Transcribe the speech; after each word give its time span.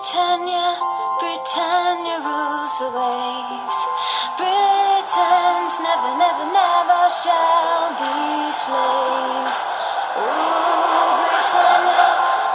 Britannia, 0.00 0.80
Britannia 1.20 2.16
rules 2.24 2.72
the 2.80 2.88
waves. 2.88 3.76
Britons 4.40 5.74
never, 5.84 6.16
never, 6.16 6.46
never 6.56 7.02
shall 7.20 7.92
be 8.00 8.16
slaves. 8.64 9.58
Oh, 10.16 11.20
Britannia, 11.20 12.06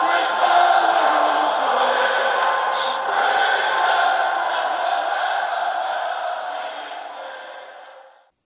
Britannia 0.02 1.06
rules 1.14 1.56
the 1.62 1.70
waves. 1.78 2.66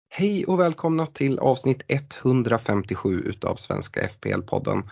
Hej 0.09 0.45
och 0.47 0.61
välkomna 0.61 1.07
till 1.07 1.39
avsnitt 1.39 1.83
157 1.89 3.23
utav 3.27 3.55
Svenska 3.57 4.01
FPL-podden. 4.01 4.83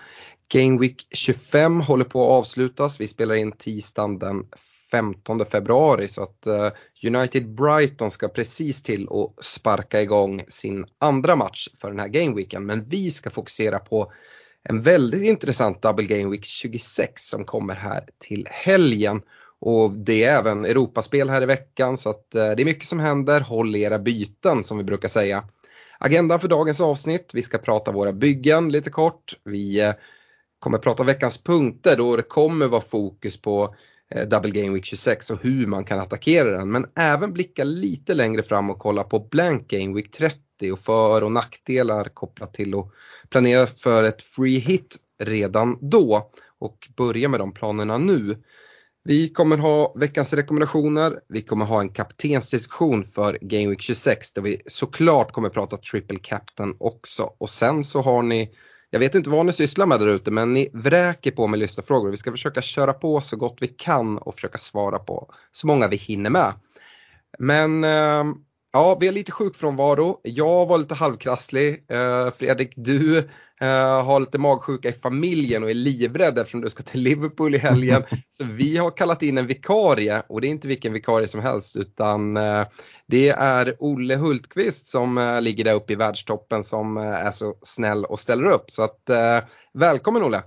Game 0.49 0.81
Week 0.81 1.07
25 1.11 1.81
håller 1.81 2.05
på 2.05 2.23
att 2.23 2.31
avslutas. 2.31 3.01
Vi 3.01 3.09
spelar 3.09 3.35
in 3.35 3.53
tisdagen 3.53 4.19
den 4.19 4.45
15 4.91 5.46
februari 5.46 6.09
så 6.09 6.23
att 6.23 6.46
eh, 6.46 6.71
United 7.07 7.55
Brighton 7.55 8.11
ska 8.11 8.29
precis 8.29 8.82
till 8.82 9.07
och 9.07 9.35
sparka 9.41 10.03
igång 10.03 10.45
sin 10.49 10.87
andra 10.99 11.37
match 11.37 11.68
för 11.81 11.89
den 11.89 11.99
här 11.99 12.09
Game 12.09 12.37
Weeken. 12.37 12.67
Men 12.67 12.89
vi 12.89 13.11
ska 13.11 13.31
fokusera 13.31 13.79
på 13.79 14.13
en 14.68 14.82
väldigt 14.82 15.23
intressant 15.23 15.82
Double 15.82 16.07
Game 16.07 16.31
Week 16.31 16.45
26 16.45 17.29
som 17.29 17.45
kommer 17.45 17.75
här 17.75 18.04
till 18.18 18.46
helgen. 18.51 19.23
Och 19.61 19.93
det 19.93 20.25
är 20.25 20.39
även 20.39 20.65
Europaspel 20.65 21.31
här 21.31 21.43
i 21.43 21.46
veckan 21.46 21.99
så 21.99 22.11
att 22.11 22.35
eh, 22.35 22.51
det 22.51 22.63
är 22.63 22.65
mycket 22.65 22.89
som 22.89 22.99
händer. 22.99 23.40
Håll 23.40 23.76
era 23.76 23.99
byten 23.99 24.65
som 24.65 24.79
vi 24.79 24.85
brukar 24.85 25.09
säga. 25.09 25.45
Agendan 25.99 26.40
för 26.40 26.49
dagens 26.49 26.81
avsnitt, 26.81 27.31
vi 27.35 27.43
ska 27.43 27.59
prata 27.59 27.93
våra 27.93 28.13
byggen 28.13 28.73
lite 28.73 28.90
kort. 28.90 29.35
Vi 29.45 29.81
eh, 29.81 29.93
kommer 30.64 30.79
prata 30.79 31.04
veckans 31.04 31.43
punkter 31.43 31.96
då 31.96 32.17
det 32.17 32.23
kommer 32.23 32.69
vara 32.69 32.81
fokus 32.81 33.41
på 33.41 33.75
eh, 34.14 34.28
Double 34.28 34.50
Game 34.50 34.75
Week 34.75 34.84
26 34.84 35.31
och 35.31 35.42
hur 35.42 35.67
man 35.67 35.84
kan 35.84 36.00
attackera 36.00 36.50
den. 36.50 36.70
Men 36.70 36.87
även 36.97 37.33
blicka 37.33 37.65
lite 37.65 38.15
längre 38.15 38.43
fram 38.43 38.70
och 38.70 38.79
kolla 38.79 39.05
på 39.05 39.20
Blank 39.20 39.69
Game 39.69 39.95
Week 39.95 40.11
30 40.11 40.39
och 40.73 40.79
för 40.79 41.25
och 41.25 41.33
nackdelar 41.33 42.05
kopplat 42.05 42.55
till 42.55 42.75
att 42.75 42.91
planera 43.31 43.67
för 43.67 44.05
ett 44.05 44.23
free 44.23 44.59
hit 44.59 44.97
redan 45.23 45.79
då. 45.81 46.31
Och 46.59 46.89
börja 46.97 47.29
med 47.29 47.41
de 47.41 47.53
planerna 47.53 47.98
nu. 47.98 48.42
Vi 49.05 49.29
kommer 49.29 49.59
ha 49.59 49.95
veckans 49.97 50.33
rekommendationer, 50.33 51.20
vi 51.29 51.42
kommer 51.42 51.65
ha 51.65 51.81
en 51.81 51.92
kaptensdiskussion 51.92 53.05
för 53.05 53.39
Game 53.41 53.69
Week 53.69 53.83
26 53.83 54.33
där 54.33 54.42
vi 54.42 54.62
såklart 54.67 55.33
kommer 55.33 55.48
prata 55.48 55.77
triple 55.77 56.19
captain 56.19 56.77
också 56.81 57.35
och 57.39 57.51
sen 57.51 57.85
så 57.85 58.01
har 58.01 58.23
ni 58.23 58.51
jag 58.95 58.98
vet 59.00 59.14
inte 59.14 59.31
vad 59.31 59.47
ni 59.47 59.53
sysslar 59.53 59.87
med 59.87 60.00
där 60.00 60.06
ute 60.06 60.31
men 60.31 60.55
ni 60.55 60.69
vräker 60.73 61.31
på 61.31 61.47
med 61.47 61.59
lyssnarfrågor. 61.59 62.11
Vi 62.11 62.17
ska 62.17 62.31
försöka 62.31 62.62
köra 62.62 62.92
på 62.92 63.20
så 63.20 63.36
gott 63.36 63.59
vi 63.61 63.69
kan 63.69 64.19
och 64.19 64.34
försöka 64.34 64.59
svara 64.59 64.98
på 64.98 65.31
så 65.53 65.67
många 65.67 65.89
vi 65.89 65.97
hinner 65.97 66.31
med. 66.31 66.53
Men 67.39 67.84
eh, 67.84 68.25
ja, 68.75 68.97
vi 69.00 69.06
har 69.06 69.14
lite 69.14 69.33
sjukfrånvaro. 69.33 70.20
Jag 70.22 70.67
var 70.67 70.78
lite 70.78 70.94
halvkrasslig. 70.94 71.84
Eh, 71.91 72.30
Fredrik, 72.39 72.72
du 72.77 73.19
eh, 73.61 74.05
har 74.05 74.20
lite 74.20 74.39
magsjuka 74.39 74.89
i 74.89 74.92
familjen 74.92 75.62
och 75.62 75.70
är 75.70 75.75
livrädd 75.75 76.39
eftersom 76.39 76.61
du 76.61 76.70
ska 76.70 76.83
till 76.83 77.00
Liverpool 77.00 77.55
i 77.55 77.58
helgen. 77.58 78.02
så 78.28 78.45
vi 78.45 78.77
har 78.77 78.91
kallat 78.91 79.22
in 79.22 79.39
en 79.39 79.47
vikarie 79.47 80.22
och 80.28 80.41
det 80.41 80.47
är 80.47 80.50
inte 80.50 80.69
vilken 80.69 80.92
vikarie 80.92 81.28
som 81.28 81.41
helst 81.41 81.77
utan 81.77 82.36
eh, 82.36 82.67
det 83.06 83.28
är 83.28 83.77
Olle 83.78 84.17
Hultqvist 84.17 84.89
som 84.89 85.39
ligger 85.42 85.64
där 85.64 85.75
uppe 85.75 85.92
i 85.92 85.97
världstoppen 85.97 86.64
som 86.64 86.97
är 86.97 87.30
så 87.30 87.55
snäll 87.62 88.05
och 88.05 88.20
ställer 88.20 88.45
upp. 88.45 88.70
Så 88.70 88.83
att 88.83 89.11
välkommen 89.75 90.22
Olle! 90.22 90.42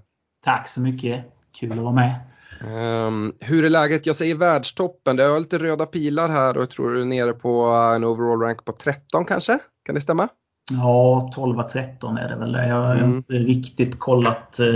Tack 0.45 0.67
så 0.67 0.81
mycket. 0.81 1.25
Kul 1.59 1.71
att 1.71 1.77
vara 1.77 1.93
med. 1.93 2.15
Um, 2.61 3.33
hur 3.39 3.65
är 3.65 3.69
läget? 3.69 4.05
Jag 4.05 4.15
säger 4.15 4.35
världstoppen. 4.35 5.15
Det 5.15 5.23
är 5.23 5.39
lite 5.39 5.57
röda 5.57 5.85
pilar 5.85 6.29
här 6.29 6.55
och 6.57 6.61
jag 6.61 6.69
tror 6.69 6.93
du 6.93 7.01
är 7.01 7.05
nere 7.05 7.33
på 7.33 7.61
en 7.95 8.03
overall 8.03 8.41
rank 8.41 8.65
på 8.65 8.71
13 8.71 9.25
kanske? 9.25 9.59
Kan 9.85 9.95
det 9.95 10.01
stämma? 10.01 10.27
Ja, 10.71 11.31
12-13 11.35 12.19
är 12.19 12.29
det 12.29 12.35
väl. 12.35 12.53
Jag 12.69 12.81
har 12.81 12.95
Mm. 12.95 13.17
inte 13.17 13.33
riktigt 13.33 13.99
kollat 13.99 14.59
eh, 14.59 14.67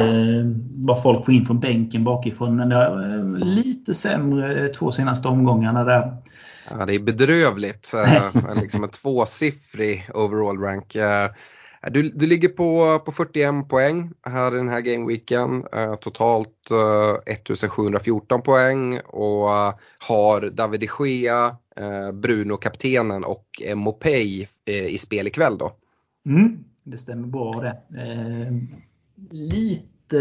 vad 0.85 1.01
folk 1.03 1.25
får 1.25 1.33
in 1.33 1.45
från 1.45 1.59
bänken 1.59 2.03
bakifrån. 2.03 2.55
Men 2.55 2.69
det 2.69 2.75
är 2.75 3.17
eh, 3.17 3.25
lite 3.45 3.93
sämre 3.93 4.67
två 4.67 4.91
senaste 4.91 5.27
omgångarna 5.27 5.83
där. 5.83 6.17
Ja, 6.69 6.85
det 6.85 6.95
är 6.95 6.99
bedrövligt. 6.99 7.91
Liksom 8.55 8.83
en 8.83 8.89
tvåsiffrig 8.89 10.09
overall 10.13 10.59
rank. 10.59 10.95
Du, 11.89 12.09
du 12.09 12.27
ligger 12.27 12.49
på, 12.49 12.99
på 13.05 13.11
41 13.11 13.69
poäng 13.69 14.11
här 14.23 14.53
i 14.53 14.57
den 14.57 14.69
här 14.69 14.81
gameweeken. 14.81 15.65
Eh, 15.73 15.95
totalt 15.95 16.71
eh, 16.71 17.33
1714 17.33 18.41
poäng 18.41 18.99
och 18.99 19.49
eh, 19.49 19.73
har 19.99 20.49
David 20.49 20.79
de 20.79 20.89
Gea, 20.99 21.55
Bruno 22.13 22.57
kaptenen 22.57 23.23
och 23.23 23.45
Mopey 23.75 24.47
i 24.65 24.97
spel 24.97 25.27
ikväll 25.27 25.57
då. 25.57 25.71
Mm, 26.25 26.63
det 26.83 26.97
stämmer 26.97 27.27
bra 27.27 27.61
det. 27.61 28.01
Eh, 28.01 28.53
lite 29.31 30.17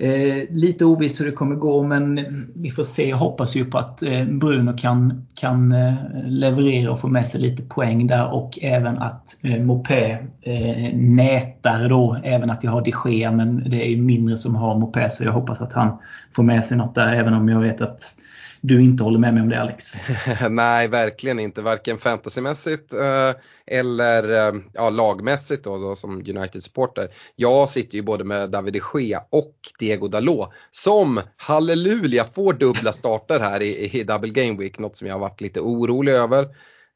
Eh, 0.00 0.44
lite 0.50 0.84
ovisst 0.84 1.20
hur 1.20 1.24
det 1.24 1.32
kommer 1.32 1.56
gå 1.56 1.82
men 1.82 2.26
vi 2.54 2.70
får 2.70 2.82
se. 2.82 3.08
Jag 3.08 3.16
hoppas 3.16 3.56
ju 3.56 3.64
på 3.64 3.78
att 3.78 4.02
eh, 4.02 4.24
Bruno 4.24 4.76
kan, 4.76 5.26
kan 5.40 5.72
eh, 5.72 5.94
leverera 6.26 6.90
och 6.90 7.00
få 7.00 7.08
med 7.08 7.28
sig 7.28 7.40
lite 7.40 7.62
poäng 7.62 8.06
där 8.06 8.32
och 8.32 8.58
även 8.62 8.98
att 8.98 9.36
eh, 9.42 9.62
Mopé 9.62 10.18
eh, 10.42 10.94
nätar 10.94 11.88
då. 11.88 12.16
Även 12.24 12.50
att 12.50 12.64
jag 12.64 12.70
har 12.70 12.82
de 12.82 12.92
Gea 13.04 13.32
men 13.32 13.70
det 13.70 13.82
är 13.82 13.88
ju 13.88 14.02
mindre 14.02 14.36
som 14.36 14.54
har 14.54 14.78
Mopé 14.78 15.10
så 15.10 15.24
jag 15.24 15.32
hoppas 15.32 15.60
att 15.60 15.72
han 15.72 15.98
får 16.32 16.42
med 16.42 16.64
sig 16.64 16.76
något 16.76 16.94
där 16.94 17.12
även 17.12 17.34
om 17.34 17.48
jag 17.48 17.60
vet 17.60 17.80
att 17.80 18.14
du 18.60 18.82
inte 18.82 19.02
håller 19.02 19.18
med 19.18 19.34
mig 19.34 19.42
om 19.42 19.48
det 19.48 19.60
Alex. 19.60 19.94
Nej, 20.50 20.88
verkligen 20.88 21.40
inte. 21.40 21.62
Varken 21.62 21.98
fantasymässigt 21.98 22.92
eh, 22.92 23.32
eller 23.66 24.48
eh, 24.48 24.60
ja, 24.72 24.90
lagmässigt 24.90 25.64
då, 25.64 25.78
då 25.78 25.96
som 25.96 26.10
United-supporter. 26.16 27.08
Jag 27.36 27.68
sitter 27.68 27.96
ju 27.96 28.02
både 28.02 28.24
med 28.24 28.50
David 28.50 28.72
de 28.72 29.00
Gea 29.00 29.22
och 29.30 29.54
Diego 29.78 30.08
Dalot 30.08 30.48
som 30.70 31.20
halleluja 31.36 32.24
får 32.24 32.52
dubbla 32.52 32.92
starter 32.92 33.40
här 33.40 33.62
i, 33.62 33.90
i 34.00 34.04
Double 34.04 34.30
Game 34.30 34.58
Week. 34.58 34.78
Något 34.78 34.96
som 34.96 35.08
jag 35.08 35.14
har 35.14 35.20
varit 35.20 35.40
lite 35.40 35.60
orolig 35.60 36.12
över. 36.12 36.42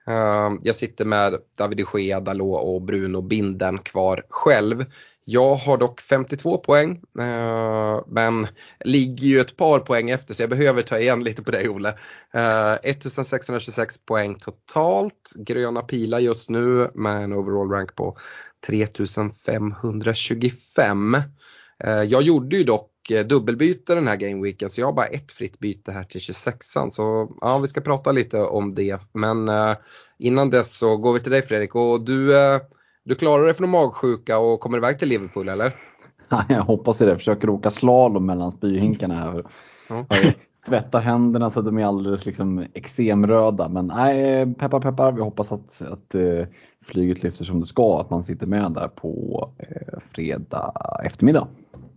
Eh, 0.07 0.53
jag 0.63 0.77
sitter 0.77 1.05
med 1.05 1.35
David 1.59 1.79
de 1.93 2.01
Gea, 2.01 2.21
Dalot 2.21 2.63
och 2.63 2.83
Bruno 2.83 3.23
Binden 3.23 3.79
kvar 3.79 4.23
själv. 4.29 4.85
Jag 5.27 5.55
har 5.55 5.79
dock 5.79 6.01
52 6.01 6.59
poäng 6.59 7.01
eh, 7.21 8.01
men 8.07 8.47
ligger 8.85 9.27
ju 9.27 9.41
ett 9.41 9.57
par 9.57 9.79
poäng 9.79 10.11
efter 10.11 10.35
så 10.35 10.43
jag 10.43 10.51
behöver 10.51 10.83
ta 10.83 10.99
igen 10.99 11.25
lite 11.25 11.43
på 11.43 11.51
dig 11.51 11.69
Ole. 11.69 11.95
1626 12.83 13.97
eh, 13.97 14.01
poäng 14.07 14.35
totalt, 14.35 15.33
gröna 15.37 15.83
pilar 15.83 16.19
just 16.19 16.51
nu 16.51 16.91
med 16.95 17.25
en 17.25 17.33
overall 17.33 17.71
rank 17.71 17.95
på 17.95 18.17
3525. 18.67 21.15
Eh, 21.85 22.03
jag 22.03 22.23
gjorde 22.23 22.57
ju 22.57 22.65
dock 22.65 22.91
dubbelbyte 23.27 23.95
den 23.95 24.09
här 24.09 24.17
gameweeken 24.17 24.71
så 24.71 24.81
jag 24.81 24.87
har 24.87 24.93
bara 24.93 25.07
ett 25.07 25.33
fritt 25.33 25.59
byte 25.59 25.93
här 25.93 26.05
till 26.05 26.21
26an 26.21 26.91
så 26.91 27.37
ja 27.41 27.59
vi 27.59 27.69
ska 27.69 27.81
prata 27.81 28.13
lite 28.13 28.41
om 28.41 28.75
det 28.75 29.01
men 29.13 29.51
innan 30.19 30.51
dess 30.51 30.77
så 30.77 30.97
går 30.97 31.13
vi 31.13 31.21
till 31.21 31.33
dig 31.33 31.43
Fredrik 31.43 31.75
och 31.75 32.05
du 32.05 32.33
du 33.05 33.15
klarar 33.15 33.45
dig 33.45 33.55
från 33.55 33.71
magsjuka 33.71 34.39
och 34.39 34.61
kommer 34.61 34.79
iväg 34.79 34.99
till 34.99 35.09
Liverpool 35.09 35.49
eller? 35.49 35.77
Ja, 36.29 36.45
jag 36.49 36.63
hoppas 36.63 36.99
det. 36.99 37.09
Jag 37.09 37.19
försöker 37.19 37.49
åka 37.49 37.71
slalom 37.71 38.27
mellan 38.27 38.53
spyhinkarna 38.53 39.15
här. 39.15 39.45
Ja. 39.89 40.07
Jag 40.09 40.35
tvättar 40.67 41.01
händerna 41.01 41.51
så 41.51 41.59
att 41.59 41.65
de 41.65 41.79
är 41.79 41.87
alldeles 41.87 42.27
liksom 42.27 42.67
eksemröda. 42.75 43.69
Men 43.69 43.87
nej, 43.87 44.55
peppar 44.55 44.81
peppar. 44.81 45.13
Vi 45.13 45.21
hoppas 45.21 45.53
att, 45.53 45.83
att 45.83 46.15
eh, 46.15 46.47
flyget 46.87 47.23
lyfter 47.23 47.45
som 47.45 47.61
det 47.61 47.67
ska. 47.67 48.01
Att 48.01 48.11
man 48.11 48.25
sitter 48.25 48.47
med 48.47 48.73
där 48.73 48.89
på 48.89 49.49
eh, 49.59 49.99
fredag 50.15 50.73
eftermiddag. 51.05 51.49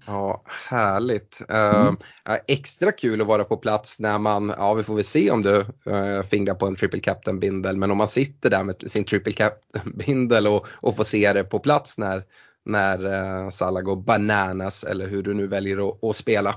Ja, 0.08 0.42
härligt. 0.70 1.42
Mm. 1.50 1.88
Uh, 1.88 2.36
extra 2.48 2.92
kul 2.92 3.22
att 3.22 3.28
vara 3.28 3.44
på 3.44 3.58
plats 3.58 4.00
när 4.00 4.20
man, 4.20 4.54
ja 4.58 4.74
vi 4.74 4.84
får 4.84 4.96
väl 4.96 5.04
se 5.04 5.32
om 5.32 5.44
du 5.44 5.56
uh, 5.92 6.22
fingrar 6.30 6.56
på 6.56 6.68
en 6.68 6.76
triple 6.76 7.00
captain 7.00 7.40
bindel, 7.40 7.78
men 7.78 7.92
om 7.92 7.98
man 7.98 8.08
sitter 8.08 8.50
där 8.50 8.64
med 8.64 8.92
sin 8.92 9.04
triple 9.04 9.34
captain 9.34 9.94
bindel 10.06 10.48
och, 10.48 10.68
och 10.72 10.96
får 10.96 11.04
se 11.04 11.34
det 11.34 11.44
på 11.44 11.60
plats 11.60 11.98
när, 11.98 12.24
när 12.66 13.06
uh, 13.06 13.50
Salah 13.50 13.84
går 13.84 13.96
bananas 13.96 14.84
eller 14.84 15.08
hur 15.08 15.24
du 15.24 15.34
nu 15.34 15.48
väljer 15.48 15.90
att, 15.90 16.04
att 16.04 16.16
spela. 16.16 16.56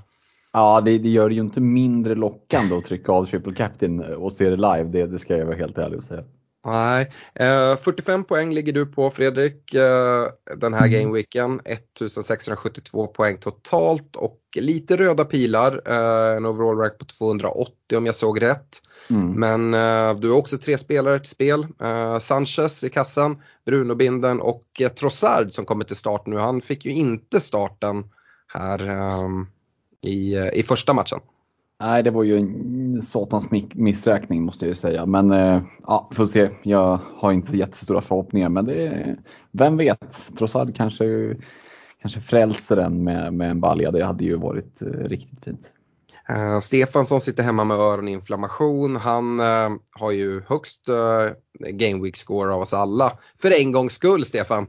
Ja, 0.52 0.80
det, 0.80 0.98
det, 0.98 1.08
gör 1.08 1.28
det 1.28 1.34
ju 1.34 1.40
inte 1.40 1.60
mindre 1.60 2.14
lockande 2.14 2.76
att 2.76 2.84
trycka 2.84 3.12
av 3.12 3.26
triple 3.26 3.54
captain 3.54 4.00
och 4.00 4.32
se 4.32 4.44
det 4.44 4.56
live, 4.56 4.84
det, 4.84 5.06
det 5.06 5.18
ska 5.18 5.36
jag 5.36 5.46
vara 5.46 5.56
helt 5.56 5.78
ärlig 5.78 5.98
och 5.98 6.04
säga. 6.04 6.24
Nej, 6.66 7.10
eh, 7.34 7.76
45 7.76 8.24
poäng 8.24 8.54
ligger 8.54 8.72
du 8.72 8.86
på 8.86 9.10
Fredrik 9.10 9.74
eh, 9.74 10.26
den 10.56 10.74
här 10.74 10.88
gameweeken. 10.88 11.60
1672 11.64 13.06
poäng 13.06 13.38
totalt 13.38 14.16
och 14.16 14.40
lite 14.56 14.96
röda 14.96 15.24
pilar. 15.24 15.82
Eh, 15.86 16.36
en 16.36 16.46
overall 16.46 16.78
rank 16.78 16.98
på 16.98 17.04
280 17.04 17.96
om 17.96 18.06
jag 18.06 18.16
såg 18.16 18.42
rätt. 18.42 18.82
Mm. 19.10 19.32
Men 19.32 19.74
eh, 19.74 20.20
du 20.20 20.30
har 20.30 20.38
också 20.38 20.58
tre 20.58 20.78
spelare 20.78 21.18
till 21.18 21.30
spel. 21.30 21.66
Eh, 21.82 22.18
Sanchez 22.18 22.84
i 22.84 22.90
kassan, 22.90 23.42
Bruno 23.66 23.94
Binden 23.94 24.40
och 24.40 24.62
eh, 24.80 24.88
Trossard 24.88 25.52
som 25.52 25.64
kommer 25.64 25.84
till 25.84 25.96
start 25.96 26.26
nu. 26.26 26.36
Han 26.36 26.60
fick 26.60 26.84
ju 26.84 26.90
inte 26.90 27.40
starten 27.40 28.04
här 28.46 29.10
i, 30.02 30.36
i 30.52 30.62
första 30.62 30.92
matchen. 30.92 31.20
Nej, 31.80 32.02
det 32.02 32.10
var 32.10 32.22
ju 32.22 32.38
en 32.38 33.02
satans 33.02 33.48
missräkning 33.74 34.42
måste 34.42 34.64
jag 34.64 34.68
ju 34.68 34.80
säga. 34.80 35.06
Men 35.06 35.30
eh, 35.30 35.62
ja, 35.86 36.10
får 36.14 36.26
se. 36.26 36.50
Jag 36.62 37.00
har 37.16 37.32
inte 37.32 37.50
så 37.50 37.56
jättestora 37.56 38.00
förhoppningar. 38.00 38.48
Men 38.48 38.64
det, 38.64 39.16
vem 39.52 39.76
vet? 39.76 40.22
Trossard 40.38 40.76
kanske, 40.76 41.36
kanske 42.02 42.20
frälser 42.20 42.76
den 42.76 43.04
med, 43.04 43.34
med 43.34 43.50
en 43.50 43.60
balja. 43.60 43.90
Det 43.90 44.04
hade 44.04 44.24
ju 44.24 44.36
varit 44.36 44.82
eh, 44.82 44.86
riktigt 44.86 45.44
fint. 45.44 45.70
Uh, 46.30 46.60
Stefan 46.60 47.06
som 47.06 47.20
sitter 47.20 47.42
hemma 47.42 47.64
med 47.64 47.76
öroninflammation, 47.76 48.96
han 48.96 49.40
uh, 49.40 49.78
har 49.90 50.10
ju 50.10 50.42
högst 50.48 50.88
uh, 50.88 51.34
Game 51.70 52.02
Week 52.02 52.16
score 52.16 52.54
av 52.54 52.60
oss 52.60 52.74
alla. 52.74 53.18
För 53.42 53.60
en 53.60 53.72
gångs 53.72 53.92
skull 53.92 54.24
Stefan. 54.24 54.66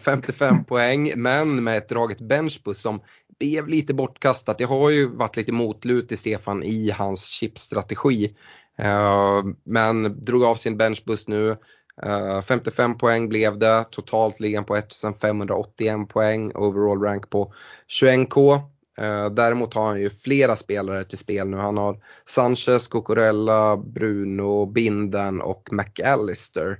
55 0.00 0.64
poäng 0.68 1.12
men 1.16 1.64
med 1.64 1.78
ett 1.78 1.88
draget 1.88 2.18
benchbus 2.20 2.80
som 2.80 3.00
blev 3.38 3.68
lite 3.68 3.94
bortkastat. 3.94 4.58
Det 4.58 4.64
har 4.64 4.90
ju 4.90 5.08
varit 5.08 5.36
lite 5.36 5.52
motlut 5.52 6.12
i 6.12 6.16
Stefan 6.16 6.62
i 6.62 6.90
hans 6.90 7.24
chipstrategi. 7.24 8.34
Eh, 8.78 9.42
men 9.64 10.22
drog 10.24 10.44
av 10.44 10.54
sin 10.54 10.76
benchbus 10.76 11.28
nu. 11.28 11.56
Eh, 12.02 12.42
55 12.42 12.98
poäng 12.98 13.28
blev 13.28 13.58
det, 13.58 13.84
totalt 13.90 14.40
ligger 14.40 14.58
han 14.58 14.64
på 14.64 14.76
1581 14.76 16.08
poäng, 16.08 16.52
overall 16.54 17.02
rank 17.02 17.30
på 17.30 17.52
21k. 17.88 18.54
Eh, 18.98 19.30
däremot 19.30 19.74
har 19.74 19.86
han 19.86 20.00
ju 20.00 20.10
flera 20.10 20.56
spelare 20.56 21.04
till 21.04 21.18
spel 21.18 21.48
nu. 21.48 21.56
Han 21.56 21.76
har 21.76 22.00
Sanchez, 22.24 22.88
Cucurella, 22.88 23.76
Bruno, 23.76 24.66
Binden 24.66 25.40
och 25.40 25.68
McAllister. 25.72 26.78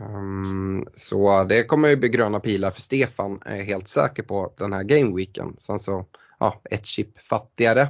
Um, 0.00 0.86
så 0.92 1.44
det 1.44 1.64
kommer 1.64 1.88
ju 1.88 1.96
bli 1.96 2.08
gröna 2.08 2.40
pilar 2.40 2.70
för 2.70 2.80
Stefan, 2.80 3.42
är 3.44 3.56
jag 3.56 3.64
helt 3.64 3.88
säker 3.88 4.22
på 4.22 4.52
den 4.56 4.72
här 4.72 4.82
gameweeken. 4.82 5.54
Sen 5.58 5.78
så, 5.78 6.06
ja, 6.38 6.60
ett 6.70 6.86
chip 6.86 7.18
fattigare. 7.18 7.88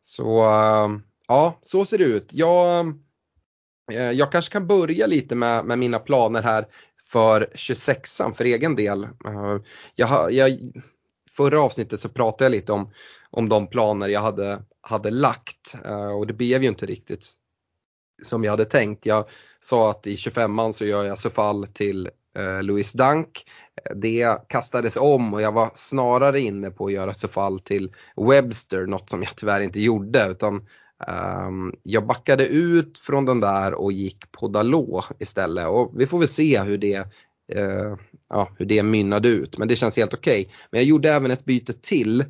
Så 0.00 0.42
ehm, 0.42 1.02
ja, 1.28 1.58
så 1.62 1.84
ser 1.84 1.98
det 1.98 2.04
ut. 2.04 2.28
Jag, 2.32 2.86
eh, 3.92 4.10
jag 4.10 4.32
kanske 4.32 4.52
kan 4.52 4.66
börja 4.66 5.06
lite 5.06 5.34
med, 5.34 5.64
med 5.64 5.78
mina 5.78 5.98
planer 5.98 6.42
här 6.42 6.66
för 7.02 7.48
26an 7.54 8.32
för 8.32 8.44
egen 8.44 8.74
del. 8.74 9.04
Ehm, 9.04 9.62
jag, 9.94 10.32
jag 10.32 10.58
förra 11.30 11.60
avsnittet 11.60 12.00
så 12.00 12.08
pratade 12.08 12.44
jag 12.44 12.50
lite 12.50 12.72
om, 12.72 12.92
om 13.30 13.48
de 13.48 13.66
planer 13.66 14.08
jag 14.08 14.20
hade, 14.20 14.62
hade 14.80 15.10
lagt 15.10 15.74
eh, 15.84 16.16
och 16.16 16.26
det 16.26 16.32
blev 16.32 16.62
ju 16.62 16.68
inte 16.68 16.86
riktigt 16.86 17.34
som 18.22 18.44
jag 18.44 18.50
hade 18.50 18.64
tänkt. 18.64 19.06
Jag 19.06 19.24
sa 19.60 19.90
att 19.90 20.06
i 20.06 20.16
25an 20.16 20.72
så 20.72 20.84
gör 20.84 21.04
jag 21.04 21.18
så 21.18 21.30
fall 21.30 21.66
till 21.66 22.10
eh, 22.38 22.62
Louis 22.62 22.92
Dunk. 22.92 23.44
Det 23.94 24.48
kastades 24.48 24.96
om 24.96 25.34
och 25.34 25.42
jag 25.42 25.52
var 25.52 25.70
snarare 25.74 26.40
inne 26.40 26.70
på 26.70 26.86
att 26.86 26.92
göra 26.92 27.14
så 27.14 27.28
fall 27.28 27.60
till 27.60 27.92
Webster, 28.16 28.86
något 28.86 29.10
som 29.10 29.22
jag 29.22 29.36
tyvärr 29.36 29.60
inte 29.60 29.80
gjorde 29.80 30.26
utan 30.30 30.66
Um, 31.06 31.74
jag 31.82 32.06
backade 32.06 32.46
ut 32.46 32.98
från 32.98 33.24
den 33.24 33.40
där 33.40 33.74
och 33.74 33.92
gick 33.92 34.32
på 34.32 34.48
Dalot 34.48 35.04
istället 35.18 35.68
och 35.68 35.92
vi 35.96 36.06
får 36.06 36.18
väl 36.18 36.28
se 36.28 36.62
hur 36.62 36.78
det 36.78 36.98
uh, 37.56 37.96
ja, 38.28 38.48
hur 38.58 38.66
det 38.66 38.82
mynnade 38.82 39.28
ut. 39.28 39.58
Men 39.58 39.68
det 39.68 39.76
känns 39.76 39.96
helt 39.96 40.14
okej. 40.14 40.40
Okay. 40.40 40.54
Men 40.70 40.80
jag 40.80 40.88
gjorde 40.88 41.12
även 41.12 41.30
ett 41.30 41.44
byte 41.44 41.72
till. 41.72 42.24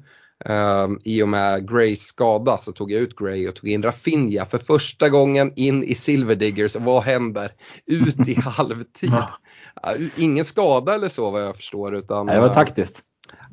Um, 0.45 1.01
I 1.05 1.23
och 1.23 1.29
med 1.29 1.71
Grays 1.71 2.03
skada 2.03 2.59
så 2.59 2.73
tog 2.73 2.93
jag 2.93 3.01
ut 3.01 3.17
Gray 3.17 3.49
och 3.49 3.55
tog 3.55 3.69
in 3.69 3.83
Rafinha 3.83 4.45
för 4.45 4.59
första 4.59 5.09
gången 5.09 5.53
in 5.57 5.85
i 5.85 5.95
Silverdiggers. 5.95 6.77
Och 6.77 6.83
vad 6.83 7.03
händer? 7.03 7.53
Ut 7.87 8.29
i 8.29 8.35
halvtid. 8.41 9.13
Uh, 9.13 10.07
ingen 10.17 10.45
skada 10.45 10.95
eller 10.95 11.09
så 11.09 11.31
vad 11.31 11.43
jag 11.43 11.57
förstår. 11.57 11.97
Utan, 11.97 12.27
det 12.27 12.41
var 12.41 12.55
taktiskt. 12.55 13.03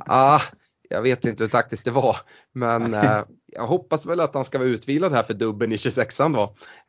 Uh, 0.10 0.42
jag 0.90 1.02
vet 1.02 1.26
inte 1.26 1.44
hur 1.44 1.50
taktiskt 1.50 1.86
det 1.86 1.92
var. 1.92 2.18
Men 2.54 2.94
uh, 2.94 3.24
jag 3.48 3.68
hoppas 3.68 4.06
väl 4.06 4.20
att 4.20 4.34
han 4.34 4.46
ska 4.46 4.58
vara 4.58 4.68
utvilad 4.68 5.14
här 5.14 5.24
för 5.24 5.34
dubben 5.34 5.72
i 5.72 5.76
26an 5.76 6.34
då. 6.34 6.44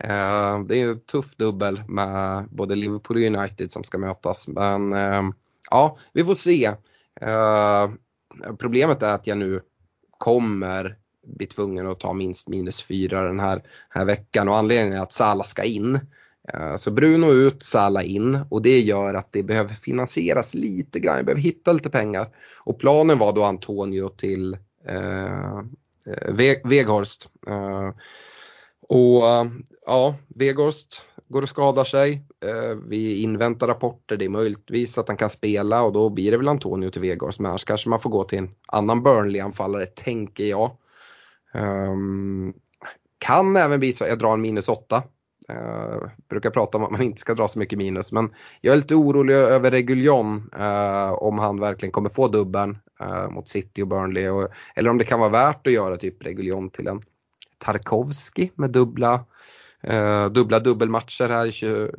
Uh, 0.04 0.66
det 0.66 0.80
är 0.80 0.88
en 0.88 1.00
tuff 1.00 1.36
dubbel 1.36 1.82
med 1.88 2.48
både 2.50 2.74
Liverpool 2.74 3.16
och 3.16 3.22
United 3.22 3.72
som 3.72 3.84
ska 3.84 3.98
mötas. 3.98 4.48
Men 4.48 4.92
uh, 4.92 5.30
ja, 5.70 5.98
vi 6.12 6.24
får 6.24 6.34
se. 6.34 6.68
Uh, 7.22 7.94
problemet 8.58 9.02
är 9.02 9.14
att 9.14 9.26
jag 9.26 9.38
nu 9.38 9.60
kommer 10.18 10.96
bli 11.26 11.46
tvungen 11.46 11.86
att 11.86 12.00
ta 12.00 12.12
minst 12.12 12.48
minus 12.48 12.82
fyra 12.82 13.22
den 13.22 13.40
här, 13.40 13.62
här 13.88 14.04
veckan 14.04 14.48
och 14.48 14.56
anledningen 14.56 14.98
är 14.98 15.02
att 15.02 15.12
Salah 15.12 15.46
ska 15.46 15.64
in. 15.64 16.00
Eh, 16.52 16.76
så 16.76 16.90
Bruno 16.90 17.32
ut, 17.32 17.62
Salah 17.62 18.10
in 18.10 18.40
och 18.50 18.62
det 18.62 18.80
gör 18.80 19.14
att 19.14 19.32
det 19.32 19.42
behöver 19.42 19.74
finansieras 19.74 20.54
lite 20.54 21.00
grann, 21.00 21.16
jag 21.16 21.24
behöver 21.24 21.42
hitta 21.42 21.72
lite 21.72 21.90
pengar. 21.90 22.28
Och 22.56 22.78
planen 22.78 23.18
var 23.18 23.32
då 23.32 23.44
Antonio 23.44 24.08
till 24.08 24.56
eh, 24.88 25.58
eh 26.06 26.62
Veghorst. 26.64 27.28
Eh, 27.46 27.88
och 28.88 29.22
ja, 29.86 30.16
Veghorst 30.28 31.02
går 31.28 31.42
och 31.42 31.48
skadar 31.48 31.84
sig. 31.84 32.22
Eh, 32.44 32.78
vi 32.88 33.22
inväntar 33.22 33.66
rapporter, 33.66 34.16
det 34.16 34.24
är 34.24 34.28
möjligtvis 34.28 34.98
att 34.98 35.08
han 35.08 35.16
kan 35.16 35.30
spela 35.30 35.82
och 35.82 35.92
då 35.92 36.10
blir 36.10 36.30
det 36.30 36.36
väl 36.36 36.48
Antonio 36.48 36.90
till 36.90 37.02
Vegors. 37.02 37.38
Men 37.38 37.48
annars 37.48 37.64
kanske 37.64 37.88
man 37.88 38.00
får 38.00 38.10
gå 38.10 38.24
till 38.24 38.38
en 38.38 38.50
annan 38.66 39.02
Burnley-anfallare, 39.02 39.86
tänker 39.86 40.44
jag. 40.44 40.76
Um, 41.54 42.54
kan 43.18 43.56
även 43.56 43.80
bli 43.80 43.92
så 43.92 44.04
jag 44.04 44.18
drar 44.18 44.32
en 44.32 44.40
minus 44.40 44.68
8. 44.68 45.02
Uh, 45.50 45.56
eh, 45.56 46.10
brukar 46.28 46.50
prata 46.50 46.78
om 46.78 46.84
att 46.84 46.90
man 46.90 47.02
inte 47.02 47.20
ska 47.20 47.34
dra 47.34 47.48
så 47.48 47.58
mycket 47.58 47.78
minus 47.78 48.12
men 48.12 48.34
jag 48.60 48.72
är 48.72 48.76
lite 48.76 48.94
orolig 48.94 49.34
över 49.34 49.70
Reguljon 49.70 50.50
uh, 50.58 51.12
om 51.12 51.38
han 51.38 51.60
verkligen 51.60 51.92
kommer 51.92 52.10
få 52.10 52.28
dubbeln 52.28 52.78
uh, 53.02 53.08
eh, 53.08 53.30
mot 53.30 53.48
City 53.48 53.82
och 53.82 53.88
Burnley 53.88 54.28
och, 54.28 54.48
eller 54.76 54.90
om 54.90 54.98
det 54.98 55.04
kan 55.04 55.20
vara 55.20 55.30
värt 55.30 55.66
att 55.66 55.72
göra 55.72 55.96
typ 55.96 56.24
Reguljon 56.24 56.70
till 56.70 56.86
en 56.86 57.00
Tarkovski 57.58 58.50
med 58.54 58.70
dubbla 58.70 59.24
Eh, 59.86 60.26
dubbla 60.30 60.58
dubbelmatcher 60.60 61.28
här 61.28 61.46
i 61.46 61.52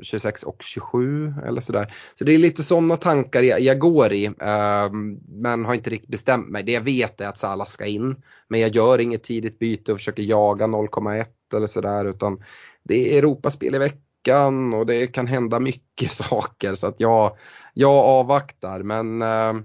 26 0.04 0.44
och 0.44 0.64
27 0.64 1.34
eller 1.46 1.62
sådär. 1.62 1.96
Så 2.16 2.24
det 2.24 2.36
är 2.36 2.38
lite 2.38 2.64
sådana 2.64 2.96
tankar 2.96 3.44
jag, 3.44 3.60
jag 3.60 3.80
går 3.80 4.14
i. 4.14 4.26
Eh, 4.26 4.92
men 5.28 5.66
har 5.66 5.74
inte 5.74 5.90
riktigt 5.90 6.10
bestämt 6.10 6.50
mig. 6.50 6.64
Det 6.64 6.72
jag 6.72 6.82
vet 6.82 7.22
är 7.22 7.28
att 7.28 7.38
Salah 7.38 7.68
ska 7.68 7.86
in. 7.86 8.16
Men 8.48 8.60
jag 8.60 8.76
gör 8.76 9.00
inget 9.00 9.24
tidigt 9.24 9.60
byte 9.60 9.92
och 9.92 9.98
försöker 9.98 10.24
jaga 10.24 10.68
0,1 10.68 11.26
eller 11.56 11.68
sådär 11.68 12.06
utan 12.06 12.44
det 12.84 13.14
är 13.14 13.18
Europaspel 13.18 13.76
i 13.76 13.78
veckan 13.78 14.74
och 14.74 14.86
det 14.86 15.08
kan 15.08 15.28
hända 15.28 15.60
mycket 15.60 16.12
saker 16.12 16.76
så 16.76 16.88
att 16.88 17.00
jag, 17.00 17.38
jag 17.74 17.96
avvaktar. 17.96 18.84
Men 18.84 19.22
uh, 19.22 19.64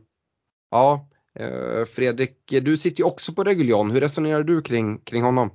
ja, 0.71 1.09
eh, 1.39 1.85
Fredrik, 1.85 2.37
du 2.63 2.77
sitter 2.77 2.99
ju 2.99 3.05
också 3.05 3.33
på 3.33 3.45
Reguljon. 3.45 3.91
Hur 3.91 4.01
resonerar 4.01 4.43
du 4.43 4.63
kring, 4.63 4.99
kring 4.99 5.23
honom? 5.23 5.51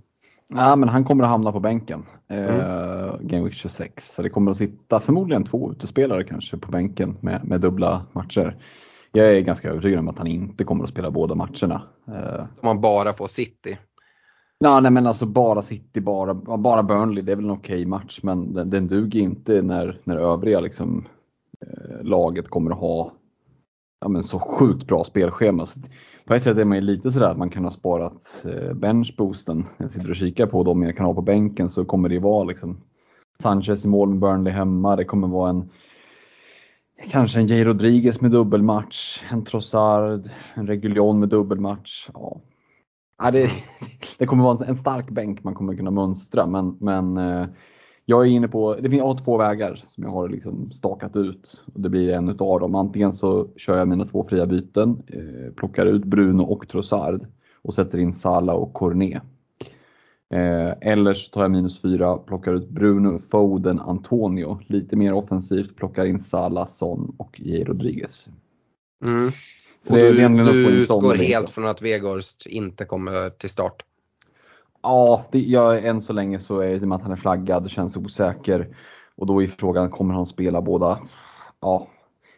Ja, 0.49 0.75
men 0.75 0.89
han 0.89 1.03
kommer 1.03 1.23
att 1.23 1.29
hamna 1.29 1.51
på 1.51 1.59
bänken. 1.59 2.05
Mm. 2.27 2.55
Uh, 2.55 3.17
Game 3.21 3.43
Week 3.43 3.53
26. 3.53 4.13
Så 4.13 4.21
det 4.21 4.29
kommer 4.29 4.51
att 4.51 4.57
sitta 4.57 4.99
förmodligen 4.99 5.43
två 5.43 5.71
utespelare 5.71 6.23
kanske 6.23 6.57
på 6.57 6.71
bänken 6.71 7.17
med, 7.21 7.47
med 7.47 7.61
dubbla 7.61 8.05
matcher. 8.11 8.57
Jag 9.11 9.35
är 9.35 9.41
ganska 9.41 9.69
övertygad 9.69 9.99
om 9.99 10.07
att 10.07 10.17
han 10.17 10.27
inte 10.27 10.63
kommer 10.63 10.83
att 10.83 10.89
spela 10.89 11.11
båda 11.11 11.35
matcherna. 11.35 11.81
Uh, 12.09 12.39
om 12.39 12.47
man 12.61 12.81
bara 12.81 13.13
får 13.13 13.27
City? 13.27 13.77
Ja, 14.59 14.79
nej 14.79 14.91
men 14.91 15.07
alltså 15.07 15.25
bara 15.25 15.61
City, 15.61 15.99
bara, 15.99 16.33
bara 16.33 16.83
Burnley, 16.83 17.23
det 17.23 17.31
är 17.31 17.35
väl 17.35 17.45
en 17.45 17.51
okej 17.51 17.75
okay 17.75 17.85
match 17.85 18.19
men 18.23 18.53
den, 18.53 18.69
den 18.69 18.87
duger 18.87 19.19
inte 19.19 19.61
när, 19.61 19.99
när 20.03 20.17
övriga 20.17 20.59
liksom, 20.59 21.07
eh, 21.61 22.03
laget 22.03 22.49
kommer 22.49 22.71
att 22.71 22.77
ha 22.77 23.11
ja, 23.99 24.07
men 24.07 24.23
så 24.23 24.39
sjukt 24.39 24.87
bra 24.87 25.03
spelschema. 25.03 25.65
Så 25.65 25.79
på 26.25 26.33
ett 26.33 26.43
sätt 26.43 26.57
är 26.57 26.65
man 26.65 26.77
ju 26.77 26.81
lite 26.81 27.11
sådär 27.11 27.29
att 27.29 27.37
man 27.37 27.49
kan 27.49 27.63
ha 27.63 27.71
sparat 27.71 28.45
eh, 28.45 28.73
benchboosten. 28.73 29.65
Jag 29.77 29.91
sitter 29.91 30.09
och 30.09 30.15
kikar 30.15 30.45
på 30.45 30.63
dem 30.63 30.83
jag 30.83 30.97
kan 30.97 31.05
ha 31.05 31.13
på 31.13 31.21
bänken 31.21 31.69
så 31.69 31.85
kommer 31.85 32.09
det 32.09 32.19
vara 32.19 32.43
liksom 32.43 32.77
Sanchez 33.41 33.85
i 33.85 33.87
mål 33.87 34.09
med 34.09 34.19
Burnley 34.19 34.53
hemma. 34.53 34.95
Det 34.95 35.05
kommer 35.05 35.27
vara 35.27 35.49
en 35.49 35.69
kanske 37.11 37.39
en 37.39 37.47
J. 37.47 37.63
Rodriguez 37.65 38.21
med 38.21 38.31
dubbelmatch, 38.31 39.23
en 39.31 39.45
Trossard, 39.45 40.29
en 40.55 40.67
Reguljon 40.67 41.19
med 41.19 41.29
dubbelmatch. 41.29 42.09
Ja. 42.13 42.41
Ja, 43.23 43.31
det, 43.31 43.49
det 44.17 44.25
kommer 44.25 44.43
vara 44.43 44.65
en 44.65 44.75
stark 44.75 45.09
bänk 45.09 45.43
man 45.43 45.55
kommer 45.55 45.75
kunna 45.75 45.91
mönstra 45.91 46.45
men, 46.45 46.77
men 46.79 47.17
eh, 47.17 47.47
jag 48.09 48.21
är 48.21 48.29
inne 48.29 48.47
på, 48.47 48.75
det 48.75 48.89
finns, 48.89 48.97
jag 48.97 49.05
har 49.05 49.17
två 49.17 49.37
vägar 49.37 49.83
som 49.87 50.03
jag 50.03 50.11
har 50.11 50.29
liksom 50.29 50.71
stakat 50.71 51.15
ut. 51.15 51.61
Och 51.73 51.81
det 51.81 51.89
blir 51.89 52.09
en 52.09 52.29
utav 52.29 52.59
dem. 52.59 52.75
Antingen 52.75 53.13
så 53.13 53.47
kör 53.55 53.77
jag 53.77 53.87
mina 53.87 54.05
två 54.05 54.25
fria 54.29 54.45
byten, 54.45 55.03
eh, 55.07 55.53
plockar 55.53 55.85
ut 55.85 56.03
Bruno 56.03 56.43
och 56.43 56.67
Trossard 56.67 57.27
och 57.61 57.73
sätter 57.73 57.97
in 57.97 58.13
Sala 58.13 58.53
och 58.53 58.73
Cornet. 58.73 59.23
Eh, 60.33 60.73
eller 60.81 61.13
så 61.13 61.31
tar 61.31 61.41
jag 61.41 61.51
minus 61.51 61.81
fyra, 61.81 62.17
plockar 62.17 62.53
ut 62.53 62.69
Bruno, 62.69 63.21
Foden, 63.31 63.79
Antonio. 63.79 64.59
Lite 64.67 64.95
mer 64.95 65.13
offensivt, 65.13 65.75
plockar 65.75 66.05
in 66.05 66.21
Sala, 66.21 66.67
Son 66.71 67.15
och 67.17 67.39
J. 67.39 67.63
Rodriguez. 67.63 68.27
Mm. 69.03 69.31
Och 69.89 69.97
du, 69.97 70.27
du 70.43 70.81
utgår 70.81 71.15
helt 71.15 71.49
från 71.49 71.67
att 71.67 71.81
Vegorst 71.81 72.45
inte 72.45 72.85
kommer 72.85 73.29
till 73.29 73.49
start? 73.49 73.83
Ja, 74.81 75.25
det, 75.31 75.39
jag, 75.39 75.85
än 75.85 76.01
så 76.01 76.13
länge 76.13 76.39
så 76.39 76.59
är 76.59 76.69
det 76.69 76.79
som 76.79 76.91
att 76.91 77.01
han 77.01 77.11
är 77.11 77.15
flaggad, 77.15 77.63
det 77.63 77.69
känns 77.69 77.97
osäker. 77.97 78.67
Och 79.15 79.25
då 79.27 79.43
är 79.43 79.47
frågan, 79.47 79.89
kommer 79.89 80.13
han 80.13 80.25
spela 80.25 80.61
båda? 80.61 80.99
Ja. 81.59 81.87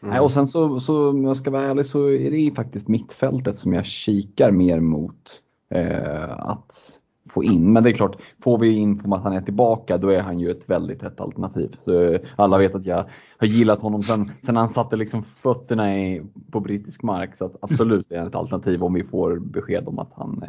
Mm. 0.02 0.14
Nej, 0.14 0.20
och 0.20 0.32
sen 0.32 0.48
så, 0.48 0.80
så, 0.80 1.10
om 1.10 1.24
jag 1.24 1.38
ska 1.38 1.52
vara 1.52 1.64
ärlig, 1.64 1.86
så 1.86 2.10
är 2.10 2.32
det 2.32 2.56
faktiskt 2.56 2.88
mittfältet 2.88 3.60
som 3.60 3.74
jag 3.74 3.86
kikar 3.86 4.52
mer 4.52 4.80
mot 4.80 5.42
eh, 5.70 6.40
att 6.40 7.00
få 7.30 7.44
in. 7.44 7.74
Men 7.74 7.84
det 7.84 7.90
är 7.90 7.94
klart, 7.94 8.22
får 8.44 8.58
vi 8.58 8.76
info 8.76 9.06
om 9.06 9.14
att 9.14 9.24
han 9.24 9.34
är 9.34 9.42
tillbaka 9.42 9.98
då 9.98 10.10
är 10.10 10.22
han 10.22 10.40
ju 10.40 10.52
ett 10.52 10.70
väldigt 10.70 11.02
hett 11.02 11.22
alternativ. 11.22 11.76
Så 11.86 12.04
eh, 12.04 12.22
alla 12.36 12.58
vet 12.58 12.76
att 12.76 12.86
jag 12.86 13.06
har 13.38 13.48
gillat 13.48 13.82
honom 13.82 14.04
sen, 14.04 14.32
sen 14.46 14.56
han 14.56 14.70
satte 14.70 14.96
liksom 14.96 15.24
fötterna 15.24 16.00
i, 16.00 16.22
på 16.52 16.60
brittisk 16.60 17.04
mark. 17.04 17.36
Så 17.36 17.46
att 17.46 17.56
absolut 17.62 18.12
är 18.12 18.18
han 18.18 18.28
ett 18.28 18.36
alternativ 18.36 18.84
om 18.84 18.94
vi 18.94 19.04
får 19.04 19.40
besked 19.40 19.88
om 19.88 20.00
att 20.00 20.12
han 20.14 20.44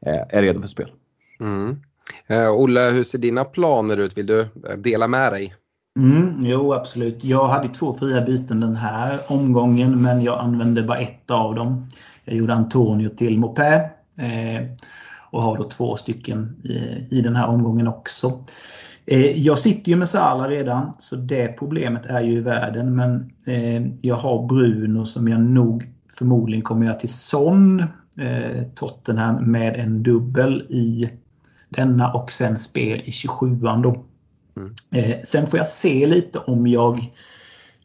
är, 0.00 0.26
är 0.28 0.42
redo 0.42 0.60
för 0.60 0.68
spel. 0.68 0.90
Mm. 1.40 1.76
Eh, 2.26 2.50
Olle, 2.50 2.80
hur 2.80 3.04
ser 3.04 3.18
dina 3.18 3.44
planer 3.44 3.96
ut? 3.96 4.18
Vill 4.18 4.26
du 4.26 4.40
eh, 4.40 4.76
dela 4.78 5.08
med 5.08 5.32
dig? 5.32 5.54
Mm, 5.98 6.44
jo, 6.44 6.72
absolut. 6.72 7.24
Jag 7.24 7.48
hade 7.48 7.68
två 7.68 7.92
fria 7.92 8.20
byten 8.20 8.60
den 8.60 8.76
här 8.76 9.18
omgången 9.26 10.02
men 10.02 10.22
jag 10.22 10.40
använde 10.40 10.82
bara 10.82 10.98
ett 10.98 11.30
av 11.30 11.54
dem. 11.54 11.88
Jag 12.24 12.36
gjorde 12.36 12.54
Antonio 12.54 13.08
till 13.08 13.38
Mopé 13.38 13.74
eh, 14.16 14.66
och 15.30 15.42
har 15.42 15.56
då 15.56 15.64
två 15.64 15.96
stycken 15.96 16.56
i, 16.64 17.06
i 17.10 17.20
den 17.20 17.36
här 17.36 17.46
omgången 17.46 17.88
också. 17.88 18.44
Eh, 19.06 19.38
jag 19.38 19.58
sitter 19.58 19.90
ju 19.90 19.96
med 19.96 20.08
Sala 20.08 20.48
redan 20.48 20.92
så 20.98 21.16
det 21.16 21.48
problemet 21.48 22.06
är 22.06 22.20
ju 22.20 22.32
i 22.32 22.40
världen 22.40 22.96
men 22.96 23.30
eh, 23.46 23.86
jag 24.00 24.16
har 24.16 24.46
Bruno 24.46 25.04
som 25.04 25.28
jag 25.28 25.40
nog 25.40 25.90
förmodligen 26.18 26.62
kommer 26.62 26.86
göra 26.86 26.94
till 26.94 27.12
Son 27.12 27.80
eh, 28.18 28.62
Tottenham 28.74 29.50
med 29.50 29.76
en 29.76 30.02
dubbel 30.02 30.66
i 30.68 31.10
denna 31.76 32.12
och 32.12 32.32
sen 32.32 32.58
spel 32.58 33.02
i 33.04 33.10
27an 33.10 33.82
då. 33.82 34.04
Mm. 34.56 34.74
Eh, 34.92 35.16
sen 35.24 35.46
får 35.46 35.58
jag 35.58 35.68
se 35.68 36.06
lite 36.06 36.38
om 36.38 36.66
jag 36.66 37.12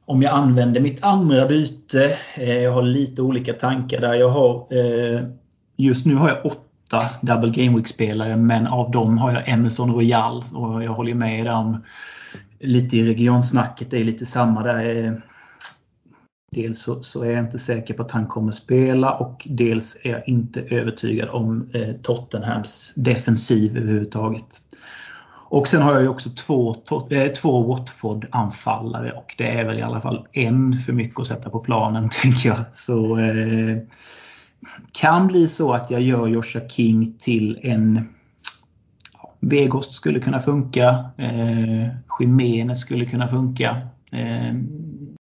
om 0.06 0.22
jag 0.22 0.34
använder 0.34 0.82
mitt 0.82 1.04
andra 1.04 1.46
byte. 1.46 2.18
Eh, 2.36 2.60
jag 2.60 2.72
har 2.72 2.84
lite 2.84 3.22
olika 3.22 3.54
tankar 3.54 4.02
där. 4.02 4.14
Jag 4.14 4.30
har, 4.30 4.68
eh, 4.70 5.22
just 5.78 6.06
nu 6.06 6.16
har 6.16 6.30
jag 6.30 6.46
åtta 6.46 7.02
Double 7.22 7.64
Game 7.64 7.78
Week-spelare 7.78 8.38
men 8.38 8.68
av 8.68 8.92
dem 8.92 9.18
har 9.18 9.32
jag 9.32 9.50
Emerson 9.50 9.94
Royal 9.94 10.44
och 10.54 10.84
jag 10.84 10.94
håller 10.94 11.14
med 11.14 11.46
där 11.46 11.54
om 11.54 11.84
lite 12.60 12.98
i 12.98 13.06
regionsnacket. 13.06 13.92
Det 13.92 13.98
är 13.98 14.04
lite 14.04 14.26
samma 14.26 14.64
där. 14.64 15.22
Dels 16.56 16.82
så, 16.82 17.04
så, 17.04 17.24
är 17.24 17.32
jag 17.32 17.40
inte 17.40 17.60
säker 17.60 17.94
på 17.94 18.04
att 18.04 18.12
han 18.12 18.28
kommer 18.28 18.52
spela 18.52 19.14
och 19.14 19.48
dels 19.50 19.98
är 20.04 20.10
jag 20.10 20.28
inte 20.28 20.62
övertygad 20.62 21.30
om 21.30 21.70
eh, 21.74 21.96
Tottenhams 22.02 22.94
defensiv 22.96 23.78
överhuvudtaget. 23.78 24.62
Och 25.50 25.68
sen 25.68 25.82
har 25.82 25.94
jag 25.94 26.02
ju 26.02 26.08
också 26.08 26.30
två, 26.30 26.76
eh, 27.10 27.32
två 27.32 27.64
Watford-anfallare 27.64 29.12
och 29.12 29.36
det 29.38 29.48
är 29.48 29.66
väl 29.66 29.80
i 29.80 29.82
alla 29.82 30.02
fall 30.02 30.28
en 30.32 30.80
för 30.80 30.94
mycket 30.94 31.20
att 31.20 31.28
sätta 31.28 31.50
på 31.50 31.60
planen 31.60 32.10
tänker 32.22 32.50
jag. 32.50 32.60
Så 32.74 33.18
eh, 33.18 33.78
kan 34.92 35.28
bli 35.28 35.48
så 35.48 35.74
att 35.74 35.92
jag 35.92 36.02
gör 36.02 36.28
Joshua 36.28 36.68
King 36.70 37.16
till 37.20 37.60
en 37.62 38.10
Vegost 39.40 39.92
skulle 39.92 40.20
kunna 40.20 40.40
funka. 40.40 41.06
Eh, 41.18 41.88
Jimenez 42.20 42.80
skulle 42.80 43.06
kunna 43.06 43.28
funka. 43.28 43.88
Eh, 44.12 44.54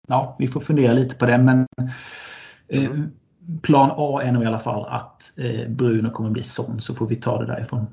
ja, 0.08 0.36
vi 0.40 0.48
får 0.48 0.60
fundera 0.60 0.94
lite 0.94 1.16
på 1.16 1.26
det 1.26 1.38
men 1.38 1.68
eh, 2.68 2.92
plan 3.62 3.92
A 3.98 4.22
är 4.24 4.32
nog 4.32 4.44
i 4.44 4.46
alla 4.46 4.60
fall 4.60 4.86
att 4.86 5.34
eh, 5.38 5.70
Bruno 5.70 6.10
kommer 6.12 6.30
bli 6.30 6.44
sån 6.44 6.82
så 6.82 6.94
får 6.94 7.08
vi 7.08 7.16
ta 7.16 7.40
det 7.40 7.46
därifrån. 7.46 7.88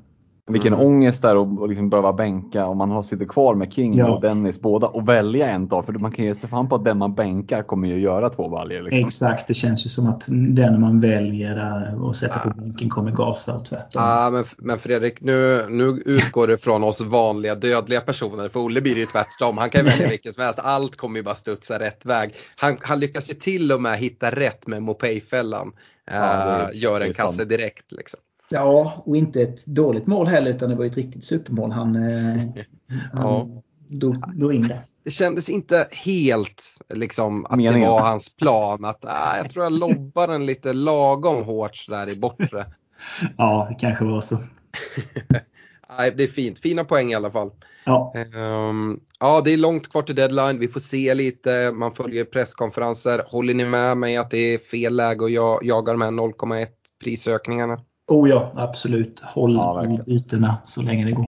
Vilken 0.51 0.73
mm. 0.73 0.85
ångest 0.85 1.21
där 1.21 1.63
att 1.63 1.69
liksom 1.69 1.89
behöva 1.89 2.13
bänka 2.13 2.65
om 2.65 2.77
man 2.77 2.91
har 2.91 3.03
sitter 3.03 3.25
kvar 3.25 3.55
med 3.55 3.73
King 3.73 3.97
ja. 3.97 4.11
och 4.11 4.21
Dennis 4.21 4.61
båda 4.61 4.87
och 4.87 5.09
välja 5.09 5.47
en 5.47 5.67
dag. 5.67 5.85
För 5.85 5.93
man 5.93 6.11
kan 6.11 6.25
ju 6.25 6.35
se 6.35 6.47
fram 6.47 6.69
på 6.69 6.75
att 6.75 6.83
den 6.83 6.97
man 6.97 7.13
bänkar 7.13 7.63
kommer 7.63 7.87
ju 7.87 7.99
göra 7.99 8.29
två 8.29 8.47
valjer. 8.47 8.81
Liksom. 8.81 9.05
Exakt, 9.07 9.47
det 9.47 9.53
känns 9.53 9.85
ju 9.85 9.89
som 9.89 10.09
att 10.09 10.23
den 10.27 10.81
man 10.81 10.99
väljer 10.99 11.57
eh, 11.91 12.03
och 12.03 12.15
sätter 12.15 12.39
på 12.39 12.49
bänken 12.49 12.89
kommer 12.89 13.11
gasa 13.11 13.55
och 13.55 13.65
tvärtom. 13.65 14.01
Ja, 14.03 14.29
men, 14.33 14.43
men 14.57 14.79
Fredrik, 14.79 15.21
nu, 15.21 15.65
nu 15.69 16.03
utgår 16.05 16.47
det 16.47 16.57
från 16.57 16.83
oss 16.83 17.01
vanliga 17.01 17.55
dödliga 17.55 18.01
personer. 18.01 18.49
För 18.49 18.59
Olle 18.59 18.81
blir 18.81 18.93
det 18.93 18.99
ju 18.99 19.05
tvärtom. 19.05 19.57
Han 19.57 19.69
kan 19.69 19.85
välja 19.85 20.07
vilket 20.07 20.33
som 20.33 20.43
helst. 20.43 20.59
Allt 20.63 20.95
kommer 20.95 21.17
ju 21.17 21.23
bara 21.23 21.35
studsa 21.35 21.79
rätt 21.79 22.05
väg. 22.05 22.35
Han, 22.55 22.77
han 22.81 22.99
lyckas 22.99 23.29
ju 23.29 23.33
till 23.33 23.71
och 23.71 23.81
med 23.81 23.97
hitta 23.97 24.31
rätt 24.31 24.67
med 24.67 24.83
Mopay-fällan. 24.83 25.71
Ja, 26.11 26.67
uh, 26.71 26.81
gör 26.81 27.01
en 27.01 27.13
kasse 27.13 27.45
direkt. 27.45 27.91
Liksom. 27.91 28.19
Ja, 28.51 28.93
och 29.05 29.17
inte 29.17 29.41
ett 29.41 29.65
dåligt 29.65 30.07
mål 30.07 30.27
heller 30.27 30.51
utan 30.51 30.69
det 30.69 30.75
var 30.75 30.85
ett 30.85 30.97
riktigt 30.97 31.23
supermål. 31.23 31.71
Han, 31.71 31.95
eh, 31.95 32.43
han 33.13 33.61
drog, 33.87 34.37
drog 34.37 34.53
in 34.53 34.67
det. 34.67 34.81
Det 35.03 35.11
kändes 35.11 35.49
inte 35.49 35.87
helt 35.91 36.63
liksom 36.93 37.45
att 37.45 37.57
Meningen. 37.57 37.81
det 37.81 37.87
var 37.87 38.01
hans 38.01 38.35
plan. 38.35 38.85
Att, 38.85 39.05
äh, 39.05 39.11
jag 39.37 39.49
tror 39.49 39.65
jag 39.65 39.73
lobbar 39.73 40.27
den 40.27 40.45
lite 40.45 40.73
lagom 40.73 41.43
hårt 41.43 41.85
där 41.89 42.11
i 42.11 42.19
bortre. 42.19 42.65
ja, 43.37 43.67
det 43.69 43.75
kanske 43.75 44.05
var 44.05 44.21
så. 44.21 44.37
Nej, 45.97 46.13
det 46.17 46.23
är 46.23 46.27
fint. 46.27 46.59
Fina 46.59 46.83
poäng 46.83 47.11
i 47.11 47.15
alla 47.15 47.31
fall. 47.31 47.51
Ja. 47.85 48.13
Um, 48.35 48.99
ja, 49.19 49.41
det 49.45 49.53
är 49.53 49.57
långt 49.57 49.91
kvar 49.91 50.01
till 50.01 50.15
deadline. 50.15 50.59
Vi 50.59 50.67
får 50.67 50.79
se 50.79 51.13
lite. 51.13 51.71
Man 51.71 51.91
följer 51.91 52.25
presskonferenser. 52.25 53.23
Håller 53.27 53.53
ni 53.53 53.65
med 53.65 53.97
mig 53.97 54.17
att 54.17 54.31
det 54.31 54.53
är 54.53 54.57
fel 54.57 54.95
läge 54.95 55.25
att 55.25 55.65
jaga 55.65 55.91
de 55.91 56.01
här 56.01 56.11
0,1 56.11 56.67
prisökningarna? 57.03 57.79
Oh 58.11 58.25
ja, 58.25 58.51
absolut. 58.55 59.19
Håll 59.19 59.55
ja, 59.55 59.85
i 59.85 59.97
bytena 60.05 60.57
så 60.65 60.81
länge 60.81 61.05
det 61.05 61.11
går. 61.11 61.25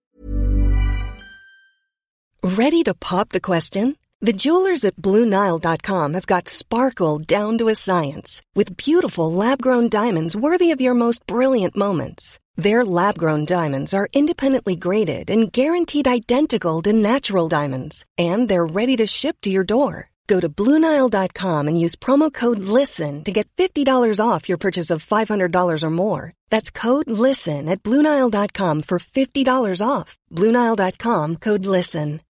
Ready 2.58 2.84
to 2.84 2.94
pop 2.94 3.30
the 3.30 3.40
question? 3.40 3.96
The 4.26 4.34
jewelers 4.34 4.86
at 4.86 4.96
BlueNile.com 4.96 6.14
have 6.14 6.26
got 6.26 6.48
sparkle 6.48 7.20
down 7.20 7.58
to 7.58 7.70
a 7.70 7.76
science 7.76 8.42
with 8.56 8.78
beautiful 8.78 9.32
lab-grown 9.32 9.90
diamonds 9.90 10.36
worthy 10.36 10.72
of 10.72 10.82
your 10.82 10.94
most 10.94 11.26
brilliant 11.28 11.76
moments. 11.76 12.40
Their 12.64 12.86
lab-grown 12.86 13.46
diamonds 13.46 13.94
are 13.94 14.08
independently 14.14 14.76
graded 14.76 15.30
and 15.30 15.52
guaranteed 15.52 16.08
identical 16.08 16.82
to 16.82 16.94
natural 16.94 17.50
diamonds, 17.50 18.06
and 18.18 18.50
they're 18.50 18.74
ready 18.76 18.96
to 18.98 19.08
ship 19.08 19.36
to 19.42 19.50
your 19.50 19.66
door. 19.66 20.13
Go 20.28 20.40
to 20.40 20.50
Bluenile.com 20.50 21.68
and 21.68 21.80
use 21.80 21.96
promo 21.96 22.32
code 22.32 22.60
LISTEN 22.60 23.24
to 23.24 23.32
get 23.32 23.48
$50 23.56 24.20
off 24.20 24.48
your 24.48 24.58
purchase 24.58 24.90
of 24.90 25.06
$500 25.06 25.84
or 25.84 25.90
more. 25.90 26.34
That's 26.50 26.72
code 26.72 27.10
LISTEN 27.10 27.68
at 27.70 27.84
Bluenile.com 27.84 28.84
for 28.84 29.00
$50 29.00 29.88
off. 29.88 30.18
Bluenile.com 30.32 31.38
code 31.38 31.66
LISTEN. 31.66 32.22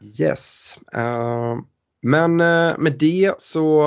Yes. 0.00 0.78
Uh, 0.94 1.60
men 2.02 2.40
uh, 2.40 2.78
med 2.78 2.98
det 2.98 3.34
så 3.38 3.84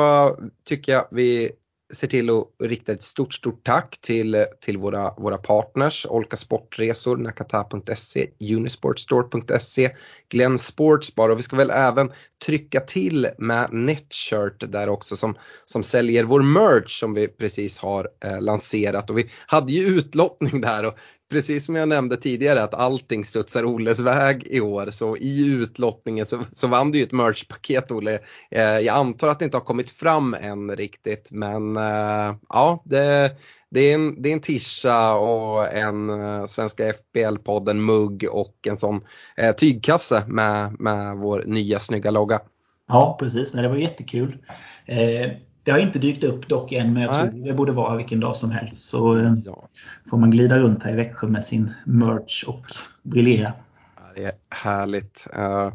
tycker 0.63 0.91
jag 0.91 1.07
vi 1.11 1.51
ser 1.93 2.07
till 2.07 2.29
att 2.29 2.47
rikta 2.63 2.91
ett 2.91 3.03
stort, 3.03 3.33
stort 3.33 3.63
tack 3.63 3.97
till, 4.01 4.45
till 4.61 4.77
våra, 4.77 5.13
våra 5.17 5.37
partners, 5.37 6.05
Olka 6.09 6.37
Sportresor, 6.37 7.17
nakata.se, 7.17 8.27
unisportstore.se, 8.55 9.89
Glenn 10.29 10.57
Sportsbar 10.57 11.29
och 11.29 11.39
vi 11.39 11.43
ska 11.43 11.55
väl 11.55 11.69
även 11.69 12.11
trycka 12.45 12.79
till 12.79 13.29
med 13.37 13.73
Netshirt 13.73 14.71
där 14.71 14.89
också 14.89 15.15
som, 15.15 15.37
som 15.65 15.83
säljer 15.83 16.23
vår 16.23 16.41
merch 16.41 16.99
som 16.99 17.13
vi 17.13 17.27
precis 17.27 17.77
har 17.77 18.09
eh, 18.25 18.41
lanserat. 18.41 19.09
Och 19.09 19.17
vi 19.17 19.31
hade 19.47 19.73
ju 19.73 19.85
utlottning 19.85 20.61
där 20.61 20.85
och 20.85 20.97
precis 21.33 21.65
som 21.65 21.75
jag 21.75 21.89
nämnde 21.89 22.17
tidigare 22.17 22.63
att 22.63 22.73
allting 22.73 23.25
studsar 23.25 23.65
Olles 23.65 23.99
väg 23.99 24.47
i 24.47 24.61
år 24.61 24.87
så 24.91 25.17
i 25.17 25.47
utlottningen 25.47 26.25
så, 26.25 26.39
så 26.53 26.67
vann 26.67 26.91
du 26.91 26.97
ju 26.97 27.03
ett 27.03 27.11
merchpaket 27.11 27.91
Olle. 27.91 28.19
Eh, 28.51 28.61
jag 28.61 28.95
antar 28.95 29.27
att 29.27 29.39
det 29.39 29.45
inte 29.45 29.57
har 29.57 29.63
kommit 29.65 29.89
fram 29.89 30.35
än 30.41 30.75
riktigt 30.75 31.31
men 31.31 31.77
eh, 31.77 32.35
ja 32.49 32.83
det, 32.85 33.31
det, 33.69 33.79
är 33.79 33.95
en, 33.95 34.21
det 34.21 34.29
är 34.29 34.33
en 34.33 34.41
tisha 34.41 35.15
och 35.15 35.73
en 35.73 36.09
eh, 36.09 36.45
Svenska 36.45 36.83
FBL-podden 36.91 37.73
mugg 37.73 38.27
och 38.31 38.67
en 38.67 38.77
sån 38.77 39.01
eh, 39.37 39.55
tygkasse 39.55 40.23
med, 40.27 40.79
med 40.79 41.17
vår 41.17 41.43
nya 41.47 41.79
snygga 41.79 42.11
logga. 42.11 42.41
Ja 42.87 43.17
precis, 43.19 43.53
Nej, 43.53 43.63
det 43.63 43.69
var 43.69 43.75
jättekul. 43.75 44.37
Eh, 44.85 45.31
Eh, 45.63 45.65
det 45.65 45.71
har 45.71 45.79
inte 45.79 45.99
dykt 45.99 46.23
upp 46.23 46.47
dock 46.47 46.71
än, 46.71 46.93
men 46.93 47.03
jag 47.03 47.11
Nej. 47.11 47.31
tror 47.31 47.45
det 47.45 47.53
borde 47.53 47.71
vara 47.71 47.95
vilken 47.95 48.19
dag 48.19 48.35
som 48.35 48.51
helst. 48.51 48.85
Så 48.85 49.17
eh, 49.17 49.33
ja. 49.45 49.67
får 50.09 50.17
man 50.17 50.31
glida 50.31 50.59
runt 50.59 50.83
här 50.83 50.93
i 50.93 50.95
Växjö 50.95 51.27
med 51.27 51.45
sin 51.45 51.73
merch 51.85 52.43
och 52.43 52.65
briljera. 53.03 53.53
Det 54.15 54.23
är 54.23 54.33
härligt. 54.49 55.27
Uh, 55.37 55.73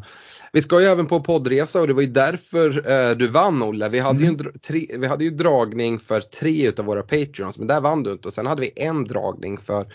vi 0.52 0.62
ska 0.62 0.80
ju 0.80 0.87
även 0.87 1.07
på 1.07 1.21
poddresa 1.21 1.80
och 1.80 1.87
det 1.87 1.92
var 1.92 2.02
ju 2.02 2.09
därför 2.09 2.90
uh, 2.90 3.16
du 3.16 3.26
vann 3.26 3.62
Olle. 3.62 3.88
Vi 3.88 3.99
hade, 3.99 4.25
mm. 4.25 4.37
ju 4.37 4.52
tre, 4.52 4.87
vi 4.99 5.07
hade 5.07 5.25
ju 5.25 5.30
dragning 5.30 5.99
för 5.99 6.21
tre 6.21 6.68
utav 6.68 6.85
våra 6.85 7.02
Patreons 7.02 7.59
men 7.59 7.66
där 7.66 7.80
vann 7.80 8.02
du 8.02 8.12
inte 8.12 8.28
och 8.28 8.35
sen 8.35 8.47
hade 8.47 8.61
vi 8.61 8.73
en 8.76 9.04
dragning 9.04 9.59
för 9.59 9.87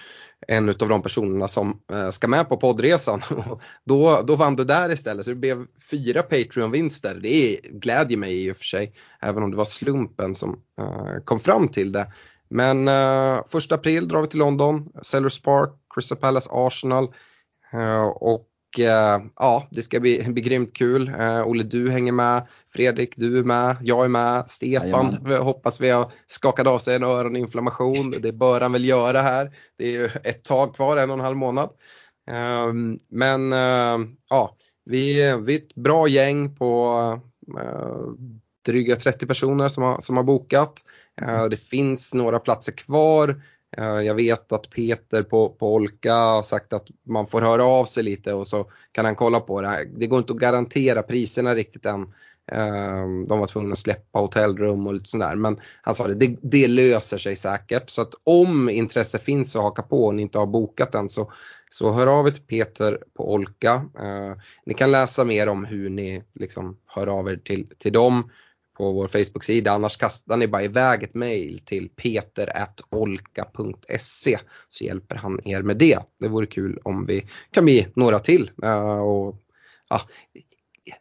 en 0.48 0.70
av 0.70 0.76
de 0.76 1.02
personerna 1.02 1.48
som 1.48 1.80
eh, 1.92 2.10
ska 2.10 2.28
med 2.28 2.50
på 2.50 2.58
poddresan. 2.58 3.22
då, 3.86 4.22
då 4.28 4.36
vann 4.36 4.56
du 4.56 4.64
där 4.64 4.92
istället 4.92 5.26
så 5.26 5.32
det 5.32 5.36
blev 5.36 5.66
fyra 5.92 6.24
Patreon-vinster. 6.24 7.20
Det 7.24 7.60
glädjer 7.64 8.18
mig 8.18 8.46
i 8.46 8.52
och 8.52 8.58
för 8.58 8.66
sig, 8.66 8.94
även 9.22 9.44
om 9.44 9.52
det 9.52 9.58
var 9.58 9.66
slumpen 9.66 10.36
som 10.36 10.60
uh, 10.82 11.20
kom 11.26 11.40
fram 11.40 11.68
till 11.68 11.92
det. 11.92 12.14
Men 12.50 12.88
uh, 12.88 13.42
första 13.48 13.76
april 13.76 14.08
drar 14.08 14.22
vi 14.22 14.28
till 14.28 14.40
London, 14.40 14.90
Sellers 15.02 15.42
Park, 15.42 15.70
Crystal 15.96 16.18
Palace, 16.18 16.50
Arsenal 16.52 17.04
uh, 17.04 17.12
och 18.16 18.50
eh, 18.80 19.22
ja, 19.36 19.68
det 19.72 19.82
ska 19.82 20.00
bli, 20.00 20.26
bli 20.28 20.42
grymt 20.42 20.74
kul. 20.74 21.08
Eh, 21.08 21.48
Olle, 21.48 21.64
du 21.64 21.92
hänger 21.92 22.12
med. 22.12 22.48
Fredrik, 22.74 23.14
du 23.18 23.40
är 23.40 23.44
med. 23.44 23.78
Jag 23.82 24.06
är 24.06 24.10
med. 24.10 24.50
Stefan, 24.50 25.18
vi 25.26 25.36
hoppas 25.36 25.82
vi 25.82 25.90
har 25.90 26.12
skakat 26.28 26.68
av 26.68 26.80
sig 26.80 26.96
en 26.96 27.04
öroninflammation. 27.04 28.16
Det 28.22 28.32
bör 28.32 28.62
han 28.62 28.72
väl 28.72 28.86
göra 28.86 29.22
här. 29.22 29.52
Det 29.78 29.86
är 29.86 29.92
ju 29.92 30.06
ett 30.06 30.44
tag 30.44 30.76
kvar, 30.76 30.98
en 30.98 31.10
och 31.10 31.18
en 31.18 31.26
halv 31.26 31.38
månad. 31.38 31.70
Eh, 32.32 32.74
men 33.10 33.54
eh, 33.54 34.08
ja, 34.30 34.56
vi, 34.86 35.14
vi 35.42 35.56
är 35.56 35.60
ett 35.60 35.76
bra 35.76 36.08
gäng 36.08 36.56
på 36.56 36.94
eh, 37.60 37.98
dryga 38.66 38.96
30 38.96 39.26
personer 39.26 39.70
som 39.70 39.84
har, 39.84 40.02
som 40.02 40.18
har 40.18 40.24
bokat. 40.24 40.74
Eh, 41.22 41.46
det 41.46 41.58
finns 41.58 42.14
några 42.14 42.40
platser 42.40 42.72
kvar. 42.72 43.42
Eh, 43.78 44.02
jag 44.02 44.16
vet 44.16 44.52
att 44.52 44.70
Peter 44.70 45.24
på, 45.24 45.50
på 45.50 45.74
Olka 45.74 46.14
har 46.14 46.44
sagt 46.44 46.74
att 46.74 46.88
man 47.08 47.28
får 47.28 47.42
höra 47.42 47.66
av 47.66 47.86
sig 47.86 48.04
lite 48.04 48.34
och 48.34 48.48
så 48.48 48.72
kan 48.92 49.06
han 49.06 49.16
kolla 49.16 49.40
på 49.40 49.62
det. 49.62 49.90
Det 49.96 50.08
går 50.08 50.20
inte 50.20 50.34
att 50.34 50.40
garantera 50.40 51.04
priserna 51.04 51.56
riktigt 51.56 51.86
än. 51.86 52.02
Eh, 52.52 53.08
de 53.28 53.40
var 53.40 53.48
tvungna 53.48 53.74
att 53.74 53.80
släppa 53.80 54.20
hotellrum 54.20 54.88
och 54.88 54.94
lite 54.94 55.10
sådär. 55.10 55.36
Men 55.36 55.60
han 55.82 55.96
sa 55.96 56.08
det, 56.08 56.14
det, 56.14 56.38
det 56.42 56.68
löser 56.68 57.18
sig 57.18 57.36
säkert. 57.36 57.90
Så 57.90 58.02
att 58.02 58.14
om 58.24 58.70
intresse 58.70 59.20
finns 59.20 59.56
att 59.56 59.62
haka 59.62 59.82
på 59.82 60.06
och 60.06 60.16
ni 60.16 60.22
inte 60.22 60.38
har 60.38 60.46
bokat 60.46 60.96
än 60.96 61.10
så, 61.10 61.32
så 61.70 61.92
hör 61.92 62.08
av 62.08 62.28
er 62.28 62.32
till 62.32 62.44
Peter 62.44 63.00
på 63.18 63.34
Olka. 63.34 63.86
Eh, 64.00 64.38
ni 64.66 64.74
kan 64.74 64.92
läsa 64.92 65.24
mer 65.24 65.50
om 65.50 65.66
hur 65.66 65.90
ni 65.90 66.24
liksom 66.34 66.78
hör 66.86 67.08
av 67.08 67.30
er 67.30 67.36
till, 67.36 67.68
till 67.80 67.94
dem 67.94 68.30
på 68.78 68.92
vår 68.92 69.08
Facebook-sida. 69.08 69.72
Annars 69.72 69.98
kastar 69.98 70.38
ni 70.38 70.48
bara 70.48 70.64
iväg 70.64 71.04
ett 71.04 71.14
mail 71.14 71.60
till 71.66 71.90
peter.olka.se 71.90 72.80
så 74.68 74.84
hjälper 74.84 75.16
han 75.16 75.48
er 75.48 75.62
med 75.62 75.78
det. 75.78 76.00
Det 76.20 76.28
vore 76.28 76.46
kul 76.46 76.80
om 76.84 77.06
vi 77.06 77.26
kan 77.52 77.66
bli 77.66 77.88
några 77.96 78.20
till. 78.20 78.52
Uh, 78.64 79.02
och, 79.02 79.36
ja, 79.90 80.02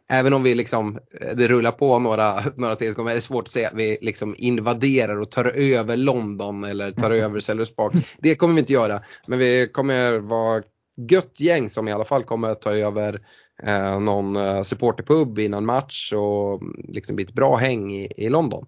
även 0.09 0.33
om 0.33 0.43
vi 0.43 0.55
liksom, 0.55 0.99
det 1.35 1.47
rullar 1.47 1.71
på 1.71 1.99
några, 1.99 2.39
några 2.55 2.75
till 2.75 2.89
så 2.89 2.95
kommer 2.95 3.15
det 3.15 3.21
svårt 3.21 3.43
att 3.43 3.51
säga 3.51 3.67
att 3.67 3.73
vi 3.73 3.97
liksom 4.01 4.35
invaderar 4.37 5.21
och 5.21 5.31
tar 5.31 5.45
över 5.45 5.97
London 5.97 6.63
eller 6.63 6.91
tar 6.91 7.11
mm. 7.11 7.23
över 7.23 7.39
Sellers 7.39 7.75
Park. 7.75 7.93
Det 8.19 8.35
kommer 8.35 8.53
vi 8.53 8.59
inte 8.59 8.73
göra. 8.73 9.03
Men 9.27 9.39
vi 9.39 9.67
kommer 9.67 10.17
vara 10.17 10.63
gött 11.09 11.39
gäng 11.39 11.69
som 11.69 11.87
i 11.87 11.91
alla 11.91 12.05
fall 12.05 12.23
kommer 12.23 12.49
att 12.49 12.61
ta 12.61 12.73
över 12.73 13.21
eh, 13.63 13.99
någon 13.99 14.35
eh, 14.35 14.61
supporterpub 14.61 15.39
innan 15.39 15.65
match 15.65 16.13
och 16.13 16.61
liksom 16.87 17.15
bli 17.15 17.25
ett 17.25 17.33
bra 17.33 17.55
häng 17.55 17.93
i, 17.93 18.11
i 18.17 18.29
London. 18.29 18.65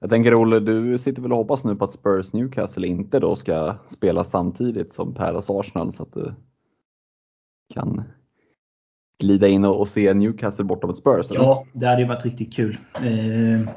Jag 0.00 0.10
tänker 0.10 0.34
Olle, 0.34 0.60
du 0.60 0.98
sitter 0.98 1.22
väl 1.22 1.32
och 1.32 1.38
hoppas 1.38 1.64
nu 1.64 1.76
på 1.76 1.84
att 1.84 1.92
Spurs 1.92 2.32
Newcastle 2.32 2.86
inte 2.86 3.18
då 3.18 3.36
ska 3.36 3.74
spela 3.88 4.24
samtidigt 4.24 4.94
som 4.94 5.14
Päras 5.14 5.50
Arsenal 5.50 5.92
så 5.92 6.02
att 6.02 6.12
du 6.12 6.34
kan 7.74 8.02
glida 9.18 9.48
in 9.48 9.64
och, 9.64 9.80
och 9.80 9.88
se 9.88 10.14
Newcastle 10.14 10.64
borta 10.64 10.86
mot 10.86 10.98
Spurs? 10.98 11.30
Eller? 11.30 11.40
Ja, 11.40 11.66
det 11.72 11.86
hade 11.86 12.02
ju 12.02 12.08
varit 12.08 12.24
riktigt 12.24 12.54
kul. 12.54 12.78
Eh, 12.94 13.68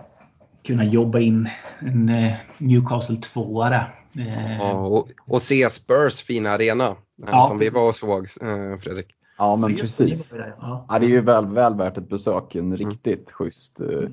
kunna 0.64 0.84
jobba 0.84 1.20
in 1.20 1.50
en 1.80 2.10
eh, 2.10 2.34
Newcastle 2.58 3.16
2 3.16 3.64
där. 3.64 3.86
Eh. 4.16 4.58
Ja, 4.58 4.74
och, 4.74 5.10
och, 5.28 5.42
se 5.42 5.70
Spurs 5.70 6.22
fina 6.22 6.50
arena 6.50 6.88
eh, 6.88 6.96
ja. 7.26 7.46
som 7.50 7.60
vi 7.60 7.70
var 7.70 7.88
och 7.88 7.96
såg 7.96 8.28
eh, 8.42 8.80
Fredrik. 8.80 9.08
Ja 9.38 9.56
men 9.56 9.76
precis. 9.76 10.30
Det, 10.30 10.54
ja. 10.62 10.86
ja. 10.90 11.00
det 11.00 11.06
är 11.06 11.10
ju 11.10 11.22
väl, 11.22 11.46
väl 11.46 11.76
värt 11.76 11.98
ett 11.98 12.10
besök. 12.10 12.56
En 12.56 12.66
mm. 12.66 12.78
riktigt 12.78 13.14
mm. 13.14 13.26
schysst, 13.32 13.80
eh, 13.80 14.10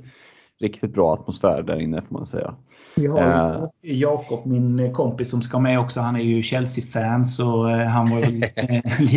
riktigt 0.61 0.95
bra 0.95 1.14
atmosfär 1.14 1.62
där 1.62 1.81
inne 1.81 2.02
får 2.02 2.14
man 2.14 2.26
säga. 2.26 2.54
Ja, 2.95 3.21
eh. 3.21 3.64
Jakob, 3.81 4.47
min 4.47 4.93
kompis 4.93 5.31
som 5.31 5.43
ska 5.43 5.59
med 5.59 5.81
också, 5.81 6.00
han 6.00 6.16
är 6.16 6.21
ju 6.21 6.43
Chelsea-fan 6.43 7.26
så 7.26 7.69
eh, 7.69 7.87
han 7.87 8.11
var 8.11 8.21
ju 8.21 8.43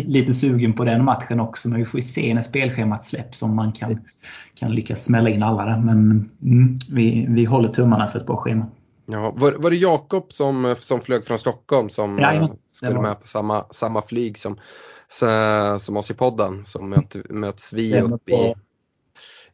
lite 0.05 0.33
sugen 0.33 0.73
på 0.73 0.83
den 0.83 1.05
matchen 1.05 1.39
också. 1.39 1.69
Men 1.69 1.79
vi 1.79 1.85
får 1.85 1.97
ju 1.97 2.05
se 2.05 2.33
när 2.33 2.41
spelschemat 2.41 3.05
släpps 3.05 3.41
om 3.41 3.55
man 3.55 3.71
kan, 3.71 4.01
kan 4.55 4.71
lyckas 4.71 5.05
smälla 5.05 5.29
in 5.29 5.43
alla 5.43 5.65
där. 5.65 5.77
Men 5.79 6.29
mm, 6.43 6.75
vi, 6.91 7.25
vi 7.29 7.45
håller 7.45 7.69
tummarna 7.69 8.07
för 8.07 8.19
ett 8.19 8.25
bra 8.25 8.37
schema. 8.37 8.65
Ja, 9.05 9.33
var, 9.35 9.51
var 9.51 9.69
det 9.69 9.75
Jakob 9.75 10.25
som, 10.33 10.75
som 10.79 11.01
flög 11.01 11.25
från 11.25 11.39
Stockholm 11.39 11.89
som 11.89 12.19
ja, 12.19 12.49
skulle 12.71 13.01
med 13.01 13.19
på 13.21 13.27
samma, 13.27 13.65
samma 13.71 14.01
flyg 14.01 14.37
som, 14.37 14.57
som 15.79 15.97
oss 15.97 16.11
i 16.11 16.13
podden? 16.13 16.65
Så 16.65 16.81
möt, 16.81 17.15
möts 17.29 17.73
vi 17.73 18.01
upp 18.01 18.29
i, 18.29 18.53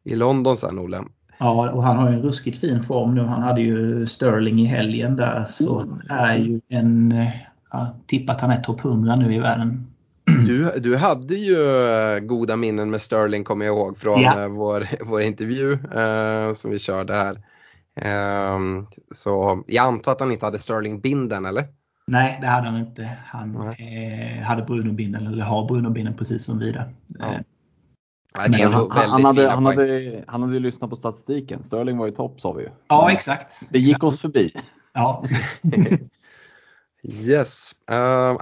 i 0.03 0.15
London 0.15 0.57
sen 0.57 0.79
Olle. 0.79 1.03
Ja, 1.37 1.71
och 1.71 1.83
han 1.83 1.97
har 1.97 2.09
ju 2.09 2.15
en 2.15 2.21
ruskigt 2.21 2.59
fin 2.59 2.81
form 2.81 3.15
nu. 3.15 3.21
Han 3.21 3.41
hade 3.41 3.61
ju 3.61 4.07
Sterling 4.07 4.59
i 4.59 4.65
helgen 4.65 5.15
där 5.15 5.45
så 5.45 5.79
mm. 5.79 6.01
är 6.09 6.37
ju 6.37 6.61
en, 6.69 7.13
ja, 7.71 7.95
tippat 8.07 8.41
han 8.41 8.51
är 8.51 8.61
topp 8.61 8.85
100 8.85 9.15
nu 9.15 9.33
i 9.33 9.39
världen. 9.39 9.87
Du, 10.47 10.79
du 10.79 10.97
hade 10.97 11.35
ju 11.35 11.87
eh, 11.87 12.19
goda 12.19 12.55
minnen 12.55 12.89
med 12.89 13.01
Sterling 13.01 13.43
kommer 13.43 13.65
jag 13.65 13.75
ihåg 13.75 13.97
från 13.97 14.21
ja. 14.21 14.41
Eh, 14.41 14.47
vår, 14.47 14.87
vår 15.05 15.21
intervju 15.21 15.73
eh, 15.73 16.53
som 16.53 16.71
vi 16.71 16.79
körde 16.79 17.13
här. 17.13 17.41
Eh, 17.95 18.59
så 19.11 19.63
jag 19.67 19.85
antar 19.85 20.11
att 20.11 20.19
han 20.19 20.31
inte 20.31 20.45
hade 20.45 20.57
Sterling-binden 20.57 21.45
eller? 21.45 21.67
Nej, 22.07 22.37
det 22.41 22.47
hade 22.47 22.67
han 22.67 22.77
inte. 22.77 23.17
Han 23.25 23.55
eh, 23.55 24.43
hade 24.43 24.63
Bruno-binden, 24.63 25.27
eller 25.27 25.43
har 25.43 25.67
Bruno-binden 25.67 26.17
precis 26.17 26.45
som 26.45 26.59
vi. 26.59 26.75
Ja. 27.19 27.39
Men 28.49 28.73
han, 28.73 28.91
han, 28.91 29.25
hade, 29.25 29.49
han, 29.49 29.65
hade, 29.65 30.23
han 30.27 30.41
hade 30.41 30.59
lyssnat 30.59 30.89
på 30.89 30.95
statistiken. 30.95 31.63
Sterling 31.63 31.97
var 31.97 32.05
ju 32.05 32.11
topp 32.11 32.41
sa 32.41 32.51
vi 32.51 32.63
ju. 32.63 32.69
Ja, 32.87 33.11
exakt. 33.11 33.69
Det 33.69 33.79
gick 33.79 34.03
oss 34.03 34.19
förbi. 34.19 34.53
Ja. 34.93 35.23
yes, 37.03 37.75
uh, 37.91 37.97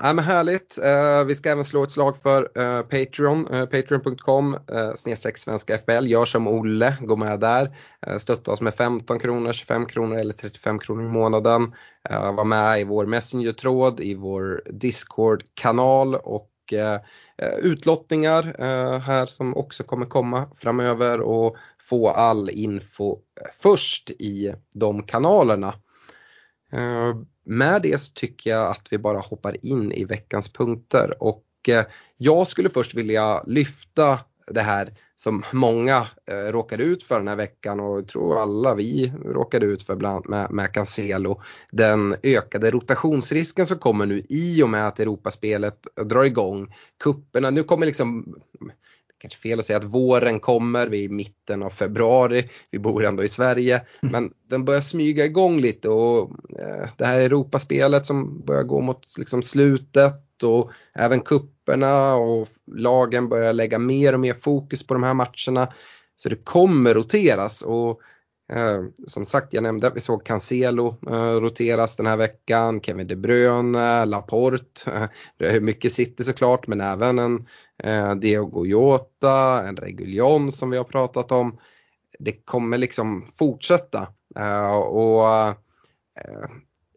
äh, 0.06 0.14
men 0.14 0.20
härligt. 0.20 0.80
Uh, 0.80 1.28
vi 1.28 1.36
ska 1.36 1.50
även 1.50 1.66
slå 1.66 1.84
ett 1.84 1.92
slag 1.92 2.18
för 2.18 2.42
uh, 2.42 2.82
Patreon, 2.82 3.48
eh, 3.48 3.62
uh, 3.62 3.66
patreon.com 3.66 4.54
uh, 4.54 4.78
eh, 4.78 4.94
snedstreck 4.96 5.38
svenska 5.38 5.78
FBL. 5.78 6.08
Gör 6.08 6.26
som 6.26 6.48
Olle, 6.48 6.98
gå 7.02 7.16
med 7.16 7.40
där. 7.40 7.78
Uh, 8.08 8.18
stötta 8.18 8.52
oss 8.52 8.62
med 8.62 8.76
15 8.76 9.20
kronor, 9.20 9.52
25 9.52 9.86
kronor 9.86 10.18
eller 10.18 10.34
35 10.34 10.80
kronor 10.80 11.06
i 11.06 11.10
månaden. 11.10 11.64
Uh, 12.12 12.36
var 12.36 12.46
med 12.46 12.82
i 12.82 12.84
vår 12.84 13.06
Messenger-tråd, 13.06 14.00
i 14.00 14.14
vår 14.14 14.64
Discord-kanal 14.72 16.16
och 16.16 16.48
utlottningar 17.62 18.56
här 19.00 19.26
som 19.26 19.56
också 19.58 19.84
kommer 19.84 20.06
komma 20.06 20.50
framöver 20.58 21.20
och 21.20 21.56
få 21.84 22.10
all 22.10 22.50
info 22.50 23.18
först 23.62 24.10
i 24.10 24.54
de 24.74 25.04
kanalerna. 25.04 25.74
Ehm, 26.72 27.26
med 27.46 27.82
det 27.82 28.02
så 28.02 28.12
tycker 28.14 28.50
jag 28.50 28.72
att 28.72 28.88
vi 28.92 28.98
bara 28.98 29.20
hoppar 29.20 29.66
in 29.66 29.92
i 29.92 30.06
veckans 30.06 30.54
punkter 30.54 31.24
och 31.24 31.46
eh, 31.68 31.86
jag 32.18 32.48
skulle 32.48 32.70
först 32.70 32.94
vilja 32.94 33.44
lyfta 33.44 34.20
det 34.48 34.62
här 34.62 34.94
som 35.18 35.44
många 35.52 36.08
eh, 36.32 36.52
råkade 36.52 36.84
ut 36.84 37.04
för 37.04 37.18
den 37.18 37.28
här 37.28 37.36
veckan 37.36 37.80
och 37.80 37.98
jag 37.98 38.08
tror 38.08 38.42
alla 38.42 38.76
vi 38.76 39.14
råkade 39.26 39.66
ut 39.66 39.84
för 39.84 39.96
bland 39.96 40.30
med, 40.30 40.52
med 40.52 40.74
Cancelo. 40.74 41.42
Den 41.72 42.16
ökade 42.24 42.72
rotationsrisken 42.72 43.66
som 43.66 43.78
kommer 43.78 44.06
nu 44.06 44.24
i 44.30 44.64
och 44.64 44.70
med 44.70 44.88
att 44.88 45.00
Europaspelet 45.00 45.88
drar 46.06 46.24
igång. 46.24 46.74
Kupperna, 47.04 47.50
nu 47.50 47.64
kommer 47.64 47.86
liksom 47.86 48.36
kanske 49.22 49.40
fel 49.40 49.60
att 49.60 49.66
säga 49.66 49.78
att 49.78 49.84
våren 49.84 50.40
kommer, 50.40 50.88
vi 50.88 51.00
är 51.00 51.04
i 51.04 51.10
mitten 51.10 51.64
av 51.64 51.70
februari, 51.70 52.50
vi 52.72 52.80
bor 52.80 53.06
ändå 53.06 53.24
i 53.24 53.28
Sverige. 53.28 53.76
Mm. 53.76 54.12
Men 54.12 54.34
den 54.50 54.66
börjar 54.66 54.82
smyga 54.82 55.26
igång 55.26 55.60
lite 55.62 55.90
och 55.90 56.32
eh, 56.60 56.90
det 56.98 57.06
här 57.06 57.20
Europaspelet 57.20 58.06
som 58.06 58.46
börjar 58.46 58.64
gå 58.64 58.82
mot 58.82 59.18
liksom, 59.18 59.42
slutet 59.42 60.44
och 60.44 60.72
även 60.94 61.20
kupperna 61.20 62.16
och 62.16 62.48
lagen 62.76 63.30
börjar 63.30 63.54
lägga 63.54 63.80
mer 63.80 64.14
och 64.14 64.20
mer 64.20 64.34
fokus 64.34 64.88
på 64.88 64.94
de 64.94 65.04
här 65.04 65.14
matcherna. 65.14 65.74
Så 66.18 66.30
det 66.30 66.46
kommer 66.46 66.94
roteras 66.94 67.62
och 67.62 68.02
Eh, 68.52 68.84
som 69.08 69.26
sagt, 69.26 69.54
jag 69.54 69.64
nämnde 69.64 69.88
att 69.88 69.96
vi 69.96 70.00
såg 70.00 70.24
Cancelo 70.24 70.96
eh, 71.08 71.40
roteras 71.40 71.96
den 71.96 72.06
här 72.06 72.18
veckan, 72.18 72.82
Kevin 72.82 73.08
De 73.08 73.16
Bruyne, 73.16 74.06
Laporte, 74.06 74.92
eh, 74.92 75.06
det 75.38 75.48
är 75.48 75.60
mycket 75.60 75.94
City 75.94 76.24
såklart 76.24 76.68
men 76.68 76.82
även 76.82 77.20
en 77.20 77.48
eh, 77.84 78.16
Diego 78.16 78.66
Jota, 78.66 79.68
en 79.68 79.78
Reguljon 79.78 80.52
som 80.52 80.70
vi 80.70 80.78
har 80.78 80.84
pratat 80.84 81.32
om. 81.32 81.58
Det 82.20 82.32
kommer 82.32 82.78
liksom 82.78 83.26
fortsätta 83.38 84.08
eh, 84.36 84.76
och 84.78 85.28
eh, 85.28 86.50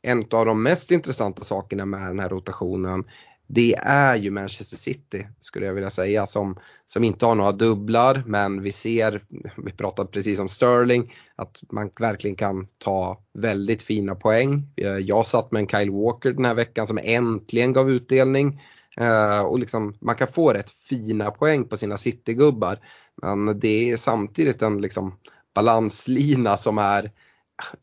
en 0.02 0.24
av 0.30 0.46
de 0.46 0.62
mest 0.62 0.90
intressanta 0.90 1.42
sakerna 1.42 1.86
med 1.86 2.08
den 2.08 2.20
här 2.20 2.28
rotationen 2.28 3.04
det 3.46 3.74
är 3.78 4.16
ju 4.16 4.30
Manchester 4.30 4.76
City 4.76 5.26
skulle 5.40 5.66
jag 5.66 5.74
vilja 5.74 5.90
säga 5.90 6.26
som, 6.26 6.58
som 6.86 7.04
inte 7.04 7.26
har 7.26 7.34
några 7.34 7.52
dubblar 7.52 8.22
men 8.26 8.62
vi 8.62 8.72
ser, 8.72 9.22
vi 9.64 9.72
pratade 9.72 10.10
precis 10.10 10.40
om 10.40 10.48
Sterling, 10.48 11.14
att 11.36 11.62
man 11.72 11.90
verkligen 12.00 12.36
kan 12.36 12.66
ta 12.78 13.20
väldigt 13.32 13.82
fina 13.82 14.14
poäng. 14.14 14.68
Eh, 14.76 14.88
jag 14.88 15.26
satt 15.26 15.52
med 15.52 15.60
en 15.60 15.68
Kyle 15.68 15.90
Walker 15.90 16.32
den 16.32 16.44
här 16.44 16.54
veckan 16.54 16.86
som 16.86 16.98
äntligen 17.02 17.72
gav 17.72 17.90
utdelning 17.90 18.62
eh, 18.96 19.40
och 19.40 19.58
liksom, 19.58 19.94
man 20.00 20.14
kan 20.14 20.28
få 20.32 20.52
rätt 20.52 20.70
fina 20.70 21.30
poäng 21.30 21.64
på 21.64 21.76
sina 21.76 21.96
City-gubbar. 21.96 22.78
Men 23.22 23.58
det 23.58 23.90
är 23.90 23.96
samtidigt 23.96 24.62
en 24.62 24.82
liksom 24.82 25.14
balanslina 25.54 26.56
som 26.56 26.78
är 26.78 27.10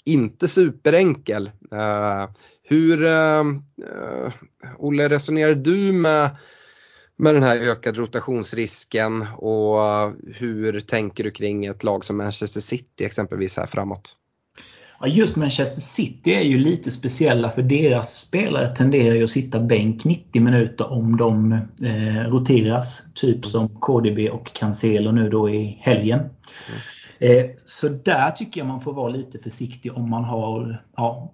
inte 0.06 0.48
superenkel. 0.48 1.52
Uh, 1.74 2.30
hur, 2.64 3.04
uh, 3.04 3.44
Olle, 4.78 5.10
resonerar 5.10 5.56
du 5.56 5.92
med, 5.92 6.30
med 7.16 7.36
den 7.36 7.44
här 7.44 7.72
ökade 7.72 8.00
rotationsrisken 8.00 9.28
och 9.38 9.80
hur 10.36 10.80
tänker 10.80 11.24
du 11.24 11.32
kring 11.32 11.66
ett 11.66 11.84
lag 11.84 12.06
som 12.06 12.18
Manchester 12.18 12.62
City 12.62 13.06
exempelvis 13.06 13.58
här 13.58 13.68
framåt? 13.68 14.18
Ja, 15.02 15.08
just 15.08 15.36
Manchester 15.36 15.82
City 15.82 16.34
är 16.34 16.42
ju 16.42 16.58
lite 16.58 16.92
speciella 16.92 17.52
för 17.52 17.62
deras 17.62 18.18
spelare 18.18 18.76
tenderar 18.76 19.16
ju 19.16 19.24
att 19.24 19.30
sitta 19.30 19.60
bänk 19.60 20.06
90 20.06 20.42
minuter 20.42 20.92
om 20.92 21.18
de 21.18 21.52
eh, 21.84 22.30
roteras. 22.30 23.04
Typ 23.14 23.46
som 23.46 23.70
KDB 23.70 24.30
och 24.30 24.54
Cancelo 24.54 25.12
nu 25.12 25.30
då 25.30 25.50
i 25.50 25.78
helgen. 25.82 26.20
Mm. 26.20 26.32
Eh, 27.22 27.46
så 27.66 27.90
där 27.90 28.32
tycker 28.32 28.62
jag 28.62 28.68
man 28.68 28.82
får 28.82 28.94
vara 28.94 29.10
lite 29.10 29.40
försiktig 29.40 29.98
om 29.98 30.10
man 30.10 30.24
har 30.24 30.78
ja, 30.98 31.32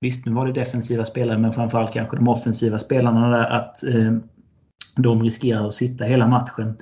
Visst, 0.00 0.26
nu 0.26 0.32
var 0.32 0.46
det 0.46 0.52
defensiva 0.52 1.04
spelare 1.04 1.38
men 1.38 1.52
framförallt 1.52 1.92
kanske 1.92 2.16
de 2.16 2.28
offensiva 2.28 2.78
spelarna 2.78 3.30
där 3.30 3.50
att 3.50 3.84
eh, 3.84 4.12
de 4.96 5.22
riskerar 5.22 5.66
att 5.66 5.74
sitta 5.74 6.04
hela 6.04 6.26
matchen. 6.26 6.76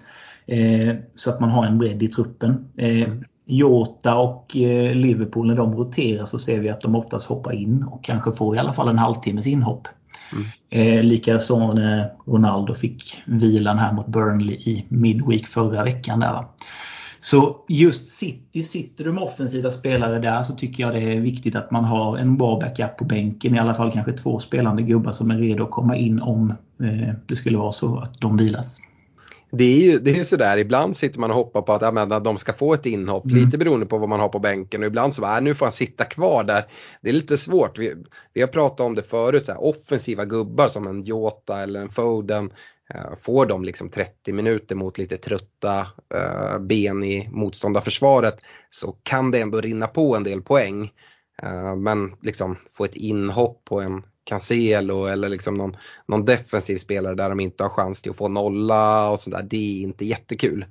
Eh, 0.47 0.97
så 1.15 1.31
att 1.31 1.41
man 1.41 1.51
har 1.51 1.67
en 1.67 1.79
bredd 1.79 2.03
i 2.03 2.09
truppen. 2.09 2.69
Eh, 2.77 3.09
Jota 3.45 4.17
och 4.17 4.51
Liverpool 4.95 5.47
när 5.47 5.55
de 5.55 5.75
roterar 5.75 6.27
så 6.27 6.39
ser 6.39 6.61
vi 6.61 6.69
att 6.69 6.81
de 6.81 6.95
oftast 6.95 7.27
hoppar 7.27 7.53
in 7.53 7.83
och 7.83 8.05
kanske 8.05 8.33
får 8.33 8.57
i 8.57 8.59
alla 8.59 8.73
fall 8.73 8.89
en 8.89 8.99
halvtimmes 8.99 9.47
inhopp. 9.47 9.89
Mm. 10.33 10.47
Eh, 10.71 11.05
Likaså 11.05 11.73
när 11.73 12.13
Ronaldo 12.27 12.75
fick 12.75 13.23
vilan 13.27 13.79
här 13.79 13.93
mot 13.93 14.07
Burnley 14.07 14.57
i 14.57 14.85
Midweek 14.89 15.47
förra 15.47 15.85
veckan. 15.85 16.21
Där, 16.21 16.45
så 17.21 17.57
just 17.69 18.09
City, 18.09 18.63
sitter 18.63 19.05
du 19.05 19.13
med 19.13 19.23
offensiva 19.23 19.71
spelare 19.71 20.19
där 20.19 20.43
så 20.43 20.55
tycker 20.55 20.83
jag 20.83 20.93
det 20.93 21.13
är 21.13 21.21
viktigt 21.21 21.57
att 21.57 21.71
man 21.71 21.85
har 21.85 22.17
en 22.19 22.37
bra 22.37 22.59
backup 22.61 22.97
på 22.97 23.05
bänken. 23.05 23.55
I 23.55 23.59
alla 23.59 23.75
fall 23.75 23.93
kanske 23.93 24.13
två 24.13 24.39
spelande 24.39 24.83
gubbar 24.83 25.13
som 25.13 25.31
är 25.31 25.39
redo 25.39 25.65
att 25.65 25.71
komma 25.71 25.97
in 25.97 26.21
om 26.21 26.51
eh, 26.83 27.15
det 27.27 27.37
skulle 27.37 27.59
vara 27.59 27.73
så 27.73 27.99
att 27.99 28.21
de 28.21 28.37
vilas 28.37 28.81
det 29.51 29.65
är 29.65 29.81
ju 29.81 29.99
det 29.99 30.11
är 30.11 30.25
sådär, 30.25 30.57
ibland 30.57 30.97
sitter 30.97 31.21
man 31.21 31.31
och 31.31 31.37
hoppar 31.37 31.63
på 31.63 31.73
att 31.73 31.83
ja, 31.83 32.21
de 32.21 32.39
ska 32.39 32.53
få 32.53 32.75
ett 32.75 32.87
inhopp, 32.87 33.25
mm. 33.25 33.45
lite 33.45 33.59
beroende 33.59 33.87
på 33.87 33.99
vad 33.99 34.09
man 34.09 34.21
har 34.21 34.29
på 34.29 34.39
bänken 34.39 34.83
och 34.83 34.87
ibland 34.87 35.15
så 35.15 35.21
bara, 35.21 35.37
äh, 35.37 35.43
nu 35.43 35.55
får 35.55 35.67
han 35.67 35.73
sitta 35.73 36.05
kvar 36.05 36.45
där. 36.45 36.65
Det 37.03 37.09
är 37.09 37.13
lite 37.13 37.39
svårt, 37.39 37.79
vi, 37.79 37.95
vi 38.33 38.41
har 38.41 38.49
pratat 38.49 38.81
om 38.81 38.95
det 38.95 39.03
förut, 39.03 39.47
så 39.47 39.53
här, 39.53 39.65
offensiva 39.65 40.25
gubbar 40.25 40.69
som 40.69 40.87
en 40.87 41.05
Jota 41.05 41.63
eller 41.63 41.81
en 41.81 41.89
Foden, 41.89 42.53
eh, 42.95 43.17
får 43.19 43.47
de 43.47 43.65
liksom 43.65 43.91
30 43.91 44.33
minuter 44.33 44.75
mot 44.75 44.99
lite 44.99 45.17
trötta 45.17 45.79
eh, 46.15 46.59
ben 46.59 47.05
i 47.05 47.29
motståndarförsvaret 47.33 48.37
så 48.71 48.93
kan 49.03 49.31
det 49.31 49.41
ändå 49.41 49.61
rinna 49.61 49.87
på 49.87 50.17
en 50.17 50.25
del 50.25 50.43
poäng. 50.43 50.91
Eh, 51.43 51.77
men 51.77 52.15
liksom 52.23 52.57
få 52.71 52.85
ett 52.85 52.97
inhopp 52.97 53.65
på 53.65 53.81
en 53.81 54.03
Cancelo 54.31 55.07
eller 55.07 55.29
liksom 55.29 55.55
någon, 55.55 55.77
någon 56.07 56.25
defensiv 56.25 56.77
spelare 56.77 57.15
där 57.15 57.29
de 57.29 57.41
inte 57.41 57.63
har 57.63 57.71
chans 57.71 58.03
till 58.03 58.11
att 58.11 58.17
få 58.17 58.29
nolla 58.29 59.11
och 59.11 59.21
sådär. 59.21 59.47
Det 59.51 59.57
är 59.57 59.83
inte 59.83 60.05
jättekul. 60.05 60.65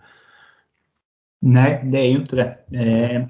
Nej, 1.41 1.81
det 1.83 1.97
är 1.97 2.05
ju 2.05 2.15
inte 2.15 2.35
det. 2.35 2.77
Eh, 2.79 3.25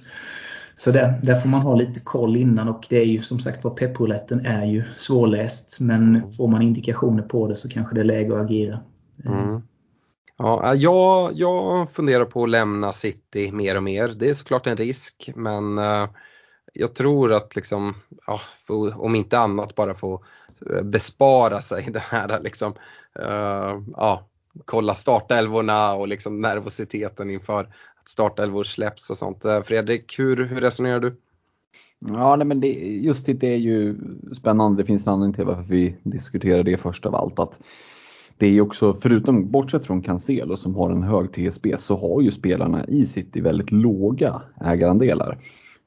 så 0.76 0.92
där, 0.92 1.20
där 1.24 1.36
får 1.36 1.50
man 1.50 1.62
ha 1.62 1.76
lite 1.76 2.00
koll 2.00 2.38
innan 2.38 2.70
och 2.70 2.86
det 2.90 2.98
är 2.98 3.06
ju 3.06 3.22
som 3.22 3.40
sagt 3.40 3.64
var 3.64 3.72
pepprouletten 3.72 4.46
är 4.46 4.66
ju 4.66 4.84
svårläst 4.98 5.80
men 5.80 6.32
får 6.32 6.48
man 6.48 6.62
indikationer 6.62 7.24
på 7.24 7.48
det 7.48 7.56
så 7.56 7.70
kanske 7.70 7.96
det 7.96 8.02
är 8.02 8.06
läge 8.06 8.36
att 8.36 8.46
agera. 8.46 8.80
Mm. 9.26 9.62
Ja, 10.38 10.76
jag, 10.76 11.32
jag 11.34 11.92
funderar 11.92 12.26
på 12.26 12.44
att 12.44 12.50
lämna 12.50 12.94
City 12.94 13.52
mer 13.52 13.78
och 13.78 13.84
mer. 13.84 14.08
Det 14.08 14.30
är 14.30 14.34
såklart 14.34 14.68
en 14.68 14.78
risk 14.78 15.32
men 15.36 15.78
uh, 15.78 16.10
jag 16.74 16.94
tror 16.96 17.34
att 17.34 17.56
liksom, 17.56 17.96
ja, 18.28 18.40
för, 18.60 19.02
om 19.02 19.16
inte 19.16 19.40
annat 19.40 19.76
bara 19.76 19.94
få 19.94 20.24
eh, 20.72 20.84
bespara 20.84 21.62
sig 21.62 21.88
det 21.92 22.04
här 22.04 22.40
liksom, 22.42 22.74
uh, 23.20 23.84
ja, 23.96 24.28
kolla 24.66 24.94
startelvorna 24.94 25.94
och 25.94 26.08
liksom 26.08 26.40
nervositeten 26.42 27.30
inför 27.30 27.64
att 27.64 28.10
startelvor 28.10 28.64
släpps 28.64 29.10
och 29.10 29.18
sånt. 29.18 29.46
Eh, 29.46 29.62
Fredrik, 29.62 30.20
hur, 30.20 30.46
hur 30.46 30.62
resonerar 30.62 31.00
du? 31.00 31.16
Ja, 32.00 32.36
nej, 32.36 32.48
men 32.48 32.60
det, 32.60 32.68
just 33.02 33.26
det 33.26 33.44
är 33.44 33.58
ju 33.58 33.96
spännande. 34.38 34.84
Det 34.84 34.88
finns 34.88 35.08
en 35.08 35.14
anledning 35.14 35.36
till 35.36 35.46
varför 35.46 35.64
vi 35.64 35.96
diskuterar 36.04 36.64
det 36.64 36.78
först 36.78 37.06
av 37.06 37.16
allt. 37.16 37.40
Att 37.40 37.60
det 38.38 38.46
är 38.46 38.50
ju 38.50 38.62
också, 38.62 38.98
förutom 39.02 39.52
bortsett 39.52 39.86
från 39.86 40.02
Cancelo 40.02 40.58
som 40.58 40.76
har 40.76 40.90
en 40.90 41.04
hög 41.04 41.32
TSB, 41.32 41.76
så 41.80 41.98
har 41.98 42.22
ju 42.22 42.32
spelarna 42.32 42.86
i 42.86 43.06
City 43.06 43.42
väldigt 43.42 43.72
låga 43.72 44.42
ägarandelar. 44.62 45.38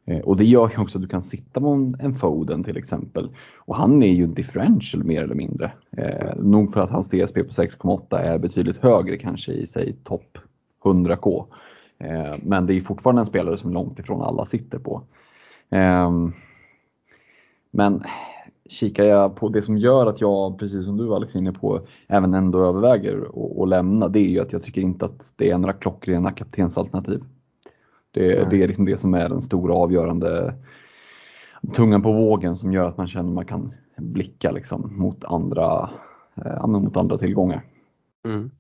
Eh, 0.05 0.21
och 0.21 0.37
det 0.37 0.45
gör 0.45 0.71
ju 0.71 0.83
också 0.83 0.99
att 0.99 1.03
du 1.03 1.09
kan 1.09 1.23
sitta 1.23 1.61
på 1.61 1.93
en 1.99 2.15
Foden 2.15 2.65
till 2.65 2.77
exempel. 2.77 3.29
Och 3.57 3.77
han 3.77 4.03
är 4.03 4.13
ju 4.13 4.27
differential 4.27 5.05
mer 5.05 5.23
eller 5.23 5.35
mindre. 5.35 5.73
Eh, 5.97 6.37
nog 6.37 6.73
för 6.73 6.81
att 6.81 6.91
hans 6.91 7.09
DSP 7.09 7.45
på 7.45 7.53
6,8 7.53 8.19
är 8.19 8.39
betydligt 8.39 8.77
högre 8.77 9.19
kanske 9.19 9.53
i 9.53 9.67
sig 9.67 9.97
topp 10.05 10.39
100K. 10.85 11.45
Eh, 11.99 12.35
men 12.43 12.67
det 12.67 12.75
är 12.75 12.81
fortfarande 12.81 13.23
en 13.23 13.27
spelare 13.27 13.59
som 13.59 13.73
långt 13.73 13.99
ifrån 13.99 14.23
alla 14.23 14.45
sitter 14.45 14.79
på. 14.79 15.03
Eh, 15.71 16.11
men 17.71 18.03
kikar 18.69 19.05
jag 19.05 19.37
på 19.37 19.49
det 19.49 19.63
som 19.63 19.79
gör 19.79 20.07
att 20.07 20.21
jag, 20.21 20.59
precis 20.59 20.85
som 20.85 20.97
du 20.97 21.15
Alex 21.15 21.35
är 21.35 21.39
inne 21.39 21.53
på, 21.53 21.81
även 22.09 22.35
ändå 22.35 22.65
överväger 22.65 23.27
att 23.63 23.69
lämna, 23.69 24.09
det 24.09 24.19
är 24.19 24.29
ju 24.29 24.41
att 24.41 24.53
jag 24.53 24.63
tycker 24.63 24.81
inte 24.81 25.05
att 25.05 25.33
det 25.37 25.51
är 25.51 25.59
några 25.59 25.73
klockrena 25.73 26.33
kaptensalternativ. 26.33 27.25
Det, 28.13 28.51
det 28.51 28.63
är 28.63 28.69
liksom 28.69 28.85
det 28.85 28.99
som 28.99 29.15
är 29.15 29.29
den 29.29 29.43
stora 29.43 29.75
avgörande 29.75 30.55
tungan 31.75 32.03
på 32.03 32.13
vågen 32.13 32.57
som 32.57 32.73
gör 32.73 32.89
att 32.89 32.97
man 32.97 33.09
känner 33.09 33.29
att 33.29 33.35
man 33.35 33.47
kan 33.47 33.75
blicka 33.97 34.51
liksom 34.51 34.99
mot, 34.99 35.25
andra, 35.25 35.91
eh, 36.45 36.67
mot 36.67 36.97
andra 36.97 37.19
tillgångar. 37.19 37.63
Mm. 38.25 38.51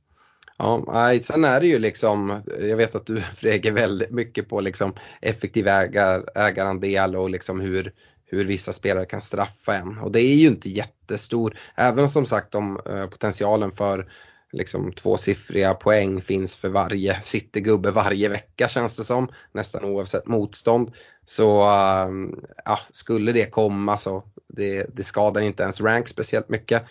Ja, 0.58 1.12
sen 1.22 1.44
är 1.44 1.60
det 1.60 1.66
ju 1.66 1.78
liksom, 1.78 2.42
jag 2.60 2.76
vet 2.76 2.94
att 2.94 3.06
du 3.06 3.16
är 3.42 3.72
väldigt 3.72 4.10
mycket 4.10 4.48
på 4.48 4.60
liksom 4.60 4.92
effektiv 5.20 5.68
ägar, 5.68 6.24
ägarandel 6.34 7.16
och 7.16 7.30
liksom 7.30 7.60
hur, 7.60 7.92
hur 8.24 8.44
vissa 8.44 8.72
spelare 8.72 9.04
kan 9.04 9.20
straffa 9.20 9.74
en. 9.74 9.98
Och 9.98 10.12
det 10.12 10.20
är 10.20 10.34
ju 10.34 10.48
inte 10.48 10.70
jättestor, 10.70 11.56
även 11.74 12.08
som 12.08 12.26
sagt 12.26 12.54
om 12.54 12.80
eh, 12.86 13.06
potentialen 13.06 13.70
för 13.70 14.08
liksom 14.52 14.92
tvåsiffriga 14.92 15.74
poäng 15.74 16.20
finns 16.20 16.56
för 16.56 16.68
varje 16.68 17.22
Citygubbe 17.22 17.90
varje 17.90 18.28
vecka 18.28 18.68
känns 18.68 18.96
det 18.96 19.04
som, 19.04 19.28
nästan 19.52 19.84
oavsett 19.84 20.26
motstånd. 20.26 20.90
Så 21.24 21.70
um, 22.08 22.44
ja, 22.64 22.78
skulle 22.90 23.32
det 23.32 23.50
komma 23.50 23.96
så 23.96 24.24
det, 24.48 24.86
det 24.96 25.04
skadar 25.04 25.40
inte 25.40 25.62
ens 25.62 25.80
rank 25.80 26.08
speciellt 26.08 26.48
mycket. 26.48 26.82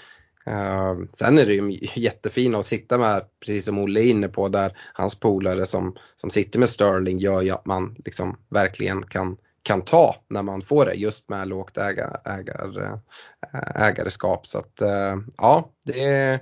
Uh, 0.47 1.05
sen 1.13 1.39
är 1.39 1.45
det 1.45 1.53
ju 1.53 1.79
jättefint 1.95 2.55
att 2.55 2.65
sitta 2.65 2.97
med, 2.97 3.25
precis 3.39 3.65
som 3.65 3.79
Olle 3.79 3.99
är 3.99 4.09
inne 4.09 4.27
på, 4.27 4.47
där 4.47 4.77
hans 4.93 5.19
polare 5.19 5.65
som, 5.65 5.95
som 6.15 6.29
sitter 6.29 6.59
med 6.59 6.69
Sterling 6.69 7.19
gör 7.19 7.41
ju 7.41 7.51
att 7.51 7.65
man 7.65 7.95
liksom 8.05 8.37
verkligen 8.49 9.03
kan, 9.03 9.37
kan 9.63 9.81
ta 9.81 10.15
när 10.27 10.43
man 10.43 10.61
får 10.61 10.85
det 10.85 10.93
just 10.93 11.29
med 11.29 11.47
lågt 11.47 11.77
ägar, 11.77 12.21
ägar, 12.25 12.99
ägarskap. 13.75 14.47
Så 14.47 14.57
att 14.59 14.81
uh, 14.81 15.23
ja, 15.37 15.71
det 15.85 16.03
är 16.03 16.39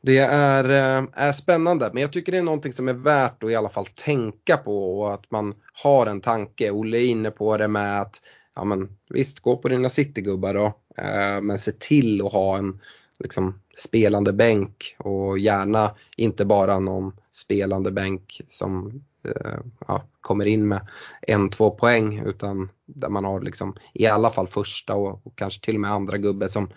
det 0.00 0.18
är, 0.18 0.64
eh, 0.64 1.08
är 1.12 1.32
spännande 1.32 1.90
men 1.92 2.02
jag 2.02 2.12
tycker 2.12 2.32
det 2.32 2.38
är 2.38 2.42
någonting 2.42 2.72
som 2.72 2.88
är 2.88 2.94
värt 2.94 3.42
att 3.44 3.50
i 3.50 3.56
alla 3.56 3.68
fall 3.68 3.86
tänka 3.86 4.56
på 4.56 5.00
och 5.00 5.14
att 5.14 5.30
man 5.30 5.54
har 5.72 6.06
en 6.06 6.20
tanke. 6.20 6.70
Olle 6.70 6.98
är 6.98 7.06
inne 7.06 7.30
på 7.30 7.56
det 7.56 7.68
med 7.68 8.00
att 8.00 8.22
ja 8.54 8.64
men 8.64 8.88
visst, 9.08 9.40
gå 9.40 9.56
på 9.56 9.68
dina 9.68 9.88
citygubbar 9.88 10.54
då 10.54 10.66
eh, 10.98 11.40
men 11.42 11.58
se 11.58 11.72
till 11.72 12.26
att 12.26 12.32
ha 12.32 12.58
en 12.58 12.80
liksom, 13.18 13.60
spelande 13.76 14.32
bänk 14.32 14.96
och 14.98 15.38
gärna 15.38 15.94
inte 16.16 16.44
bara 16.44 16.78
någon 16.78 17.12
spelande 17.32 17.90
bänk 17.90 18.40
som 18.48 19.02
eh, 19.24 19.58
ja, 19.86 20.04
kommer 20.20 20.44
in 20.44 20.68
med 20.68 20.88
en, 21.22 21.50
två 21.50 21.70
poäng 21.70 22.22
utan 22.26 22.68
där 22.86 23.08
man 23.08 23.24
har 23.24 23.40
liksom 23.40 23.76
i 23.92 24.06
alla 24.06 24.30
fall 24.30 24.48
första 24.48 24.94
och, 24.94 25.26
och 25.26 25.38
kanske 25.38 25.64
till 25.64 25.74
och 25.74 25.80
med 25.80 25.92
andra 25.92 26.18
gubbe 26.18 26.48
som, 26.48 26.70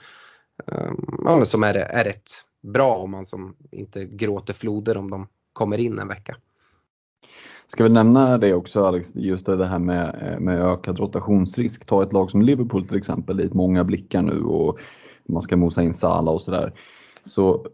Ehm, 0.67 1.05
ja, 1.25 1.45
som 1.45 1.63
är, 1.63 1.73
är 1.73 2.03
rätt 2.03 2.29
bra 2.61 2.95
om 2.95 3.11
man 3.11 3.25
som 3.25 3.55
inte 3.71 4.05
gråter 4.05 4.53
floder 4.53 4.97
om 4.97 5.11
de 5.11 5.27
kommer 5.53 5.77
in 5.77 5.99
en 5.99 6.07
vecka. 6.07 6.35
Ska 7.67 7.83
vi 7.83 7.89
nämna 7.89 8.37
det 8.37 8.53
också 8.53 8.85
Alex, 8.85 9.09
just 9.13 9.45
det 9.45 9.67
här 9.67 9.79
med, 9.79 10.21
eh, 10.21 10.39
med 10.39 10.61
ökad 10.61 10.99
rotationsrisk. 10.99 11.85
Ta 11.85 12.03
ett 12.03 12.13
lag 12.13 12.31
som 12.31 12.41
Liverpool 12.41 12.87
till 12.87 12.97
exempel, 12.97 13.37
dit 13.37 13.53
många 13.53 13.83
blickar 13.83 14.21
nu 14.21 14.41
och 14.41 14.79
man 15.25 15.41
ska 15.41 15.57
mosa 15.57 15.83
in 15.83 15.93
Salah 15.93 16.33
och 16.33 16.41
sådär. 16.41 16.73
Så 17.25 17.67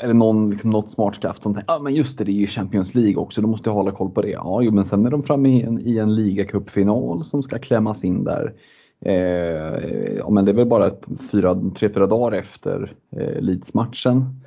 är 0.00 0.08
det 0.08 0.14
någon, 0.14 0.50
liksom 0.50 0.70
något 0.70 0.90
smart 0.90 1.14
skaft 1.14 1.42
som 1.42 1.54
tänker, 1.54 1.74
ah, 1.74 1.78
men 1.78 1.94
just 1.94 2.18
det, 2.18 2.24
det 2.24 2.32
är 2.32 2.34
ju 2.34 2.46
Champions 2.46 2.94
League 2.94 3.16
också, 3.16 3.40
då 3.40 3.48
måste 3.48 3.70
jag 3.70 3.74
hålla 3.74 3.92
koll 3.92 4.10
på 4.10 4.22
det. 4.22 4.30
Ja, 4.30 4.62
jo, 4.62 4.72
men 4.72 4.84
sen 4.84 5.06
är 5.06 5.10
de 5.10 5.22
framme 5.22 5.48
i 5.48 5.62
en, 5.62 5.86
i 5.86 5.98
en 5.98 6.14
ligacupfinal 6.14 7.24
som 7.24 7.42
ska 7.42 7.58
klämmas 7.58 8.04
in 8.04 8.24
där. 8.24 8.54
Eh, 9.04 10.14
ja, 10.16 10.30
men 10.30 10.44
det 10.44 10.50
är 10.50 10.54
väl 10.54 10.66
bara 10.66 10.90
tre, 10.90 11.88
fyra 11.88 12.06
dagar 12.06 12.38
efter 12.38 12.92
eh, 13.16 13.40
Leeds-matchen. 13.40 14.40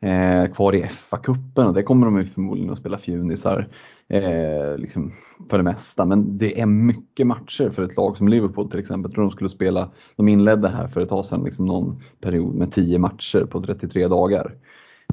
Eh, 0.00 0.52
kvar 0.52 0.74
i 0.74 0.82
FA-cupen 0.82 1.66
och 1.66 1.74
det 1.74 1.82
kommer 1.82 2.06
de 2.06 2.18
ju 2.18 2.24
förmodligen 2.24 2.72
att 2.72 2.78
spela 2.78 2.98
fjunisar 2.98 3.68
eh, 4.08 4.76
liksom 4.78 5.12
för 5.50 5.56
det 5.56 5.64
mesta. 5.64 6.04
Men 6.04 6.38
det 6.38 6.60
är 6.60 6.66
mycket 6.66 7.26
matcher 7.26 7.70
för 7.70 7.82
ett 7.82 7.96
lag 7.96 8.16
som 8.16 8.28
Liverpool 8.28 8.70
till 8.70 8.80
exempel. 8.80 9.10
Jag 9.10 9.14
tror 9.14 9.24
de 9.24 9.30
skulle 9.30 9.50
spela, 9.50 9.90
de 10.16 10.28
inledde 10.28 10.68
här 10.68 10.86
för 10.86 11.00
ett 11.00 11.08
tag 11.08 11.24
sedan 11.24 11.44
liksom 11.44 11.66
någon 11.66 12.02
period 12.20 12.54
med 12.54 12.72
10 12.72 12.98
matcher 12.98 13.44
på 13.44 13.60
33 13.60 14.08
dagar. 14.08 14.54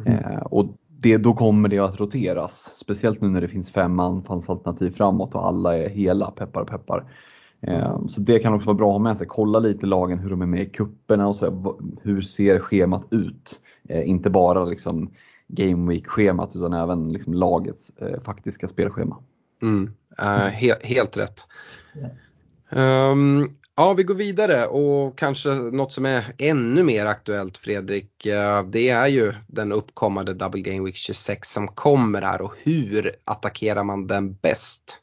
Eh, 0.06 0.42
och 0.42 0.66
det, 0.88 1.18
då 1.18 1.34
kommer 1.34 1.70
det 1.70 1.80
att 1.80 2.00
roteras. 2.00 2.72
Speciellt 2.76 3.22
nu 3.22 3.30
när 3.30 3.42
det 3.42 3.48
finns 3.48 3.72
fem 3.72 4.00
anfallsalternativ 4.00 4.92
framåt 4.92 5.36
och 5.36 5.48
alla 5.48 5.78
är 5.78 5.90
hela, 5.90 6.32
peppar 6.32 6.64
peppar. 6.64 7.04
Ehm, 7.62 8.10
så 8.10 8.22
det 8.22 8.40
kan 8.40 8.54
också 8.54 8.66
vara 8.66 8.78
bra 8.78 8.88
att 8.88 8.94
ha 8.94 9.00
med 9.00 9.18
sig. 9.18 9.28
Kolla 9.28 9.60
lite 9.60 9.86
lagen 9.86 10.20
hur 10.20 10.30
de 10.30 10.42
är 10.42 10.46
med 10.46 10.62
i 10.62 10.70
kupperna 10.70 11.28
och 11.28 11.36
så, 11.36 11.78
hur 12.04 12.22
ser 12.22 12.60
schemat 12.60 13.04
ut? 13.12 13.60
Ehm, 13.90 14.04
inte 14.04 14.30
bara 14.30 14.66
liksom 14.66 15.10
Game 15.48 15.92
Week-schemat 15.92 16.56
utan 16.56 16.74
även 16.74 17.14
liksom 17.14 17.34
lagets 17.34 17.90
eh, 17.98 18.22
faktiska 18.24 18.68
spelschema. 18.68 19.18
Mm. 19.62 19.94
Uh, 20.22 20.48
he 20.48 20.76
helt 20.84 21.18
rätt. 21.18 21.48
Um, 22.72 23.58
ja, 23.76 23.94
vi 23.94 24.04
går 24.04 24.16
vidare 24.16 24.66
och 24.66 25.18
kanske 25.18 25.50
något 25.50 25.92
som 25.92 26.06
är 26.06 26.26
ännu 26.38 26.84
mer 26.84 27.06
aktuellt 27.06 27.58
Fredrik. 27.58 28.28
Uh, 28.28 28.70
det 28.70 28.90
är 28.90 29.08
ju 29.08 29.34
den 29.48 29.72
uppkommande 29.72 30.34
Double 30.34 30.62
Game 30.62 30.86
Week 30.86 30.96
26 30.96 31.52
som 31.52 31.68
kommer 31.68 32.22
här 32.22 32.42
och 32.42 32.54
hur 32.64 33.16
attackerar 33.26 33.84
man 33.84 34.08
den 34.08 34.34
bäst? 34.34 35.02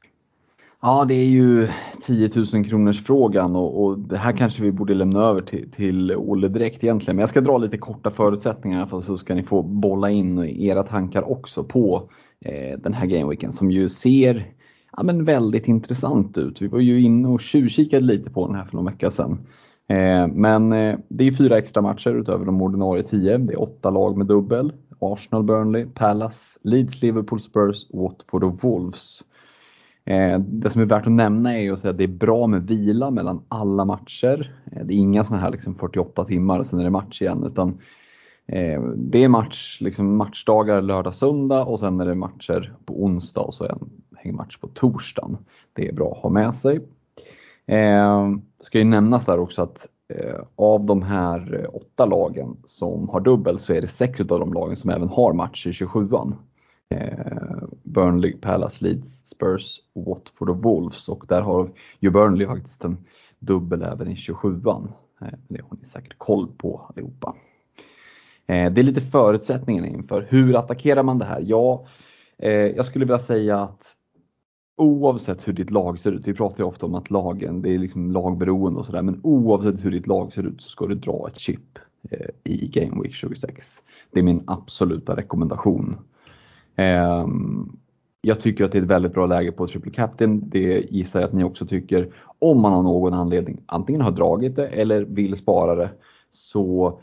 Ja, 0.86 1.04
det 1.04 1.14
är 1.14 1.26
ju 1.26 1.68
10 2.06 2.30
000 2.52 2.64
kronors 2.64 3.04
frågan 3.04 3.56
och, 3.56 3.84
och 3.84 3.98
det 3.98 4.16
här 4.16 4.32
kanske 4.32 4.62
vi 4.62 4.72
borde 4.72 4.94
lämna 4.94 5.20
över 5.20 5.42
till, 5.42 5.70
till 5.70 6.12
Olle 6.16 6.48
direkt 6.48 6.84
egentligen. 6.84 7.16
Men 7.16 7.20
jag 7.20 7.30
ska 7.30 7.40
dra 7.40 7.58
lite 7.58 7.78
korta 7.78 8.10
förutsättningar 8.10 8.86
för 8.86 9.00
så 9.00 9.18
ska 9.18 9.34
ni 9.34 9.42
få 9.42 9.62
bolla 9.62 10.10
in 10.10 10.38
era 10.38 10.82
tankar 10.82 11.30
också 11.30 11.64
på 11.64 12.10
eh, 12.40 12.78
den 12.78 12.94
här 12.94 13.06
gameweeken 13.06 13.52
som 13.52 13.70
ju 13.70 13.88
ser 13.88 14.52
ja, 14.96 15.02
men 15.02 15.24
väldigt 15.24 15.68
intressant 15.68 16.38
ut. 16.38 16.62
Vi 16.62 16.66
var 16.66 16.80
ju 16.80 17.00
inne 17.00 17.28
och 17.28 17.40
tjuvkikade 17.40 18.04
lite 18.04 18.30
på 18.30 18.46
den 18.46 18.56
här 18.56 18.64
för 18.64 18.76
någon 18.76 18.86
vecka 18.86 19.10
sedan. 19.10 19.38
Eh, 19.88 20.26
men 20.26 20.72
eh, 20.72 20.98
det 21.08 21.26
är 21.26 21.32
fyra 21.32 21.58
extra 21.58 21.82
matcher 21.82 22.10
utöver 22.10 22.44
de 22.44 22.62
ordinarie 22.62 23.02
tio. 23.02 23.38
Det 23.38 23.52
är 23.52 23.62
åtta 23.62 23.90
lag 23.90 24.16
med 24.16 24.26
dubbel. 24.26 24.72
Arsenal, 24.98 25.42
Burnley, 25.42 25.86
Palace, 25.94 26.58
Leeds, 26.62 27.02
Liverpool, 27.02 27.40
Spurs, 27.40 27.86
Watford 27.92 28.44
och 28.44 28.64
Wolves. 28.64 29.22
Eh, 30.06 30.38
det 30.38 30.70
som 30.70 30.82
är 30.82 30.86
värt 30.86 31.06
att 31.06 31.12
nämna 31.12 31.58
är 31.58 31.72
att 31.72 31.98
det 31.98 32.04
är 32.04 32.08
bra 32.08 32.46
med 32.46 32.66
vila 32.66 33.10
mellan 33.10 33.42
alla 33.48 33.84
matcher. 33.84 34.54
Eh, 34.72 34.84
det 34.84 34.94
är 34.94 34.98
inga 34.98 35.24
sådana 35.24 35.42
här 35.42 35.50
liksom 35.50 35.74
48 35.74 36.24
timmar 36.24 36.58
och 36.58 36.66
sen 36.66 36.80
är 36.80 36.84
det 36.84 36.90
match 36.90 37.22
igen. 37.22 37.44
Utan 37.44 37.68
eh, 38.46 38.82
det 38.82 39.24
är 39.24 39.28
match, 39.28 39.78
liksom 39.80 40.16
matchdagar 40.16 40.82
lördag, 40.82 41.14
söndag 41.14 41.64
och 41.64 41.80
sen 41.80 42.00
är 42.00 42.06
det 42.06 42.14
matcher 42.14 42.74
på 42.84 43.04
onsdag 43.04 43.40
och 43.40 43.54
så 43.54 43.64
en 43.64 43.90
hängmatch 44.16 44.58
på 44.58 44.68
torsdagen. 44.68 45.38
Det 45.72 45.88
är 45.88 45.92
bra 45.92 46.12
att 46.12 46.22
ha 46.22 46.30
med 46.30 46.56
sig. 46.56 46.80
Det 47.68 48.64
ska 48.64 48.78
ju 48.78 48.84
nämnas 48.84 49.24
där 49.24 49.38
också 49.38 49.62
att 49.62 49.86
eh, 50.08 50.40
av 50.56 50.84
de 50.84 51.02
här 51.02 51.70
åtta 51.72 52.06
lagen 52.06 52.56
som 52.66 53.08
har 53.08 53.20
dubbel 53.20 53.58
så 53.58 53.72
är 53.72 53.80
det 53.80 53.88
sex 53.88 54.20
av 54.20 54.26
de 54.26 54.52
lagen 54.52 54.76
som 54.76 54.90
även 54.90 55.08
har 55.08 55.32
match 55.32 55.66
i 55.66 55.70
27an. 55.70 56.32
Eh, 56.88 57.62
Burnley, 57.82 58.32
Palace, 58.32 58.84
Leeds, 58.84 59.26
Spurs, 59.26 59.80
Watford 59.94 60.50
och 60.50 60.62
Wolves 60.62 61.08
och 61.08 61.24
där 61.28 61.42
har 61.42 61.70
ju 61.98 62.10
Burnley 62.10 62.46
faktiskt 62.46 62.84
en 62.84 62.96
dubbel 63.38 63.82
även 63.82 64.08
i 64.08 64.14
27an. 64.14 64.88
Eh, 65.20 65.28
det 65.48 65.62
har 65.62 65.76
ni 65.82 65.88
säkert 65.88 66.18
koll 66.18 66.48
på 66.58 66.86
allihopa. 66.88 67.36
Eh, 68.46 68.72
det 68.72 68.80
är 68.80 68.82
lite 68.82 69.00
förutsättningarna 69.00 69.88
inför. 69.88 70.26
Hur 70.30 70.56
attackerar 70.56 71.02
man 71.02 71.18
det 71.18 71.24
här? 71.24 71.42
Ja, 71.46 71.86
eh, 72.38 72.50
jag 72.50 72.86
skulle 72.86 73.04
vilja 73.04 73.18
säga 73.18 73.60
att 73.60 73.96
oavsett 74.76 75.48
hur 75.48 75.52
ditt 75.52 75.70
lag 75.70 75.98
ser 75.98 76.12
ut, 76.12 76.26
vi 76.26 76.34
pratar 76.34 76.58
ju 76.58 76.64
ofta 76.64 76.86
om 76.86 76.94
att 76.94 77.10
lagen, 77.10 77.62
det 77.62 77.74
är 77.74 77.78
liksom 77.78 78.12
lagberoende 78.12 78.80
och 78.80 78.86
sådär, 78.86 79.02
men 79.02 79.20
oavsett 79.22 79.84
hur 79.84 79.90
ditt 79.90 80.06
lag 80.06 80.32
ser 80.32 80.42
ut 80.46 80.62
så 80.62 80.68
ska 80.68 80.86
du 80.86 80.94
dra 80.94 81.28
ett 81.28 81.38
chip 81.38 81.78
eh, 82.10 82.28
i 82.44 82.68
Game 82.68 83.02
Week 83.02 83.14
26. 83.14 83.82
Det 84.10 84.18
är 84.18 84.22
min 84.24 84.42
absoluta 84.46 85.16
rekommendation. 85.16 85.96
Ehm, 86.76 87.76
jag 88.20 88.40
tycker 88.40 88.64
att 88.64 88.72
det 88.72 88.78
är 88.78 88.82
ett 88.82 88.88
väldigt 88.88 89.14
bra 89.14 89.26
läge 89.26 89.52
på 89.52 89.66
Triple 89.66 89.92
Captain. 89.92 90.48
Det 90.48 90.90
gissar 90.90 91.20
jag 91.20 91.26
att 91.26 91.34
ni 91.34 91.44
också 91.44 91.66
tycker. 91.66 92.14
Om 92.38 92.60
man 92.60 92.72
av 92.72 92.84
någon 92.84 93.14
anledning 93.14 93.62
antingen 93.66 94.00
har 94.00 94.10
dragit 94.10 94.56
det 94.56 94.66
eller 94.66 95.00
vill 95.04 95.36
spara 95.36 95.74
det 95.74 95.90
så 96.30 97.00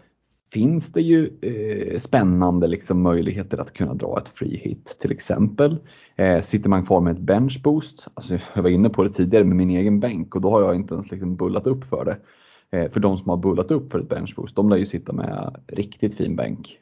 finns 0.54 0.92
det 0.92 1.02
ju 1.02 1.32
eh, 1.42 2.00
spännande 2.00 2.68
liksom, 2.68 3.02
möjligheter 3.02 3.58
att 3.58 3.74
kunna 3.74 3.94
dra 3.94 4.18
ett 4.18 4.30
free 4.30 4.58
hit 4.58 4.96
till 5.02 5.12
exempel. 5.12 5.78
Eh, 6.16 6.42
sitter 6.42 6.70
man 6.70 6.86
kvar 6.86 7.02
med 7.02 7.14
ett 7.14 7.22
bench 7.22 7.62
boost, 7.64 8.08
alltså, 8.14 8.38
jag 8.56 8.64
var 8.64 8.70
inne 8.70 8.90
på 8.90 9.04
det 9.04 9.10
tidigare 9.10 9.44
med 9.44 9.58
min 9.58 9.70
egen 9.70 10.00
bänk 10.00 10.36
och 10.36 10.42
då 10.42 10.50
har 10.50 10.62
jag 10.62 10.76
inte 10.76 10.94
ens 10.94 11.12
liksom, 11.12 11.36
bullat 11.36 11.68
upp 11.68 11.84
för 11.84 12.06
det. 12.06 12.18
Eh, 12.78 12.92
för 12.92 13.00
de 13.00 13.18
som 13.18 13.30
har 13.30 13.38
bullat 13.38 13.72
upp 13.72 13.92
för 13.92 14.00
ett 14.00 14.10
bench 14.10 14.36
boost, 14.36 14.56
de 14.56 14.70
lär 14.70 14.78
ju 14.78 14.86
sitta 14.86 15.14
med 15.14 15.56
riktigt 15.68 16.16
fin 16.16 16.36
bänk. 16.36 16.80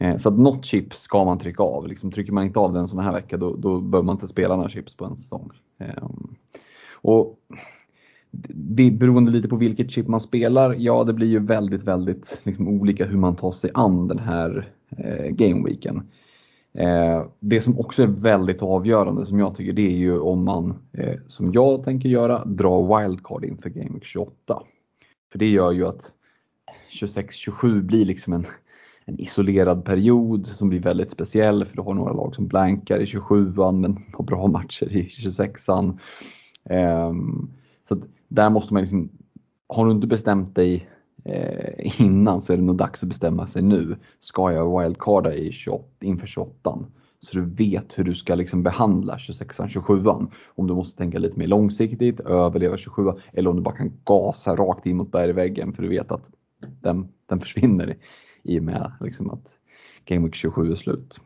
Eh, 0.00 0.16
så 0.16 0.28
att 0.28 0.38
något 0.38 0.64
chip 0.64 0.94
ska 0.94 1.24
man 1.24 1.38
trycka 1.38 1.62
av. 1.62 1.88
Liksom, 1.88 2.12
trycker 2.12 2.32
man 2.32 2.44
inte 2.44 2.58
av 2.58 2.72
den 2.72 2.88
sån 2.88 2.98
här 2.98 3.12
vecka 3.12 3.36
då, 3.36 3.56
då 3.56 3.80
bör 3.80 4.02
man 4.02 4.16
inte 4.16 4.28
spela 4.28 4.56
några 4.56 4.70
chips 4.70 4.96
på 4.96 5.04
en 5.04 5.16
säsong. 5.16 5.50
Ehm, 5.78 6.34
och 6.92 7.38
det, 8.52 8.90
beroende 8.90 9.32
lite 9.32 9.48
på 9.48 9.56
vilket 9.56 9.90
chip 9.90 10.08
man 10.08 10.20
spelar, 10.20 10.74
ja 10.78 11.04
det 11.04 11.12
blir 11.12 11.26
ju 11.26 11.38
väldigt, 11.38 11.82
väldigt 11.82 12.40
liksom, 12.42 12.68
olika 12.68 13.06
hur 13.06 13.18
man 13.18 13.36
tar 13.36 13.52
sig 13.52 13.70
an 13.74 14.08
den 14.08 14.18
här 14.18 14.72
eh, 14.96 15.26
gameweeken. 15.30 16.02
Eh, 16.72 17.24
det 17.40 17.60
som 17.60 17.78
också 17.78 18.02
är 18.02 18.06
väldigt 18.06 18.62
avgörande 18.62 19.26
som 19.26 19.38
jag 19.38 19.56
tycker 19.56 19.72
det 19.72 19.86
är 19.86 19.96
ju 19.96 20.18
om 20.18 20.44
man, 20.44 20.74
eh, 20.92 21.18
som 21.26 21.52
jag 21.52 21.84
tänker 21.84 22.08
göra, 22.08 22.44
drar 22.44 23.00
wildcard 23.00 23.44
inför 23.44 23.70
Game 23.70 23.90
Week 23.94 24.04
28. 24.04 24.62
För 25.32 25.38
det 25.38 25.48
gör 25.48 25.72
ju 25.72 25.86
att 25.86 26.10
26-27 26.90 27.82
blir 27.82 28.04
liksom 28.04 28.32
en 28.32 28.46
en 29.04 29.20
isolerad 29.20 29.84
period 29.84 30.46
som 30.46 30.68
blir 30.68 30.80
väldigt 30.80 31.10
speciell 31.10 31.64
för 31.64 31.76
du 31.76 31.82
har 31.82 31.94
några 31.94 32.12
lag 32.12 32.34
som 32.34 32.46
blankar 32.46 33.00
i 33.00 33.04
27an 33.04 33.80
men 33.80 34.04
har 34.12 34.24
bra 34.24 34.46
matcher 34.46 34.96
i 34.96 35.02
26an. 35.02 35.98
Ehm, 36.64 37.50
så 37.88 38.02
där 38.28 38.50
måste 38.50 38.74
man 38.74 38.82
liksom, 38.82 39.08
har 39.68 39.86
du 39.86 39.92
inte 39.92 40.06
bestämt 40.06 40.54
dig 40.54 40.88
eh, 41.24 42.00
innan 42.00 42.42
så 42.42 42.52
är 42.52 42.56
det 42.56 42.62
nog 42.62 42.76
dags 42.76 43.02
att 43.02 43.08
bestämma 43.08 43.46
sig 43.46 43.62
nu. 43.62 43.96
Ska 44.20 44.52
jag 44.52 44.82
wildcarda 44.82 45.34
i 45.34 45.52
28, 45.52 45.84
inför 46.00 46.26
28 46.26 46.78
så 47.20 47.38
du 47.38 47.44
vet 47.44 47.98
hur 47.98 48.04
du 48.04 48.14
ska 48.14 48.34
liksom 48.34 48.62
behandla 48.62 49.16
26an, 49.16 49.68
27an. 49.68 50.30
Om 50.54 50.66
du 50.66 50.74
måste 50.74 50.98
tänka 50.98 51.18
lite 51.18 51.38
mer 51.38 51.46
långsiktigt, 51.46 52.20
överleva 52.20 52.76
27 52.76 53.12
eller 53.32 53.50
om 53.50 53.56
du 53.56 53.62
bara 53.62 53.76
kan 53.76 53.92
gasa 54.04 54.56
rakt 54.56 54.86
in 54.86 54.96
mot 54.96 55.12
bergväggen 55.12 55.72
för 55.72 55.82
du 55.82 55.88
vet 55.88 56.12
att 56.12 56.24
den, 56.80 57.08
den 57.26 57.40
försvinner 57.40 57.96
i 58.42 58.58
och 58.58 58.62
med 58.62 58.92
liksom 59.00 59.30
att 59.30 59.48
Game 60.04 60.26
Week 60.26 60.34
27 60.34 60.72
är 60.72 60.74
slut. 60.74 61.20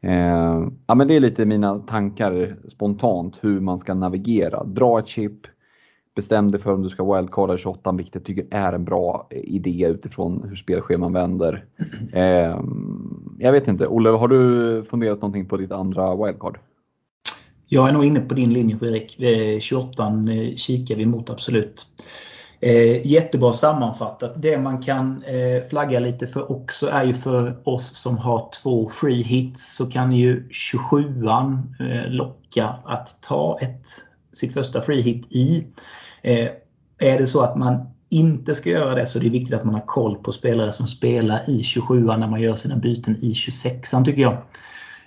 Eh, 0.00 0.68
ja, 0.86 0.94
men 0.94 1.08
det 1.08 1.16
är 1.16 1.20
lite 1.20 1.44
mina 1.44 1.78
tankar 1.78 2.56
spontant 2.68 3.36
hur 3.40 3.60
man 3.60 3.78
ska 3.78 3.94
navigera. 3.94 4.64
Dra 4.64 4.98
ett 4.98 5.08
chip, 5.08 5.46
bestäm 6.16 6.50
dig 6.50 6.60
för 6.60 6.72
om 6.72 6.82
du 6.82 6.88
ska 6.88 7.14
wildcarda 7.14 7.54
i 7.54 7.58
28 7.58 7.92
vilket 7.92 8.14
jag 8.14 8.24
tycker 8.24 8.46
är 8.50 8.72
en 8.72 8.84
bra 8.84 9.28
idé 9.30 9.86
utifrån 9.86 10.44
hur 10.48 10.56
spelscheman 10.56 11.12
vänder. 11.12 11.64
Eh, 12.12 12.60
jag 13.38 13.52
vet 13.52 13.68
inte, 13.68 13.86
Olle, 13.86 14.10
har 14.10 14.28
du 14.28 14.84
funderat 14.90 15.20
någonting 15.20 15.46
på 15.46 15.56
ditt 15.56 15.72
andra 15.72 16.26
wildcard? 16.26 16.58
Jag 17.66 17.88
är 17.88 17.92
nog 17.92 18.04
inne 18.04 18.20
på 18.20 18.34
din 18.34 18.52
linje 18.52 18.78
Fredrik. 18.78 19.20
Eh, 19.20 19.58
28 19.58 20.06
eh, 20.06 20.54
kikar 20.56 20.96
vi 20.96 21.06
mot 21.06 21.30
absolut. 21.30 21.86
Eh, 22.60 23.06
jättebra 23.06 23.52
sammanfattat. 23.52 24.42
Det 24.42 24.58
man 24.58 24.82
kan 24.82 25.22
eh, 25.22 25.68
flagga 25.70 26.00
lite 26.00 26.26
för 26.26 26.52
också 26.52 26.88
är 26.88 27.04
ju 27.04 27.14
för 27.14 27.68
oss 27.68 27.96
som 27.96 28.18
har 28.18 28.50
två 28.62 28.88
free 28.88 29.22
hits 29.22 29.76
så 29.76 29.90
kan 29.90 30.12
ju 30.12 30.48
27an 30.48 31.62
eh, 31.80 32.10
locka 32.10 32.74
att 32.84 33.22
ta 33.22 33.58
ett, 33.60 33.86
sitt 34.32 34.54
första 34.54 34.82
free 34.82 35.00
hit 35.00 35.26
i. 35.32 35.66
Eh, 36.22 36.48
är 36.98 37.18
det 37.18 37.26
så 37.26 37.40
att 37.40 37.56
man 37.56 37.86
inte 38.08 38.54
ska 38.54 38.70
göra 38.70 38.94
det 38.94 39.06
så 39.06 39.18
är 39.18 39.22
det 39.22 39.28
viktigt 39.28 39.54
att 39.54 39.64
man 39.64 39.74
har 39.74 39.86
koll 39.86 40.16
på 40.16 40.32
spelare 40.32 40.72
som 40.72 40.86
spelar 40.86 41.50
i 41.50 41.62
27an 41.62 42.16
när 42.16 42.28
man 42.28 42.40
gör 42.40 42.54
sina 42.54 42.76
byten 42.76 43.16
i 43.20 43.32
26an 43.32 44.04
tycker 44.04 44.22
jag. 44.22 44.36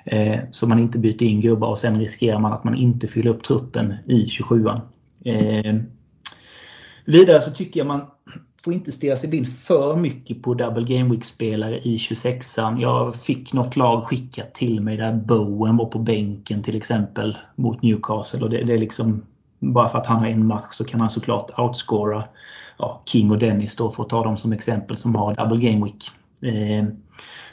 Eh, 0.06 0.40
så 0.52 0.68
man 0.68 0.80
inte 0.80 1.00
byter 1.00 1.24
in 1.24 1.42
gubbar 1.42 1.68
och 1.68 1.78
sen 1.78 2.00
riskerar 2.00 2.40
man 2.40 2.54
att 2.54 2.64
man 2.64 2.76
inte 2.76 3.08
fyller 3.08 3.32
upp 3.32 3.44
truppen 3.44 3.94
i 4.06 4.26
27an. 4.26 4.82
Vidare 7.06 7.42
så 7.42 7.52
tycker 7.52 7.80
jag 7.80 7.88
man 7.88 8.02
får 8.64 8.74
inte 8.74 8.92
stirra 8.92 9.18
sig 9.18 9.30
blind 9.30 9.48
för 9.48 9.96
mycket 9.96 10.44
på 10.44 10.54
Double 10.54 10.98
Game 10.98 11.10
Week-spelare 11.10 11.80
i 11.80 11.96
26an. 11.96 12.82
Jag 12.82 13.16
fick 13.16 13.54
något 13.54 13.76
lag 13.76 14.04
skickat 14.04 14.54
till 14.54 14.82
mig 14.82 14.98
där 14.98 15.14
Bowen 15.14 15.78
var 15.78 15.86
på 15.86 16.00
bänken 16.00 16.64
till 16.64 16.76
exempel 16.76 17.38
mot 17.56 17.82
Newcastle. 17.82 18.44
Och 18.44 18.50
det, 18.50 18.64
det 18.64 18.74
är 18.74 18.78
liksom 18.78 19.26
Bara 19.60 19.90
för 19.90 19.98
att 19.98 20.06
han 20.06 20.20
har 20.20 20.28
en 20.28 20.48
match 20.48 20.72
så 20.72 20.84
kan 20.84 21.02
han 21.02 21.10
såklart 21.10 21.60
outscora 21.60 22.24
ja, 22.78 23.02
King 23.06 23.32
och 23.32 23.40
Dennis 23.40 23.76
då 23.76 23.92
för 23.92 24.04
att 24.04 24.10
ta 24.10 24.24
dem 24.24 24.38
som 24.38 24.54
exempel 24.54 24.98
som 24.98 25.16
har 25.16 25.36
Double 25.36 25.70
Game 25.72 25.86
Week. 25.86 26.10
Eh, 26.42 26.86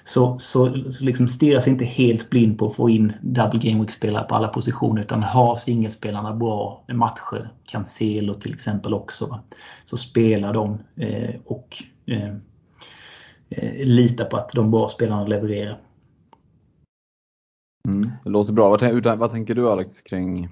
så, 0.08 0.38
så, 0.38 0.74
så 0.92 1.04
liksom 1.04 1.28
stirra 1.28 1.60
sig 1.60 1.72
inte 1.72 1.84
helt 1.84 2.30
blind 2.30 2.58
på 2.58 2.66
att 2.66 2.76
få 2.76 2.90
in 2.90 3.12
double 3.20 3.60
game 3.60 3.80
week-spelare 3.80 4.24
på 4.24 4.34
alla 4.34 4.48
positioner 4.48 5.02
utan 5.02 5.22
ha 5.22 5.56
singelspelarna 5.56 6.34
bra 6.34 6.84
matcher. 6.88 7.52
Cancelo 7.64 8.34
till 8.34 8.54
exempel 8.54 8.94
också. 8.94 9.40
Så 9.84 9.96
spela 9.96 10.52
dem 10.52 10.78
eh, 10.96 11.34
och 11.44 11.82
eh, 12.06 12.34
eh 13.50 13.86
lita 13.86 14.24
på 14.24 14.36
att 14.36 14.52
de 14.52 14.70
bra 14.70 14.88
spelarna 14.88 15.26
levererar. 15.26 15.80
Mm, 17.88 18.10
det 18.24 18.30
låter 18.30 18.52
bra. 18.52 18.70
Vad, 18.70 19.18
vad 19.18 19.30
tänker 19.30 19.54
du 19.54 19.70
Alex 19.70 20.00
kring 20.00 20.48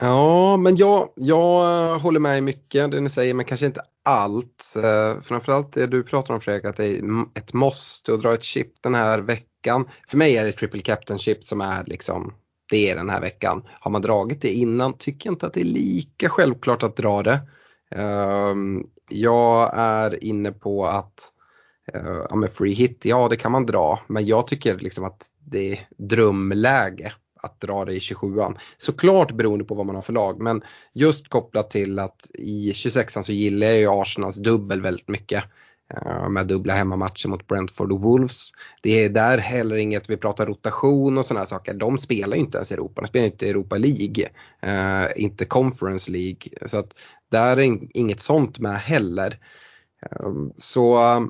Ja, 0.00 0.56
men 0.56 0.76
jag, 0.76 1.12
jag 1.16 1.90
eh, 1.92 2.00
håller 2.00 2.20
med 2.20 2.38
i 2.38 2.40
mycket 2.40 2.90
det 2.90 3.00
ni 3.00 3.10
säger, 3.10 3.34
men 3.34 3.44
kanske 3.44 3.66
inte 3.66 3.80
allt. 4.04 4.74
Eh, 4.76 5.20
framförallt 5.22 5.72
det 5.72 5.86
du 5.86 6.02
pratar 6.02 6.34
om 6.34 6.40
Fredrik, 6.40 6.64
att 6.64 6.76
det 6.76 6.86
är 6.86 7.02
ett 7.34 7.52
måste 7.52 8.14
att 8.14 8.22
dra 8.22 8.34
ett 8.34 8.44
chip 8.44 8.82
den 8.82 8.94
här 8.94 9.18
veckan. 9.18 9.88
För 10.08 10.16
mig 10.16 10.36
är 10.36 10.44
det 10.44 10.52
triple 10.52 10.80
captain 10.80 11.18
chip 11.18 11.44
som 11.44 11.60
är 11.60 11.84
liksom, 11.84 12.34
det 12.70 12.90
är 12.90 12.96
den 12.96 13.10
här 13.10 13.20
veckan. 13.20 13.62
Har 13.80 13.90
man 13.90 14.02
dragit 14.02 14.42
det 14.42 14.52
innan 14.52 14.98
tycker 14.98 15.26
jag 15.28 15.34
inte 15.34 15.46
att 15.46 15.54
det 15.54 15.60
är 15.60 15.64
lika 15.64 16.28
självklart 16.28 16.82
att 16.82 16.96
dra 16.96 17.22
det. 17.22 17.40
Ehm, 17.90 18.82
jag 19.10 19.70
är 19.74 20.24
inne 20.24 20.52
på 20.52 20.86
att 20.86 21.32
eh, 21.94 22.22
ja, 22.30 22.36
men 22.36 22.48
free 22.48 22.74
hit, 22.74 23.04
ja 23.04 23.28
det 23.28 23.36
kan 23.36 23.52
man 23.52 23.66
dra, 23.66 24.00
men 24.06 24.26
jag 24.26 24.46
tycker 24.46 24.78
liksom 24.78 25.04
att 25.04 25.26
det 25.46 25.72
är 25.72 25.88
drömläge 25.98 27.12
att 27.42 27.60
dra 27.60 27.84
det 27.84 27.94
i 27.94 27.98
27an. 27.98 28.56
Såklart 28.76 29.32
beroende 29.32 29.64
på 29.64 29.74
vad 29.74 29.86
man 29.86 29.94
har 29.94 30.02
för 30.02 30.12
lag 30.12 30.40
men 30.40 30.62
just 30.92 31.28
kopplat 31.28 31.70
till 31.70 31.98
att 31.98 32.30
i 32.34 32.72
26an 32.72 33.22
så 33.22 33.32
gillar 33.32 33.66
jag 33.66 33.78
ju 33.78 33.88
Arsenals 33.88 34.36
dubbel 34.36 34.82
väldigt 34.82 35.08
mycket. 35.08 35.44
Eh, 35.94 36.28
med 36.28 36.46
dubbla 36.46 36.74
hemmamatcher 36.74 37.28
mot 37.28 37.46
Brentford 37.46 37.92
och 37.92 38.00
Wolves. 38.00 38.50
Det 38.82 39.04
är 39.04 39.08
där 39.08 39.38
heller 39.38 39.76
inget, 39.76 40.10
vi 40.10 40.16
pratar 40.16 40.46
rotation 40.46 41.18
och 41.18 41.24
sådana 41.24 41.46
saker, 41.46 41.74
de 41.74 41.98
spelar 41.98 42.36
ju 42.36 42.42
inte 42.42 42.58
ens 42.58 42.72
Europa, 42.72 43.00
de 43.00 43.06
spelar 43.06 43.26
inte 43.26 43.48
Europa 43.48 43.76
League, 43.76 44.28
eh, 44.62 45.06
inte 45.16 45.44
Conference 45.44 46.10
League. 46.10 46.48
Så 46.66 46.78
att 46.78 46.94
där 47.30 47.56
är 47.56 47.96
inget 47.96 48.20
sånt 48.20 48.58
med 48.58 48.80
heller. 48.80 49.38
Ehm, 50.02 50.52
så 50.56 50.96
eh, 50.96 51.20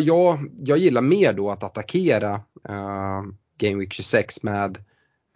ja, 0.00 0.38
jag 0.58 0.78
gillar 0.78 1.02
mer 1.02 1.32
då 1.32 1.50
att 1.50 1.62
attackera 1.62 2.34
uh, 2.68 3.22
Game 3.58 3.78
Week 3.78 3.92
26 3.92 4.42
med 4.42 4.78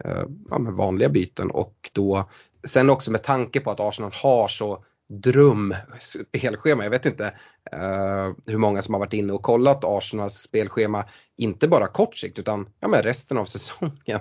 Eh, 0.05 0.23
ja, 0.49 0.59
med 0.59 0.73
vanliga 0.73 1.09
byten 1.09 1.51
och 1.51 1.91
då 1.93 2.29
sen 2.63 2.89
också 2.89 3.11
med 3.11 3.23
tanke 3.23 3.59
på 3.59 3.71
att 3.71 3.79
Arsenal 3.79 4.11
har 4.13 4.47
så 4.47 4.83
dröm 5.09 5.75
spelschema. 5.99 6.83
Jag 6.83 6.91
vet 6.91 7.05
inte 7.05 7.23
uh, 7.75 8.35
hur 8.45 8.57
många 8.57 8.81
som 8.81 8.93
har 8.93 8.99
varit 8.99 9.13
inne 9.13 9.33
och 9.33 9.41
kollat 9.41 9.83
Arsenals 9.83 10.33
spelschema, 10.33 11.05
inte 11.37 11.67
bara 11.67 11.87
kort 11.87 12.15
sikt 12.15 12.39
utan 12.39 12.69
ja, 12.79 12.87
men 12.87 13.03
resten 13.03 13.37
av 13.37 13.45
säsongen. 13.55 14.19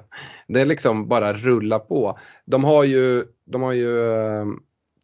Det 0.48 0.60
är 0.60 0.66
liksom 0.66 1.08
bara 1.08 1.32
rulla 1.32 1.78
på. 1.78 2.18
De 2.44 2.64
har 2.64 2.84
ju, 2.84 3.24
de 3.46 3.62
har 3.62 3.72
ju 3.72 3.88
uh, 3.88 4.46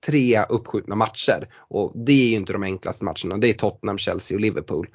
tre 0.06 0.42
uppskjutna 0.48 0.96
matcher 0.96 1.48
och 1.56 1.92
det 1.94 2.12
är 2.12 2.28
ju 2.28 2.34
inte 2.34 2.52
de 2.52 2.62
enklaste 2.62 3.04
matcherna. 3.04 3.36
Det 3.36 3.48
är 3.48 3.54
Tottenham, 3.54 3.98
Chelsea 3.98 4.36
och 4.36 4.40
Liverpool. 4.40 4.88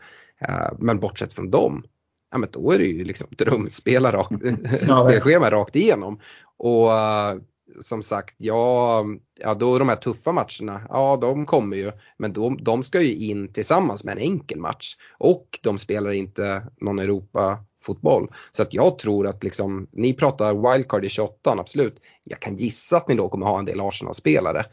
Uh, 0.50 0.72
men 0.80 1.00
bortsett 1.00 1.34
från 1.34 1.52
dem 1.52 1.84
ja 2.32 2.38
men 2.38 2.50
då 2.52 2.72
är 2.72 2.78
det 2.78 2.86
ju 2.86 3.04
liksom 3.04 3.28
drömspela 3.30 4.12
rakt, 4.12 4.44
ja, 4.88 4.98
spelschema 5.10 5.52
rakt 5.52 5.76
igenom. 5.76 6.20
Och 6.58 6.88
uh, 6.88 7.42
som 7.82 8.04
sagt, 8.04 8.36
ja, 8.38 9.06
ja 9.40 9.54
då 9.54 9.80
de 9.80 9.90
här 9.90 9.96
tuffa 9.96 10.32
matcherna, 10.32 10.82
ja 10.90 11.18
de 11.22 11.46
kommer 11.46 11.78
ju, 11.78 11.92
men 12.18 12.34
de, 12.34 12.64
de 12.64 12.84
ska 12.84 13.02
ju 13.02 13.16
in 13.16 13.54
tillsammans 13.54 14.04
med 14.04 14.12
en 14.12 14.24
enkel 14.24 14.60
match. 14.60 14.96
Och 15.18 15.60
de 15.64 15.80
spelar 15.80 16.12
inte 16.12 16.64
någon 16.82 17.00
Europa 17.00 17.60
fotboll. 17.84 18.32
Så 18.52 18.62
att 18.62 18.74
jag 18.74 19.00
tror 19.00 19.28
att 19.28 19.44
liksom, 19.44 19.88
ni 19.92 20.14
pratar 20.14 20.74
wildcard 20.74 21.06
i 21.06 21.10
28 21.10 21.52
absolut. 21.52 22.02
Jag 22.24 22.40
kan 22.40 22.56
gissa 22.56 22.98
att 22.98 23.08
ni 23.08 23.16
då 23.16 23.30
kommer 23.30 23.46
ha 23.46 23.60
en 23.60 23.66
del 23.66 23.80
Arsenal-spelare 23.80 24.66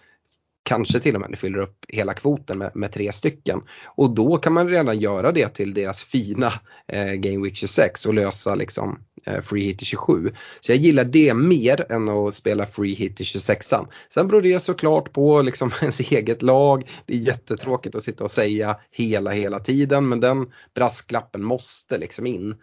kanske 0.64 1.00
till 1.00 1.14
och 1.14 1.20
med 1.20 1.38
fyller 1.38 1.58
upp 1.58 1.84
hela 1.88 2.14
kvoten 2.14 2.58
med, 2.58 2.70
med, 2.74 2.92
tre 2.92 3.12
stycken. 3.12 3.60
Och 3.84 4.14
då 4.14 4.36
kan 4.36 4.52
man 4.52 4.68
redan 4.68 5.00
göra 5.00 5.32
det 5.32 5.48
till 5.48 5.74
deras 5.74 6.04
fina 6.04 6.52
eh, 6.88 7.12
Game 7.12 7.44
Week 7.44 7.56
26 7.56 8.06
och 8.06 8.14
lösa 8.14 8.54
liksom 8.54 8.98
eh, 9.26 9.40
Free 9.40 9.64
Hit 9.64 9.78
till 9.78 9.86
27. 9.86 10.32
Så 10.60 10.72
jag 10.72 10.78
gillar 10.78 11.04
det 11.04 11.34
mer 11.34 11.92
än 11.92 12.08
att 12.08 12.34
spela 12.34 12.66
Free 12.66 12.94
Hit 12.94 13.16
till 13.16 13.26
26 13.26 13.72
Sen 14.08 14.28
beror 14.28 14.42
det 14.42 14.60
såklart 14.60 15.12
på 15.12 15.42
liksom 15.42 15.70
ens 15.80 16.00
eget 16.00 16.42
lag. 16.42 16.90
Det 17.06 17.14
är 17.14 17.18
jättetråkigt 17.18 17.94
att 17.94 18.04
sitta 18.04 18.24
och 18.24 18.30
säga 18.30 18.76
hela 18.90 19.30
hela 19.30 19.58
tiden 19.58 20.08
men 20.08 20.20
den 20.20 20.52
brasklappen 20.74 21.44
måste 21.44 21.98
liksom 21.98 22.26
in. 22.26 22.54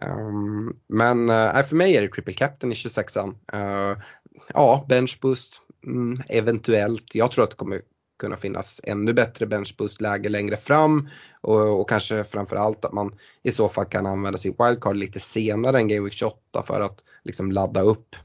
Um, 0.00 0.76
men 0.88 1.30
uh, 1.30 1.66
för 1.66 1.76
mig 1.76 1.96
är 1.96 2.02
det 2.02 2.08
triple 2.08 2.34
captain 2.34 2.72
i 2.72 2.74
26an. 2.74 3.34
Uh, 3.54 3.90
eh, 3.90 3.98
ja, 4.54 4.86
bench 4.88 5.18
boost, 5.20 5.62
Mm, 5.88 6.22
eventuellt. 6.28 7.14
Jag 7.14 7.32
tror 7.32 7.44
att 7.44 7.50
det 7.50 7.56
kommer 7.56 7.80
kunna 8.18 8.36
finnas 8.36 8.80
ännu 8.84 9.12
bättre 9.12 9.46
benchboost-läge 9.46 10.28
längre 10.28 10.56
fram 10.56 11.08
och, 11.40 11.80
och, 11.80 11.88
kanske 11.88 12.24
framförallt 12.24 12.84
att 12.84 12.92
man 12.92 13.14
i 13.42 13.50
så 13.50 13.68
fall 13.68 13.84
kan 13.84 14.06
använda 14.06 14.38
sin 14.38 14.54
wildcard 14.58 14.96
lite 14.96 15.20
senare 15.20 15.78
än 15.78 15.88
Game 15.88 16.04
Week 16.04 16.12
28 16.12 16.62
för 16.66 16.80
att 16.80 17.04
liksom 17.24 17.52
ladda 17.52 17.80
upp 17.80 18.16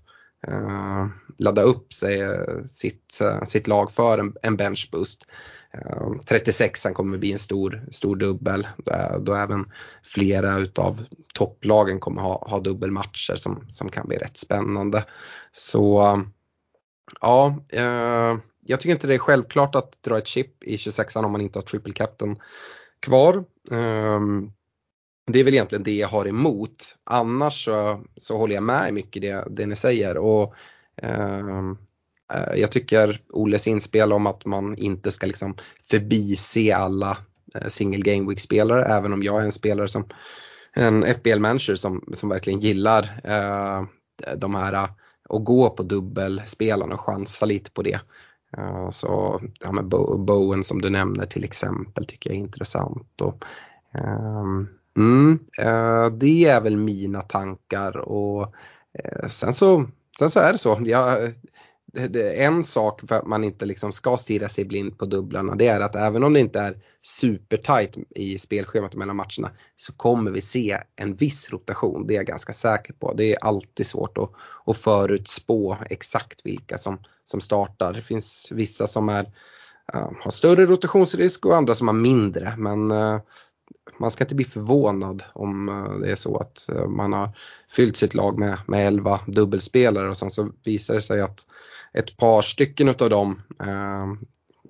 uh, 0.48 1.08
ladda 1.38 1.62
upp 1.62 1.94
sig, 1.94 2.22
eh, 2.22 2.66
sitt, 2.70 3.20
uh, 3.22 3.46
sitt 3.46 3.68
lag 3.68 3.92
för 3.92 4.18
en, 4.18 4.36
en 4.42 4.58
benchboost. 4.58 5.28
Uh, 5.78 6.20
36 6.26 6.88
kommer 6.94 7.18
bli 7.18 7.32
en 7.32 7.40
stor, 7.40 7.88
stor 7.92 8.16
dubbel 8.16 8.68
då, 8.78 8.94
då 9.20 9.36
även 9.36 9.66
flera 10.04 10.58
utav 10.58 11.06
topplagen 11.34 12.00
kommer 12.00 12.22
ha, 12.22 12.48
ha 12.50 12.60
dubbelmatcher 12.60 13.36
som, 13.36 13.66
som 13.70 13.90
kan 13.90 14.08
bli 14.08 14.18
rätt 14.18 14.38
spännande. 14.38 15.06
Så 15.52 16.24
Ja, 17.22 17.66
eh, 17.70 18.38
jag 18.66 18.80
tycker 18.80 18.94
inte 18.94 19.08
det 19.08 19.14
är 19.14 19.20
självklart 19.20 19.76
att 19.76 20.02
dra 20.02 20.18
ett 20.18 20.28
chip 20.28 20.64
i 20.64 20.78
26an 20.78 21.26
om 21.26 21.32
man 21.32 21.42
inte 21.42 21.60
har 21.60 21.64
triple 21.64 21.94
captain 21.94 22.40
kvar. 23.00 23.36
Eh, 23.72 24.20
det 25.32 25.40
är 25.40 25.44
väl 25.44 25.54
egentligen 25.54 25.84
det 25.84 25.96
jag 25.96 26.08
har 26.08 26.28
emot. 26.28 26.96
Annars 27.04 27.66
så, 27.66 28.04
så 28.18 28.38
håller 28.38 28.56
jag 28.56 28.64
med 28.64 28.90
i 28.90 28.92
mycket 28.92 29.22
det, 29.22 29.48
det 29.50 29.66
ni 29.66 29.76
säger. 29.76 30.18
Och, 30.18 30.56
ehm, 31.02 31.78
eh, 32.34 32.56
jag 32.56 32.72
tycker 32.72 33.22
Oles 33.30 33.68
inspel 33.68 34.14
om 34.14 34.28
att 34.28 34.46
man 34.46 34.76
inte 34.76 35.12
ska 35.12 35.28
liksom 35.28 35.56
förbise 35.90 36.76
alla 36.76 37.18
eh, 37.56 37.68
single 37.68 38.14
game 38.14 38.30
week 38.30 38.40
spelare 38.40 38.86
även 38.86 39.14
om 39.14 39.24
jag 39.24 39.42
är 39.42 39.46
en 39.46 39.52
spelare 39.52 39.88
som 39.88 40.06
en 40.74 41.04
FBL 41.16 41.40
manager 41.40 41.76
som, 41.76 42.14
som 42.14 42.30
verkligen 42.30 42.60
gillar 42.60 43.22
eh, 43.24 43.84
de 44.38 44.56
här 44.56 44.90
och 45.34 45.44
gå 45.44 45.70
på 45.70 45.84
dubbelspelarna 45.84 46.94
och 46.94 47.02
chansa 47.02 47.46
lite 47.46 47.72
på 47.72 47.82
det. 47.82 48.00
Eh, 48.58 48.90
så 48.90 49.42
ja, 49.60 49.72
men 49.72 49.90
Bowen 50.26 50.64
som 50.64 50.82
du 50.82 50.90
nämner 50.90 51.26
till 51.26 51.44
exempel 51.44 52.06
tycker 52.06 52.30
jag 52.30 52.38
är 52.38 52.42
intressant. 52.42 53.22
Och, 53.22 53.46
um, 53.94 54.70
mm, 54.98 55.40
uh, 55.62 56.18
det 56.18 56.46
är 56.46 56.62
väl 56.62 56.78
mina 56.78 57.22
tankar 57.22 57.98
och 57.98 58.42
uh, 58.42 59.28
sen, 59.28 59.54
så, 59.54 59.86
sen 60.20 60.30
så 60.30 60.40
är 60.40 60.52
det 60.52 60.58
så. 60.58 60.82
Jag, 60.86 61.34
en 62.36 62.64
sak 62.64 63.02
för 63.08 63.16
att 63.16 63.28
man 63.28 63.44
inte 63.44 63.66
liksom 63.66 63.92
ska 63.92 64.18
stirra 64.18 64.50
sig 64.50 64.66
blind 64.66 64.98
på 64.98 65.06
dubblarna 65.06 65.56
det 65.56 65.68
är 65.68 65.80
att 65.80 65.96
även 65.96 66.24
om 66.24 66.34
det 66.34 66.40
inte 66.40 66.60
är 66.60 66.78
supertight 67.02 67.98
i 68.10 68.40
spelschemat 68.40 68.96
mellan 68.96 69.16
matcherna 69.16 69.52
så 69.76 69.94
kommer 69.94 70.32
vi 70.32 70.42
se 70.42 70.78
en 70.96 71.16
viss 71.16 71.52
rotation. 71.52 72.08
Det 72.08 72.14
är 72.14 72.16
jag 72.16 72.26
ganska 72.26 72.54
säker 72.54 72.94
på. 72.94 73.14
Det 73.14 73.34
är 73.34 73.44
alltid 73.44 73.88
svårt 73.88 74.18
att, 74.18 74.32
att 74.66 74.78
förutspå 74.78 75.78
exakt 75.90 76.46
vilka 76.46 76.78
som, 76.78 77.00
som 77.24 77.42
startar. 77.42 77.94
Det 77.94 78.02
finns 78.02 78.48
vissa 78.52 78.88
som 78.88 79.10
är, 79.10 79.24
uh, 79.96 80.12
har 80.20 80.32
större 80.32 80.66
rotationsrisk 80.66 81.46
och 81.46 81.56
andra 81.56 81.76
som 81.76 81.88
har 81.88 81.96
mindre 81.96 82.54
men 82.58 82.92
uh, 82.92 83.20
man 84.00 84.12
ska 84.12 84.24
inte 84.24 84.36
bli 84.36 84.46
förvånad 84.46 85.24
om 85.34 85.70
eh, 85.70 86.00
det 86.00 86.12
är 86.12 86.16
så 86.16 86.38
att 86.38 86.70
eh, 86.70 86.88
man 86.88 87.14
har 87.14 87.30
fyllt 87.72 87.98
sitt 87.98 88.14
lag 88.14 88.40
med, 88.40 88.58
med 88.68 88.88
11 88.88 89.20
dubbelspelare 89.28 90.10
och 90.10 90.18
sen 90.18 90.32
så 90.32 90.50
visar 90.66 90.96
det 90.96 91.02
sig 91.02 91.22
att 91.22 91.48
ett 91.94 92.18
par 92.18 92.42
stycken 92.42 92.90
utav 92.90 93.10
dem 93.10 93.42
eh, 93.60 94.14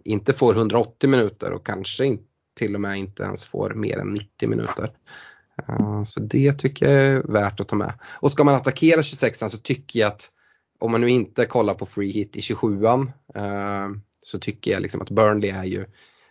inte 0.03 0.33
får 0.33 0.55
180 0.55 1.09
minuter 1.09 1.51
och 1.51 1.65
kanske 1.65 2.17
till 2.55 2.75
och 2.75 2.81
med 2.81 2.97
inte 2.97 3.23
ens 3.23 3.45
får 3.45 3.73
mer 3.73 3.97
än 3.97 4.13
90 4.13 4.49
minuter. 4.49 4.91
Eh, 5.67 6.03
så 6.03 6.19
det 6.19 6.53
tycker 6.53 6.89
jag 6.89 7.05
är 7.05 7.21
värt 7.21 7.59
att 7.59 7.67
ta 7.67 7.75
med. 7.75 7.93
Och 8.03 8.31
ska 8.31 8.43
man 8.43 8.55
attackera 8.55 9.03
26 9.03 9.39
så 9.39 9.57
tycker 9.57 9.99
jag 9.99 10.07
att 10.07 10.30
om 10.80 10.91
man 10.91 11.01
nu 11.01 11.09
inte 11.09 11.45
kollar 11.45 11.73
på 11.73 11.86
free 11.86 12.11
hit 12.11 12.36
i 12.36 12.39
27an 12.39 13.11
eh, 13.36 13.89
så 14.21 14.39
tycker 14.39 14.71
jag 14.71 14.82
liksom 14.82 15.01
att 15.01 15.09
Burnley 15.09 15.49
är 15.49 15.63
ju, 15.63 15.86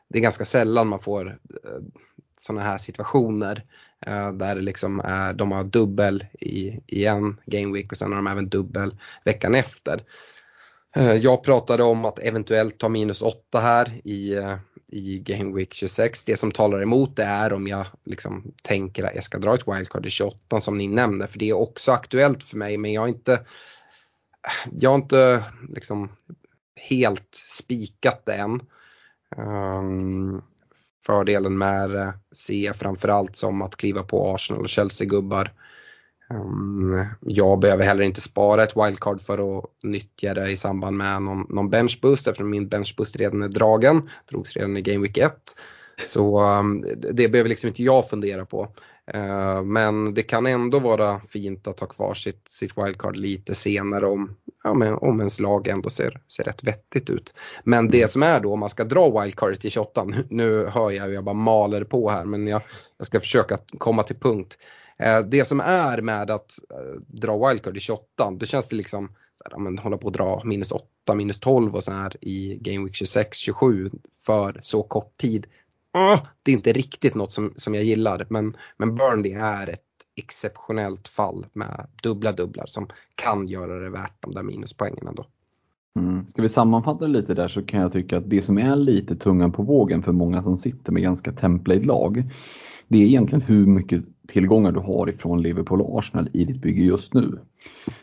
det 0.08 0.18
är 0.18 0.22
ganska 0.22 0.44
sällan 0.44 0.88
man 0.88 1.00
får 1.00 1.26
eh, 1.28 1.80
sådana 2.42 2.62
här 2.62 2.78
situationer 2.78 3.64
eh, 4.06 4.32
där 4.32 4.54
det 4.54 4.60
liksom 4.60 5.00
är, 5.00 5.32
de 5.32 5.52
har 5.52 5.64
dubbel 5.64 6.26
i, 6.40 6.80
i 6.86 7.06
en 7.06 7.40
game 7.46 7.74
week 7.74 7.92
och 7.92 7.98
sen 7.98 8.12
har 8.12 8.16
de 8.16 8.26
även 8.26 8.48
dubbel 8.48 8.96
veckan 9.24 9.54
efter. 9.54 10.02
Eh, 10.96 11.12
jag 11.12 11.42
pratade 11.42 11.82
om 11.82 12.04
att 12.04 12.18
eventuellt 12.18 12.78
ta 12.78 12.88
minus 12.88 13.22
8 13.22 13.60
här 13.60 14.00
i, 14.04 14.34
eh, 14.34 14.56
i 14.88 15.18
Game 15.18 15.56
Week 15.56 15.74
26. 15.74 16.24
Det 16.24 16.36
som 16.36 16.52
talar 16.52 16.82
emot 16.82 17.16
det 17.16 17.24
är 17.24 17.52
om 17.52 17.66
jag 17.66 17.86
liksom 18.04 18.52
tänker 18.62 19.04
att 19.04 19.14
jag 19.14 19.24
ska 19.24 19.38
dra 19.38 19.54
ett 19.54 19.68
wildcard 19.68 20.06
i 20.06 20.10
28 20.10 20.60
som 20.60 20.78
ni 20.78 20.86
nämnde 20.86 21.26
för 21.26 21.38
det 21.38 21.48
är 21.48 21.58
också 21.58 21.92
aktuellt 21.92 22.42
för 22.42 22.56
mig 22.56 22.78
men 22.78 22.92
jag 22.92 23.00
har 23.00 23.08
inte 23.08 23.40
jag 24.80 24.90
har 24.90 24.98
inte 24.98 25.44
liksom 25.68 26.10
helt 26.76 27.34
spikat 27.34 28.26
det 28.26 28.34
än. 28.34 28.60
Um, 29.36 30.42
fördelen 31.06 31.58
med 31.58 31.90
det 31.90 32.14
ser 32.34 32.64
jag 32.64 32.76
framförallt 32.76 33.36
som 33.36 33.62
att 33.62 33.76
kliva 33.76 34.02
på 34.02 34.34
Arsenal 34.34 34.62
och 34.62 34.68
Chelsea-gubbar. 34.68 35.52
Ehm, 36.30 37.06
jag 37.20 37.58
behöver 37.58 37.84
heller 37.84 38.04
inte 38.04 38.20
spara 38.20 38.62
ett 38.62 38.76
wildcard 38.76 39.20
för 39.20 39.58
att 39.58 39.64
nyttja 39.82 40.34
det 40.34 40.50
i 40.50 40.56
samband 40.56 40.96
med 40.96 41.22
någon, 41.22 41.46
någon 41.48 41.70
benchboost 41.70 42.26
eftersom 42.26 42.50
min 42.50 42.68
benchboost 42.68 43.16
redan 43.16 43.42
är 43.42 43.48
dragen. 43.48 44.10
Drogs 44.30 44.56
redan 44.56 44.76
i 44.76 44.82
Game 44.82 45.02
Week 45.02 45.18
1. 45.18 45.34
Så 46.06 46.38
ehm, 46.38 46.84
det 47.12 47.28
behöver 47.28 47.48
liksom 47.48 47.68
inte 47.68 47.82
jag 47.82 48.08
fundera 48.08 48.44
på. 48.44 48.68
Uh, 49.14 49.62
men 49.62 50.14
det 50.14 50.22
kan 50.22 50.46
ändå 50.46 50.78
vara 50.78 51.20
fint 51.20 51.66
att 51.66 51.80
ha 51.80 51.86
kvar 51.86 52.14
sitt, 52.14 52.48
sitt 52.48 52.78
wildcard 52.78 53.16
lite 53.16 53.54
senare 53.54 54.06
om, 54.06 54.36
ja, 54.64 54.74
men, 54.74 54.94
om 54.94 55.18
ens 55.18 55.40
lag 55.40 55.68
ändå 55.68 55.90
ser, 55.90 56.20
ser 56.28 56.44
rätt 56.44 56.64
vettigt 56.64 57.10
ut. 57.10 57.34
Men 57.64 57.88
det 57.88 58.10
som 58.10 58.22
är 58.22 58.40
då 58.40 58.52
om 58.52 58.60
man 58.60 58.70
ska 58.70 58.84
dra 58.84 59.20
wildcardet 59.20 59.60
till 59.60 59.70
28, 59.70 60.06
nu, 60.28 60.66
hör 60.66 60.90
jag 60.90 61.04
hur 61.04 61.12
jag 61.12 61.24
bara 61.24 61.34
maler 61.34 61.84
på 61.84 62.10
här 62.10 62.24
men 62.24 62.46
jag, 62.46 62.62
jag 62.98 63.06
ska 63.06 63.20
försöka 63.20 63.58
komma 63.78 64.02
till 64.02 64.16
punkt. 64.16 64.58
Uh, 65.02 65.28
det 65.28 65.44
som 65.44 65.60
är 65.60 66.00
med 66.00 66.30
att 66.30 66.58
uh, 66.72 67.00
dra 67.06 67.48
wildcard 67.48 67.76
i 67.76 67.80
28, 67.80 68.30
då 68.30 68.46
känns 68.46 68.68
det 68.68 68.76
liksom 68.76 69.08
här, 69.50 69.58
men, 69.58 69.78
hålla 69.78 69.96
på 69.96 70.08
att 70.08 70.14
dra 70.14 70.42
minus 70.44 70.72
8, 70.72 71.14
minus 71.14 71.40
12 71.40 71.74
och 71.74 71.84
så 71.84 71.92
här 71.92 72.16
i 72.20 72.58
Game 72.60 72.84
Week 72.84 72.94
26, 72.94 73.38
27 73.38 73.90
för 74.26 74.60
så 74.62 74.82
kort 74.82 75.16
tid 75.16 75.46
det 76.42 76.50
är 76.50 76.56
inte 76.56 76.72
riktigt 76.72 77.14
något 77.14 77.32
som, 77.32 77.52
som 77.56 77.74
jag 77.74 77.84
gillar 77.84 78.26
men, 78.30 78.56
men 78.76 78.94
Burnley 78.94 79.32
är 79.32 79.70
ett 79.70 79.80
exceptionellt 80.16 81.08
fall 81.08 81.46
med 81.52 81.86
dubbla 82.02 82.32
dubblar 82.32 82.66
som 82.66 82.86
kan 83.14 83.48
göra 83.48 83.78
det 83.78 83.90
värt 83.90 84.16
de 84.20 84.34
där 84.34 84.42
minuspoängen 84.42 85.06
ändå. 85.06 85.26
Mm. 85.98 86.26
Ska 86.26 86.42
vi 86.42 86.48
sammanfatta 86.48 87.06
lite 87.06 87.34
där 87.34 87.48
så 87.48 87.62
kan 87.62 87.80
jag 87.80 87.92
tycka 87.92 88.16
att 88.16 88.30
det 88.30 88.42
som 88.42 88.58
är 88.58 88.76
lite 88.76 89.16
tungan 89.16 89.52
på 89.52 89.62
vågen 89.62 90.02
för 90.02 90.12
många 90.12 90.42
som 90.42 90.56
sitter 90.56 90.92
med 90.92 91.02
ganska 91.02 91.32
template-lag 91.32 92.30
det 92.92 92.98
är 92.98 93.06
egentligen 93.06 93.42
hur 93.42 93.66
mycket 93.66 94.04
tillgångar 94.28 94.72
du 94.72 94.80
har 94.80 95.08
ifrån 95.08 95.42
Liverpool 95.42 95.80
och 95.80 95.98
Arsenal 95.98 96.28
i 96.32 96.44
ditt 96.44 96.62
bygge 96.62 96.82
just 96.82 97.14
nu. 97.14 97.38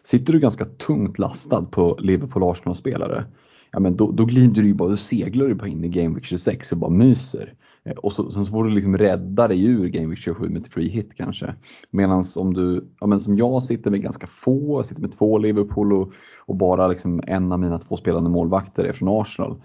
Sitter 0.04 0.34
du 0.34 0.40
ganska 0.40 0.66
tungt 0.66 1.20
lastad 1.20 1.62
på 1.62 1.98
Liverpool 2.00 2.44
och 2.44 2.52
Arsenal-spelare, 2.52 3.26
ja 3.72 3.80
men 3.80 3.98
då, 3.98 4.12
då 4.12 4.26
glider 4.26 4.62
du 4.62 4.68
ju 4.68 4.74
bara, 4.74 4.90
du 4.90 4.98
seglar 4.98 5.48
ju 5.48 5.54
bara 5.54 5.68
in 5.68 5.84
i 5.84 5.90
Game 5.90 6.16
Week 6.16 6.26
26 6.26 6.72
och 6.72 6.78
bara 6.78 6.92
myser. 6.92 7.54
Eh, 7.84 7.92
och 7.98 8.14
så, 8.14 8.32
så 8.32 8.46
får 8.46 8.64
du 8.64 8.70
liksom 8.70 8.98
rädda 8.98 9.48
dig 9.48 9.66
ur 9.66 9.88
Game 9.88 10.08
Week 10.08 10.20
27 10.20 10.50
med 10.50 10.62
ett 10.62 10.74
free 10.74 10.90
hit 10.90 11.10
kanske. 11.16 11.56
Medan 11.90 12.24
om 12.36 12.54
du, 12.54 12.88
ja 13.00 13.08
men 13.08 13.20
som 13.20 13.38
jag 13.38 13.64
sitter 13.64 13.92
med 13.92 14.02
ganska 14.02 14.28
få, 14.28 14.80
jag 14.80 14.86
sitter 14.86 15.02
med 15.02 15.18
två 15.18 15.38
Liverpool 15.38 15.94
och, 15.94 16.12
och 16.46 16.56
bara 16.56 16.88
liksom 16.88 17.22
en 17.28 17.52
av 17.52 17.60
mina 17.60 17.80
två 17.80 17.98
spelande 17.98 18.30
målvakter 18.30 18.84
är 18.84 18.94
från 18.94 19.22
Arsenal. 19.22 19.62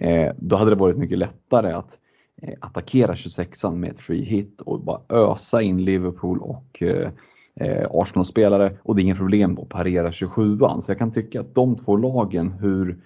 Eh, 0.00 0.32
då 0.38 0.56
hade 0.56 0.70
det 0.70 0.76
varit 0.76 0.96
mycket 0.96 1.18
lättare 1.18 1.72
att 1.72 1.98
eh, 2.42 2.54
attackera 2.60 3.14
26an 3.14 3.76
med 3.76 3.90
ett 3.90 4.00
free 4.00 4.24
hit 4.24 4.60
och 4.60 4.80
bara 4.80 5.00
ösa 5.08 5.62
in 5.62 5.84
Liverpool 5.84 6.38
och 6.38 6.82
eh, 6.82 7.10
eh 7.56 7.86
Arsenal-spelare 7.90 8.76
och 8.82 8.96
det 8.96 9.02
är 9.02 9.04
inga 9.04 9.16
problem 9.16 9.58
att 9.58 9.68
parera 9.68 10.10
27an. 10.10 10.80
Så 10.80 10.90
jag 10.90 10.98
kan 10.98 11.12
tycka 11.12 11.40
att 11.40 11.54
de 11.54 11.76
två 11.76 11.96
lagen, 11.96 12.50
hur 12.50 12.98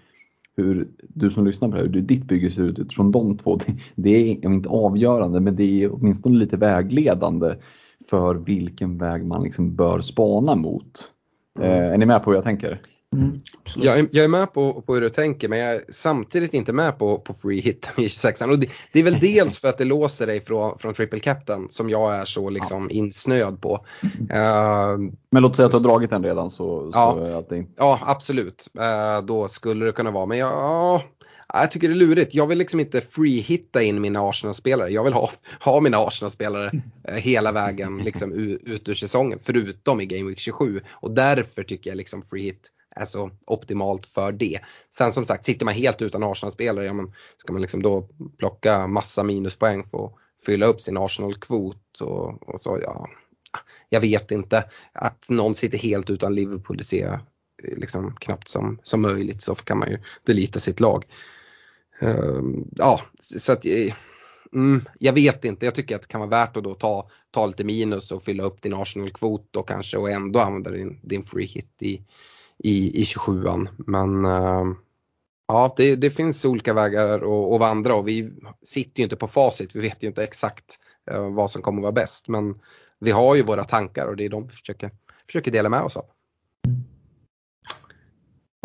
hur 0.56 0.88
du 1.00 1.30
som 1.30 1.46
lyssnar 1.46 1.68
på 1.68 1.74
det 1.74 1.82
här, 1.82 1.88
hur 1.88 2.02
ditt 2.02 2.24
bygge 2.24 2.50
ser 2.50 2.62
ut 2.62 2.78
utifrån 2.78 3.12
de 3.12 3.36
två. 3.36 3.58
Det, 3.94 4.10
är 4.10 4.44
inte 4.46 4.68
avgörande 4.68 5.40
men 5.40 5.56
det 5.56 5.82
är 5.82 5.94
åtminstone 5.94 6.38
lite 6.38 6.56
vägledande 6.56 7.54
för 8.10 8.34
vilken 8.34 8.98
väg 8.98 9.24
man 9.24 9.42
liksom 9.42 9.74
bör 9.76 10.00
spana 10.00 10.54
mot. 10.54 11.12
Mm. 11.58 11.70
Eh, 11.70 11.92
är 11.92 11.98
ni 11.98 12.06
med 12.06 12.24
på 12.24 12.30
hur 12.30 12.36
jag 12.36 12.44
tänker? 12.44 12.80
Mm, 13.12 13.40
jag, 13.76 13.98
är, 13.98 14.08
jag, 14.12 14.24
är, 14.24 14.28
med 14.28 14.52
på, 14.52 14.82
på 14.82 14.94
hur 14.94 15.00
du 15.00 15.08
tänker 15.08 15.48
men 15.48 15.58
jag 15.58 15.74
är 15.74 15.82
samtidigt 15.88 16.54
inte 16.54 16.72
med 16.72 16.98
på, 16.98 17.18
på 17.18 17.34
free 17.34 17.60
hit 17.60 17.88
i 17.96 18.08
26 18.08 18.40
och 18.40 18.58
det, 18.58 18.68
det, 18.92 19.00
är 19.00 19.04
väl 19.04 19.18
dels 19.18 19.58
för 19.58 19.68
att 19.68 19.78
det 19.78 19.84
låser 19.84 20.26
dig 20.26 20.40
från, 20.40 20.78
från 20.78 20.94
triple 20.94 21.20
captain 21.20 21.68
som 21.70 21.90
jag 21.90 22.16
är 22.16 22.24
så 22.24 22.50
liksom 22.50 22.88
ja. 22.90 22.96
insnöad 22.96 23.60
på. 23.60 23.86
Uh, 24.04 25.10
men 25.30 25.42
låt 25.42 25.56
säga 25.56 25.66
att 25.66 25.72
du 25.72 25.78
har 25.78 25.84
dragit 25.84 26.10
den 26.10 26.24
redan 26.24 26.50
så, 26.50 26.90
ja, 26.94 27.26
så 27.26 27.38
att 27.38 27.48
det 27.48 27.56
inte... 27.56 27.72
Ja 27.76 28.00
absolut, 28.02 28.68
uh, 28.78 29.26
då 29.26 29.48
skulle 29.48 29.86
det 29.86 29.92
kunna 29.92 30.10
vara 30.10 30.26
men 30.26 30.38
jag, 30.38 30.94
uh, 30.94 31.02
jag 31.52 31.70
tycker 31.70 31.88
det 31.88 31.94
är 31.94 31.96
lurigt. 31.96 32.34
Jag 32.34 32.46
vill 32.46 32.58
liksom 32.58 32.80
inte 32.80 33.00
free-hitta 33.00 33.82
in 33.82 34.00
mina 34.00 34.20
Arsenal-spelare. 34.20 34.90
Jag 34.90 35.04
vill 35.04 35.12
ha, 35.12 35.30
ha 35.60 35.80
mina 35.80 35.98
Arsenal-spelare 35.98 36.70
eh, 37.08 37.14
hela 37.14 37.52
vägen 37.52 37.98
liksom, 37.98 38.32
ut 38.32 38.88
ur 38.88 38.94
säsongen 38.94 39.38
förutom 39.38 40.00
i 40.00 40.06
Game 40.06 40.28
Week 40.28 40.38
27. 40.38 40.80
Och 40.90 41.10
därför 41.10 41.62
tycker 41.62 41.90
jag 41.90 41.96
liksom 41.96 42.22
free-hit 42.22 42.72
alltså 42.96 43.30
optimalt 43.46 44.06
för 44.06 44.32
det. 44.32 44.60
Sen 44.90 45.12
som 45.12 45.24
sagt, 45.24 45.44
sitter 45.44 45.64
man 45.64 45.74
helt 45.74 46.02
utan 46.02 46.22
Arsenal-spelare, 46.22 46.86
ja, 46.86 46.92
men 46.92 47.12
ska 47.36 47.52
man 47.52 47.62
liksom 47.62 47.82
då 47.82 48.08
plocka 48.38 48.86
massa 48.86 49.22
minuspoäng 49.22 49.84
för 49.84 50.06
att 50.06 50.12
fylla 50.46 50.66
upp 50.66 50.80
sin 50.80 50.96
Arsenal-kvot 50.96 52.00
och, 52.00 52.48
och, 52.48 52.60
så, 52.60 52.78
ja. 52.82 53.08
Jag 53.88 54.00
vet 54.00 54.30
inte. 54.30 54.64
Att 54.92 55.26
någon 55.30 55.54
sitter 55.54 55.78
helt 55.78 56.10
utan 56.10 56.34
Liverpool, 56.34 56.76
det 56.76 56.84
ser 56.84 57.04
jag 57.04 57.14
eh, 57.64 57.78
liksom 57.78 58.16
knappt 58.20 58.48
som, 58.48 58.78
som 58.82 59.02
möjligt. 59.02 59.42
Så 59.42 59.54
kan 59.54 59.78
man 59.78 59.90
ju 59.90 59.98
delita 60.24 60.60
sitt 60.60 60.80
lag. 60.80 61.04
Um, 62.00 62.70
ja, 62.76 63.00
så 63.20 63.52
att 63.52 63.66
eh, 63.66 63.94
mm, 64.52 64.84
jag 64.98 65.12
vet 65.12 65.44
inte. 65.44 65.64
Jag 65.64 65.74
tycker 65.74 65.96
att 65.96 66.02
det 66.02 66.08
kan 66.08 66.20
vara 66.20 66.30
värt 66.30 66.56
att 66.56 66.64
då 66.64 66.74
ta, 66.74 67.10
ta 67.30 67.46
lite 67.46 67.64
minus 67.64 68.12
och 68.12 68.22
fylla 68.22 68.42
upp 68.42 68.62
din 68.62 68.74
Arsenal-kvot 68.74 69.56
och 69.56 69.68
kanske 69.68 69.96
och 69.96 70.10
ändå 70.10 70.40
använda 70.40 70.70
din, 70.70 71.00
din 71.02 71.22
free 71.22 71.46
hit 71.46 71.82
i, 71.82 72.02
i, 72.58 73.00
i 73.00 73.04
27an. 73.04 73.68
Men 73.78 74.24
uh, 74.24 74.76
ja, 75.48 75.74
det, 75.76 75.96
det, 75.96 76.10
finns 76.10 76.44
olika 76.44 76.74
vägar 76.74 77.14
att, 77.14 77.22
att 77.22 77.60
vandra 77.60 77.94
och 77.94 78.08
vi 78.08 78.32
sitter 78.62 79.00
ju 79.00 79.04
inte 79.04 79.16
på 79.16 79.28
facit. 79.28 79.70
Vi 79.74 79.80
vet 79.80 80.02
ju 80.02 80.06
inte 80.06 80.24
exakt 80.24 80.78
uh, 81.12 81.34
vad 81.34 81.50
som 81.50 81.62
kommer 81.62 81.78
att 81.78 81.82
vara 81.82 81.92
bäst. 81.92 82.28
Men 82.28 82.54
vi 83.00 83.10
har 83.10 83.34
ju 83.36 83.42
våra 83.42 83.64
tankar 83.64 84.06
och 84.06 84.16
det 84.16 84.24
är 84.24 84.28
de 84.28 84.46
vi 84.46 84.52
försöker, 84.52 84.90
försöker 85.26 85.50
dela 85.50 85.68
med 85.68 85.82
oss 85.82 85.96
av. 85.96 86.04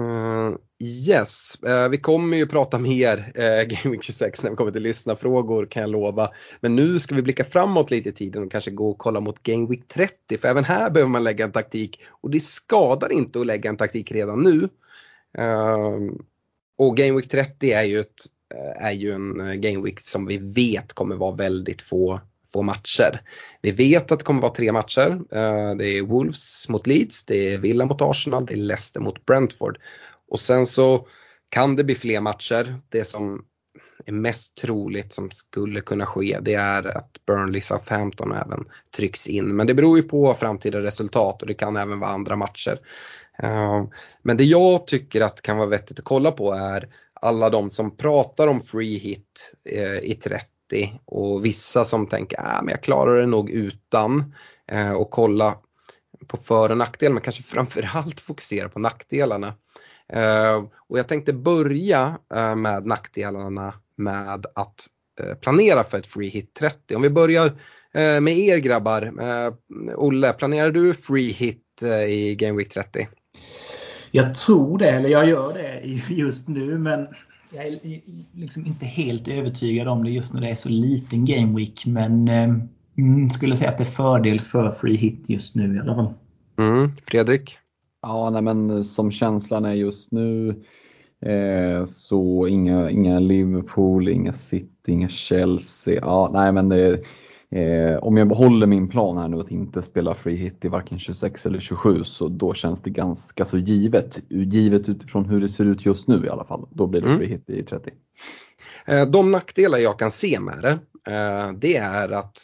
Uh, 0.02 0.58
yes, 0.80 1.62
uh, 1.68 1.90
vi 1.90 1.98
kommer 1.98 2.38
ju 2.38 2.48
prata 2.48 2.80
mer 2.80 3.18
uh, 3.18 3.68
Game 3.68 3.96
Week 3.96 4.04
26 4.04 4.44
när 4.44 4.50
vi 4.50 4.56
kommer 4.56 4.72
till 4.72 4.84
lyssnarfrågor 4.84 5.66
kan 5.66 5.82
jag 5.82 5.90
lova. 5.92 6.30
Men 6.60 6.76
nu 6.76 7.00
ska 7.00 7.16
vi 7.16 7.22
blicka 7.22 7.44
framåt 7.44 7.92
lite 7.92 8.10
i 8.10 8.12
tiden 8.12 8.44
och 8.44 8.52
kanske 8.52 8.72
gå 8.72 8.90
och 8.90 8.98
kolla 8.98 9.20
mot 9.20 9.44
Game 9.44 9.68
Week 9.68 9.88
30 9.88 10.38
för 10.38 10.48
även 10.48 10.64
här 10.64 10.90
behöver 10.90 11.12
man 11.12 11.24
lägga 11.24 11.46
en 11.46 11.52
taktik 11.52 12.02
och 12.10 12.32
det 12.32 12.40
skadar 12.40 13.12
inte 13.12 13.40
att 13.40 13.46
lägga 13.46 13.70
en 13.70 13.78
taktik 13.78 14.12
redan 14.12 14.44
nu. 14.44 14.70
Uh, 15.44 16.12
och 16.78 16.98
Game 16.98 17.12
Week 17.12 17.30
30 17.30 17.72
är 17.72 17.84
ju, 17.84 18.00
ett, 18.00 18.26
eh, 18.54 18.86
är 18.86 18.92
ju 18.92 19.12
en 19.12 19.62
Game 19.62 19.84
Week 19.84 20.00
som 20.00 20.26
vi 20.26 20.38
vet 20.38 20.94
kommer 20.94 21.16
vara 21.16 21.36
väldigt 21.36 21.82
få 21.82 22.22
två 22.54 22.62
matcher. 22.62 23.22
Vi 23.62 23.72
vet 23.72 24.12
att 24.12 24.20
det 24.20 24.26
kommer 24.26 24.42
vara 24.42 24.54
tre 24.54 24.72
matcher. 24.72 25.12
Eh, 25.32 25.76
det 25.76 25.98
är 25.98 26.06
Wolves 26.06 26.70
mot 26.70 26.88
Leeds, 26.88 27.26
det 27.26 27.54
är 27.54 27.58
Villa 27.58 27.86
mot 27.86 28.02
Arsenal, 28.02 28.46
det 28.46 28.54
är 28.54 28.58
Leicester 28.58 29.00
mot 29.00 29.26
Brentford. 29.26 29.78
Och 30.32 30.40
sen 30.40 30.66
så 30.66 31.08
kan 31.50 31.76
det 31.76 31.84
bli 31.84 31.96
fler 31.96 32.22
matcher. 32.22 32.82
Det 32.90 33.04
som 33.04 33.46
är 34.06 34.12
mest 34.12 34.58
troligt 34.58 35.14
som 35.14 35.32
skulle 35.32 35.82
kunna 35.82 36.06
ske 36.06 36.38
det 36.42 36.54
är 36.54 36.98
att 36.98 37.26
Burnley 37.28 37.62
Southampton 37.62 38.32
även 38.32 38.66
trycks 38.96 39.28
in. 39.28 39.56
Men 39.56 39.68
det 39.68 39.74
beror 39.74 39.98
ju 39.98 40.04
på 40.04 40.34
framtida 40.34 40.82
resultat 40.82 41.42
och 41.42 41.48
det 41.48 41.54
kan 41.54 41.78
även 41.78 42.00
vara 42.00 42.12
andra 42.12 42.36
matcher. 42.36 42.80
Eh, 43.44 43.84
men 44.22 44.38
det 44.38 44.44
jag 44.44 44.88
tycker 44.88 45.22
att 45.22 45.42
kan 45.42 45.58
vara 45.58 45.68
vettigt 45.68 46.00
att 46.00 46.06
kolla 46.06 46.32
på 46.32 46.54
är 46.54 46.90
alla 47.14 47.50
de 47.50 47.72
som 47.72 47.98
pratar 47.98 48.48
om 48.48 48.62
free 48.62 48.98
hit 48.98 49.54
eh, 49.66 49.98
i 49.98 50.14
30 50.24 50.51
och 51.06 51.46
vissa 51.46 51.86
som 51.86 52.08
tänker 52.08 52.40
att 52.40 52.64
ah, 52.64 52.70
jag 52.70 52.84
klarar 52.84 53.18
det 53.18 53.26
nog 53.26 53.50
utan 53.50 54.34
eh, 54.72 54.92
och 54.92 55.12
kolla 55.12 55.58
på 56.28 56.38
för 56.38 56.70
och 56.70 56.78
nackdelar 56.78 57.14
men 57.14 57.24
kanske 57.24 57.44
framförallt 57.44 58.20
fokusera 58.20 58.70
på 58.70 58.80
nackdelarna. 58.80 59.54
Eh, 60.14 60.64
och 60.88 61.00
jag 61.00 61.08
tänkte 61.08 61.34
börja 61.34 62.18
eh, 62.34 62.56
med 62.56 62.86
nackdelarna 62.86 63.74
med 63.98 64.46
att 64.56 64.88
eh, 65.22 65.36
planera 65.36 65.84
för 65.84 65.98
ett 65.98 66.08
free 66.08 66.30
hit 66.30 66.54
30. 66.54 66.96
Om 66.96 67.02
vi 67.02 67.10
börjar 67.10 67.46
eh, 67.94 68.22
med 68.22 68.38
er 68.38 68.58
grabbar. 68.58 69.14
Eh, 69.22 69.54
Olle, 69.96 70.34
planerar 70.34 70.72
du 70.72 70.94
free 70.94 71.32
hit 71.32 71.68
i 72.08 72.36
Game 72.36 72.58
Week 72.58 72.70
30? 72.70 73.08
Jag 74.12 74.36
tror 74.36 74.78
det, 74.78 74.90
eller 74.90 75.10
jag 75.10 75.28
gör 75.28 75.54
det 75.54 75.82
just 76.14 76.48
nu 76.48 76.78
men 76.78 77.08
jag 77.54 77.68
är 77.68 77.80
liksom 78.34 78.66
inte 78.66 78.86
helt 78.86 79.28
övertygad 79.28 79.88
om 79.88 80.04
det 80.04 80.12
just 80.12 80.34
när 80.34 80.42
det 80.42 80.50
är 80.50 80.56
så 80.56 80.70
liten 80.70 81.26
game 81.26 81.58
week. 81.58 81.86
Men 81.86 82.28
mm, 82.98 83.30
skulle 83.30 83.56
säga 83.56 83.70
att 83.70 83.78
det 83.78 83.84
är 83.84 83.86
fördel 83.86 84.42
för 84.42 84.72
free 84.72 84.96
hit 84.96 85.30
just 85.30 85.56
nu 85.56 85.76
i 85.76 85.80
alla 85.80 85.96
fall. 85.96 86.14
Mm. 86.58 86.92
Fredrik? 87.06 87.58
Ja, 88.02 88.30
nej, 88.30 88.42
men 88.42 88.84
som 88.84 89.12
känslan 89.12 89.66
är 89.66 89.74
just 89.74 90.12
nu 90.12 90.50
eh, 91.26 91.88
så 91.92 92.48
inga, 92.48 92.90
inga 92.90 93.20
Liverpool, 93.20 94.10
inga 94.10 94.34
City, 94.34 94.92
inga 94.92 95.10
Chelsea. 95.10 96.00
Ja, 96.02 96.30
nej, 96.34 96.52
men 96.52 96.70
det, 96.70 97.02
Eh, 97.56 97.98
om 97.98 98.18
jag 98.18 98.28
behåller 98.28 98.68
min 98.68 98.90
plan 98.90 99.18
här 99.18 99.28
nu 99.28 99.40
att 99.40 99.52
inte 99.52 99.82
spela 99.82 100.16
free 100.16 100.36
hit 100.36 100.66
i 100.66 100.68
varken 100.68 101.00
26 101.00 101.46
eller 101.46 101.60
27 101.60 102.04
så 102.04 102.28
då 102.28 102.54
känns 102.54 102.82
det 102.82 102.90
ganska 102.90 103.46
så 103.46 103.58
givet. 103.58 104.20
Givet 104.30 104.90
utifrån 104.90 105.26
hur 105.26 105.42
det 105.42 105.50
ser 105.50 105.66
ut 105.66 105.86
just 105.86 106.08
nu 106.08 106.26
i 106.26 106.30
alla 106.30 106.46
fall. 106.46 106.68
Då 106.72 106.88
blir 106.88 107.02
det 107.02 107.08
mm. 107.08 107.20
free 107.20 107.30
hit 107.30 107.50
i 107.50 107.64
30. 107.64 107.92
Eh, 108.86 109.06
de 109.06 109.32
nackdelar 109.32 109.78
jag 109.78 110.00
kan 110.00 110.12
se 110.12 110.40
med 110.40 110.62
det 110.62 110.80
det 111.58 111.78
är 111.78 112.10
att 112.10 112.38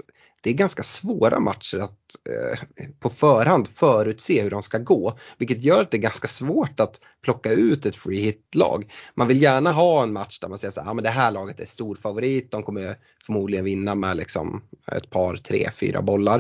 det 0.43 0.49
är 0.49 0.53
ganska 0.53 0.83
svåra 0.83 1.39
matcher 1.39 1.77
att 1.77 2.15
eh, 2.29 2.59
på 2.99 3.09
förhand 3.09 3.67
förutse 3.67 4.41
hur 4.41 4.49
de 4.49 4.61
ska 4.61 4.77
gå. 4.77 5.17
Vilket 5.37 5.63
gör 5.63 5.81
att 5.81 5.91
det 5.91 5.97
är 5.97 6.01
ganska 6.01 6.27
svårt 6.27 6.79
att 6.79 6.99
plocka 7.23 7.51
ut 7.51 7.85
ett 7.85 7.95
free 7.95 8.19
hit-lag. 8.19 8.93
Man 9.15 9.27
vill 9.27 9.41
gärna 9.41 9.71
ha 9.71 10.03
en 10.03 10.13
match 10.13 10.39
där 10.39 10.47
man 10.47 10.57
säger 10.57 10.79
att 10.79 10.95
men 10.95 11.03
det 11.03 11.09
här 11.09 11.31
laget 11.31 11.59
är 11.59 11.65
stor 11.65 11.95
favorit, 11.95 12.51
de 12.51 12.63
kommer 12.63 12.95
förmodligen 13.25 13.65
vinna 13.65 13.95
med 13.95 14.17
liksom 14.17 14.63
ett 14.91 15.09
par, 15.09 15.37
tre, 15.37 15.69
fyra 15.75 16.01
bollar. 16.01 16.39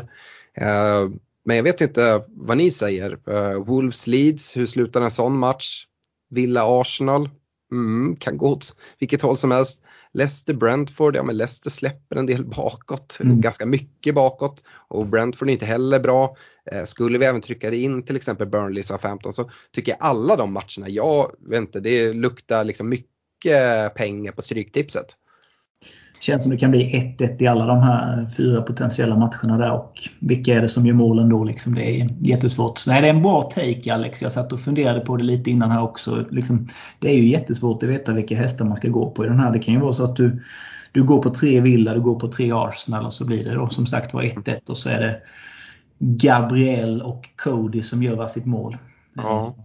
Eh, 0.53 1.09
men 1.45 1.55
jag 1.55 1.63
vet 1.63 1.81
inte 1.81 2.23
vad 2.27 2.57
ni 2.57 2.71
säger. 2.71 3.19
Eh, 3.27 3.63
Wolves 3.63 4.07
Leeds, 4.07 4.57
hur 4.57 4.65
slutar 4.65 5.01
en 5.01 5.11
sån 5.11 5.37
match? 5.37 5.85
Villa 6.29 6.81
Arsenal, 6.81 7.29
mm, 7.71 8.15
kan 8.15 8.37
gå 8.37 8.47
åt 8.47 8.75
vilket 8.99 9.21
håll 9.21 9.37
som 9.37 9.51
helst. 9.51 9.81
Leicester, 10.17 10.53
Brentford, 10.53 11.15
ja 11.15 11.23
men 11.23 11.37
Leicester 11.37 11.69
släpper 11.69 12.15
en 12.15 12.25
del 12.25 12.45
bakåt, 12.55 13.17
mm. 13.21 13.41
ganska 13.41 13.65
mycket 13.65 14.15
bakåt 14.15 14.63
och 14.87 15.05
Brentford 15.05 15.47
är 15.47 15.53
inte 15.53 15.65
heller 15.65 15.99
bra. 15.99 16.37
Eh, 16.71 16.83
skulle 16.83 17.17
vi 17.17 17.25
även 17.25 17.41
trycka 17.41 17.73
in 17.73 18.03
till 18.03 18.15
exempel 18.15 18.47
Burnley 18.47 18.83
15 18.83 19.33
så 19.33 19.51
tycker 19.71 19.91
jag 19.91 19.97
alla 20.01 20.35
de 20.35 20.53
matcherna, 20.53 20.89
jag 20.89 21.31
vet 21.49 21.59
inte, 21.59 21.79
det 21.79 22.13
luktar 22.13 22.63
liksom 22.63 22.89
mycket 22.89 23.93
pengar 23.95 24.31
på 24.31 24.41
stryktipset. 24.41 25.15
Känns 26.19 26.43
som 26.43 26.51
det 26.51 26.57
kan 26.57 26.71
bli 26.71 27.15
1-1 27.19 27.41
i 27.41 27.47
alla 27.47 27.65
de 27.65 27.79
här 27.79 28.25
fyra 28.37 28.61
potentiella 28.61 29.15
matcherna 29.15 29.57
där 29.57 29.71
och 29.71 29.93
vilka 30.19 30.53
är 30.53 30.61
det 30.61 30.69
som 30.69 30.85
gör 30.85 30.93
målen 30.93 31.29
då? 31.29 31.43
Liksom, 31.43 31.75
det 31.75 31.81
är 31.81 32.07
jättesvårt. 32.19 32.87
Nej, 32.87 33.01
det 33.01 33.07
är 33.07 33.13
en 33.13 33.21
bra 33.21 33.41
take 33.41 33.93
Alex. 33.93 34.21
Jag 34.21 34.31
satt 34.31 34.53
och 34.53 34.59
funderade 34.59 34.99
på 34.99 35.17
det 35.17 35.23
lite 35.23 35.49
innan 35.49 35.71
här 35.71 35.83
också. 35.83 36.25
Liksom, 36.29 36.67
det 36.99 37.09
är 37.09 37.17
ju 37.17 37.27
jättesvårt 37.27 37.83
att 37.83 37.89
veta 37.89 38.13
vilka 38.13 38.35
hästar 38.35 38.65
man 38.65 38.77
ska 38.77 38.89
gå 38.89 39.11
på 39.11 39.25
i 39.25 39.27
den 39.27 39.39
här. 39.39 39.51
Det 39.51 39.59
kan 39.59 39.73
ju 39.73 39.79
vara 39.79 39.93
så 39.93 40.03
att 40.03 40.15
du, 40.15 40.43
du 40.91 41.03
går 41.03 41.21
på 41.21 41.29
tre 41.29 41.61
Villa, 41.61 41.93
du 41.93 42.01
går 42.01 42.19
på 42.19 42.27
tre 42.27 42.51
Arsenal 42.51 43.05
och 43.05 43.13
så 43.13 43.25
blir 43.25 43.43
det 43.43 43.53
då 43.53 43.67
som 43.67 43.87
sagt 43.87 44.13
var 44.13 44.23
1-1 44.23 44.69
och 44.69 44.77
så 44.77 44.89
är 44.89 45.01
det 45.01 45.19
Gabriel 45.99 47.01
och 47.01 47.29
Cody 47.35 47.81
som 47.81 48.03
gör 48.03 48.15
varsitt 48.15 48.45
mål. 48.45 48.77
Ja. 49.13 49.55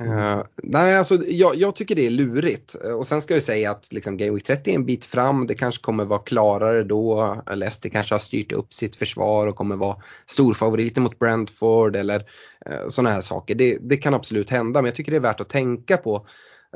Uh, 0.00 0.42
nej, 0.56 0.96
alltså 0.96 1.24
jag, 1.26 1.56
jag, 1.56 1.76
tycker 1.76 1.94
det 1.94 2.06
är 2.06 2.10
lurigt 2.10 2.76
eh, 2.84 2.92
och 2.92 3.06
sen 3.06 3.22
ska 3.22 3.34
jag 3.34 3.42
säga 3.42 3.70
att 3.70 3.92
liksom, 3.92 4.16
Game 4.16 4.32
Week 4.32 4.44
30 4.44 4.70
är 4.70 4.74
en 4.74 4.86
bit 4.86 5.04
fram. 5.04 5.46
Det 5.46 5.54
kanske 5.54 5.82
kommer 5.82 6.04
vara 6.04 6.20
klarare 6.20 6.84
då. 6.84 7.36
Leicester 7.54 7.88
kanske 7.88 8.14
har 8.14 8.20
styrt 8.20 8.52
upp 8.52 8.72
sitt 8.72 8.96
försvar 8.96 9.46
och 9.46 9.56
kommer 9.56 9.76
vara 9.76 9.96
storfavoriter 10.26 11.00
mot 11.00 11.18
Brentford 11.18 11.96
eller 11.96 12.24
eh, 12.66 12.72
uh, 12.72 12.88
sådana 12.88 13.10
här 13.10 13.20
saker. 13.20 13.54
Det, 13.54 13.78
det, 13.80 13.96
kan 13.96 14.14
absolut 14.14 14.50
hända 14.50 14.82
men 14.82 14.88
jag 14.88 14.94
tycker 14.94 15.10
det 15.12 15.18
är 15.18 15.20
värt 15.20 15.40
att 15.40 15.48
tänka 15.48 15.96
på 15.96 16.26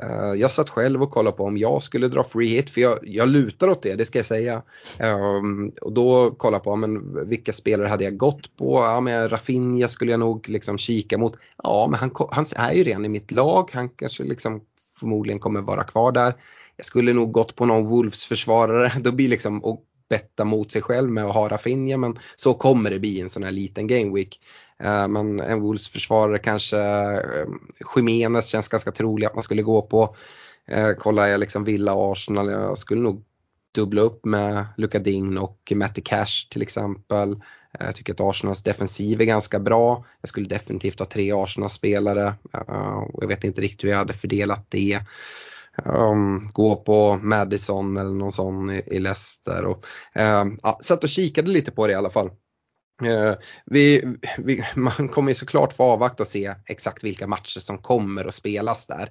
Uh, 0.03 0.39
jag 0.39 0.51
satt 0.51 0.69
själv 0.69 1.03
och 1.03 1.11
kollade 1.11 1.37
på 1.37 1.43
om 1.43 1.57
jag 1.57 1.83
skulle 1.83 2.07
dra 2.07 2.23
free 2.23 2.47
hit, 2.47 2.69
för 2.69 2.81
jag, 2.81 2.99
jag 3.01 3.29
lutar 3.29 3.67
åt 3.67 3.81
det, 3.81 3.95
det 3.95 4.05
ska 4.05 4.19
jag 4.19 4.25
säga. 4.25 4.61
Um, 5.01 5.71
och 5.81 5.93
då 5.93 6.31
kollade 6.31 6.55
jag 6.55 6.63
på 6.63 6.75
men 6.75 7.27
vilka 7.29 7.53
spelare 7.53 7.87
hade 7.87 8.03
jag 8.03 8.17
gått 8.17 8.57
på? 8.57 8.75
Ja, 8.75 9.01
men 9.01 9.29
Rafinha 9.29 9.87
skulle 9.87 10.11
jag 10.11 10.19
nog 10.19 10.49
liksom 10.49 10.77
kika 10.77 11.17
mot. 11.17 11.37
Ja, 11.63 11.87
men 11.91 11.99
han, 11.99 12.11
han 12.31 12.45
är 12.55 12.71
ju 12.71 12.83
redan 12.83 13.05
i 13.05 13.09
mitt 13.09 13.31
lag, 13.31 13.69
han 13.73 13.89
kanske 13.89 14.23
liksom 14.23 14.61
förmodligen 14.99 15.39
kommer 15.39 15.61
vara 15.61 15.83
kvar 15.83 16.11
där. 16.11 16.35
Jag 16.75 16.85
skulle 16.85 17.13
nog 17.13 17.31
gått 17.31 17.55
på 17.55 17.65
någon 17.65 17.87
Wolves-försvarare, 17.87 18.91
då 19.01 19.11
blir 19.11 19.29
liksom 19.29 19.63
och 19.63 19.83
betta 20.15 20.45
mot 20.45 20.71
sig 20.71 20.81
själv 20.81 21.11
med 21.11 21.25
att 21.25 21.33
ha 21.33 21.49
Rafinha, 21.49 21.97
men 21.97 22.19
så 22.35 22.53
kommer 22.53 22.89
det 22.89 22.99
bli 22.99 23.21
en 23.21 23.29
sån 23.29 23.43
här 23.43 23.51
liten 23.51 23.87
game 23.87 24.13
week. 24.15 24.39
Eh, 24.83 25.07
men 25.07 25.39
en 25.39 25.61
Wolves 25.61 25.87
försvarare 25.87 26.39
kanske, 26.39 26.79
eh, 26.79 27.47
Jiménez 27.95 28.47
känns 28.47 28.67
ganska 28.67 28.91
trolig 28.91 29.27
att 29.27 29.33
man 29.35 29.43
skulle 29.43 29.61
gå 29.61 29.81
på. 29.81 30.15
Eh, 30.67 30.91
Kollar 30.91 31.27
jag 31.27 31.39
liksom 31.39 31.63
Villa 31.63 31.93
och 31.93 32.11
Arsenal, 32.11 32.51
jag 32.51 32.77
skulle 32.77 33.01
nog 33.01 33.23
dubbla 33.75 34.01
upp 34.01 34.25
med 34.25 34.65
Luka 34.77 34.99
Ding 34.99 35.37
och 35.37 35.73
Matty 35.75 36.01
Cash 36.01 36.49
till 36.49 36.61
exempel. 36.61 37.41
Jag 37.79 37.95
tycker 37.95 38.13
att 38.13 38.21
Arsenals 38.21 38.63
defensiv 38.63 39.21
är 39.21 39.25
ganska 39.25 39.59
bra. 39.59 40.05
Jag 40.21 40.29
skulle 40.29 40.47
definitivt 40.47 40.99
ha 40.99 41.05
tre 41.05 41.31
Arsenal-spelare 41.31 42.33
och 43.13 43.23
jag 43.23 43.27
vet 43.27 43.43
inte 43.43 43.61
riktigt 43.61 43.83
hur 43.83 43.89
jag 43.89 43.97
hade 43.97 44.13
fördelat 44.13 44.65
det. 44.69 44.99
Um, 45.83 46.49
gå 46.53 46.75
på 46.75 47.19
Madison 47.23 47.97
eller 47.97 48.13
någon 48.13 48.31
sån 48.31 48.71
i, 48.71 48.83
i 48.87 48.99
Leicester. 48.99 49.65
Och, 49.65 49.85
um, 50.15 50.59
ja, 50.63 50.79
satt 50.81 51.03
och 51.03 51.09
kikade 51.09 51.49
lite 51.49 51.71
på 51.71 51.87
det 51.87 51.93
i 51.93 51.95
alla 51.95 52.09
fall. 52.09 52.29
Uh, 53.03 53.33
vi, 53.65 54.15
vi, 54.37 54.63
man 54.75 55.09
kommer 55.09 55.31
ju 55.31 55.35
såklart 55.35 55.73
få 55.73 55.83
avvakta 55.83 56.23
och 56.23 56.27
se 56.27 56.55
exakt 56.65 57.03
vilka 57.03 57.27
matcher 57.27 57.59
som 57.59 57.77
kommer 57.77 58.25
att 58.25 58.35
spelas 58.35 58.85
där. 58.85 59.09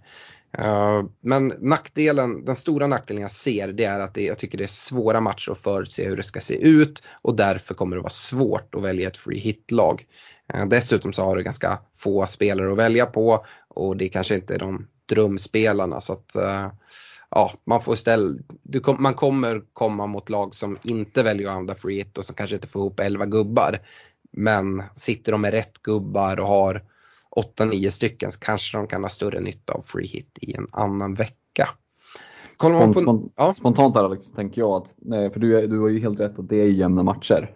Uh, 0.58 1.04
men 1.20 1.52
nackdelen, 1.58 2.44
den 2.44 2.56
stora 2.56 2.86
nackdelen 2.86 3.22
jag 3.22 3.30
ser 3.30 3.68
det 3.68 3.84
är 3.84 4.00
att 4.00 4.14
det, 4.14 4.22
jag 4.22 4.38
tycker 4.38 4.58
det 4.58 4.64
är 4.64 4.68
svåra 4.68 5.20
matcher 5.20 5.50
att 5.50 5.62
förutse 5.62 6.08
hur 6.08 6.16
det 6.16 6.22
ska 6.22 6.40
se 6.40 6.66
ut 6.66 7.02
och 7.22 7.36
därför 7.36 7.74
kommer 7.74 7.96
det 7.96 8.02
vara 8.02 8.10
svårt 8.10 8.74
att 8.74 8.82
välja 8.82 9.08
ett 9.08 9.16
free 9.16 9.38
hit-lag. 9.38 10.06
Uh, 10.54 10.66
dessutom 10.66 11.12
så 11.12 11.24
har 11.24 11.36
du 11.36 11.42
ganska 11.42 11.78
få 11.96 12.26
spelare 12.26 12.72
att 12.72 12.78
välja 12.78 13.06
på 13.06 13.46
och 13.68 13.96
det 13.96 14.08
kanske 14.08 14.34
inte 14.34 14.54
är 14.54 14.58
de 14.58 14.86
drömspelarna 15.09 16.00
så 16.00 16.12
att 16.12 16.36
ja, 17.34 17.52
man 17.64 17.82
får 17.82 17.94
ställa, 17.94 18.38
kom, 18.82 18.96
man 19.02 19.14
kommer 19.14 19.62
komma 19.72 20.07
mot 20.07 20.30
lag 20.30 20.55
som 20.55 20.78
inte 20.82 21.22
väljer 21.22 21.46
att 21.48 21.52
använda 21.52 21.74
free 21.74 21.96
hit 21.96 22.18
och 22.18 22.24
som 22.24 22.36
kanske 22.36 22.55
inte 22.55 22.68
får 22.68 22.80
ihop 22.82 23.00
11 23.00 23.26
gubbar. 23.26 23.78
Men 24.32 24.82
sitter 24.96 25.32
de 25.32 25.40
med 25.40 25.52
rätt 25.52 25.82
gubbar 25.82 26.40
och 26.40 26.46
har 26.46 26.82
8-9 27.59 27.90
stycken 27.90 28.32
så 28.32 28.40
kanske 28.40 28.78
de 28.78 28.86
kan 28.86 29.02
ha 29.02 29.11
större 29.11 29.40
nytta 29.40 29.72
av 29.72 29.80
free 29.80 30.07
hit 30.07 30.38
i 30.40 30.55
en 30.55 30.66
annan 30.70 31.14
vecka. 31.14 31.68
Spont, 32.55 32.94
på, 32.94 33.28
ja. 33.36 33.55
Spontant 33.59 33.96
här 33.96 34.05
Alex, 34.05 34.30
tänker 34.30 34.61
jag 34.61 34.82
att, 34.82 34.94
nej, 34.96 35.30
för 35.30 35.40
du, 35.40 35.66
du 35.66 35.80
har 35.80 35.88
ju 35.88 36.00
helt 36.00 36.20
rätt 36.20 36.38
att 36.38 36.48
det 36.48 36.57
är 36.57 36.66
jämna 36.66 37.02
matcher 37.02 37.50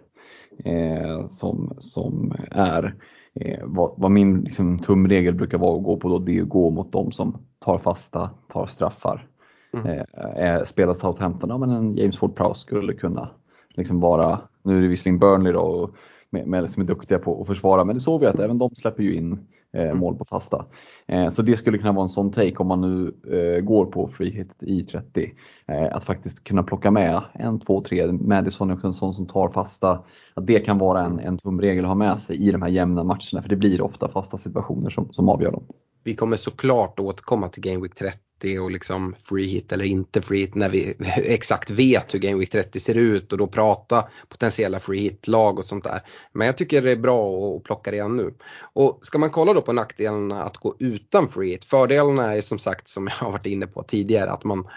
eh, 0.65 1.29
som, 1.31 1.77
som 1.79 2.35
är. 2.51 2.95
Eh, 3.39 3.59
vad, 3.63 3.93
vad, 3.97 4.11
min 4.11 4.41
liksom, 4.41 4.79
tumregel 4.79 5.33
brukar 5.33 5.57
vara 5.57 5.77
att 5.77 5.83
gå 5.83 5.97
på 5.97 6.09
då, 6.09 6.19
det 6.19 6.37
är 6.37 6.41
att 6.41 6.49
gå 6.49 6.69
mot 6.69 6.91
de 6.91 7.11
som 7.11 7.37
tar 7.59 7.77
fasta, 7.77 8.29
tar 8.53 8.65
straffar. 8.65 9.27
Mm. 9.73 10.05
Eh, 10.37 10.63
spelar 10.65 10.93
Southampton, 10.93 11.49
ja, 11.49 11.57
men 11.57 11.69
en 11.69 11.95
James 11.95 12.19
Ford-Prowse 12.19 12.53
skulle 12.53 12.93
kunna 12.93 13.29
liksom 13.69 13.99
vara, 13.99 14.39
nu 14.63 14.77
är 14.77 14.81
det 14.81 14.87
visserligen 14.87 15.19
Burnley 15.19 15.53
då, 15.53 15.61
och 15.61 15.95
med, 16.29 16.47
med, 16.47 16.69
som 16.69 16.83
är 16.83 16.87
duktiga 16.87 17.19
på 17.19 17.41
att 17.41 17.47
försvara, 17.47 17.83
men 17.83 17.95
det 17.95 18.01
såg 18.01 18.21
vi 18.21 18.27
att 18.27 18.39
även 18.39 18.57
de 18.57 18.75
släpper 18.75 19.03
ju 19.03 19.15
in 19.15 19.47
eh, 19.73 19.83
mm. 19.83 19.97
mål 19.97 20.15
på 20.15 20.25
fasta. 20.25 20.65
Eh, 21.07 21.29
så 21.29 21.41
det 21.41 21.57
skulle 21.57 21.77
kunna 21.77 21.91
vara 21.91 22.03
en 22.03 22.09
sån 22.09 22.31
take 22.31 22.55
om 22.57 22.67
man 22.67 22.81
nu 22.81 23.13
eh, 23.37 23.61
går 23.61 23.85
på 23.85 24.07
free 24.07 24.31
hit 24.31 24.51
i 24.59 24.83
30. 24.83 25.33
Eh, 25.69 25.95
att 25.95 26.03
faktiskt 26.03 26.43
kunna 26.43 26.63
plocka 26.63 26.91
med 26.91 27.21
en, 27.33 27.59
två, 27.59 27.81
tre, 27.81 28.11
Madison 28.11 28.71
och 28.71 28.85
en 28.85 28.93
sån 28.93 29.13
som 29.13 29.27
tar 29.27 29.49
fasta. 29.49 30.03
Att 30.33 30.47
det 30.47 30.59
kan 30.59 30.77
vara 30.77 31.01
en, 31.01 31.19
en 31.19 31.37
tumregel 31.37 31.85
att 31.85 31.89
ha 31.89 31.95
med 31.95 32.19
sig 32.19 32.47
i 32.47 32.51
de 32.51 32.61
här 32.61 32.69
jämna 32.69 33.03
matcherna, 33.03 33.41
för 33.41 33.49
det 33.49 33.55
blir 33.55 33.81
ofta 33.81 34.09
fasta 34.09 34.37
situationer 34.37 34.89
som, 34.89 35.13
som 35.13 35.29
avgör 35.29 35.51
dem. 35.51 35.63
Vi 36.03 36.15
kommer 36.15 36.35
såklart 36.35 36.99
återkomma 36.99 37.49
till 37.49 37.63
Game 37.63 37.81
Week 37.81 37.95
30 37.95 38.17
30 38.41 38.59
och 38.59 38.71
liksom 38.71 39.15
free 39.19 39.47
hit 39.47 39.71
eller 39.71 39.85
inte 39.85 40.21
free 40.21 40.39
hit 40.39 40.55
när 40.55 40.69
vi 40.69 40.93
exakt 41.15 41.69
vet 41.69 42.13
hur 42.13 42.19
Game 42.19 42.39
Week 42.39 42.49
30 42.49 42.79
ser 42.79 42.95
ut 42.95 43.31
och 43.31 43.37
då 43.37 43.47
prata 43.47 44.09
potentiella 44.29 44.79
free 44.79 44.99
hit-lag 44.99 45.59
och 45.59 45.65
sånt 45.65 45.83
där. 45.83 46.01
Men 46.33 46.47
jag 46.47 46.57
tycker 46.57 46.81
det 46.81 46.91
är 46.91 46.95
bra 46.95 47.55
att 47.55 47.63
plocka 47.63 47.91
redan 47.91 48.17
nu. 48.17 48.33
Och 48.73 48.99
ska 49.01 49.17
man 49.17 49.29
kolla 49.29 49.53
då 49.53 49.61
på 49.61 49.73
nackdelarna 49.73 50.43
att 50.43 50.57
gå 50.57 50.75
utan 50.79 51.27
free 51.27 51.51
hit, 51.51 51.63
fördelarna 51.63 52.35
är 52.35 52.41
som 52.41 52.59
sagt 52.59 52.87
som 52.87 53.07
jag 53.07 53.25
har 53.25 53.31
varit 53.31 53.45
inne 53.45 53.67
på 53.67 53.83
tidigare 53.83 54.31
att 54.31 54.43
man 54.43 54.67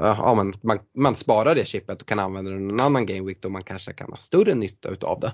Eh, 0.00 0.16
ja, 0.18 0.34
man, 0.34 0.54
man, 0.62 0.78
man 0.98 1.16
sparar 1.16 1.54
det 1.54 1.64
chippet 1.64 2.02
och 2.02 2.08
kan 2.08 2.18
använda 2.18 2.50
det 2.50 2.58
någon 2.58 2.80
annan 2.80 3.06
GameWeek 3.06 3.38
då 3.40 3.48
man 3.48 3.64
kanske 3.64 3.92
kan 3.92 4.10
ha 4.10 4.16
större 4.16 4.54
nytta 4.54 4.88
utav 4.88 5.20
det. 5.20 5.32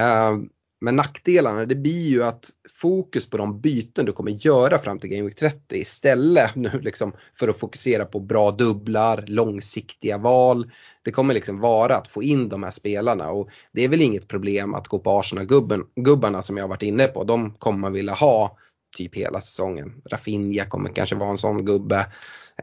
Eh, 0.00 0.36
men 0.80 0.96
nackdelarna 0.96 1.66
det 1.66 1.74
blir 1.74 2.08
ju 2.08 2.22
att 2.24 2.50
fokus 2.68 3.30
på 3.30 3.36
de 3.36 3.60
byten 3.60 4.06
du 4.06 4.12
kommer 4.12 4.30
göra 4.30 4.78
fram 4.78 4.98
till 4.98 5.10
Game 5.10 5.22
Week 5.22 5.36
30 5.36 5.76
istället 5.76 6.56
nu 6.56 6.80
liksom 6.80 7.12
för 7.34 7.48
att 7.48 7.58
fokusera 7.58 8.04
på 8.04 8.20
bra 8.20 8.50
dubblar, 8.50 9.24
långsiktiga 9.26 10.18
val. 10.18 10.70
Det 11.02 11.10
kommer 11.10 11.34
liksom 11.34 11.60
vara 11.60 11.96
att 11.96 12.08
få 12.08 12.22
in 12.22 12.48
de 12.48 12.62
här 12.62 12.70
spelarna 12.70 13.30
och 13.30 13.48
det 13.72 13.84
är 13.84 13.88
väl 13.88 14.02
inget 14.02 14.28
problem 14.28 14.74
att 14.74 14.88
gå 14.88 14.98
på 14.98 15.10
Arsenal-gubbarna 15.10 16.42
som 16.42 16.56
jag 16.56 16.64
har 16.64 16.68
varit 16.68 16.82
inne 16.82 17.06
på. 17.06 17.24
De 17.24 17.54
kommer 17.54 17.78
man 17.78 17.92
vilja 17.92 18.14
ha 18.14 18.58
typ 18.96 19.16
hela 19.16 19.40
säsongen. 19.40 20.02
Rafinha 20.10 20.64
kommer 20.64 20.94
kanske 20.94 21.16
vara 21.16 21.30
en 21.30 21.38
sån 21.38 21.64
gubbe. 21.64 22.06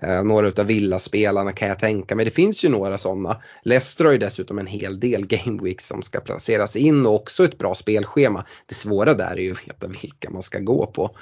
Eh, 0.02 0.24
några 0.24 0.48
utav 0.48 0.66
villaspelarna 0.66 1.52
kan 1.52 1.68
jag 1.68 1.80
tänka 1.80 2.16
mig. 2.16 2.26
Det 2.26 2.32
finns 2.32 2.66
ju 2.66 2.70
några 2.70 2.98
sådana. 2.98 3.42
Leicester 3.64 4.06
har 4.06 4.12
ju 4.12 4.18
dessutom 4.18 4.60
en 4.60 4.68
hel 4.68 5.00
del 5.00 5.28
Gameweeks 5.28 5.88
som 5.88 6.02
ska 6.02 6.20
placeras 6.20 6.76
in 6.76 7.06
och 7.06 7.16
också 7.16 7.44
ett 7.44 7.58
bra 7.58 7.76
spelschema. 7.76 8.46
Det 8.66 8.76
svåra 8.76 9.14
där 9.14 9.32
är 9.32 9.42
ju 9.42 9.52
att 9.52 9.68
veta 9.68 9.88
vilka 9.88 10.30
man 10.30 10.44
ska 10.44 10.60
gå 10.60 10.86
på. 10.86 11.16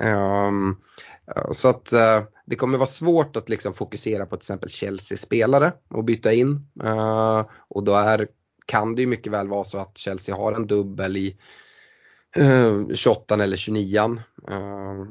Um, 0.00 0.76
så 1.52 1.68
att 1.68 1.92
uh, 1.92 2.26
det 2.46 2.56
kommer 2.56 2.78
vara 2.78 2.88
svårt 2.88 3.36
att 3.36 3.48
liksom 3.48 3.72
fokusera 3.72 4.26
på 4.26 4.36
till 4.36 4.42
exempel 4.44 4.70
Chelsea-spelare 4.70 5.72
och 5.90 6.04
byta 6.04 6.32
in. 6.32 6.66
Uh, 6.84 7.46
och 7.68 7.84
då 7.84 7.94
är, 7.94 8.28
kan 8.66 8.94
det 8.94 9.02
ju 9.02 9.08
mycket 9.08 9.32
väl 9.32 9.48
vara 9.48 9.64
så 9.64 9.78
att 9.78 9.98
Chelsea 9.98 10.36
har 10.36 10.52
en 10.52 10.66
dubbel 10.66 11.16
i 11.16 11.36
eh, 12.36 12.88
28 12.94 13.34
eller 13.34 13.56
29. 13.56 13.98
eh, 14.48 15.04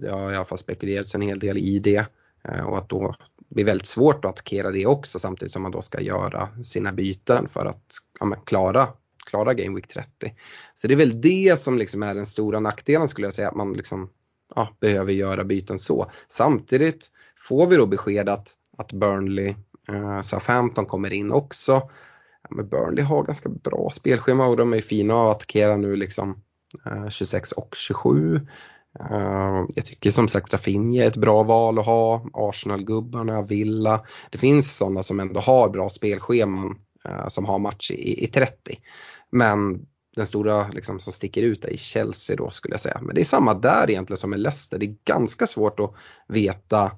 det 0.00 0.10
har 0.10 0.32
i 0.32 0.36
alla 0.36 0.44
fall 0.44 0.58
spekulerats 0.58 1.14
en 1.14 1.20
hel 1.20 1.38
del 1.38 1.58
i 1.58 1.78
det. 1.78 2.06
Eh, 2.44 2.64
och 2.64 2.78
att 2.78 2.88
då 2.88 3.14
blir 3.48 3.64
väldigt 3.64 3.86
svårt 3.86 4.24
att 4.24 4.30
attackera 4.30 4.70
det 4.70 4.86
också 4.86 5.18
samtidigt 5.18 5.52
som 5.52 5.62
man 5.62 5.72
då 5.72 5.82
ska 5.82 6.00
göra 6.00 6.48
sina 6.64 6.92
byten 6.92 7.48
för 7.48 7.66
att 7.66 7.96
ja, 8.20 8.36
klara, 8.46 8.88
klara 9.26 9.54
Game 9.54 9.74
Week 9.74 9.88
30. 9.88 10.34
Så 10.74 10.88
det 10.88 10.94
är 10.94 10.98
väl 10.98 11.20
det 11.20 11.60
som 11.60 11.78
liksom 11.78 12.02
är 12.02 12.14
den 12.14 12.26
stora 12.26 12.60
nackdelen 12.60 13.08
skulle 13.08 13.26
jag 13.26 13.34
säga, 13.34 13.48
att 13.48 13.56
man 13.56 13.72
liksom, 13.72 14.10
ja, 14.54 14.68
behöver 14.80 15.12
göra 15.12 15.44
byten 15.44 15.78
så. 15.78 16.10
Samtidigt 16.28 17.10
får 17.38 17.66
vi 17.66 17.76
då 17.76 17.86
besked 17.86 18.28
att, 18.28 18.52
att 18.78 18.92
Burnley, 18.92 19.54
eh, 19.88 20.20
Southampton 20.20 20.86
kommer 20.86 21.12
in 21.12 21.32
också. 21.32 21.72
Ja, 22.42 22.48
men 22.50 22.68
Burnley 22.68 23.04
har 23.04 23.22
ganska 23.22 23.48
bra 23.48 23.90
spelschema 23.92 24.46
och 24.46 24.56
de 24.56 24.74
är 24.74 24.80
fina 24.80 25.14
att 25.14 25.36
attackera 25.36 25.76
nu 25.76 25.96
liksom 25.96 26.42
Eh, 26.86 27.08
26 27.08 27.52
och 27.52 27.74
27. 27.76 28.36
Eh, 29.00 29.64
jag 29.74 29.84
tycker 29.84 30.10
som 30.10 30.28
sagt 30.28 30.52
Rafinha 30.52 31.04
är 31.04 31.08
ett 31.08 31.16
bra 31.16 31.42
val 31.42 31.78
att 31.78 31.86
ha. 31.86 32.26
Arsenal-gubbarna, 32.32 33.42
Villa. 33.42 34.04
Det 34.30 34.38
finns 34.38 34.76
sådana 34.76 35.02
som 35.02 35.20
ändå 35.20 35.40
har 35.40 35.68
bra 35.68 35.90
spelscheman 35.90 36.78
eh, 37.04 37.28
som 37.28 37.44
har 37.44 37.58
match 37.58 37.90
i, 37.90 38.24
i 38.24 38.26
30. 38.26 38.78
Men 39.30 39.86
den 40.16 40.26
stora 40.26 40.68
liksom, 40.68 40.98
som 40.98 41.12
sticker 41.12 41.42
ut 41.42 41.64
är 41.64 41.72
i 41.72 41.78
Chelsea 41.78 42.36
då 42.36 42.50
skulle 42.50 42.74
jag 42.74 42.80
säga. 42.80 42.98
Men 43.02 43.14
det 43.14 43.20
är 43.20 43.24
samma 43.24 43.54
där 43.54 43.90
egentligen 43.90 44.18
som 44.18 44.30
med 44.30 44.40
Leicester. 44.40 44.78
Det 44.78 44.86
är 44.86 44.96
ganska 45.04 45.46
svårt 45.46 45.80
att 45.80 45.94
veta 46.28 46.90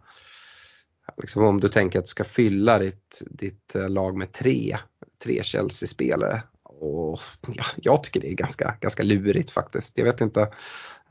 liksom, 1.16 1.45
om 1.45 1.61
du 1.61 1.69
tänker 1.69 1.99
att 1.99 2.05
du 2.05 2.09
ska 2.09 2.25
fylla 2.25 2.79
ditt, 2.79 3.23
ditt 3.31 3.77
lag 3.89 4.16
med 4.16 4.33
tre, 4.33 4.77
tre 5.25 5.43
Chelsea-spelare. 5.43 6.43
Och, 6.81 7.18
ja, 7.47 7.64
jag 7.76 8.03
tycker 8.03 8.20
det 8.20 8.33
är 8.33 8.35
ganska, 8.35 8.74
ganska 8.81 9.03
lurigt 9.03 9.51
faktiskt. 9.51 9.99
Jag 9.99 10.05
vet 10.05 10.20
inte 10.20 10.41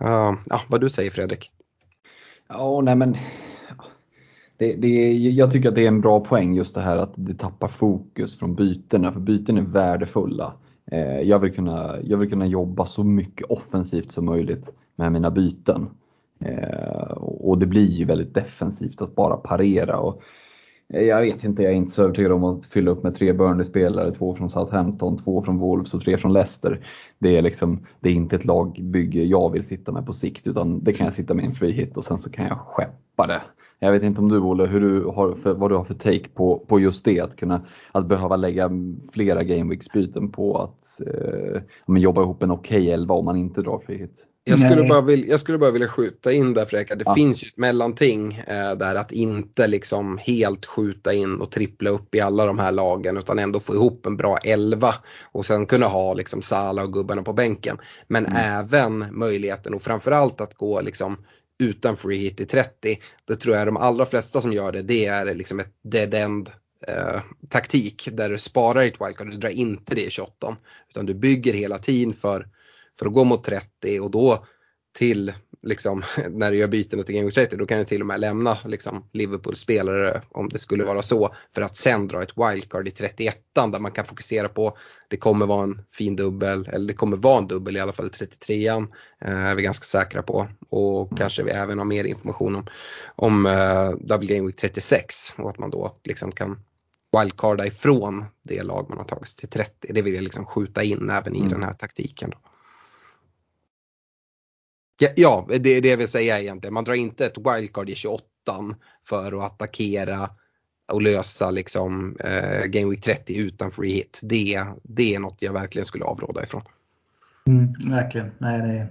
uh, 0.01 0.33
ja, 0.45 0.61
vad 0.67 0.81
du 0.81 0.89
säger 0.89 1.11
Fredrik. 1.11 1.51
Ja, 2.47 2.81
nej 2.81 2.95
men 2.95 3.17
det, 4.57 4.75
det, 4.75 5.13
jag 5.13 5.51
tycker 5.51 5.69
att 5.69 5.75
det 5.75 5.83
är 5.83 5.87
en 5.87 6.01
bra 6.01 6.19
poäng 6.19 6.55
just 6.55 6.75
det 6.75 6.81
här 6.81 6.97
att 6.97 7.13
det 7.15 7.33
tappar 7.33 7.67
fokus 7.67 8.39
från 8.39 8.55
bytena, 8.55 9.11
för 9.11 9.19
byten 9.19 9.57
är 9.57 9.61
värdefulla. 9.61 10.53
Eh, 10.91 11.19
jag, 11.19 11.39
vill 11.39 11.53
kunna, 11.53 11.95
jag 12.03 12.17
vill 12.17 12.29
kunna 12.29 12.45
jobba 12.45 12.85
så 12.85 13.03
mycket 13.03 13.47
offensivt 13.51 14.11
som 14.11 14.25
möjligt 14.25 14.73
med 14.95 15.11
mina 15.11 15.31
byten. 15.31 15.89
Eh, 16.39 17.11
och 17.17 17.57
det 17.57 17.65
blir 17.65 17.87
ju 17.87 18.05
väldigt 18.05 18.33
defensivt 18.33 19.01
att 19.01 19.15
bara 19.15 19.37
parera. 19.37 19.99
Och 19.99 20.21
jag 20.87 21.21
vet 21.21 21.43
inte, 21.43 21.63
jag 21.63 21.71
är 21.71 21.75
inte 21.75 21.91
så 21.91 22.03
övertygad 22.03 22.31
om 22.31 22.43
att 22.43 22.65
fylla 22.65 22.91
upp 22.91 23.03
med 23.03 23.15
tre 23.15 23.33
Burnley-spelare, 23.33 24.11
två 24.11 24.35
från 24.35 24.49
Southampton, 24.49 25.17
två 25.17 25.43
från 25.43 25.57
Wolves 25.57 25.93
och 25.93 26.01
tre 26.01 26.17
från 26.17 26.33
Leicester. 26.33 26.87
Det 27.19 27.37
är, 27.37 27.41
liksom, 27.41 27.85
det 27.99 28.09
är 28.09 28.13
inte 28.13 28.35
ett 28.35 28.45
lagbygge 28.45 29.23
jag 29.23 29.51
vill 29.51 29.63
sitta 29.63 29.91
med 29.91 30.05
på 30.05 30.13
sikt 30.13 30.47
utan 30.47 30.83
det 30.83 30.93
kan 30.93 31.05
jag 31.05 31.13
sitta 31.13 31.33
med 31.33 31.43
i 31.43 31.47
en 31.47 31.53
free 31.53 31.71
hit 31.71 31.97
och 31.97 32.03
sen 32.03 32.17
så 32.17 32.31
kan 32.31 32.45
jag 32.45 32.57
skeppa 32.57 33.27
det. 33.27 33.41
Jag 33.79 33.91
vet 33.91 34.03
inte 34.03 34.21
om 34.21 34.29
du 34.29 34.39
Olle, 34.39 34.65
hur 34.65 34.81
du 34.81 35.05
har 35.05 35.35
för, 35.35 35.53
vad 35.53 35.71
du 35.71 35.75
har 35.75 35.83
för 35.83 35.93
take 35.93 36.29
på, 36.29 36.65
på 36.67 36.79
just 36.79 37.05
det, 37.05 37.19
att 37.19 37.35
kunna 37.35 37.61
att 37.91 38.05
behöva 38.05 38.35
lägga 38.35 38.71
flera 39.13 39.43
gameweeks-byten 39.43 40.31
på 40.31 40.57
att 40.57 41.01
eh, 41.07 41.61
jobba 41.97 42.21
ihop 42.21 42.43
en 42.43 42.51
okej 42.51 42.81
okay 42.81 42.91
elva 42.91 43.15
om 43.15 43.25
man 43.25 43.35
inte 43.35 43.61
drar 43.61 43.79
free 43.79 43.97
hit. 43.97 44.23
Jag 44.49 44.59
skulle, 44.59 44.83
bara 44.83 45.01
vilja, 45.01 45.27
jag 45.27 45.39
skulle 45.39 45.57
bara 45.57 45.71
vilja 45.71 45.87
skjuta 45.87 46.31
in 46.31 46.53
där 46.53 46.65
Fredrik, 46.65 46.89
det 46.89 47.03
ja. 47.05 47.15
finns 47.15 47.43
ju 47.43 47.47
ett 47.47 47.57
mellanting 47.57 48.43
eh, 48.47 48.75
där 48.75 48.95
att 48.95 49.11
inte 49.11 49.67
liksom 49.67 50.17
helt 50.17 50.65
skjuta 50.65 51.13
in 51.13 51.41
och 51.41 51.51
trippla 51.51 51.89
upp 51.89 52.15
i 52.15 52.21
alla 52.21 52.45
de 52.45 52.59
här 52.59 52.71
lagen 52.71 53.17
utan 53.17 53.39
ändå 53.39 53.59
få 53.59 53.73
ihop 53.73 54.05
en 54.05 54.17
bra 54.17 54.37
elva 54.37 54.95
och 55.31 55.45
sen 55.45 55.65
kunna 55.65 55.85
ha 55.85 56.13
liksom 56.13 56.41
Sala 56.41 56.83
och 56.83 56.93
gubbarna 56.93 57.23
på 57.23 57.33
bänken. 57.33 57.77
Men 58.07 58.25
mm. 58.25 58.37
även 58.37 59.05
möjligheten 59.11 59.73
och 59.73 59.81
framförallt 59.81 60.41
att 60.41 60.53
gå 60.53 60.81
liksom 60.81 61.17
utan 61.59 61.97
free 61.97 62.17
hit 62.17 62.41
i 62.41 62.45
30. 62.45 62.99
Det 63.27 63.35
tror 63.35 63.55
jag 63.55 63.67
de 63.67 63.77
allra 63.77 64.05
flesta 64.05 64.41
som 64.41 64.53
gör 64.53 64.71
det, 64.71 64.81
det 64.81 65.05
är 65.05 65.35
liksom 65.35 65.59
ett 65.59 65.73
dead 65.83 66.13
end 66.13 66.49
eh, 66.87 67.21
taktik 67.49 68.09
där 68.11 68.29
du 68.29 68.39
sparar 68.39 68.83
ditt 68.83 69.01
wildcard, 69.01 69.31
du 69.31 69.37
drar 69.37 69.49
inte 69.49 69.95
det 69.95 70.05
i 70.05 70.09
28 70.09 70.57
utan 70.89 71.05
du 71.05 71.13
bygger 71.13 71.53
hela 71.53 71.77
tiden 71.77 72.13
för 72.13 72.47
för 72.99 73.05
att 73.05 73.13
gå 73.13 73.23
mot 73.23 73.43
30 73.43 73.99
och 73.99 74.11
då 74.11 74.45
till 74.97 75.33
liksom, 75.61 76.03
när 76.29 76.51
du 76.51 76.57
gör 76.57 76.67
byten 76.67 77.03
till 77.03 77.15
Game 77.15 77.31
30 77.31 77.57
då 77.57 77.65
kan 77.65 77.77
du 77.77 77.85
till 77.85 78.01
och 78.01 78.07
med 78.07 78.19
lämna 78.19 78.57
liksom, 78.65 79.09
Liverpool-spelare 79.13 80.21
om 80.29 80.49
det 80.49 80.59
skulle 80.59 80.83
vara 80.83 81.01
så 81.01 81.35
för 81.53 81.61
att 81.61 81.75
sen 81.75 82.07
dra 82.07 82.23
ett 82.23 82.37
wildcard 82.37 82.87
i 82.87 82.91
31 82.91 83.37
där 83.53 83.79
man 83.79 83.91
kan 83.91 84.05
fokusera 84.05 84.49
på 84.49 84.77
det 85.07 85.17
kommer 85.17 85.45
vara 85.45 85.63
en 85.63 85.81
fin 85.91 86.15
dubbel 86.15 86.69
eller 86.71 86.87
det 86.87 86.93
kommer 86.93 87.17
vara 87.17 87.37
en 87.37 87.47
dubbel 87.47 87.77
i 87.77 87.79
alla 87.79 87.93
fall 87.93 88.05
i 88.05 88.09
33an 88.09 88.87
eh, 89.21 89.45
är 89.45 89.55
vi 89.55 89.61
ganska 89.61 89.85
säkra 89.85 90.21
på 90.21 90.47
och 90.69 91.07
mm. 91.07 91.17
kanske 91.17 91.43
vi 91.43 91.51
även 91.51 91.77
har 91.77 91.85
mer 91.85 92.03
information 92.03 92.55
om, 92.55 92.67
om 93.15 93.45
uh, 93.45 93.91
Double 93.91 94.35
Game 94.35 94.47
Week 94.47 94.55
36 94.55 95.33
och 95.37 95.49
att 95.49 95.57
man 95.57 95.69
då 95.69 95.95
liksom 96.03 96.31
kan 96.31 96.59
wildcarda 97.19 97.65
ifrån 97.65 98.25
det 98.43 98.63
lag 98.63 98.85
man 98.89 98.97
har 98.97 99.05
tagit 99.05 99.27
sig 99.27 99.39
till 99.39 99.49
30. 99.49 99.93
Det 99.93 100.01
vill 100.01 100.13
jag 100.13 100.23
liksom 100.23 100.45
skjuta 100.45 100.83
in 100.83 101.09
även 101.09 101.35
i 101.35 101.39
mm. 101.39 101.51
den 101.51 101.63
här 101.63 101.73
taktiken. 101.73 102.29
Då. 102.29 102.37
Ja, 104.99 105.07
ja, 105.15 105.47
det 105.59 105.69
är 105.69 105.81
det 105.81 105.89
jag 105.89 105.97
vill 105.97 106.07
säga 106.07 106.39
egentligen. 106.39 106.73
Man 106.73 106.83
drar 106.83 106.93
inte 106.93 107.25
ett 107.25 107.37
wildcard 107.37 107.89
i 107.89 107.95
28 107.95 108.23
för 109.09 109.37
att 109.37 109.51
attackera 109.51 110.29
och 110.91 111.01
lösa 111.01 111.51
liksom 111.51 112.15
eh, 112.23 112.65
Game 112.65 112.89
Week 112.89 113.03
30 113.03 113.37
utan 113.37 113.71
free 113.71 113.93
hit. 113.93 114.19
Det, 114.23 114.63
det 114.83 115.15
är 115.15 115.19
något 115.19 115.41
jag 115.41 115.53
verkligen 115.53 115.85
skulle 115.85 116.05
avråda 116.05 116.43
ifrån. 116.43 116.61
Mm, 117.47 117.73
verkligen. 117.89 118.31
Nej, 118.37 118.61
det 118.61 118.79
är... 118.79 118.87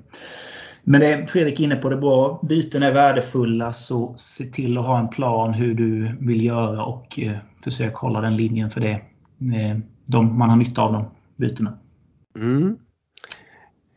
Men 0.89 1.01
det 1.01 1.27
Fredrik 1.31 1.61
är 1.61 1.65
inne 1.65 1.77
på 1.77 1.89
det 1.89 1.97
bra. 1.97 2.41
Byten 2.49 2.83
är 2.83 2.93
värdefulla 2.93 3.73
så 3.73 4.15
se 4.19 4.45
till 4.45 4.79
att 4.79 4.85
ha 4.85 4.99
en 4.99 5.09
plan 5.09 5.55
hur 5.55 5.75
du 5.75 6.17
vill 6.21 6.45
göra 6.45 6.85
och 6.85 7.19
eh, 7.19 7.37
försök 7.65 7.95
hålla 7.95 8.21
den 8.21 8.37
linjen 8.37 8.71
för 8.71 8.81
det. 8.81 8.93
Eh, 8.93 9.79
de, 10.07 10.39
man 10.39 10.51
har 10.51 10.57
nytta 10.57 10.83
av 10.83 10.93
de 10.93 11.05
bytena. 11.37 11.79
Mm. 12.39 12.77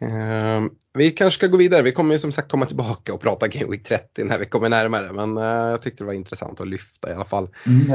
Eh, 0.01 0.63
vi 0.93 1.11
kanske 1.11 1.37
ska 1.37 1.47
gå 1.47 1.57
vidare. 1.57 1.81
Vi 1.81 1.91
kommer 1.91 2.15
ju 2.15 2.19
som 2.19 2.31
sagt 2.31 2.51
komma 2.51 2.65
tillbaka 2.65 3.13
och 3.13 3.21
prata 3.21 3.47
Game 3.47 3.71
Week 3.71 3.83
30 3.83 4.23
när 4.23 4.37
vi 4.37 4.45
kommer 4.45 4.69
närmare. 4.69 5.13
Men 5.13 5.37
eh, 5.37 5.69
jag 5.71 5.81
tyckte 5.81 6.03
det 6.03 6.07
var 6.07 6.13
intressant 6.13 6.61
att 6.61 6.67
lyfta 6.67 7.11
i 7.11 7.13
alla 7.13 7.25
fall. 7.25 7.49
Mm, 7.65 7.91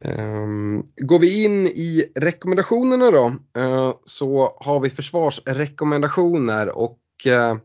eh, 0.00 0.84
går 0.96 1.18
vi 1.18 1.44
in 1.44 1.66
i 1.66 2.04
rekommendationerna 2.14 3.10
då 3.10 3.26
eh, 3.60 3.94
så 4.04 4.56
har 4.60 4.80
vi 4.80 4.90
försvarsrekommendationer 4.90 6.78
och 6.78 6.98
eh, 7.26 7.56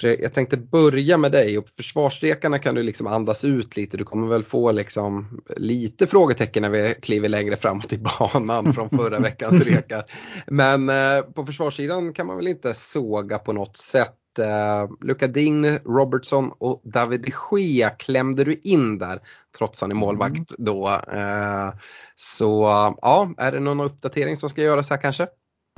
för 0.00 0.22
jag 0.22 0.34
tänkte 0.34 0.56
börja 0.56 1.18
med 1.18 1.32
dig 1.32 1.58
och 1.58 1.68
försvarsrekarna 1.68 2.58
kan 2.58 2.74
du 2.74 2.82
liksom 2.82 3.06
andas 3.06 3.44
ut 3.44 3.76
lite. 3.76 3.96
Du 3.96 4.04
kommer 4.04 4.28
väl 4.28 4.44
få 4.44 4.72
liksom 4.72 5.40
lite 5.56 6.06
frågetecken 6.06 6.62
när 6.62 6.70
vi 6.70 6.94
kliver 7.02 7.28
längre 7.28 7.56
framåt 7.56 7.92
i 7.92 7.98
banan 7.98 8.74
från 8.74 8.90
förra 8.90 9.18
veckans 9.18 9.62
rekar. 9.64 10.04
Men 10.46 10.88
eh, 10.88 11.20
på 11.34 11.46
försvarssidan 11.46 12.12
kan 12.12 12.26
man 12.26 12.36
väl 12.36 12.48
inte 12.48 12.74
såga 12.74 13.38
på 13.38 13.52
något 13.52 13.76
sätt. 13.76 14.38
Eh, 14.38 14.90
Luka 15.00 15.26
Ding, 15.26 15.66
Robertson 15.84 16.52
och 16.58 16.82
David 16.84 17.20
de 17.20 17.58
Gea 17.58 17.90
klämde 17.90 18.44
du 18.44 18.60
in 18.64 18.98
där 18.98 19.20
trots 19.58 19.80
han 19.80 19.90
är 19.90 19.94
målvakt 19.94 20.36
mm. 20.36 20.44
då. 20.58 20.88
Eh, 21.12 21.74
så 22.14 22.62
ja, 23.02 23.34
är 23.38 23.52
det 23.52 23.60
någon 23.60 23.80
uppdatering 23.80 24.36
som 24.36 24.50
ska 24.50 24.62
göras 24.62 24.90
här 24.90 25.00
kanske? 25.00 25.26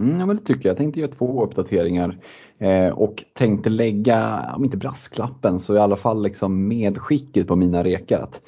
Mm, 0.01 0.21
ja, 0.21 0.27
men 0.27 0.37
det 0.37 0.43
tycker 0.43 0.69
jag. 0.69 0.71
Jag 0.71 0.77
tänkte 0.77 1.01
göra 1.01 1.13
två 1.13 1.45
uppdateringar 1.45 2.19
eh, 2.59 2.89
och 2.89 3.25
tänkte 3.35 3.71
lägga, 3.71 4.51
om 4.57 4.65
inte 4.65 4.77
brasklappen, 4.77 5.61
så 5.61 5.75
i 5.75 5.79
alla 5.79 5.97
fall 5.97 6.23
liksom 6.23 6.69
medskicket 6.69 7.47
på 7.47 7.57
mina 7.57 7.85
rekar. 7.85 8.19
Att 8.19 8.41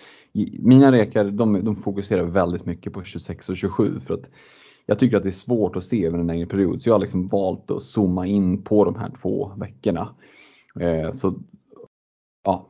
mina 0.58 0.92
rekar 0.92 1.24
de, 1.24 1.64
de 1.64 1.76
fokuserar 1.76 2.22
väldigt 2.22 2.66
mycket 2.66 2.92
på 2.92 3.04
26 3.04 3.48
och 3.48 3.56
27 3.56 4.00
för 4.00 4.14
att 4.14 4.24
jag 4.86 4.98
tycker 4.98 5.16
att 5.16 5.22
det 5.22 5.28
är 5.28 5.30
svårt 5.30 5.76
att 5.76 5.84
se 5.84 6.06
över 6.06 6.18
en 6.18 6.26
längre 6.26 6.46
period. 6.46 6.82
Så 6.82 6.88
jag 6.88 6.94
har 6.94 7.00
liksom 7.00 7.26
valt 7.26 7.70
att 7.70 7.82
zooma 7.82 8.26
in 8.26 8.62
på 8.62 8.84
de 8.84 8.96
här 8.96 9.10
två 9.22 9.52
veckorna. 9.56 10.14
Eh, 10.80 11.12
så 11.12 11.34
ja, 12.44 12.68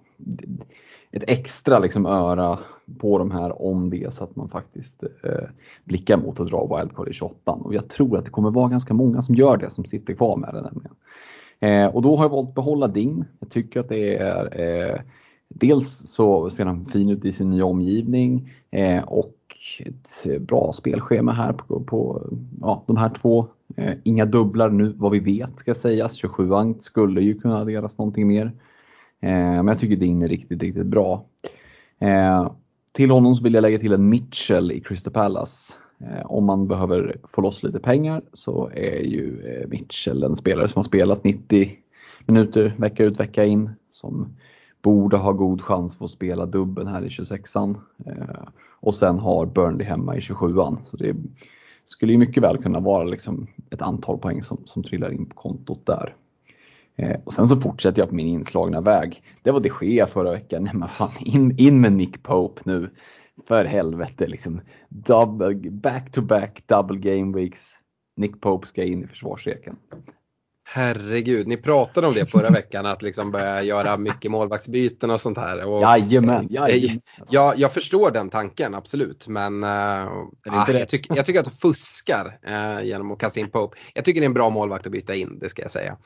ett 1.13 1.25
extra 1.27 1.79
liksom 1.79 2.07
öra 2.07 2.59
på 2.99 3.19
de 3.19 3.31
här 3.31 3.63
om 3.63 3.91
det 3.91 4.05
är 4.05 4.11
så 4.11 4.25
att 4.25 4.37
man 4.37 4.49
faktiskt 4.49 5.03
eh, 5.03 5.49
blickar 5.85 6.17
mot 6.17 6.41
att 6.41 6.49
dra 6.49 6.77
wildcard 6.77 7.09
i 7.09 7.13
28 7.13 7.53
och 7.53 7.75
jag 7.75 7.89
tror 7.89 8.19
att 8.19 8.25
det 8.25 8.31
kommer 8.31 8.51
vara 8.51 8.69
ganska 8.69 8.95
många 8.95 9.23
som 9.23 9.35
gör 9.35 9.57
det 9.57 9.71
som 9.71 9.85
sitter 9.85 10.15
kvar 10.15 10.37
med 10.37 10.55
det 10.55 10.63
nämligen. 10.63 10.95
Eh, 11.61 11.95
och 11.95 12.03
då 12.03 12.17
har 12.17 12.25
jag 12.25 12.31
valt 12.31 12.49
att 12.49 12.55
behålla 12.55 12.89
din. 12.89 13.25
Jag 13.41 13.51
tycker 13.51 13.81
att 13.81 13.89
det 13.89 14.17
är 14.17 14.61
eh, 14.61 15.01
dels 15.49 16.03
så 16.07 16.51
ser 16.51 16.65
han 16.65 16.87
fin 16.87 17.09
ut 17.09 17.25
i 17.25 17.33
sin 17.33 17.51
nya 17.51 17.65
omgivning 17.65 18.51
eh, 18.71 19.03
och 19.03 19.37
ett 19.79 20.41
bra 20.41 20.73
spelschema 20.73 21.33
här 21.33 21.53
på, 21.53 21.81
på 21.81 22.23
ja, 22.61 22.85
de 22.87 22.97
här 22.97 23.09
två. 23.09 23.47
Eh, 23.77 23.93
inga 24.05 24.27
dubblar 24.27 24.71
nu 24.71 24.95
vad 24.97 25.13
vi 25.13 25.19
vet 25.19 25.59
ska 25.59 25.75
sägas. 25.75 26.15
27 26.15 26.51
skulle 26.81 27.21
ju 27.21 27.35
kunna 27.41 27.59
adderas 27.59 27.99
någonting 27.99 28.29
mer. 28.29 28.53
Eh, 29.23 29.31
men 29.31 29.69
jag 29.69 29.79
tycker 29.79 29.97
din 29.97 30.23
är 30.23 30.29
riktigt, 30.29 30.63
riktigt 30.63 30.87
bra. 30.87 31.25
Eh, 31.99 32.53
till 32.93 33.11
honom 33.11 33.35
så 33.35 33.45
vill 33.45 33.55
jag 33.55 33.63
lägga 33.63 33.79
till 33.79 33.93
en 33.93 34.09
Mitchell 34.09 34.73
i 34.73 34.81
Crystal 34.81 35.13
Palace. 35.13 35.73
Eh, 36.01 36.27
om 36.27 36.45
man 36.45 36.69
behöver 36.69 37.17
få 37.25 37.41
loss 37.41 37.63
lite 37.63 37.79
pengar 37.79 38.23
så 38.33 38.71
är 38.75 39.01
ju 39.01 39.47
eh, 39.47 39.69
Mitchell 39.69 40.23
en 40.23 40.37
spelare 40.37 40.69
som 40.69 40.79
har 40.79 40.85
spelat 40.85 41.25
90 41.25 41.71
minuter 42.27 42.75
vecka 42.79 43.05
ut 43.05 43.21
vecka 43.21 43.45
in. 43.45 43.71
Som 43.91 44.37
borde 44.83 45.17
ha 45.17 45.33
god 45.33 45.63
chans 45.63 45.97
för 45.97 46.05
att 46.05 46.11
spela 46.11 46.47
dubben 46.47 46.87
här 46.87 47.03
i 47.05 47.09
26an. 47.09 47.77
Eh, 48.07 48.49
och 48.81 48.95
sen 48.95 49.19
har 49.19 49.47
Burnley 49.47 49.87
hemma 49.87 50.17
i 50.17 50.21
27an. 50.21 50.77
Så 50.85 50.97
det 50.97 51.17
skulle 51.85 52.13
ju 52.13 52.19
mycket 52.19 52.43
väl 52.43 52.59
kunna 52.59 52.81
vara 52.81 53.05
liksom 53.05 53.47
ett 53.71 53.83
antal 53.83 54.19
poäng 54.19 54.43
som, 54.43 54.59
som 54.65 54.83
trillar 54.83 55.13
in 55.13 55.27
på 55.27 55.35
kontot 55.35 55.87
där. 55.87 56.15
Eh, 56.97 57.21
och 57.25 57.33
sen 57.33 57.49
så 57.49 57.61
fortsätter 57.61 57.99
jag 57.99 58.09
på 58.09 58.15
min 58.15 58.27
inslagna 58.27 58.81
väg. 58.81 59.23
Det 59.43 59.51
var 59.51 59.61
det 59.61 59.69
sker 59.69 60.07
förra 60.07 60.31
veckan. 60.31 60.65
Nej, 60.65 60.75
men 60.77 60.89
fan, 60.89 61.13
in, 61.21 61.59
in 61.59 61.81
med 61.81 61.93
Nick 61.93 62.23
Pope 62.23 62.63
nu. 62.65 62.91
För 63.49 63.65
helvete 63.65 64.27
liksom. 64.27 64.61
Double, 64.89 65.71
back 65.71 66.13
to 66.13 66.23
back 66.23 66.63
double 66.67 66.99
game 66.99 67.37
weeks. 67.39 67.71
Nick 68.17 68.41
Pope 68.41 68.67
ska 68.67 68.85
in 68.85 69.05
i 69.05 69.07
försvarsreken. 69.07 69.77
Herregud, 70.65 71.47
ni 71.47 71.57
pratade 71.57 72.07
om 72.07 72.15
det 72.15 72.31
förra 72.31 72.51
veckan 72.51 72.87
att 72.87 73.03
liksom 73.03 73.31
börja 73.31 73.63
göra 73.63 73.97
mycket 73.97 74.31
målvaktsbyten 74.31 75.11
och 75.11 75.21
sånt 75.21 75.39
här. 75.39 75.65
Och, 75.65 75.83
jajamän, 75.83 76.47
jajamän. 76.51 77.01
Jag, 77.31 77.59
jag 77.59 77.73
förstår 77.73 78.11
den 78.11 78.31
tanken 78.31 78.75
absolut 78.75 79.29
men 79.29 79.65
äh, 79.65 79.71
jag, 80.69 80.89
tycker, 80.89 81.17
jag 81.17 81.27
tycker 81.27 81.41
att 81.41 81.47
de 81.47 81.51
fuskar 81.51 82.39
äh, 82.47 82.85
genom 82.87 83.13
att 83.13 83.19
kasta 83.19 83.41
in 83.41 83.51
Pope. 83.51 83.77
Jag 83.95 84.05
tycker 84.05 84.21
det 84.21 84.25
är 84.25 84.29
en 84.29 84.35
bra 84.35 84.51
målvakt 84.51 84.87
att 84.87 84.93
byta 84.93 85.15
in, 85.15 85.39
det 85.39 85.49
ska 85.49 85.63
jag 85.63 85.71
säga. 85.71 85.97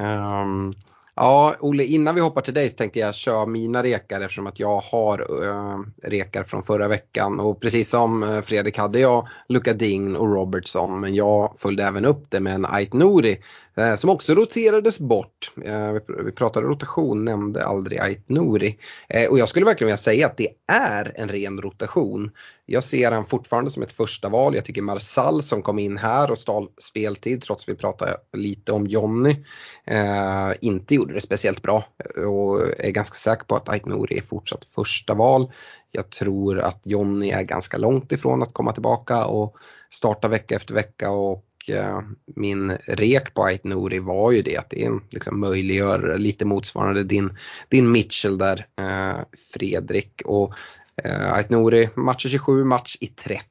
Um, 0.00 0.74
Ja, 1.14 1.54
Olle, 1.60 1.84
innan 1.84 2.14
vi 2.14 2.20
hoppar 2.20 2.40
till 2.40 2.54
dig 2.54 2.68
så 2.68 2.74
tänkte 2.74 2.98
jag 2.98 3.14
köra 3.14 3.46
mina 3.46 3.82
rekar 3.82 4.20
eftersom 4.20 4.46
att 4.46 4.60
jag 4.60 4.80
har 4.80 5.44
uh, 5.44 5.80
rekar 6.02 6.44
från 6.44 6.62
förra 6.62 6.88
veckan. 6.88 7.40
Och 7.40 7.60
precis 7.60 7.90
som 7.90 8.22
eh, 8.22 8.40
Fredrik 8.40 8.78
hade 8.78 8.98
jag 8.98 9.28
Luka 9.48 9.72
Ding 9.72 10.16
och 10.16 10.34
Robertson 10.34 11.00
men 11.00 11.14
jag 11.14 11.54
följde 11.58 11.84
även 11.84 12.04
upp 12.04 12.24
det 12.28 12.40
med 12.40 12.54
en 12.54 12.66
Ait 12.66 12.92
Nouri 12.92 13.38
Eh, 13.76 13.94
som 13.94 14.10
också 14.10 14.34
roterades 14.34 14.98
bort. 14.98 15.52
Eh, 15.64 15.92
vi 16.24 16.32
pratade 16.32 16.66
rotation, 16.66 17.24
nämnde 17.24 17.64
aldrig 17.64 17.98
Ait 17.98 18.28
Nouri. 18.28 18.78
Eh, 19.08 19.30
och 19.30 19.38
jag 19.38 19.48
skulle 19.48 19.66
verkligen 19.66 19.86
vilja 19.86 19.96
säga 19.96 20.26
att 20.26 20.36
det 20.36 20.48
är 20.72 21.12
en 21.16 21.28
ren 21.28 21.60
rotation. 21.60 22.30
Jag 22.66 22.84
ser 22.84 23.12
han 23.12 23.26
fortfarande 23.26 23.70
som 23.70 23.82
ett 23.82 23.92
första 23.92 24.28
val. 24.28 24.54
Jag 24.54 24.64
tycker 24.64 24.82
Marsall 24.82 25.42
som 25.42 25.62
kom 25.62 25.78
in 25.78 25.98
här 25.98 26.30
och 26.30 26.38
stal 26.38 26.68
speltid 26.80 27.42
trots 27.42 27.64
att 27.64 27.68
vi 27.68 27.74
pratade 27.74 28.16
lite 28.36 28.72
om 28.72 28.86
Jonny 28.86 29.36
inte 30.60 30.94
gjorde 30.94 31.14
det 31.14 31.20
speciellt 31.20 31.62
bra 31.62 31.84
och 32.16 32.60
är 32.78 32.90
ganska 32.90 33.14
säker 33.14 33.44
på 33.44 33.56
att 33.56 33.68
Ait 33.68 33.86
Nouri 33.86 34.18
är 34.18 34.22
fortsatt 34.22 34.64
första 34.64 35.14
val. 35.14 35.52
Jag 35.92 36.10
tror 36.10 36.60
att 36.60 36.80
Jonny 36.84 37.30
är 37.30 37.42
ganska 37.42 37.78
långt 37.78 38.12
ifrån 38.12 38.42
att 38.42 38.52
komma 38.52 38.72
tillbaka 38.72 39.24
och 39.24 39.56
starta 39.90 40.28
vecka 40.28 40.56
efter 40.56 40.74
vecka 40.74 41.10
och 41.10 41.44
Eh, 41.68 42.00
min 42.36 42.70
rek 42.86 43.34
på 43.34 43.44
Ait 43.44 43.64
Nouri 43.64 43.98
var 43.98 44.32
ju 44.32 44.42
det 44.42 44.56
att 44.56 44.70
det 44.70 44.84
är 44.84 45.00
liksom 45.10 45.40
möjliggör 45.40 46.18
lite 46.18 46.44
motsvarande 46.44 47.04
din, 47.04 47.38
din 47.68 47.92
Mitchell 47.92 48.38
där 48.38 48.66
eh, 48.78 49.20
Fredrik 49.52 50.22
och 50.24 50.54
eh, 51.04 51.32
Ait 51.32 51.50
Nouri 51.50 51.88
match 51.94 52.22
27, 52.22 52.64
match 52.64 52.96
i 53.00 53.06
30 53.06 53.46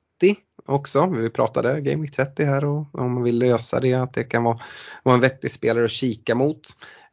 också. 0.66 1.06
Vi 1.06 1.30
pratade 1.30 1.82
Game 1.82 2.02
Week 2.02 2.16
30 2.16 2.44
här 2.44 2.66
och 2.66 2.96
om 2.96 3.14
man 3.14 3.24
vill 3.24 3.40
lösa 3.40 3.80
det 3.80 3.94
att 3.94 4.14
det 4.14 4.24
kan 4.24 4.44
vara, 4.44 4.60
vara 5.04 5.16
en 5.16 5.22
vettig 5.22 5.52
spelare 5.52 5.86
att 5.86 5.92
kika 5.92 6.36
mot. 6.36 6.62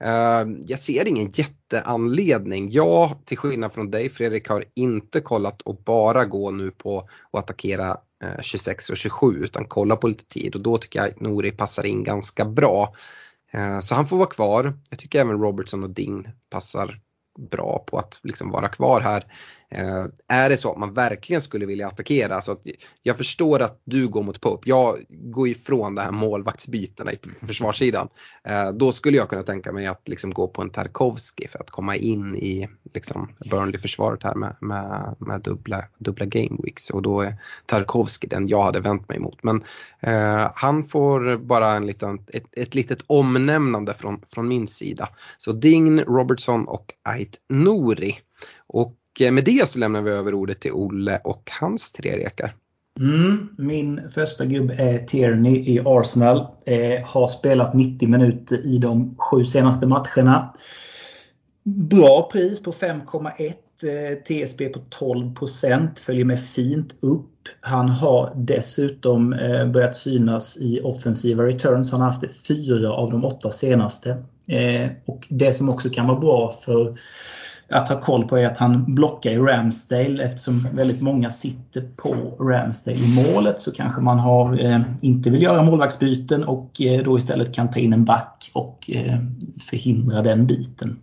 Eh, 0.01 0.45
jag 0.67 0.79
ser 0.79 1.09
ingen 1.09 1.31
jätteanledning. 1.31 2.71
Jag, 2.71 3.19
till 3.25 3.39
skillnad 3.39 3.73
från 3.73 3.91
dig 3.91 4.11
Fredrik, 4.11 4.49
har 4.49 4.65
inte 4.75 5.21
kollat 5.21 5.63
och 5.63 5.77
bara 5.85 6.25
gå 6.25 6.51
nu 6.51 6.71
på 6.71 6.99
att 6.99 7.39
attackera 7.39 7.97
Eh, 8.25 8.43
26 8.43 8.91
och 8.91 8.97
27 8.97 9.45
utan 9.45 9.65
kolla 9.65 9.97
på 9.97 10.09
lite 10.09 10.25
tid 10.25 10.55
och 10.55 10.61
då 10.61 10.79
tycker 10.79 10.99
jag 10.99 11.09
att 11.09 11.21
Nouri 11.21 11.51
passar 11.51 11.87
in 11.87 12.05
ganska 12.05 12.45
bra. 12.45 12.95
Eh, 13.53 13.81
så 13.81 13.95
han 13.95 14.07
får 14.07 14.17
vara 14.17 14.29
kvar. 14.29 14.79
Jag 14.91 14.99
tycker 14.99 15.21
även 15.21 15.41
Robertson 15.41 15.83
och 15.83 15.91
Ding 15.91 16.29
passar 16.51 17.01
bra 17.51 17.85
på 17.87 17.99
att 17.99 18.21
liksom 18.23 18.51
vara 18.51 18.69
kvar 18.69 19.01
här. 19.01 19.33
Eh, 19.71 20.07
är 20.29 20.49
det 20.49 20.57
så 20.57 20.73
att 20.73 20.79
man 20.79 20.95
verkligen 20.95 21.43
skulle 21.43 21.67
vilja 21.67 21.89
attackera, 21.89 22.41
så 22.41 22.53
att 22.53 22.63
jag 23.03 23.17
förstår 23.17 23.63
att 23.63 23.81
du 23.85 24.09
går 24.09 24.23
mot 24.23 24.41
Pope, 24.41 24.69
jag 24.69 24.99
går 25.09 25.49
ifrån 25.49 25.95
de 25.95 26.03
här 26.03 26.11
målvaktsbytena 26.11 27.13
i 27.13 27.19
försvarssidan. 27.47 28.09
Eh, 28.45 28.73
då 28.73 28.93
skulle 28.93 29.17
jag 29.17 29.29
kunna 29.29 29.43
tänka 29.43 29.73
mig 29.73 29.87
att 29.87 30.09
liksom 30.09 30.31
gå 30.31 30.49
på 30.49 30.63
en 30.63 30.71
Tarkovski 30.71 31.49
för 31.49 31.59
att 31.59 31.71
komma 31.71 31.97
in 31.97 32.37
i 32.37 32.69
liksom 32.95 33.33
Burnley-försvaret 33.51 34.23
här 34.23 34.35
med, 34.35 34.57
med, 34.61 35.17
med, 35.19 35.41
dubbla, 35.41 35.85
dubbla 35.99 36.27
game 36.27 36.61
weeks 36.63 36.91
och 36.91 37.03
då 37.03 37.21
är 37.21 37.37
Tarkovski 37.67 38.27
den 38.27 38.49
jag 38.49 38.63
hade 38.63 38.81
vänt 38.81 39.09
mig 39.09 39.19
mot. 39.19 39.43
Men 39.43 39.65
eh, 40.01 40.51
han 40.55 40.85
får 40.85 41.37
bara 41.37 41.73
en 41.73 41.87
liten, 41.87 42.19
ett, 42.29 42.59
ett 42.59 42.75
litet 42.75 43.05
omnämnande 43.07 43.95
från, 43.95 44.23
från 44.27 44.49
min 44.49 44.67
sida. 44.67 45.09
Så 45.39 45.53
Ding, 45.53 46.01
Robertson 46.01 46.69
och 46.69 46.93
Ait 47.05 47.41
Nouri. 47.49 48.19
Och 48.67 48.95
Eh, 49.21 49.33
med 49.33 49.45
det 49.45 49.69
så 49.69 49.79
lämnar 49.79 50.03
vi 50.03 50.11
över 50.11 50.35
ordet 50.35 50.61
till 50.61 50.73
Olle 50.73 51.21
och 51.25 51.51
hans 51.61 51.93
tre 51.93 52.17
rekar. 52.17 52.55
Mm, 53.01 53.49
min 53.59 54.11
första 54.11 54.45
gubbe 54.47 54.75
är 54.75 54.99
Tierney 54.99 55.57
i 55.57 55.81
Arsenal. 55.85 56.47
Eh, 56.67 57.05
har 57.05 57.29
spelat 57.29 57.75
90 57.75 58.09
minuter 58.09 58.67
i 58.67 58.79
de 58.79 59.17
sju 59.19 59.45
senaste 59.45 59.87
matcherna. 59.87 60.55
Bra 61.91 62.29
pris 62.33 62.63
på 62.63 62.73
5,1. 62.73 63.55
Eh, 63.83 64.19
TSB 64.19 64.69
på 64.69 64.81
12% 64.81 65.99
följer 65.99 66.25
med 66.25 66.45
fint 66.45 66.97
upp. 67.01 67.31
Han 67.61 67.89
har 67.89 68.33
dessutom 68.37 69.33
eh, 69.33 69.67
börjat 69.67 69.97
synas 69.97 70.57
i 70.57 70.81
offensiva 70.81 71.47
returns. 71.47 71.93
Han 71.93 72.01
har 72.01 72.11
haft 72.11 72.47
fyra 72.47 72.93
av 72.93 73.11
de 73.11 73.25
åtta 73.25 73.51
senaste. 73.51 74.11
Eh, 74.47 74.91
och 75.05 75.27
Det 75.31 75.55
som 75.55 75.69
också 75.69 75.91
kan 75.91 76.07
vara 76.07 76.21
bra 76.21 76.51
för 76.51 76.99
att 77.71 77.89
ha 77.89 78.01
koll 78.01 78.29
på 78.29 78.39
är 78.39 78.47
att 78.47 78.59
han 78.59 78.95
blockar 78.95 79.31
i 79.31 79.37
Ramsdale 79.37 80.25
eftersom 80.25 80.69
väldigt 80.73 81.01
många 81.01 81.31
sitter 81.31 81.83
på 81.97 82.15
Ramsdale 82.41 82.97
i 82.97 83.35
målet 83.35 83.61
så 83.61 83.73
kanske 83.73 84.01
man 84.01 84.19
har, 84.19 84.65
eh, 84.65 84.81
inte 85.01 85.31
vill 85.31 85.43
göra 85.43 85.63
målvaktsbyten 85.63 86.45
och 86.45 86.81
eh, 86.81 87.05
då 87.05 87.19
istället 87.19 87.55
kan 87.55 87.71
ta 87.71 87.81
in 87.81 87.93
en 87.93 88.05
back 88.05 88.51
och 88.53 88.91
eh, 88.91 89.19
förhindra 89.71 90.23
den 90.23 90.47
biten. 90.47 90.99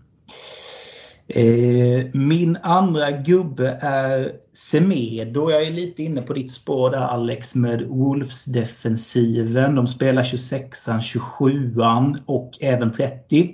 Eh, 1.28 2.06
min 2.14 2.58
andra 2.62 3.12
gubbe 3.12 3.80
är 3.82 4.32
Semedo. 4.54 5.52
Jag 5.52 5.64
är 5.64 5.72
lite 5.72 6.04
inne 6.04 6.22
på 6.22 6.34
ditt 6.34 6.52
spår 6.52 6.90
där 6.90 6.98
Alex 6.98 7.56
med 7.56 7.82
Wolves-defensiven. 7.82 9.76
De 9.76 9.88
spelar 9.88 10.24
26an, 10.24 11.00
27an 11.00 12.18
och 12.26 12.58
även 12.62 12.92
30. 12.92 13.52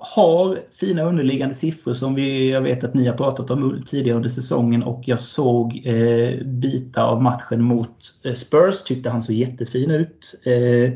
Har 0.00 0.60
fina 0.70 1.02
underliggande 1.02 1.54
siffror 1.54 1.92
som 1.92 2.14
vi, 2.14 2.50
jag 2.50 2.60
vet 2.60 2.84
att 2.84 2.94
ni 2.94 3.06
har 3.06 3.16
pratat 3.16 3.50
om 3.50 3.82
tidigare 3.86 4.16
under 4.16 4.28
säsongen 4.28 4.82
och 4.82 5.02
jag 5.06 5.20
såg 5.20 5.82
eh, 5.84 6.44
bitar 6.44 7.06
av 7.06 7.22
matchen 7.22 7.62
mot 7.62 7.96
eh, 8.24 8.34
Spurs. 8.34 8.82
Tyckte 8.82 9.10
han 9.10 9.22
såg 9.22 9.34
jättefin 9.34 9.90
ut. 9.90 10.34
Eh, 10.44 10.92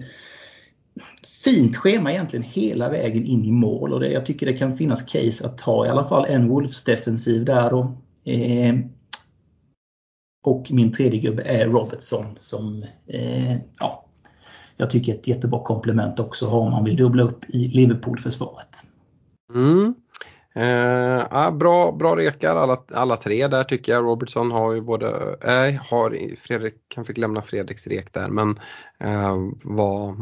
fint 1.44 1.76
schema 1.76 2.12
egentligen 2.12 2.42
hela 2.42 2.88
vägen 2.88 3.24
in 3.24 3.44
i 3.44 3.50
mål 3.50 3.92
och 3.92 4.00
det, 4.00 4.08
jag 4.08 4.26
tycker 4.26 4.46
det 4.46 4.52
kan 4.52 4.76
finnas 4.76 5.02
case 5.02 5.46
att 5.46 5.60
ha 5.60 5.86
i 5.86 5.88
alla 5.88 6.04
fall 6.04 6.24
en 6.24 6.48
Wolves 6.48 6.84
defensiv 6.84 7.44
där. 7.44 7.70
Då. 7.70 7.96
Eh, 8.24 8.74
och 10.44 10.66
min 10.70 10.92
tredje 10.92 11.20
gubbe 11.20 11.42
är 11.42 11.66
Robertson 11.66 12.26
som 12.36 12.84
eh, 13.06 13.56
ja, 13.80 14.04
jag 14.76 14.90
tycker 14.90 15.12
är 15.12 15.16
ett 15.16 15.28
jättebra 15.28 15.62
komplement 15.62 16.20
också 16.20 16.48
om 16.48 16.70
man 16.70 16.84
vill 16.84 16.96
dubbla 16.96 17.22
upp 17.22 17.44
i 17.48 17.68
Liverpool-försvaret. 17.68 18.91
Mm. 19.54 19.94
Eh, 20.54 21.26
ja, 21.30 21.50
bra, 21.50 21.92
bra 21.92 22.16
rekar 22.16 22.56
alla, 22.56 22.82
alla 22.92 23.16
tre 23.16 23.48
där 23.48 23.64
tycker 23.64 23.92
jag. 23.92 24.04
Robertson 24.04 24.50
har 24.50 24.72
ju 24.72 24.80
både, 24.80 25.36
nej, 25.44 25.74
eh, 25.74 25.82
har, 25.82 26.36
Fredrik, 26.40 26.74
han 26.96 27.04
fick 27.04 27.18
lämna 27.18 27.42
Fredriks 27.42 27.86
rek 27.86 28.12
där 28.12 28.28
men 28.28 28.60
eh, 29.00 29.36
var, 29.64 30.16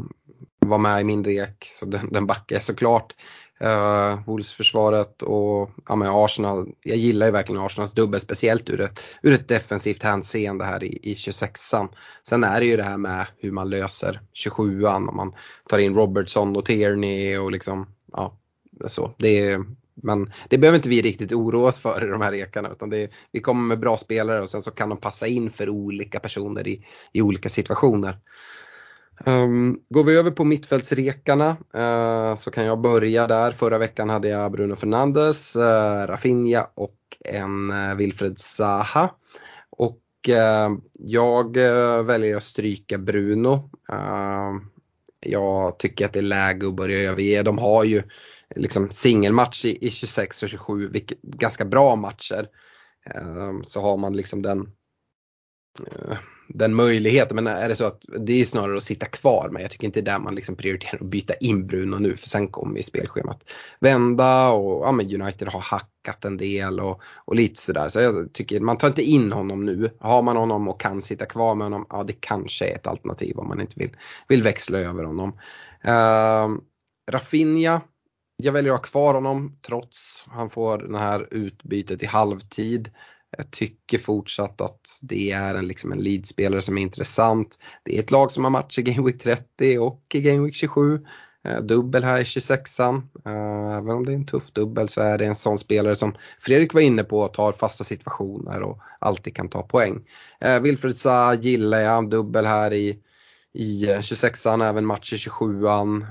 var 0.59 0.79
med 0.79 1.01
i 1.01 1.05
min 1.05 1.25
rek 1.25 1.69
så 1.71 1.87
den, 1.87 2.13
den 2.13 2.27
backar 2.27 2.57
jag 2.57 2.63
såklart. 2.63 3.15
Uh, 3.65 4.25
Wolves-försvaret 4.27 5.23
och 5.23 5.71
ja, 5.89 5.97
men 5.97 6.09
Arsenal. 6.11 6.69
Jag 6.83 6.97
gillar 6.97 7.27
ju 7.27 7.33
verkligen 7.33 7.63
Arsenals 7.63 7.93
dubbel, 7.93 8.21
speciellt 8.21 8.71
ur 8.71 8.81
ett, 8.81 9.01
ur 9.23 9.33
ett 9.33 9.49
defensivt 9.49 10.03
hänseende 10.03 10.65
här 10.65 10.85
i, 10.85 10.99
i 11.03 11.15
26an. 11.15 11.89
Sen 12.23 12.45
är 12.45 12.61
det 12.61 12.67
ju 12.67 12.77
det 12.77 12.83
här 12.83 12.97
med 12.97 13.27
hur 13.39 13.53
man 13.53 13.71
löser 13.71 14.21
27an 14.45 15.09
om 15.09 15.17
man 15.17 15.33
tar 15.69 15.79
in 15.79 15.95
Robertson 15.95 16.57
och 16.57 16.65
Tierney 16.65 17.37
och 17.37 17.53
liksom, 17.53 17.87
ja, 18.13 18.40
så. 18.89 19.15
Det 19.19 19.49
är, 19.49 19.65
men 19.95 20.33
det 20.49 20.59
behöver 20.59 20.79
inte 20.79 20.89
vi 20.89 21.03
riktigt 21.03 21.33
oroa 21.33 21.69
oss 21.69 21.81
för 21.81 22.05
i 22.05 22.11
de 22.11 22.21
här 22.21 22.31
rekarna 22.31 22.71
utan 22.71 22.91
det, 22.91 23.11
vi 23.33 23.41
kommer 23.41 23.63
med 23.63 23.81
bra 23.81 23.97
spelare 23.99 24.43
och 24.43 24.49
sen 24.49 24.63
så 24.63 24.71
kan 24.71 24.89
de 24.89 24.99
passa 24.99 25.27
in 25.27 25.51
för 25.51 25.69
olika 25.69 26.21
personer 26.21 26.69
i, 26.69 26.87
i 27.13 27.23
olika 27.23 27.49
situationer. 27.49 28.17
Um, 29.25 29.81
går 29.89 30.05
vi 30.05 30.17
över 30.17 30.31
på 30.31 30.45
mittfältsrekarna 30.45 31.57
uh, 31.77 32.37
så 32.37 32.51
kan 32.51 32.65
jag 32.65 32.81
börja 32.81 33.27
där. 33.27 33.53
Förra 33.53 33.79
veckan 33.79 34.11
hade 34.11 34.29
jag 34.29 34.53
Bruno 34.53 34.77
Fernandes, 34.77 35.57
uh, 35.57 36.07
Rafinha 36.07 36.71
och 36.75 36.97
en 37.25 37.71
uh, 37.71 37.97
Wilfred 37.97 38.39
Zaha. 38.39 39.11
Och 39.71 40.01
jag 40.99 41.57
väljer 42.05 42.37
att 42.37 42.45
stryka 42.45 42.99
Bruno. 42.99 43.71
Ehm, 43.93 44.61
jag 45.21 45.79
tycker 45.79 46.05
att 46.05 46.13
det 46.13 46.19
är 46.19 46.23
läge 46.23 46.67
att 46.67 46.75
börja 46.75 47.11
överge. 47.11 47.43
De 47.43 47.59
har 47.59 47.85
ju 47.85 48.03
liksom 48.57 48.91
singelmatch 48.91 49.65
i, 49.65 49.87
i 49.87 49.91
26 49.91 50.43
och 50.43 50.49
27, 50.49 50.89
vilket, 50.89 51.23
ganska 51.23 51.65
bra 51.65 51.97
matcher. 51.97 52.49
Ehm, 53.15 53.65
så 53.65 53.81
har 53.81 53.97
man 53.97 54.17
liksom 54.17 54.43
den 54.43 54.61
eh, 55.87 56.19
den 56.55 56.75
möjligheten. 56.75 57.35
Men 57.35 57.47
är 57.47 57.69
det 57.69 57.77
så 57.77 57.85
att 57.85 58.05
det 58.19 58.41
är 58.41 58.45
snarare 58.45 58.77
att 58.77 58.85
sitta 58.85 59.07
kvar 59.07 59.49
men 59.53 59.63
jag 59.63 59.71
tycker 59.71 59.87
inte 59.87 60.01
det 60.01 60.11
är 60.11 60.13
där 60.13 60.25
man 60.25 60.35
liksom 60.35 60.57
prioriterar 60.57 60.99
att 61.01 61.11
byta 61.11 61.35
in 61.35 61.67
Bruno 61.67 61.97
nu 61.97 62.17
för 62.17 62.29
sen 62.29 62.49
kommer 62.49 62.77
ju 62.77 62.83
spelschemat 62.83 63.51
vända 63.81 64.51
och 64.51 64.87
ja, 64.87 64.93
men 64.93 65.23
United 65.23 65.49
har 65.49 65.61
hackat 65.61 66.25
en 66.25 66.37
del 66.37 66.81
och, 66.81 67.03
och 67.25 67.35
lite 67.35 67.61
sådär. 67.61 67.89
Så 67.89 68.01
jag 68.01 68.33
tycker 68.33 68.61
man 68.61 68.79
tar 68.79 68.89
inte 68.89 69.03
in 69.03 69.33
honom 69.33 69.65
nu. 69.65 69.91
Har 70.01 70.23
man 70.23 70.37
honom 70.37 70.69
och 70.69 70.81
kan 70.81 71.03
sitta 71.03 71.27
kvar 71.27 71.55
med 71.55 71.65
honom, 71.65 71.87
ja 71.91 72.03
det 72.03 72.21
kanske 72.21 72.67
är 72.67 72.75
ett 72.75 72.87
alternativ 72.87 73.39
om 73.39 73.49
man 73.49 73.61
inte 73.61 73.75
vill, 73.77 73.97
vill 74.29 74.43
växla 74.43 74.79
över 74.79 75.05
honom. 75.05 75.29
Uh, 75.89 76.61
Rafinha, 77.11 77.81
jag 78.45 78.53
väljer 78.53 78.73
att 78.73 78.79
ha 78.79 78.85
kvar 78.85 79.15
honom 79.15 79.57
trots 79.67 80.25
han 80.29 80.51
får 80.51 80.79
det 80.79 80.99
här 80.99 81.29
utbytet 81.31 82.03
i 82.03 82.07
halvtid. 82.07 82.91
Jag 83.37 83.51
tycker 83.51 83.99
fortsatt 83.99 84.61
att 84.61 84.99
det 85.03 85.31
är 85.31 85.55
en, 85.55 85.69
liksom 85.69 85.93
en 85.93 85.99
leadspelare 85.99 86.63
som 86.63 86.79
är 86.79 86.83
intressant. 86.83 87.59
Det 87.85 87.97
är 87.97 88.03
ett 88.03 88.11
lag 88.11 88.31
som 88.31 88.45
har 88.45 88.51
match 88.51 88.79
i 88.79 88.83
Game 88.83 89.07
Week 89.07 89.23
30 89.23 89.79
och 89.79 90.03
i 90.15 90.21
Game 90.21 90.45
Week 90.45 90.55
27. 90.55 91.01
Eh, 91.45 91.61
dubbel 91.61 92.05
här 92.05 92.21
i 92.21 92.23
26an. 92.23 93.03
Eh, 93.27 93.77
även 93.77 93.91
om 93.91 94.07
det 94.07 94.13
är 94.13 94.17
en 94.17 94.27
tuff 94.27 94.53
dubbel 94.53 94.89
så 94.89 95.01
är 95.01 95.19
det 95.19 95.27
en 95.27 95.35
sån 95.35 95.59
spelare 95.59 95.97
som 95.97 96.15
Fredrik 96.41 96.75
var 96.75 96.81
inne 96.81 97.05
på 97.05 97.29
tar 97.29 97.53
fasta 97.53 97.85
situationer 97.85 98.63
och 98.63 98.79
alltid 98.99 99.37
kan 99.37 99.49
ta 99.49 99.63
poäng. 99.63 100.01
Eh, 100.41 100.61
Wilfred 100.61 100.97
Zaha 100.97 101.35
gillar 101.35 101.81
jag, 101.81 102.11
dubbel 102.11 102.47
här 102.47 102.73
i, 102.73 102.99
i 103.53 103.87
26an, 103.87 104.69
även 104.69 104.87
match 104.87 105.13
i 105.13 105.17
27an. 105.17 106.07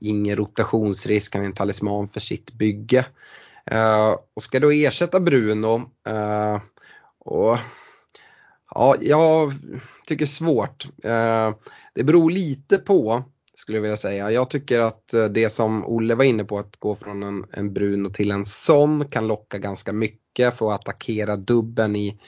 Ingen 0.00 0.36
rotationsrisk, 0.36 1.34
han 1.34 1.42
är 1.42 1.46
en 1.46 1.52
talisman 1.52 2.06
för 2.06 2.20
sitt 2.20 2.52
bygge. 2.52 3.06
Uh, 3.72 4.16
och 4.34 4.42
ska 4.42 4.60
då 4.60 4.70
ersätta 4.70 5.20
Bruno. 5.20 5.76
Uh, 6.08 6.60
och, 7.18 7.58
ja, 8.74 8.96
jag 9.00 9.52
tycker 10.06 10.26
svårt. 10.26 10.86
Uh, 11.04 11.56
det 11.94 12.04
beror 12.04 12.30
lite 12.30 12.78
på 12.78 13.24
skulle 13.54 13.78
jag 13.78 13.82
vilja 13.82 13.96
säga. 13.96 14.30
Jag 14.30 14.50
tycker 14.50 14.80
att 14.80 15.14
det 15.30 15.50
som 15.50 15.84
Olle 15.86 16.14
var 16.14 16.24
inne 16.24 16.44
på 16.44 16.58
att 16.58 16.76
gå 16.76 16.94
från 16.96 17.22
en, 17.22 17.44
en 17.52 17.72
Bruno 17.72 18.10
till 18.10 18.30
en 18.30 18.46
Son 18.46 19.08
kan 19.08 19.26
locka 19.26 19.58
ganska 19.58 19.92
mycket 19.92 20.58
för 20.58 20.72
att 20.72 20.80
attackera 20.80 21.36
dubben 21.36 21.96
i, 21.96 22.20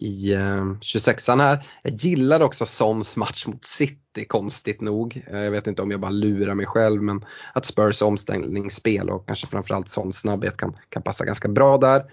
i 0.00 0.32
eh, 0.32 0.64
26an 0.64 1.40
här. 1.40 1.66
Jag 1.82 1.92
gillar 1.92 2.40
också 2.40 2.66
Sons 2.66 3.16
match 3.16 3.46
mot 3.46 3.64
City 3.64 4.24
konstigt 4.28 4.80
nog. 4.80 5.24
Eh, 5.26 5.42
jag 5.42 5.50
vet 5.50 5.66
inte 5.66 5.82
om 5.82 5.90
jag 5.90 6.00
bara 6.00 6.10
lurar 6.10 6.54
mig 6.54 6.66
själv 6.66 7.02
men 7.02 7.24
att 7.52 7.64
Spurs 7.64 8.02
omställningsspel 8.02 9.10
och 9.10 9.26
kanske 9.26 9.46
framförallt 9.46 9.88
Sons 9.88 10.18
snabbhet 10.18 10.56
kan, 10.56 10.76
kan 10.88 11.02
passa 11.02 11.24
ganska 11.24 11.48
bra 11.48 11.78
där. 11.78 12.04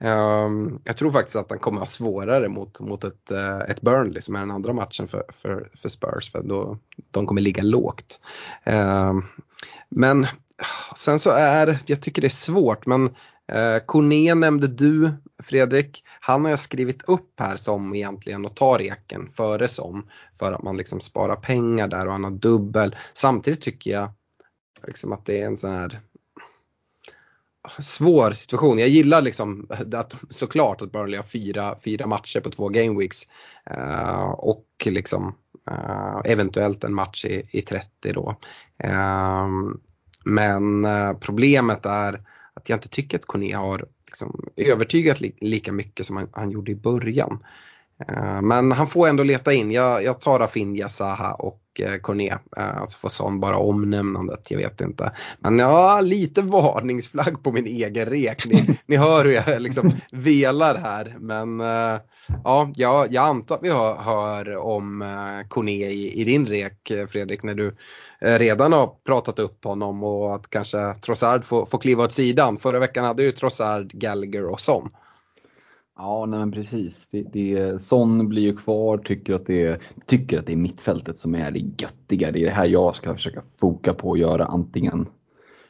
Ehm, 0.00 0.80
jag 0.84 0.96
tror 0.96 1.10
faktiskt 1.10 1.36
att 1.36 1.50
han 1.50 1.58
kommer 1.58 1.78
ha 1.78 1.86
svårare 1.86 2.48
mot, 2.48 2.80
mot 2.80 3.04
ett, 3.04 3.30
eh, 3.30 3.58
ett 3.58 3.80
Burnley 3.80 4.22
som 4.22 4.36
är 4.36 4.40
den 4.40 4.50
andra 4.50 4.72
matchen 4.72 5.08
för, 5.08 5.24
för, 5.32 5.70
för 5.74 5.88
Spurs 5.88 6.32
för 6.32 6.42
då, 6.42 6.78
de 7.10 7.26
kommer 7.26 7.40
ligga 7.40 7.62
lågt. 7.62 8.20
Ehm, 8.64 9.22
men 9.88 10.26
sen 10.96 11.18
så 11.18 11.30
är, 11.30 11.78
jag 11.86 12.00
tycker 12.02 12.22
det 12.22 12.28
är 12.28 12.30
svårt 12.30 12.86
men 12.86 13.10
Eh, 13.52 13.78
Corné 13.86 14.34
nämnde 14.34 14.66
du 14.66 15.12
Fredrik 15.42 16.04
han 16.20 16.44
har 16.44 16.50
jag 16.50 16.58
skrivit 16.58 17.08
upp 17.08 17.40
här 17.40 17.56
som 17.56 17.94
egentligen 17.94 18.46
att 18.46 18.56
ta 18.56 18.78
reken 18.78 19.30
före 19.32 19.68
som 19.68 20.06
för 20.38 20.52
att 20.52 20.62
man 20.62 20.76
liksom 20.76 21.00
sparar 21.00 21.36
pengar 21.36 21.88
där 21.88 22.06
och 22.06 22.12
han 22.12 22.24
har 22.24 22.30
dubbel. 22.30 22.96
Samtidigt 23.12 23.60
tycker 23.60 23.90
jag 23.90 24.10
liksom 24.86 25.12
att 25.12 25.26
det 25.26 25.40
är 25.40 25.46
en 25.46 25.56
sån 25.56 25.72
här 25.72 26.00
svår 27.78 28.32
situation. 28.32 28.78
Jag 28.78 28.88
gillar 28.88 29.22
liksom 29.22 29.66
att, 29.94 30.16
såklart 30.28 30.82
att 30.82 30.92
Burnley 30.92 31.16
har 31.16 31.24
fyra, 31.24 31.76
fyra 31.84 32.06
matcher 32.06 32.40
på 32.40 32.50
två 32.50 32.68
gameweeks 32.68 33.26
uh, 33.70 33.78
eh, 33.78 34.30
och 34.30 34.66
liksom 34.84 35.34
uh, 35.70 36.20
eventuellt 36.24 36.84
en 36.84 36.94
match 36.94 37.24
i, 37.24 37.46
i 37.50 37.62
30 37.62 38.12
då. 38.12 38.36
Uh, 38.84 39.48
men 40.24 40.86
problemet 41.20 41.86
är 41.86 42.20
att 42.62 42.68
jag 42.68 42.76
inte 42.76 42.88
tycker 42.88 43.18
att 43.18 43.26
Kone 43.26 43.56
har 43.56 43.84
liksom 44.06 44.48
övertygat 44.56 45.20
li 45.20 45.36
lika 45.40 45.72
mycket 45.72 46.06
som 46.06 46.16
han, 46.16 46.28
han 46.32 46.50
gjorde 46.50 46.72
i 46.72 46.74
början. 46.74 47.44
Uh, 48.10 48.42
men 48.42 48.72
han 48.72 48.86
får 48.86 49.08
ändå 49.08 49.22
leta 49.22 49.52
in. 49.52 49.70
Jag, 49.70 50.04
jag 50.04 50.20
tar 50.20 50.38
Rafinha, 50.38 50.88
Zaha 50.88 51.34
och 51.34 51.61
Corné. 52.00 52.32
Uh, 52.58 52.84
så 52.86 52.98
får 52.98 53.08
Son 53.08 53.40
bara 53.40 53.56
omnämnandet, 53.56 54.50
jag 54.50 54.58
vet 54.58 54.80
inte. 54.80 55.12
Men 55.38 55.58
ja, 55.58 56.00
lite 56.00 56.42
varningsflagg 56.42 57.42
på 57.42 57.52
min 57.52 57.66
egen 57.66 58.06
rek. 58.06 58.46
Ni, 58.46 58.78
ni 58.86 58.96
hör 58.96 59.24
hur 59.24 59.32
jag 59.32 59.62
liksom 59.62 59.90
velar 60.12 60.74
här. 60.74 61.16
Men 61.20 61.60
uh, 61.60 62.00
ja, 62.44 62.72
jag, 62.74 63.12
jag 63.12 63.24
antar 63.24 63.54
att 63.54 63.62
vi 63.62 63.70
hör, 63.70 63.96
hör 63.96 64.56
om 64.56 65.04
Corné 65.48 65.90
i, 65.90 66.20
i, 66.20 66.24
din 66.24 66.46
rek 66.46 66.92
Fredrik 67.08 67.42
när 67.42 67.54
du 67.54 67.76
redan 68.20 68.72
har 68.72 68.90
pratat 69.06 69.38
upp 69.38 69.64
honom 69.64 70.02
och 70.02 70.34
att 70.34 70.50
kanske 70.50 70.94
Trossard 70.94 71.44
får, 71.44 71.66
får 71.66 71.78
kliva 71.78 72.04
åt 72.04 72.12
sidan. 72.12 72.56
Förra 72.56 72.78
veckan 72.78 73.04
hade 73.04 73.22
ju 73.22 73.32
Trossard, 73.32 73.92
Gallagher 73.92 74.52
och 74.52 74.60
Son. 74.60 74.90
Ja, 76.02 76.26
nej 76.26 76.38
men 76.38 76.52
precis. 76.52 77.06
Det, 77.10 77.22
det, 77.22 77.82
Son 77.82 78.28
blir 78.28 78.42
ju 78.42 78.56
kvar, 78.56 78.98
tycker 78.98 79.34
att, 79.34 79.46
det, 79.46 79.80
tycker 80.06 80.38
att 80.38 80.46
det 80.46 80.52
är 80.52 80.56
mittfältet 80.56 81.18
som 81.18 81.34
är 81.34 81.50
det 81.50 81.58
göttiga. 81.58 82.32
Det 82.32 82.40
är 82.42 82.44
det 82.44 82.50
här 82.50 82.66
jag 82.66 82.96
ska 82.96 83.14
försöka 83.14 83.42
foka 83.60 83.94
på 83.94 84.12
att 84.12 84.18
göra 84.18 84.44
antingen, 84.44 85.06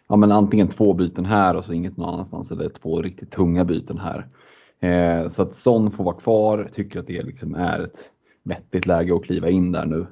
ja, 0.09 0.17
men 0.17 0.33
antingen 0.33 0.69
två 0.69 0.95
byten 0.95 1.25
här 1.25 1.57
och 1.57 1.65
så 1.65 1.73
inget 1.73 1.97
någon 1.97 2.09
annanstans 2.09 2.51
eller 2.51 2.69
två 2.69 3.03
riktigt 3.03 3.31
tunga 3.31 3.65
byten 3.65 3.99
här. 3.99 4.27
Eh, 4.81 5.31
så 5.31 5.43
att 5.43 5.57
Son 5.57 5.91
får 5.91 6.05
vara 6.05 6.17
kvar, 6.17 6.71
tycker 6.75 7.01
att 7.01 7.07
det 7.07 7.23
liksom 7.23 7.55
är 7.55 7.81
ett 7.81 8.11
vettigt 8.43 8.87
läge 8.87 9.15
att 9.15 9.25
kliva 9.25 9.51
in 9.51 9.73
där 9.73 9.87
nu. 9.87 10.07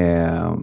Eh, 0.00 0.56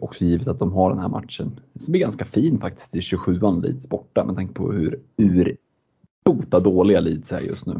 också 0.00 0.24
givet 0.24 0.48
att 0.48 0.58
de 0.58 0.72
har 0.72 0.90
den 0.90 0.98
här 0.98 1.08
matchen 1.08 1.60
som 1.80 1.94
är 1.94 1.98
ganska 1.98 2.24
fin 2.24 2.60
faktiskt 2.60 2.94
i 2.96 3.00
27an 3.00 3.62
Leeds 3.62 3.88
borta 3.88 4.24
med 4.24 4.34
tanke 4.34 4.54
på 4.54 4.72
hur 4.72 5.00
ur 5.16 5.56
bota 6.26 6.60
dåliga 6.60 7.00
Leeds 7.00 7.30
här 7.30 7.40
just 7.40 7.66
nu. 7.66 7.72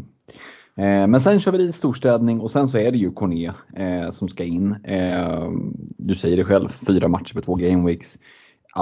Eh, 0.77 1.07
men 1.07 1.21
sen 1.21 1.41
kör 1.41 1.53
vi 1.53 1.59
lite 1.59 1.79
storstädning 1.79 2.41
och 2.41 2.51
sen 2.51 2.69
så 2.69 2.79
är 2.79 2.93
det 2.93 2.99
ju 2.99 3.11
Corné 3.11 3.53
eh, 3.77 4.11
som 4.11 4.29
ska 4.29 4.45
in. 4.45 4.77
Eh, 4.85 5.51
du 5.99 6.15
säger 6.15 6.37
det 6.37 6.45
själv, 6.45 6.69
fyra 6.87 7.09
matcher 7.09 7.35
på 7.35 7.41
två 7.41 7.55
gameweeks. 7.55 8.19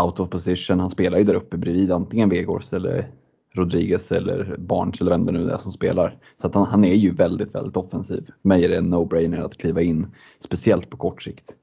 Out 0.05 0.21
of 0.21 0.31
position, 0.31 0.81
han 0.81 0.91
spelar 0.91 1.19
ju 1.19 1.25
där 1.25 1.35
uppe 1.35 1.57
bredvid 1.57 1.93
antingen 1.93 2.29
Vegors 2.29 2.73
eller 2.73 3.07
Rodriguez 3.53 4.13
eller 4.13 4.57
Barnes 4.59 5.01
eller 5.01 5.11
vem 5.11 5.25
det 5.25 5.33
nu 5.33 5.51
är 5.51 5.59
som 5.59 5.73
spelar. 5.73 6.17
Så 6.41 6.47
att 6.47 6.55
han, 6.55 6.67
han 6.67 6.85
är 6.85 6.95
ju 6.95 7.11
väldigt, 7.11 7.55
väldigt 7.55 7.77
offensiv. 7.77 8.25
För 8.43 8.49
mig 8.49 8.65
är 8.65 8.69
det 8.69 8.77
en 8.77 8.95
no-brainer 8.95 9.45
att 9.45 9.57
kliva 9.57 9.83
in, 9.83 10.07
speciellt 10.41 10.91
på 10.91 10.97
kort 10.97 11.23
sikt. 11.23 11.55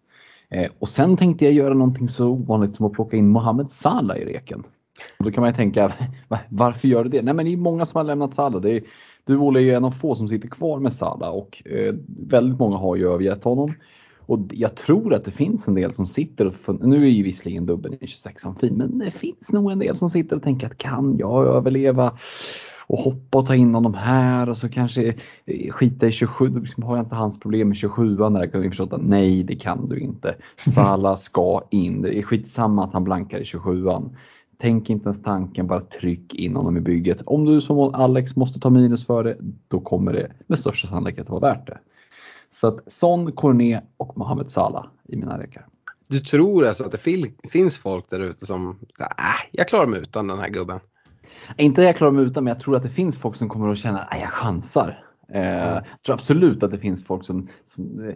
Eh, 0.49 0.71
och 0.79 0.89
sen 0.89 1.17
tänkte 1.17 1.45
jag 1.45 1.53
göra 1.53 1.73
någonting 1.73 2.09
så 2.09 2.27
ovanligt 2.27 2.75
som 2.75 2.85
att 2.85 2.93
plocka 2.93 3.17
in 3.17 3.27
Mohamed 3.27 3.71
Salah 3.71 4.17
i 4.17 4.25
reken. 4.25 4.63
Då 5.19 5.31
kan 5.31 5.41
man 5.41 5.49
ju 5.49 5.55
tänka, 5.55 5.93
varför 6.49 6.87
gör 6.87 7.03
du 7.03 7.09
det? 7.09 7.21
Nej 7.21 7.33
men 7.33 7.45
det 7.45 7.53
är 7.53 7.57
många 7.57 7.85
som 7.85 7.97
har 7.97 8.03
lämnat 8.03 8.35
Salah. 8.35 8.61
Det 8.61 8.71
är, 8.71 8.83
du 9.25 9.37
Olle 9.37 9.59
är 9.59 9.63
ju 9.63 9.73
en 9.73 9.85
av 9.85 9.91
få 9.91 10.15
som 10.15 10.27
sitter 10.27 10.47
kvar 10.47 10.79
med 10.79 10.93
Salah 10.93 11.29
och 11.29 11.63
eh, 11.65 11.95
väldigt 12.27 12.59
många 12.59 12.77
har 12.77 12.95
ju 12.95 13.09
övergett 13.09 13.43
honom. 13.43 13.73
Och 14.25 14.39
jag 14.51 14.75
tror 14.75 15.13
att 15.13 15.25
det 15.25 15.31
finns 15.31 15.67
en 15.67 15.73
del 15.73 15.93
som 15.93 16.07
sitter 16.07 16.45
och 16.65 16.85
nu 16.85 17.03
är 17.05 17.09
ju 17.09 17.23
visserligen 17.23 17.65
dubbeln 17.65 17.97
i 18.01 18.07
26 18.07 18.43
fin, 18.59 18.73
men 18.73 18.97
det 18.97 19.11
finns 19.11 19.51
nog 19.51 19.71
en 19.71 19.79
del 19.79 19.97
som 19.97 20.09
sitter 20.09 20.35
och 20.35 20.43
tänker 20.43 20.67
att 20.67 20.77
kan 20.77 21.17
jag 21.17 21.47
överleva 21.47 22.17
och 22.87 22.99
hoppa 22.99 23.37
och 23.37 23.45
ta 23.45 23.55
in 23.55 23.75
honom 23.75 23.93
här 23.93 24.49
och 24.49 24.57
så 24.57 24.69
kanske 24.69 25.13
eh, 25.45 25.71
skita 25.71 26.07
i 26.07 26.11
27, 26.11 26.47
då 26.47 26.59
liksom 26.59 26.83
har 26.83 26.95
jag 26.95 27.05
inte 27.05 27.15
hans 27.15 27.39
problem 27.39 27.67
med 27.67 27.77
27 27.77 28.23
an 28.23 28.33
där 28.33 28.47
kan 28.47 28.61
vi 28.61 28.69
förstå 28.69 28.83
att 28.83 29.01
nej 29.01 29.43
det 29.43 29.55
kan 29.55 29.89
du 29.89 29.99
inte. 29.99 30.35
Salah 30.55 31.17
ska 31.17 31.63
in, 31.71 32.01
det 32.01 32.17
är 32.17 32.23
skitsamma 32.23 32.83
att 32.83 32.93
han 32.93 33.03
blankar 33.03 33.39
i 33.39 33.45
27 33.45 33.89
an 33.89 34.15
Tänk 34.61 34.89
inte 34.89 35.03
ens 35.03 35.23
tanken, 35.23 35.67
bara 35.67 35.81
tryck 35.81 36.33
in 36.33 36.55
honom 36.55 36.77
i 36.77 36.79
bygget. 36.79 37.21
Om 37.25 37.45
du 37.45 37.61
som 37.61 37.77
Alex 37.79 38.35
måste 38.35 38.59
ta 38.59 38.69
minus 38.69 39.05
för 39.05 39.23
det, 39.23 39.37
då 39.67 39.79
kommer 39.79 40.13
det 40.13 40.31
med 40.47 40.59
största 40.59 40.87
sannolikhet 40.87 41.25
att 41.25 41.29
vara 41.29 41.53
värt 41.53 41.67
det. 41.67 41.79
Så 42.53 42.67
att 42.67 42.79
Son, 42.93 43.31
Corné 43.31 43.81
och 43.97 44.17
Mohamed 44.17 44.51
Salah 44.51 44.85
i 45.07 45.15
mina 45.15 45.39
rekar. 45.39 45.65
Du 46.09 46.19
tror 46.19 46.65
alltså 46.65 46.83
att 46.83 46.91
det 46.91 47.49
finns 47.49 47.77
folk 47.77 48.09
där 48.09 48.19
ute 48.19 48.45
som, 48.45 48.69
äh, 48.99 49.05
jag 49.51 49.67
klarar 49.67 49.87
mig 49.87 49.99
utan 49.99 50.27
den 50.27 50.39
här 50.39 50.49
gubben? 50.49 50.79
Inte 51.57 51.81
jag 51.81 51.95
klarar 51.95 52.11
mig 52.11 52.25
utan, 52.25 52.43
men 52.43 52.51
jag 52.51 52.59
tror 52.59 52.75
att 52.75 52.83
det 52.83 52.89
finns 52.89 53.17
folk 53.17 53.35
som 53.35 53.49
kommer 53.49 53.71
att 53.71 53.77
känna, 53.77 53.99
att 53.99 54.15
äh, 54.15 54.21
jag 54.21 54.29
chansar. 54.29 55.03
Eh, 55.33 55.41
jag 55.41 55.83
tror 56.05 56.13
absolut 56.13 56.63
att 56.63 56.71
det 56.71 56.79
finns 56.79 57.05
folk 57.05 57.25
som, 57.25 57.47
som 57.67 57.99
eh, 57.99 58.15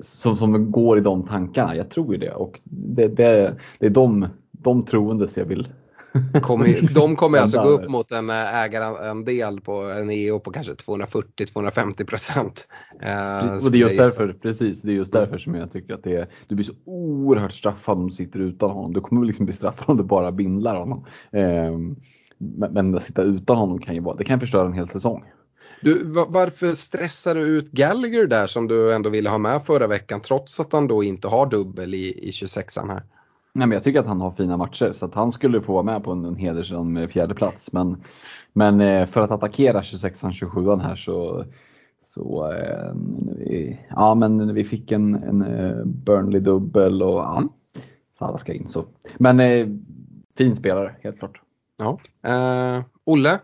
som, 0.00 0.36
som 0.36 0.72
går 0.72 0.98
i 0.98 1.00
de 1.00 1.26
tankarna. 1.26 1.76
Jag 1.76 1.90
tror 1.90 2.12
ju 2.12 2.20
det 2.20 2.32
och 2.32 2.60
det, 2.64 3.08
det, 3.08 3.56
det 3.78 3.86
är 3.86 3.90
de, 3.90 4.28
de 4.62 4.84
troendes 4.84 5.36
jag 5.36 5.44
vill 5.44 5.68
kommer, 6.42 6.94
de 6.94 7.16
kommer 7.16 7.38
alltså 7.42 7.62
gå 7.62 7.68
upp 7.68 7.88
mot 7.88 8.12
en 8.12 8.30
äh, 8.30 8.54
ägarandel 8.54 9.60
på 9.60 9.72
en 9.72 10.10
EO 10.10 10.40
på 10.40 10.50
kanske 10.50 10.72
240-250 10.72 12.04
procent. 12.04 12.68
Eh, 13.02 13.64
och 13.64 13.72
det 13.72 13.78
är 13.78 13.80
just 13.80 13.98
därför, 13.98 14.32
precis, 14.32 14.82
det 14.82 14.90
är 14.90 14.94
just 14.94 15.12
därför 15.12 15.38
som 15.38 15.54
jag 15.54 15.72
tycker 15.72 15.94
att 15.94 16.04
det 16.04 16.16
är, 16.16 16.28
du 16.48 16.54
blir 16.54 16.66
så 16.66 16.72
oerhört 16.84 17.52
straffad 17.52 17.98
om 17.98 18.08
du 18.08 18.14
sitter 18.14 18.38
utan 18.38 18.70
honom. 18.70 18.92
Du 18.92 19.00
kommer 19.00 19.26
liksom 19.26 19.46
bli 19.46 19.54
straffad 19.54 19.84
om 19.88 19.96
du 19.96 20.02
bara 20.02 20.32
bindlar 20.32 20.76
honom. 20.76 21.06
Ehm, 21.32 21.96
men, 22.70 22.94
att 22.94 23.02
sitta 23.02 23.22
utan 23.22 23.56
honom 23.56 23.78
kan 23.78 23.94
ju 23.94 24.00
vara, 24.00 24.16
det 24.16 24.24
kan 24.24 24.40
förstöra 24.40 24.66
en 24.66 24.72
hel 24.72 24.88
säsong. 24.88 25.24
Du, 25.82 26.04
va- 26.04 26.26
varför 26.28 26.74
stressar 26.74 27.34
du 27.34 27.40
ut 27.40 27.70
Gallagher 27.70 28.26
där 28.26 28.46
som 28.46 28.68
du 28.68 28.94
ändå 28.94 29.10
ville 29.10 29.30
ha 29.30 29.38
med 29.38 29.66
förra 29.66 29.86
veckan 29.86 30.20
trots 30.20 30.60
att 30.60 30.72
han 30.72 30.86
då 30.86 31.02
inte 31.02 31.28
har 31.28 31.46
dubbel 31.46 31.94
i, 31.94 32.28
i 32.28 32.30
26an 32.30 32.88
här? 32.88 33.02
Nej, 33.52 33.66
men 33.66 33.76
jag 33.76 33.84
tycker 33.84 34.00
att 34.00 34.06
han 34.06 34.20
har 34.20 34.30
fina 34.30 34.56
matcher 34.56 34.92
så 34.92 35.04
att 35.04 35.14
han 35.14 35.32
skulle 35.32 35.60
få 35.60 35.72
vara 35.72 35.82
med 35.82 36.04
på 36.04 36.12
en, 36.12 36.24
en 36.24 36.36
hedersam 36.36 37.08
fjärde 37.08 37.34
plats. 37.34 37.72
Men, 37.72 38.04
men 38.52 38.80
eh, 38.80 39.06
för 39.06 39.20
att 39.24 39.30
attackera 39.30 39.80
26an 39.80 40.30
27an 40.32 40.80
här 40.80 40.96
så, 40.96 41.44
så 42.04 42.52
eh, 42.52 43.76
ja, 43.90 44.14
men 44.14 44.54
vi 44.54 44.64
fick 44.64 44.92
en, 44.92 45.14
en 45.14 45.42
eh, 45.42 45.84
Burnley 45.84 46.40
dubbel 46.40 47.02
och 47.02 47.18
ja, 47.18 47.42
så 48.18 48.24
alla 48.24 48.38
ska 48.38 48.52
in. 48.52 48.68
Så. 48.68 48.84
Men 49.18 49.38
fin 50.36 50.56
spelare 50.56 50.94
helt 51.02 51.18
klart. 51.18 51.40
Ja. 51.78 51.98
Eh, 52.30 52.82
Olle, 53.04 53.38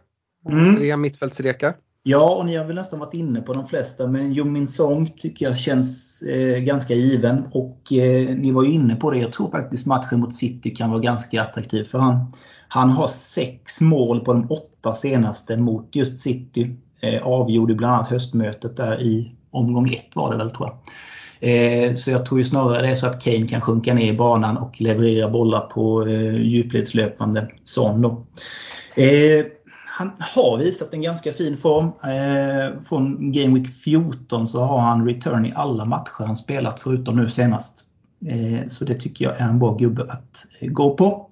Mm. 0.49 0.77
tre 0.77 0.97
mittfältsrekar. 0.97 1.75
Ja, 2.09 2.35
och 2.35 2.47
ni 2.47 2.57
har 2.57 2.65
väl 2.65 2.77
nästan 2.77 2.99
varit 2.99 3.15
inne 3.15 3.41
på 3.41 3.53
de 3.53 3.67
flesta, 3.67 4.07
men 4.07 4.53
Min 4.53 4.69
Song 4.69 5.13
tycker 5.17 5.47
jag 5.47 5.59
känns 5.59 6.23
eh, 6.23 6.59
ganska 6.59 6.95
given. 6.95 7.49
Och 7.53 7.93
eh, 7.93 8.37
ni 8.37 8.53
var 8.53 8.65
ju 8.65 8.73
inne 8.73 8.97
på 8.97 9.11
det, 9.11 9.19
jag 9.19 9.33
tror 9.33 9.51
faktiskt 9.51 9.87
matchen 9.87 10.21
mot 10.21 10.35
City 10.35 10.71
kan 10.71 10.91
vara 10.91 11.01
ganska 11.01 11.43
attraktiv 11.43 11.85
för 11.85 11.99
han. 11.99 12.33
Han 12.69 12.91
har 12.91 13.09
sex 13.09 13.81
mål 13.81 14.21
på 14.21 14.33
de 14.33 14.51
åtta 14.51 14.95
senaste 14.95 15.57
mot 15.57 15.97
just 15.97 16.19
City. 16.19 16.77
Eh, 17.01 17.23
avgjorde 17.23 17.75
bland 17.75 17.95
annat 17.95 18.09
höstmötet 18.09 18.77
där 18.77 19.03
i 19.03 19.35
omgång 19.51 19.95
ett 19.95 20.11
var 20.15 20.33
det 20.33 20.39
väl 20.39 20.51
tror 20.51 20.69
jag. 20.69 20.79
Eh, 21.51 21.95
så 21.95 22.11
jag 22.11 22.27
tror 22.27 22.41
ju 22.41 22.45
snarare 22.45 22.83
det 22.83 22.89
är 22.89 22.95
så 22.95 23.07
att 23.07 23.25
Kane 23.25 23.47
kan 23.47 23.61
sjunka 23.61 23.95
ner 23.95 24.13
i 24.13 24.17
banan 24.17 24.57
och 24.57 24.81
leverera 24.81 25.31
bollar 25.31 25.61
på 25.61 26.07
eh, 26.07 26.43
djupledslöpande 26.43 27.49
Son. 27.65 28.05
Eh, 28.95 29.45
han 29.99 30.13
har 30.19 30.59
visat 30.59 30.95
en 30.95 31.03
ganska 31.03 31.33
fin 31.33 31.57
form. 31.57 31.85
Eh, 31.87 32.83
från 32.83 33.33
Game 33.33 33.59
Week 33.59 33.71
14 33.71 34.47
så 34.47 34.61
har 34.61 34.79
han 34.79 35.07
return 35.07 35.47
i 35.47 35.53
alla 35.55 35.85
matcher 35.85 36.25
han 36.27 36.37
spelat 36.37 36.81
förutom 36.81 37.17
nu 37.17 37.31
senast. 37.31 37.85
Eh, 38.27 38.69
så 38.69 38.85
det 38.85 38.95
tycker 38.95 39.25
jag 39.25 39.41
är 39.41 39.45
en 39.45 39.59
bra 39.59 39.75
gubbe 39.75 40.03
att 40.03 40.47
eh, 40.61 40.69
gå 40.69 40.95
på. 40.95 41.31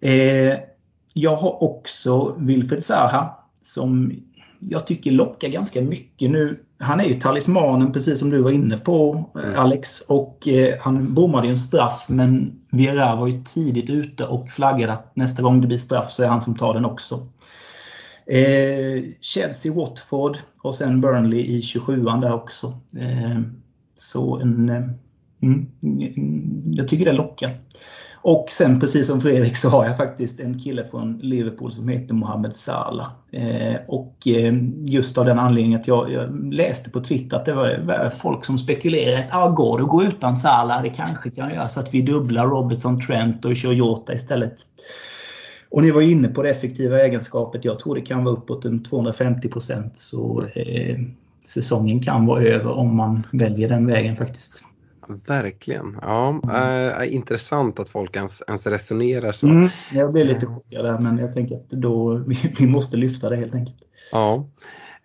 Eh, 0.00 0.54
jag 1.14 1.36
har 1.36 1.62
också 1.62 2.34
Wilfred 2.38 2.84
Zaha 2.84 3.38
som 3.62 4.12
jag 4.58 4.86
tycker 4.86 5.10
lockar 5.10 5.48
ganska 5.48 5.80
mycket 5.82 6.30
nu. 6.30 6.64
Han 6.78 7.00
är 7.00 7.04
ju 7.04 7.20
talismanen 7.20 7.92
precis 7.92 8.18
som 8.18 8.30
du 8.30 8.42
var 8.42 8.50
inne 8.50 8.76
på 8.76 9.24
eh, 9.44 9.60
Alex. 9.60 10.00
Och 10.00 10.48
eh, 10.48 10.74
han 10.80 11.14
bommade 11.14 11.46
ju 11.46 11.50
en 11.50 11.58
straff 11.58 12.06
men 12.08 12.60
Vera 12.70 13.16
var 13.16 13.26
ju 13.26 13.44
tidigt 13.44 13.90
ute 13.90 14.24
och 14.26 14.48
flaggade 14.48 14.92
att 14.92 15.16
nästa 15.16 15.42
gång 15.42 15.60
det 15.60 15.66
blir 15.66 15.78
straff 15.78 16.10
så 16.10 16.22
är 16.22 16.28
han 16.28 16.40
som 16.40 16.54
tar 16.54 16.74
den 16.74 16.84
också. 16.84 17.26
Eh, 18.30 19.04
Chelsea, 19.20 19.72
Watford 19.72 20.38
och 20.62 20.74
sen 20.74 21.00
Burnley 21.00 21.40
i 21.40 21.60
27an 21.60 22.20
där 22.20 22.34
också. 22.34 22.66
Eh, 22.96 23.40
så 23.94 24.38
en, 24.38 24.68
eh, 24.68 24.82
mm, 25.42 25.66
mm, 25.82 26.62
jag 26.66 26.88
tycker 26.88 27.04
det 27.04 27.12
lockar. 27.12 27.60
Och 28.20 28.46
sen 28.50 28.80
precis 28.80 29.06
som 29.06 29.20
Fredrik 29.20 29.56
så 29.56 29.68
har 29.68 29.86
jag 29.86 29.96
faktiskt 29.96 30.40
en 30.40 30.58
kille 30.58 30.84
från 30.84 31.18
Liverpool 31.22 31.72
som 31.72 31.88
heter 31.88 32.14
Mohamed 32.14 32.56
Salah. 32.56 33.08
Eh, 33.32 33.76
och 33.88 34.28
eh, 34.28 34.54
just 34.84 35.18
av 35.18 35.24
den 35.24 35.38
anledningen 35.38 35.80
att 35.80 35.88
jag, 35.88 36.12
jag 36.12 36.54
läste 36.54 36.90
på 36.90 37.00
Twitter 37.00 37.36
att 37.36 37.44
det 37.44 37.52
var, 37.52 37.78
var 37.78 38.10
folk 38.10 38.44
som 38.44 38.58
spekulerade 38.58 39.24
att 39.24 39.34
ah, 39.34 39.48
går 39.48 39.78
det 39.78 39.84
att 39.84 39.90
gå 39.90 40.04
utan 40.04 40.36
Salah? 40.36 40.82
Det 40.82 40.90
kanske 40.90 41.30
kan 41.30 41.54
göra 41.54 41.68
så 41.68 41.80
att 41.80 41.94
vi 41.94 42.02
dubblar 42.02 42.46
Robertson 42.46 43.00
Trent 43.00 43.44
och 43.44 43.56
kör 43.56 43.72
Jota 43.72 44.12
istället. 44.12 44.56
Och 45.70 45.82
ni 45.82 45.90
var 45.90 46.02
inne 46.02 46.28
på 46.28 46.42
det 46.42 46.50
effektiva 46.50 47.00
egenskapet. 47.00 47.64
Jag 47.64 47.78
tror 47.78 47.94
det 47.94 48.00
kan 48.00 48.24
vara 48.24 48.34
uppåt 48.34 48.64
en 48.64 48.80
250% 48.80 49.90
så 49.94 50.44
eh, 50.54 50.98
säsongen 51.46 52.02
kan 52.02 52.26
vara 52.26 52.42
över 52.42 52.70
om 52.70 52.96
man 52.96 53.26
väljer 53.32 53.68
den 53.68 53.86
vägen 53.86 54.16
faktiskt. 54.16 54.64
Verkligen. 55.26 55.98
Ja, 56.02 56.40
eh, 57.00 57.14
intressant 57.14 57.80
att 57.80 57.88
folk 57.88 58.16
ens, 58.16 58.42
ens 58.48 58.66
resonerar 58.66 59.32
så. 59.32 59.46
Mm, 59.46 59.68
jag 59.92 60.12
blev 60.12 60.26
lite 60.26 60.46
chockad 60.46 60.84
där 60.84 60.98
men 60.98 61.18
jag 61.18 61.34
tänker 61.34 61.56
att 61.56 61.70
då, 61.70 62.14
vi, 62.14 62.36
vi 62.58 62.66
måste 62.66 62.96
lyfta 62.96 63.30
det 63.30 63.36
helt 63.36 63.54
enkelt. 63.54 63.76
Ja. 64.12 64.48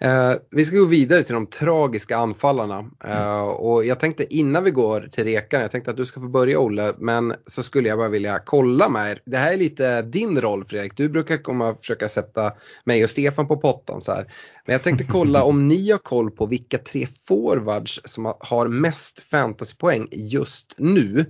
Eh, 0.03 0.33
vi 0.51 0.65
ska 0.65 0.77
gå 0.77 0.85
vidare 0.85 1.23
till 1.23 1.33
de 1.33 1.47
tragiska 1.47 2.17
anfallarna. 2.17 2.91
Eh, 3.03 3.41
och 3.41 3.85
jag 3.85 3.99
tänkte 3.99 4.35
innan 4.35 4.63
vi 4.63 4.71
går 4.71 5.07
till 5.11 5.23
rekan, 5.23 5.61
jag 5.61 5.71
tänkte 5.71 5.91
att 5.91 5.97
du 5.97 6.05
ska 6.05 6.19
få 6.19 6.27
börja 6.27 6.59
Olle, 6.59 6.93
men 6.97 7.33
så 7.45 7.63
skulle 7.63 7.89
jag 7.89 7.97
bara 7.97 8.09
vilja 8.09 8.39
kolla 8.45 8.89
med 8.89 9.11
er. 9.11 9.21
Det 9.25 9.37
här 9.37 9.53
är 9.53 9.57
lite 9.57 10.01
din 10.01 10.41
roll 10.41 10.65
Fredrik, 10.65 10.97
du 10.97 11.09
brukar 11.09 11.37
komma 11.37 11.69
och 11.69 11.79
försöka 11.79 12.09
sätta 12.09 12.53
mig 12.83 13.03
och 13.03 13.09
Stefan 13.09 13.47
på 13.47 13.57
pottan 13.57 14.01
så 14.01 14.11
här. 14.11 14.33
Men 14.65 14.73
jag 14.73 14.83
tänkte 14.83 15.03
kolla 15.03 15.43
om 15.43 15.67
ni 15.67 15.91
har 15.91 15.97
koll 15.97 16.31
på 16.31 16.45
vilka 16.45 16.77
tre 16.77 17.07
forwards 17.27 18.01
som 18.05 18.33
har- 18.39 18.67
mest 18.67 19.19
fantasypoäng 19.19 20.07
just 20.11 20.75
nu 20.77 21.25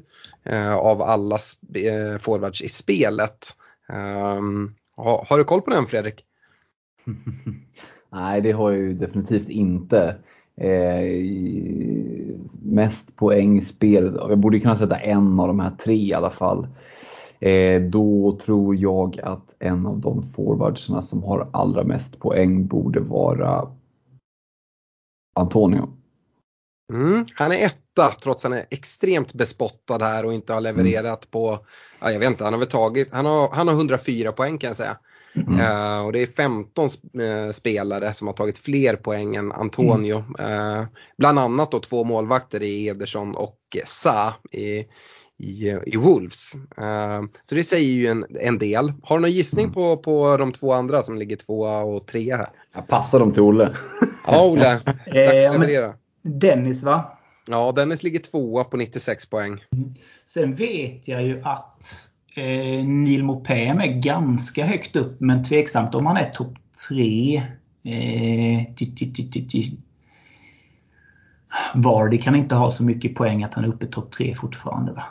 eh, 0.46 0.76
av 0.76 1.02
alla 1.02 1.36
eh, 1.76 2.18
forwards 2.20 2.62
i 2.62 2.70
spelet. 2.70 3.56
Ehm, 3.90 4.38
um, 4.38 4.76
har, 4.96 5.26
har 5.30 5.38
du 5.38 5.44
koll 5.44 5.62
på 5.62 5.70
den 5.70 5.86
Fredrik? 5.86 6.26
Nej, 8.14 8.42
det 8.42 8.52
har 8.52 8.72
jag 8.72 8.80
ju 8.80 8.94
definitivt 8.94 9.50
inte. 9.50 10.16
Eh, 10.56 11.24
mest 12.62 13.16
poäng 13.16 13.58
i 13.58 13.62
spelet. 13.62 14.14
Jag 14.16 14.38
borde 14.38 14.60
kunna 14.60 14.76
sätta 14.76 15.00
en 15.00 15.40
av 15.40 15.48
de 15.48 15.60
här 15.60 15.72
tre 15.84 15.96
i 15.96 16.14
alla 16.14 16.30
fall. 16.30 16.68
Eh, 17.40 17.82
då 17.82 18.40
tror 18.46 18.76
jag 18.76 19.20
att 19.24 19.56
en 19.60 19.86
av 19.86 20.00
de 20.00 20.26
forwardsarna 20.36 21.02
som 21.02 21.24
har 21.24 21.50
allra 21.54 21.84
mest 21.84 22.20
poäng 22.20 22.68
borde 22.68 23.00
vara 23.00 23.72
Antonio. 25.36 25.90
Mm, 26.94 27.26
han 27.34 27.52
är 27.52 27.66
etta 27.66 28.12
trots 28.24 28.46
att 28.46 28.52
han 28.52 28.60
är 28.60 28.66
extremt 28.70 29.34
bespottad 29.34 30.04
här 30.04 30.26
och 30.26 30.34
inte 30.34 30.54
har 30.54 30.62
levererat 30.62 31.32
på, 31.32 31.60
ja, 32.02 32.12
jag 32.12 32.20
vet 32.20 32.30
inte, 32.30 32.44
han 32.44 32.54
har 32.54 32.60
väl 32.60 32.70
tagit, 32.70 33.10
han 33.12 33.26
har, 33.26 33.50
han 33.52 33.68
har 33.68 33.76
104 33.76 34.32
poäng 34.32 34.58
kan 34.58 34.68
jag 34.68 34.78
säga. 34.78 34.98
Eh, 35.36 36.06
och 36.06 36.12
det 36.14 36.22
är 36.22 36.28
15 36.28 36.88
sp- 36.88 37.46
eh, 37.46 37.52
spelare 37.52 38.14
som 38.14 38.28
har 38.28 38.34
tagit 38.34 38.58
fler 38.58 38.96
poäng 38.96 39.36
än 39.36 39.52
Antonio. 39.52 40.26
Eh, 40.40 40.84
bland 41.18 41.40
annat 41.40 41.72
då 41.72 41.80
två 41.80 42.04
målvakter 42.04 42.64
i 42.64 42.88
Ederson 42.88 43.36
och 43.36 43.58
Sa 43.86 44.34
i, 44.52 44.86
i, 45.38 45.78
i 45.86 45.98
Wolves. 45.98 46.54
Så 47.44 47.56
det 47.56 47.64
säger 47.64 47.94
ju 47.94 48.08
en, 48.08 48.26
en 48.40 48.58
del. 48.58 48.94
Har 49.04 49.18
du 49.18 49.22
någon 49.22 49.32
gissning 49.32 49.72
på, 49.72 49.98
på 49.98 50.38
de 50.38 50.52
två 50.52 50.74
andra 50.74 51.04
som 51.04 51.18
ligger 51.18 51.36
tvåa 51.36 51.84
och 51.84 52.08
trea 52.08 52.38
här? 52.38 52.50
Jag 52.74 52.88
passar 52.88 53.20
dem 53.20 53.32
till 53.32 53.42
Olle. 53.42 53.78
Ja 54.28 54.46
Olle, 54.46 54.80
dags 54.86 55.46
att 55.46 55.54
leverera. 55.54 55.94
Dennis 56.22 56.84
va? 56.84 57.18
Ja, 57.48 57.72
Dennis 57.72 58.04
ligger 58.04 58.20
tvåa 58.20 58.64
på 58.64 58.78
96 58.78 59.30
poäng. 59.30 59.64
Sen 60.26 60.56
vet 60.56 61.08
jag 61.08 61.24
ju 61.24 61.42
att 61.44 62.10
eh, 62.36 62.86
Neil 62.86 63.24
Mopem 63.24 63.80
är 63.80 64.02
ganska 64.02 64.66
högt 64.66 64.96
upp 64.96 65.20
men 65.20 65.44
tveksamt 65.44 65.96
om 65.96 66.06
han 66.06 66.18
är 66.18 66.30
topp 66.30 66.54
3. 66.90 67.36
Eh. 67.84 68.66
Vardy 71.76 72.18
kan 72.18 72.36
inte 72.36 72.56
ha 72.56 72.72
så 72.72 72.84
mycket 72.84 73.16
poäng 73.16 73.44
att 73.44 73.54
han 73.54 73.64
är 73.64 73.68
uppe 73.68 73.86
i 73.86 73.90
topp 73.90 74.12
3 74.12 74.36
fortfarande 74.36 74.92
va? 74.92 75.04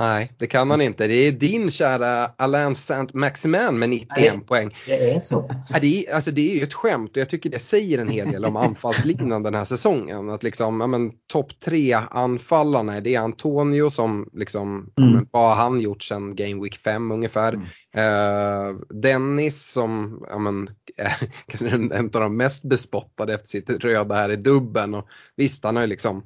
Nej, 0.00 0.30
det 0.38 0.46
kan 0.46 0.70
han 0.70 0.80
inte. 0.80 1.06
Det 1.06 1.14
är 1.14 1.32
din 1.32 1.70
kära 1.70 2.30
Alain 2.36 2.74
Saint-Maximin 2.74 3.78
med 3.78 3.88
91 3.88 4.08
Nej. 4.16 4.40
poäng. 4.46 4.76
Det 4.86 5.10
är 5.10 5.20
så. 5.20 5.48
Det, 5.80 6.06
är, 6.06 6.14
alltså 6.14 6.30
det 6.30 6.50
är 6.50 6.56
ju 6.56 6.62
ett 6.62 6.74
skämt 6.74 7.10
och 7.10 7.16
jag 7.16 7.28
tycker 7.28 7.50
det 7.50 7.58
säger 7.58 7.98
en 7.98 8.08
hel 8.08 8.32
del 8.32 8.44
om 8.44 8.56
anfallslinan 8.66 9.42
den 9.42 9.54
här 9.54 9.64
säsongen. 9.64 10.30
Att 10.30 10.42
liksom, 10.42 10.80
ja, 10.80 10.86
men 10.86 11.12
topp 11.32 11.60
tre 11.64 11.98
anfallarna, 12.10 13.00
det 13.00 13.14
är 13.14 13.20
Antonio 13.20 13.90
som 13.90 14.30
liksom, 14.32 14.90
Mm. 14.98 15.12
men, 15.12 15.26
vad 15.30 15.48
har 15.48 15.64
han 15.64 15.80
gjort 15.80 16.02
sedan 16.02 16.34
Game 16.34 16.62
Week 16.62 16.76
5 16.76 17.12
ungefär. 17.12 17.54
Eh, 17.94 18.76
Dennis 19.02 19.72
som 19.72 20.22
ja, 20.30 20.38
men, 20.38 20.68
är 20.96 21.92
en 21.94 22.04
av 22.04 22.20
de 22.20 22.36
mest 22.36 22.62
bespottade 22.62 23.34
efter 23.34 23.48
sitt 23.48 23.70
röda 23.70 24.14
här 24.14 24.30
i 24.30 24.36
dubben. 24.36 24.94
Och 24.94 25.06
visst, 25.36 25.64
han 25.64 25.76
har 25.76 25.82
ju 25.82 25.88
liksom 25.88 26.22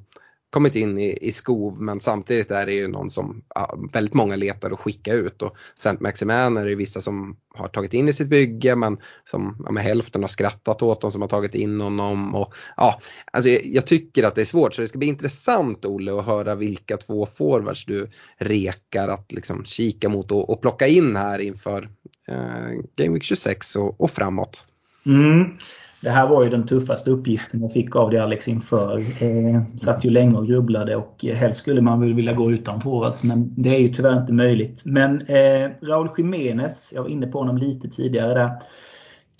kommit 0.55 0.75
in 0.75 0.97
i, 0.97 1.17
i 1.21 1.31
skov 1.31 1.81
men 1.81 1.99
samtidigt 1.99 2.51
är 2.51 2.65
det 2.65 2.73
ju 2.73 2.87
någon 2.87 3.09
som 3.09 3.43
ja, 3.55 3.77
väldigt 3.93 4.13
många 4.13 4.35
letar 4.35 4.71
att 4.71 4.79
skicka 4.79 5.13
ut 5.13 5.41
och 5.41 5.55
Saint 5.75 5.99
Maximan 5.99 6.57
är 6.57 6.65
det 6.65 6.75
vissa 6.75 7.01
som 7.01 7.37
har 7.55 7.67
tagit 7.67 7.93
in 7.93 8.07
i 8.07 8.13
sitt 8.13 8.27
bygge 8.27 8.75
men 8.75 8.97
som 9.23 9.63
ja, 9.65 9.71
med 9.71 9.83
hälften 9.83 10.23
har 10.23 10.27
skrattat 10.27 10.81
åt 10.81 11.01
dem 11.01 11.11
som 11.11 11.21
har 11.21 11.27
tagit 11.29 11.55
in 11.55 11.81
honom. 11.81 12.35
Och, 12.35 12.53
ja, 12.77 12.99
alltså 13.31 13.49
jag, 13.49 13.65
jag, 13.65 13.85
tycker 13.85 14.23
att 14.23 14.35
det 14.35 14.41
är 14.41 14.45
svårt 14.45 14.73
så 14.73 14.81
det 14.81 14.87
ska 14.87 14.97
bli 14.97 15.07
intressant 15.07 15.85
Olle 15.85 16.19
att 16.19 16.25
höra 16.25 16.55
vilka 16.55 16.97
två 16.97 17.25
forwards 17.25 17.85
du 17.85 18.09
rekar 18.37 19.07
att 19.07 19.31
liksom 19.31 19.65
kika 19.65 20.09
mot 20.09 20.31
och, 20.31 20.49
och 20.49 20.61
plocka 20.61 20.87
in 20.87 21.15
här 21.15 21.39
inför 21.39 21.89
eh, 22.27 22.81
Game 22.95 23.13
Week 23.13 23.23
26 23.23 23.75
och, 23.75 24.01
och 24.01 24.11
framåt. 24.11 24.65
Mm. 25.05 25.57
Det 26.05 26.11
här 26.11 26.27
var 26.27 26.43
ju 26.43 26.49
den 26.49 26.67
tuffaste 26.67 27.11
uppgiften 27.11 27.61
jag 27.61 27.71
fick 27.71 27.95
av 27.95 28.09
dig 28.09 28.19
Alex 28.19 28.47
inför. 28.47 28.99
Eh, 28.99 29.61
satt 29.75 30.05
ju 30.05 30.09
länge 30.09 30.37
och 30.37 30.47
grubblade 30.47 30.95
och 30.95 31.25
helst 31.33 31.59
skulle 31.59 31.81
man 31.81 32.01
väl 32.01 32.13
vilja 32.13 32.33
gå 32.33 32.51
utan 32.51 32.81
forwards 32.81 33.23
men 33.23 33.53
det 33.55 33.75
är 33.75 33.79
ju 33.79 33.87
tyvärr 33.87 34.19
inte 34.19 34.33
möjligt. 34.33 34.81
Men 34.85 35.21
eh, 35.21 35.69
Raúl 35.81 36.09
Jiménez, 36.17 36.91
jag 36.95 37.01
var 37.03 37.09
inne 37.09 37.27
på 37.27 37.39
honom 37.39 37.57
lite 37.57 37.87
tidigare 37.87 38.33
där, 38.33 38.49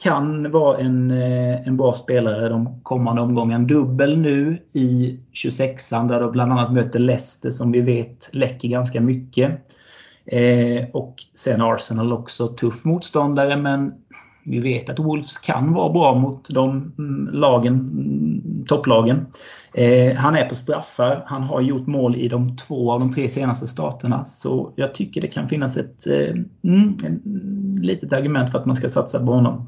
kan 0.04 0.52
vara 0.52 0.78
en, 0.78 1.12
eh, 1.12 1.68
en 1.68 1.78
bra 1.78 1.94
spelare 1.94 2.50
de 2.50 2.80
kommande 2.84 3.22
omgången. 3.22 3.68
Dubbel 3.68 4.18
nu 4.18 4.58
i 4.74 5.20
26an 5.34 6.08
där 6.08 6.20
de 6.20 6.32
bland 6.32 6.52
annat 6.52 6.74
möter 6.74 7.00
Leicester 7.00 7.50
som 7.50 7.72
vi 7.72 7.82
vet 7.82 8.30
läcker 8.32 8.68
ganska 8.68 9.02
mycket. 9.02 9.52
Eh, 10.26 10.86
och 10.94 11.16
sen 11.34 11.62
Arsenal 11.62 12.14
också 12.14 12.48
tuff 12.48 12.86
motståndare 12.86 13.58
men 13.58 13.94
vi 14.46 14.60
vet 14.60 14.90
att 14.90 15.00
Wolves 15.00 15.38
kan 15.38 15.74
vara 15.74 15.94
bra 15.94 16.16
mot 16.16 16.50
de 16.50 16.94
mm, 16.98 17.30
lagen, 17.34 17.74
mm, 17.74 18.64
topplagen. 18.68 19.26
Eh, 19.74 20.16
han 20.16 20.36
är 20.36 20.46
på 20.46 20.56
straffar. 20.56 21.24
Han 21.26 21.44
har 21.44 21.62
gjort 21.62 21.88
mål 21.88 22.16
i 22.16 22.28
de 22.28 22.58
två 22.58 22.92
av 22.92 23.00
de 23.00 23.14
tre 23.14 23.30
senaste 23.30 23.68
starterna. 23.68 24.26
Så 24.26 24.74
jag 24.76 24.94
tycker 24.94 25.22
det 25.22 25.28
kan 25.28 25.50
finnas 25.50 25.78
ett 25.78 26.08
eh, 26.08 26.36
mm, 26.64 26.98
litet 27.82 28.14
argument 28.14 28.52
för 28.52 28.60
att 28.60 28.66
man 28.66 28.76
ska 28.76 28.90
satsa 28.90 29.26
på 29.26 29.34
honom. 29.34 29.68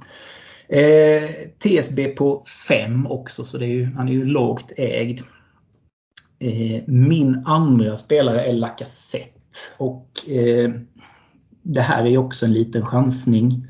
Eh, 0.69 1.29
TSB 1.59 2.07
på 2.07 2.43
5 2.67 3.07
också, 3.07 3.43
så 3.43 3.57
det 3.57 3.65
är 3.65 3.73
ju, 3.73 3.85
han 3.85 4.07
är 4.07 4.13
ju 4.13 4.25
lågt 4.25 4.71
ägd. 4.77 5.19
Eh, 6.39 6.81
min 6.87 7.43
andra 7.45 7.95
spelare 7.95 8.45
är 8.45 8.53
Lacazette. 8.53 9.31
Och 9.77 10.29
eh, 10.29 10.71
det 11.61 11.81
här 11.81 12.05
är 12.05 12.17
också 12.17 12.45
en 12.45 12.53
liten 12.53 12.85
chansning. 12.85 13.66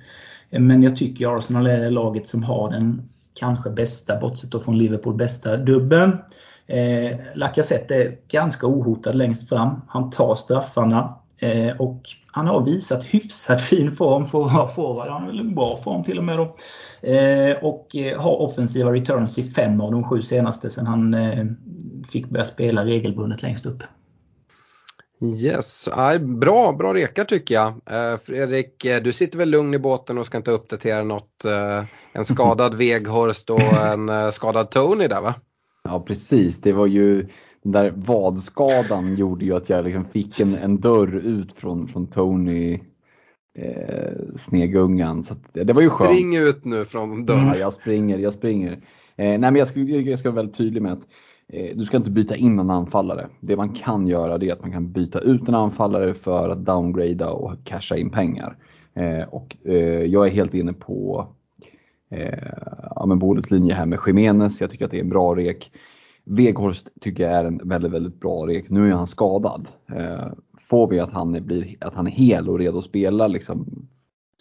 Men 0.49 0.83
jag 0.83 0.95
tycker 0.95 1.37
Arsenal 1.37 1.67
är 1.67 1.79
det 1.79 1.89
laget 1.89 2.27
som 2.27 2.43
har 2.43 2.71
den 2.71 3.09
kanske 3.39 3.69
bästa, 3.69 4.19
bortsett 4.19 4.51
då 4.51 4.59
från 4.59 4.77
Liverpool, 4.77 5.15
bästa 5.15 5.57
dubben. 5.57 6.17
Eh, 6.67 7.17
Lacazette 7.35 7.95
är 7.95 8.17
ganska 8.27 8.67
ohotad 8.67 9.15
längst 9.15 9.49
fram. 9.49 9.81
Han 9.87 10.09
tar 10.09 10.35
straffarna 10.35 11.15
eh, 11.37 11.75
och 11.77 12.01
han 12.31 12.47
har 12.47 12.65
visat 12.65 13.03
hyfsat 13.03 13.61
fin 13.61 13.91
form 13.91 14.25
för 14.25 14.45
att 14.45 14.53
vara 14.53 14.67
forward. 14.67 15.07
Han 15.07 15.21
har 15.21 15.27
väl 15.27 15.39
en 15.39 15.55
bra 15.55 15.77
form 15.77 16.03
till 16.03 16.17
och 16.17 16.23
med 16.23 16.37
då. 16.37 16.55
Eh, 17.09 17.57
och 17.63 17.95
eh, 17.95 18.21
har 18.21 18.41
offensiva 18.41 18.93
returns 18.93 19.37
i 19.37 19.43
fem 19.43 19.81
av 19.81 19.91
de 19.91 20.03
sju 20.03 20.21
senaste 20.21 20.69
sedan 20.69 20.87
han 20.87 21.13
eh, 21.13 21.45
fick 22.11 22.29
börja 22.29 22.45
spela 22.45 22.85
regelbundet 22.85 23.41
längst 23.41 23.65
upp. 23.65 23.83
Yes, 25.21 25.89
bra, 26.19 26.71
bra 26.71 26.93
rekar 26.93 27.23
tycker 27.23 27.55
jag. 27.55 27.67
Eh, 27.67 28.19
Fredrik, 28.23 28.85
eh, 28.85 29.03
du 29.03 29.13
sitter 29.13 29.37
väl 29.37 29.49
lugn 29.49 29.73
i 29.73 29.79
båten 29.79 30.17
och 30.17 30.25
ska 30.25 30.37
inte 30.37 30.51
uppdatera 30.51 31.03
något, 31.03 31.45
eh, 31.45 31.85
en 32.13 32.25
skadad 32.25 32.75
Veghorst 32.75 33.49
och 33.49 33.61
en 33.61 34.31
skadad 34.31 34.69
Tony 34.69 35.07
där 35.07 35.21
va? 35.21 35.35
Ja 35.83 35.99
precis, 36.07 36.61
det 36.61 36.71
var 36.71 36.85
ju 36.85 37.27
den 37.63 37.71
där 37.71 37.93
vadskadan 37.95 39.15
gjorde 39.17 39.45
ju 39.45 39.55
att 39.55 39.69
jag 39.69 39.85
liksom 39.85 40.05
fick 40.05 40.39
en, 40.39 40.55
en 40.55 40.77
dörr 40.77 41.15
ut 41.15 41.53
från, 41.53 41.87
från 41.87 42.07
Tony 42.07 42.79
eh, 43.57 44.35
Snegungan. 44.35 45.23
Så 45.23 45.35
det 45.53 45.73
var 45.73 45.81
ju 45.81 45.89
skönt. 45.89 46.11
Spring 46.11 46.37
ut 46.37 46.65
nu 46.65 46.85
från 46.85 47.25
dörren. 47.25 47.47
Ja, 47.47 47.57
jag 47.57 47.73
springer, 47.73 48.17
jag 48.17 48.33
springer. 48.33 48.81
Nej 49.15 49.37
men 49.37 49.55
jag 49.55 49.67
ska, 49.67 49.79
jag 49.79 50.19
ska 50.19 50.31
vara 50.31 50.41
väldigt 50.41 50.57
tydlig 50.57 50.81
med 50.81 50.93
att 50.93 51.03
Eh, 51.53 51.77
du 51.77 51.85
ska 51.85 51.97
inte 51.97 52.11
byta 52.11 52.35
in 52.35 52.59
en 52.59 52.69
anfallare. 52.69 53.27
Det 53.39 53.55
man 53.55 53.69
kan 53.69 54.07
göra 54.07 54.37
det 54.37 54.49
är 54.49 54.53
att 54.53 54.61
man 54.61 54.71
kan 54.71 54.91
byta 54.91 55.19
ut 55.19 55.47
en 55.47 55.55
anfallare 55.55 56.13
för 56.13 56.49
att 56.49 56.65
downgrada 56.65 57.29
och 57.31 57.53
casha 57.63 57.97
in 57.97 58.09
pengar. 58.09 58.57
Eh, 58.93 59.23
och 59.29 59.57
eh, 59.63 60.03
jag 60.05 60.27
är 60.27 60.31
helt 60.31 60.53
inne 60.53 60.73
på 60.73 61.27
ja, 62.95 63.05
men 63.05 63.19
Bådets 63.19 63.51
linje 63.51 63.73
här 63.73 63.85
med 63.85 63.99
Jimenez. 64.07 64.61
Jag 64.61 64.69
tycker 64.69 64.85
att 64.85 64.91
det 64.91 64.97
är 64.97 65.03
en 65.03 65.09
bra 65.09 65.35
rek. 65.35 65.71
Weghorst 66.23 66.87
tycker 67.01 67.23
jag 67.23 67.33
är 67.33 67.43
en 67.43 67.61
väldigt, 67.63 67.91
väldigt 67.91 68.19
bra 68.19 68.47
rek. 68.47 68.69
Nu 68.69 68.89
är 68.89 68.93
han 68.93 69.07
skadad. 69.07 69.67
Får 70.59 70.87
vi 70.87 70.99
att 70.99 71.11
han 71.11 71.35
är, 71.35 71.41
blir, 71.41 71.75
att 71.81 71.93
han 71.93 72.07
är 72.07 72.11
hel 72.11 72.49
och 72.49 72.59
redo 72.59 72.77
att 72.77 72.83
spela 72.83 73.27
liksom 73.27 73.87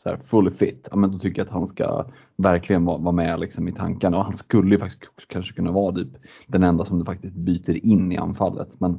så 0.07 0.11
här 0.11 0.19
fully 0.25 0.51
fit, 0.51 0.89
ja, 0.91 0.97
men 0.97 1.11
då 1.11 1.19
tycker 1.19 1.41
jag 1.41 1.47
att 1.47 1.53
han 1.53 1.67
ska 1.67 2.07
verkligen 2.37 2.85
vara, 2.85 2.99
vara 2.99 3.13
med 3.13 3.41
liksom 3.41 3.69
i 3.69 3.73
tankarna. 3.73 4.19
Och 4.19 4.25
han 4.25 4.37
skulle 4.37 4.75
ju 4.75 4.79
faktiskt 4.79 5.29
kanske 5.29 5.55
kunna 5.55 5.73
vara 5.73 5.95
typ 5.95 6.09
den 6.47 6.63
enda 6.63 6.85
som 6.85 6.99
du 6.99 7.05
faktiskt 7.05 7.35
byter 7.35 7.87
in 7.87 8.13
i 8.13 8.17
anfallet. 8.17 8.69
Men 8.79 8.99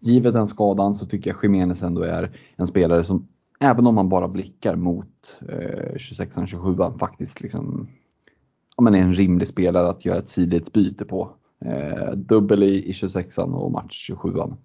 givet 0.00 0.32
den 0.32 0.48
skadan 0.48 0.96
så 0.96 1.06
tycker 1.06 1.30
jag 1.30 1.38
Jiménez 1.42 1.82
ändå 1.82 2.02
är 2.02 2.38
en 2.56 2.66
spelare 2.66 3.04
som, 3.04 3.28
även 3.60 3.86
om 3.86 3.94
man 3.94 4.08
bara 4.08 4.28
blickar 4.28 4.76
mot 4.76 5.36
eh, 5.48 5.94
26-27 5.94 6.98
faktiskt 6.98 7.40
liksom, 7.40 7.88
ja, 8.76 8.82
men 8.82 8.94
är 8.94 8.98
en 8.98 9.14
rimlig 9.14 9.48
spelare 9.48 9.88
att 9.88 10.04
göra 10.04 10.18
ett 10.18 10.28
sidledsbyte 10.28 11.04
på. 11.04 11.30
Eh, 11.64 12.12
dubbel 12.12 12.62
i, 12.62 12.90
i 12.90 12.92
26an 12.92 13.54
och 13.54 13.72
match 13.72 14.10
27an. 14.10 14.56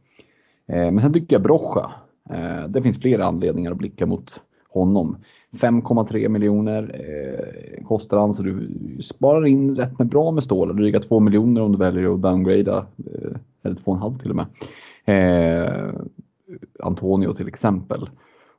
Eh, 0.67 0.91
men 0.91 1.01
sen 1.01 1.13
tycker 1.13 1.35
jag 1.35 1.43
Brocha, 1.43 1.91
eh, 2.29 2.67
det 2.67 2.81
finns 2.81 2.99
flera 2.99 3.25
anledningar 3.25 3.71
att 3.71 3.77
blicka 3.77 4.05
mot 4.05 4.41
honom. 4.71 5.17
5,3 5.51 6.27
miljoner 6.27 6.95
eh, 6.99 7.83
kostar 7.85 8.17
han 8.17 8.33
så 8.33 8.43
du 8.43 8.69
sparar 9.01 9.45
in 9.45 9.75
rätt 9.75 9.99
med 9.99 10.07
bra 10.07 10.31
med 10.31 10.43
stålar. 10.43 10.73
Dryga 10.73 10.99
2 10.99 11.19
miljoner 11.19 11.61
om 11.61 11.71
du 11.71 11.77
väljer 11.77 12.13
att 12.13 12.21
downgrada, 12.21 12.77
eh, 12.97 13.31
eller 13.63 13.75
2,5 13.75 14.19
till 14.19 14.29
och 14.29 14.35
med. 14.35 14.45
Eh, 15.05 15.93
Antonio 16.79 17.33
till 17.33 17.47
exempel. 17.47 18.09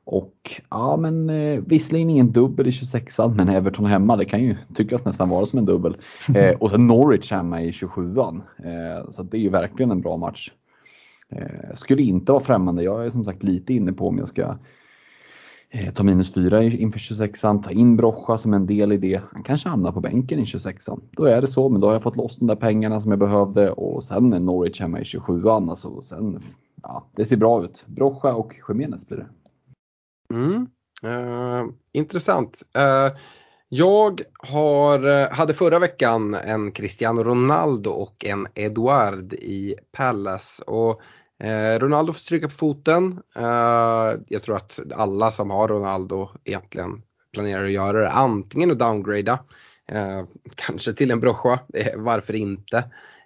Och 0.05 0.61
ja 0.69 0.97
men 0.97 1.29
eh, 1.29 1.59
visserligen 1.65 2.09
ingen 2.09 2.31
dubbel 2.31 2.67
i 2.67 2.69
26an 2.69 3.35
men 3.35 3.49
Everton 3.49 3.85
hemma 3.85 4.15
det 4.15 4.25
kan 4.25 4.43
ju 4.43 4.55
tyckas 4.75 5.05
nästan 5.05 5.29
vara 5.29 5.45
som 5.45 5.59
en 5.59 5.65
dubbel. 5.65 5.97
Eh, 6.35 6.55
och 6.59 6.71
sen 6.71 6.87
Norwich 6.87 7.31
hemma 7.31 7.61
i 7.61 7.71
27an. 7.71 8.41
Eh, 8.57 9.11
så 9.11 9.23
det 9.23 9.37
är 9.37 9.41
ju 9.41 9.49
verkligen 9.49 9.91
en 9.91 10.01
bra 10.01 10.17
match. 10.17 10.51
Eh, 11.29 11.75
skulle 11.75 12.01
inte 12.01 12.31
vara 12.31 12.43
främmande. 12.43 12.83
Jag 12.83 13.05
är 13.05 13.09
som 13.09 13.25
sagt 13.25 13.43
lite 13.43 13.73
inne 13.73 13.93
på 13.93 14.07
om 14.07 14.17
jag 14.17 14.27
ska 14.27 14.43
Eh, 14.43 14.55
Eh, 15.75 15.93
ta 15.93 16.03
minus 16.03 16.33
4 16.33 16.63
inför 16.63 16.99
26an, 16.99 17.63
ta 17.63 17.71
in 17.71 17.95
Brocha 17.95 18.37
som 18.37 18.53
en 18.53 18.65
del 18.65 18.91
i 18.91 18.97
det. 18.97 19.21
Han 19.31 19.43
kanske 19.43 19.69
hamnar 19.69 19.91
på 19.91 20.01
bänken 20.01 20.39
i 20.39 20.43
26an. 20.43 21.01
Då 21.11 21.25
är 21.25 21.41
det 21.41 21.47
så, 21.47 21.69
men 21.69 21.81
då 21.81 21.87
har 21.87 21.93
jag 21.93 22.03
fått 22.03 22.15
loss 22.15 22.35
de 22.35 22.47
där 22.47 22.55
pengarna 22.55 22.99
som 22.99 23.11
jag 23.11 23.19
behövde 23.19 23.71
och 23.71 24.03
sen 24.03 24.33
är 24.33 24.39
Norwich 24.39 24.79
hemma 24.79 24.99
i 24.99 25.03
27an. 25.03 25.69
Alltså, 25.69 26.01
sen, 26.01 26.43
ja, 26.83 27.07
det 27.15 27.25
ser 27.25 27.37
bra 27.37 27.63
ut. 27.63 27.83
Brocha 27.87 28.33
och 28.33 28.53
Jiménez 28.67 29.07
blir 29.07 29.17
det. 29.17 29.27
Mm. 30.35 30.67
Uh, 31.05 31.71
intressant. 31.91 32.63
Uh, 32.77 33.17
jag 33.69 34.21
har, 34.39 35.29
hade 35.33 35.53
förra 35.53 35.79
veckan 35.79 36.33
en 36.33 36.71
Cristiano 36.71 37.23
Ronaldo 37.23 37.89
och 37.89 38.25
en 38.25 38.47
Eduard 38.55 39.33
i 39.33 39.75
Palace. 39.91 40.63
Och 40.63 41.01
Eh, 41.43 41.79
Ronaldo 41.79 42.13
får 42.13 42.19
stryka 42.19 42.47
på 42.47 42.53
foten. 42.53 43.21
Eh, 43.35 44.19
jag 44.27 44.41
tror 44.41 44.55
att 44.55 44.79
alla 44.95 45.31
som 45.31 45.49
har 45.49 45.67
Ronaldo 45.67 46.29
egentligen 46.43 47.01
planerar 47.33 47.65
att 47.65 47.71
göra 47.71 47.99
det. 47.99 48.09
Antingen 48.09 48.71
att 48.71 48.79
downgrada, 48.79 49.39
eh, 49.87 50.23
kanske 50.55 50.93
till 50.93 51.11
en 51.11 51.19
broschua, 51.19 51.59
eh, 51.73 51.87
varför 51.95 52.35
inte. 52.35 52.77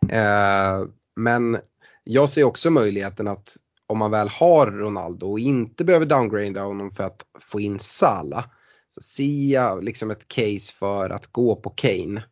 Eh, 0.09 0.85
men 1.15 1.57
jag 2.03 2.29
ser 2.29 2.43
också 2.43 2.69
möjligheten 2.69 3.27
att 3.27 3.57
om 3.87 3.97
man 3.97 4.11
väl 4.11 4.29
har 4.29 4.67
Ronaldo 4.67 5.27
och 5.31 5.39
inte 5.39 5.83
behöver 5.83 6.05
downgrada 6.05 6.61
honom 6.61 6.91
för 6.91 7.03
att 7.03 7.25
få 7.39 7.59
in 7.59 7.79
Sala 7.79 8.49
så 8.89 9.01
ser 9.01 9.53
jag 9.53 9.83
liksom 9.83 10.11
ett 10.11 10.27
case 10.27 10.73
för 10.73 11.09
att 11.09 11.27
gå 11.27 11.55
på 11.55 11.69
Kane. 11.69 12.23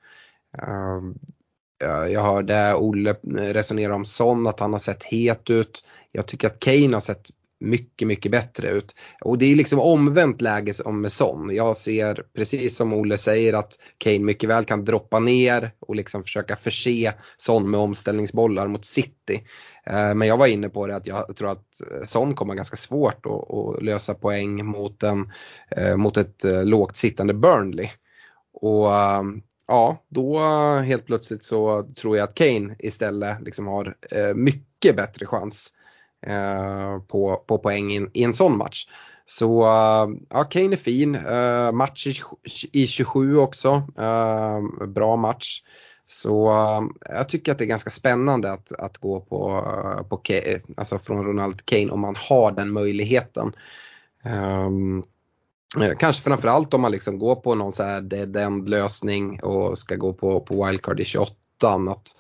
Eh, 0.57 1.01
Eh, 1.85 2.13
jag 2.13 2.21
hörde 2.21 2.75
Olle 2.75 3.15
resonera 3.37 3.95
om 3.95 4.05
Son, 4.05 4.47
att 4.47 4.59
han 4.59 4.71
har 4.71 4.79
sett 4.79 5.03
het 5.03 5.49
ut. 5.49 5.83
Jag 6.11 6.25
tycker 6.25 6.47
att 6.47 6.59
Kane 6.59 6.95
har 6.95 7.01
sett 7.01 7.29
mycket, 7.59 8.07
mycket 8.07 8.31
bättre 8.31 8.69
ut. 8.69 8.95
Och 9.21 9.37
det 9.37 9.45
är 9.45 9.55
liksom 9.55 9.79
omvänt 9.79 10.41
läge 10.41 10.73
som 10.73 11.01
med 11.01 11.11
Son. 11.11 11.55
Jag 11.55 11.77
ser 11.77 12.23
precis 12.35 12.77
som 12.77 12.93
Olle 12.93 13.17
säger 13.17 13.53
att 13.53 13.73
Kane 13.97 14.19
mycket 14.19 14.49
väl 14.49 14.65
kan 14.65 14.85
droppa 14.85 15.19
ner 15.19 15.71
och 15.79 15.95
liksom 15.95 16.23
försöka 16.23 16.55
förse 16.55 17.13
Son 17.37 17.69
med 17.69 17.79
omställningsbollar 17.79 18.67
mot 18.67 18.85
City. 18.85 19.43
Eh, 19.85 20.15
men 20.15 20.27
jag 20.27 20.37
var 20.37 20.47
inne 20.47 20.69
på 20.69 20.87
det 20.87 20.95
att 20.95 21.07
jag 21.07 21.35
tror 21.35 21.51
att 21.51 21.81
eh, 21.91 22.05
Son 22.05 22.35
kommer 22.35 22.55
ganska 22.55 22.77
svårt 22.77 23.25
att, 23.25 23.83
lösa 23.83 24.13
poäng 24.13 24.65
mot, 24.65 25.03
en, 25.03 25.31
mot 25.95 26.17
ett 26.17 26.45
lågt 26.63 26.95
sittande 26.95 27.33
Burnley. 27.33 27.89
Och 28.61 28.95
ehm, 28.95 29.41
ja, 29.67 30.03
då 30.09 30.37
eh, 30.37 30.81
helt 30.81 31.05
plötsligt 31.05 31.43
så 31.43 31.83
tror 31.83 32.17
jag 32.17 32.23
att 32.23 32.35
Kane 32.35 32.75
istället 32.79 33.41
liksom 33.41 33.67
har 33.67 33.95
eh, 34.11 34.33
mycket 34.35 34.95
bättre 34.95 35.25
chans 35.25 35.69
eh, 36.27 36.99
på, 37.07 37.43
på 37.47 37.57
poäng 37.57 37.93
i, 37.93 38.07
i 38.13 38.23
en 38.23 38.33
sån 38.33 38.57
match. 38.57 38.87
Så 39.25 39.61
eh, 39.61 40.07
ja, 40.29 40.43
Kane 40.43 40.71
är 40.71 40.77
fin. 40.77 41.15
Uh, 41.15 41.71
match 41.71 42.07
i, 42.07 42.15
i 42.71 42.87
27 42.87 43.37
också. 43.37 43.69
Uh, 43.99 44.87
bra 44.87 45.15
match. 45.15 45.63
Så 46.05 46.49
uh, 46.49 46.87
jag 47.09 47.29
tycker 47.29 47.51
att 47.51 47.57
det 47.57 47.63
är 47.63 47.67
ganska 47.67 47.89
spännande 47.89 48.51
att, 48.51 48.71
att 48.71 48.97
gå 48.97 49.19
på, 49.19 49.61
på 50.09 50.21
alltså 50.77 50.99
från 50.99 51.25
Ronald 51.25 51.65
Kane 51.65 51.89
om 51.89 51.99
man 51.99 52.15
har 52.29 52.51
den 52.51 52.71
möjligheten. 52.71 53.53
Um, 54.23 55.03
Eh, 55.81 55.97
kanske 55.99 56.23
framförallt 56.23 56.73
om 56.73 56.81
man 56.81 56.91
liksom 56.91 57.19
går 57.19 57.35
på 57.35 57.55
någon 57.55 57.73
så 57.73 57.83
här 57.83 58.01
dead 58.01 58.35
end 58.35 58.69
lösning 58.69 59.43
och 59.43 59.77
ska 59.77 59.95
gå 59.95 60.13
på, 60.13 60.39
på 60.39 60.65
wildcard 60.65 60.99
i 60.99 61.05
28 61.05 61.35
att 61.89 62.15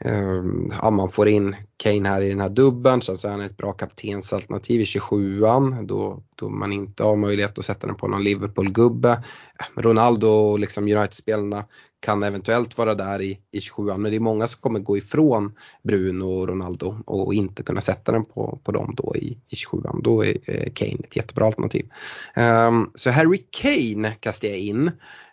Ehm, 0.00 0.70
ja, 0.82 0.90
man 0.90 1.08
får 1.08 1.28
in 1.28 1.56
Kane 1.76 2.08
här 2.08 2.20
i 2.20 2.28
den 2.28 2.40
här 2.40 2.48
dubben 2.48 3.02
så 3.02 3.12
är 3.12 3.30
han 3.30 3.40
ett 3.40 3.56
bra 3.56 3.72
kaptensalternativ 3.72 4.80
i 4.80 4.84
27an 4.84 5.86
då, 5.86 6.22
då 6.34 6.48
man 6.48 6.72
inte 6.72 7.02
har 7.02 7.16
möjlighet 7.16 7.58
att 7.58 7.64
sätta 7.64 7.86
den 7.86 7.96
på 7.96 8.08
någon 8.08 8.24
Liverpool-gubbe. 8.24 9.10
Eh, 9.10 9.82
Ronaldo 9.82 10.28
och 10.28 10.58
liksom 10.58 10.84
United-spelarna 10.84 11.64
kan 12.00 12.22
eventuellt 12.22 12.78
vara 12.78 12.94
där 12.94 13.22
i, 13.22 13.38
i 13.50 13.58
27an 13.58 13.98
men 13.98 14.10
det 14.10 14.16
är 14.16 14.20
många 14.20 14.46
som 14.46 14.60
kommer 14.60 14.80
gå 14.80 14.98
ifrån 14.98 15.52
Bruno 15.82 16.24
och 16.24 16.48
Ronaldo 16.48 17.02
och 17.06 17.34
inte 17.34 17.62
kunna 17.62 17.80
sätta 17.80 18.12
den 18.12 18.24
på, 18.24 18.60
på 18.64 18.72
dem 18.72 18.94
då 18.96 19.16
i, 19.16 19.38
i 19.48 19.54
27an. 19.54 20.02
Då 20.02 20.24
är 20.24 20.36
eh, 20.46 20.72
Kane 20.72 20.98
ett 21.04 21.16
jättebra 21.16 21.46
alternativ. 21.46 21.88
Um, 22.36 22.90
så 22.94 23.10
Harry 23.10 23.44
Kane 23.50 24.12
kastar 24.20 24.48
jag 24.48 24.58
in. 24.58 24.86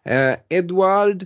Uh, 0.09 0.35
Edward 0.49 1.25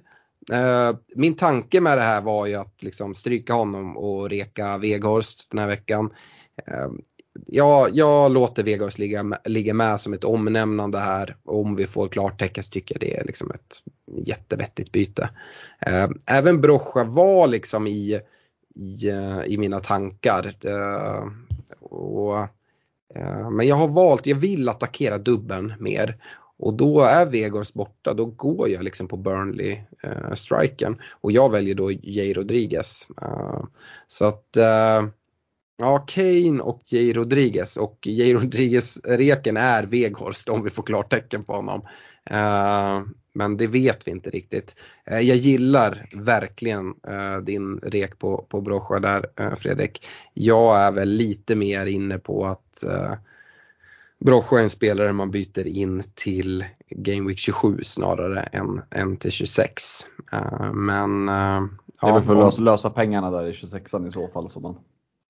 eh, 0.51 0.95
min 1.15 1.35
tanke 1.35 1.81
med 1.81 1.97
det 1.97 2.03
här 2.03 2.21
var 2.21 2.47
ju 2.47 2.55
att 2.55 2.83
liksom 2.83 3.13
stryka 3.13 3.53
honom 3.53 3.97
och 3.97 4.29
reka 4.29 4.77
Veghorst 4.77 5.49
den 5.51 5.59
här 5.59 5.67
veckan. 5.67 6.09
Ehm, 6.67 7.01
Ja, 7.45 7.89
jag 7.93 8.31
låter 8.31 8.63
Vegas 8.63 8.97
ligga, 8.97 9.25
ligga 9.45 9.73
med 9.73 10.01
som 10.01 10.13
ett 10.13 10.23
omnämnande 10.23 10.99
här. 10.99 11.35
Om 11.45 11.75
vi 11.75 11.87
får 11.87 12.07
klartecken 12.07 12.63
så 12.63 12.69
tycker 12.69 12.95
jag 12.95 13.01
det 13.01 13.17
är 13.17 13.25
liksom 13.25 13.51
ett 13.51 13.83
jättevettigt 14.27 14.91
byte. 14.91 15.29
Eh, 15.79 16.09
även 16.25 16.61
Brocha 16.61 17.03
var 17.03 17.47
liksom 17.47 17.87
i, 17.87 18.19
i, 18.75 19.09
eh, 19.09 19.41
i 19.45 19.57
mina 19.57 19.79
tankar. 19.79 20.53
Eh, 20.63 21.27
och, 21.79 22.37
eh, 23.15 23.49
men 23.49 23.67
jag 23.67 23.75
har 23.75 23.87
valt, 23.87 24.25
jag 24.25 24.35
vill 24.35 24.69
attackera 24.69 25.17
dubben 25.17 25.73
mer. 25.79 26.17
Och 26.57 26.73
då 26.73 27.01
är 27.01 27.25
Vegas 27.25 27.73
borta, 27.73 28.13
då 28.13 28.25
går 28.25 28.69
jag 28.69 28.83
liksom 28.83 29.07
på 29.07 29.17
Burnley-striken. 29.17 30.93
Eh, 30.93 30.99
och 31.21 31.31
jag 31.31 31.51
väljer 31.51 31.75
då 31.75 31.91
Jay 31.91 32.33
Rodriguez. 32.33 33.07
Så 34.07 34.25
att 34.25 34.57
Ja, 35.81 35.97
Kane 36.07 36.61
och 36.61 36.81
Jay 36.85 37.13
Rodriguez 37.13 37.77
och 37.77 38.07
Jay 38.07 38.33
Rodriguez-reken 38.33 39.57
är 39.57 39.83
Veghorst 39.83 40.49
om 40.49 40.63
vi 40.63 40.69
får 40.69 40.83
klartecken 40.83 41.43
på 41.43 41.53
honom. 41.53 41.81
Uh, 42.31 43.07
men 43.33 43.57
det 43.57 43.67
vet 43.67 44.07
vi 44.07 44.11
inte 44.11 44.29
riktigt. 44.29 44.75
Uh, 45.11 45.19
jag 45.19 45.37
gillar 45.37 46.09
verkligen 46.13 46.87
uh, 46.87 47.37
din 47.43 47.77
rek 47.77 48.19
på, 48.19 48.45
på 48.49 48.61
Brocha 48.61 48.99
där 48.99 49.55
Fredrik. 49.55 50.07
Jag 50.33 50.77
är 50.81 50.91
väl 50.91 51.09
lite 51.09 51.55
mer 51.55 51.85
inne 51.85 52.17
på 52.17 52.45
att 52.45 52.83
Brocho 54.19 54.55
är 54.55 54.63
en 54.63 54.69
spelare 54.69 55.13
man 55.13 55.31
byter 55.31 55.67
in 55.67 56.03
till 56.15 56.65
Game 56.89 57.27
Week 57.27 57.39
27 57.39 57.83
snarare 57.83 58.41
än, 58.41 58.81
än 58.91 59.17
till 59.17 59.31
26. 59.31 59.83
Uh, 60.33 60.73
men 60.73 61.25
Det 61.25 62.07
är 62.07 62.13
väl 62.13 62.23
för 62.23 62.47
att 62.47 62.59
lösa, 62.59 62.89
pengarna 62.89 63.31
där 63.31 63.47
i 63.47 63.53
26 63.53 63.93
i 64.07 64.11
så 64.11 64.27
fall. 64.27 64.49
Så 64.49 64.59
man... 64.59 64.75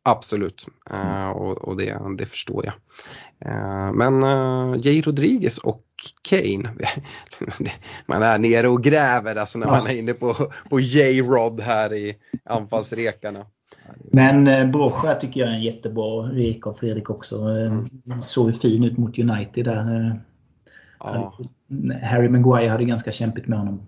Absolut, 0.03 0.65
uh, 0.93 1.29
och, 1.29 1.57
och 1.57 1.77
det, 1.77 1.99
det, 2.17 2.25
förstår 2.25 2.65
jag. 2.65 2.73
men 3.95 4.21
Jay 4.81 5.01
Rodriguez 5.01 5.57
och 5.57 5.83
Kane, 6.21 6.73
man 8.05 8.23
är 8.23 8.37
nere 8.37 8.67
och 8.67 8.83
gräver 8.83 9.35
alltså 9.35 9.59
när 9.59 9.67
man 9.67 9.87
är 9.87 9.97
inne 9.99 10.13
på, 10.13 10.33
på 10.69 10.79
J-Rod 10.79 11.61
här 11.61 11.93
i 11.93 12.15
anfallsrekarna. 12.45 13.45
Men 14.11 14.47
eh, 14.47 14.67
Brocha 14.67 15.15
tycker 15.15 15.39
jag 15.39 15.49
är 15.49 15.53
en 15.53 15.61
jättebra 15.61 16.21
rek 16.21 16.67
av 16.67 16.73
Fredrik 16.73 17.09
också. 17.09 17.35
Eh, 17.35 17.71
mm. 17.71 18.19
Såg 18.21 18.55
fin 18.55 18.83
ut 18.83 18.97
mot 18.97 19.19
United 19.19 19.65
där. 19.65 20.01
Eh, 20.01 20.15
ja. 20.99 21.37
Harry 22.03 22.29
Maguire 22.29 22.69
hade 22.69 22.83
ganska 22.83 23.11
kämpigt 23.11 23.47
med 23.47 23.59
honom. 23.59 23.81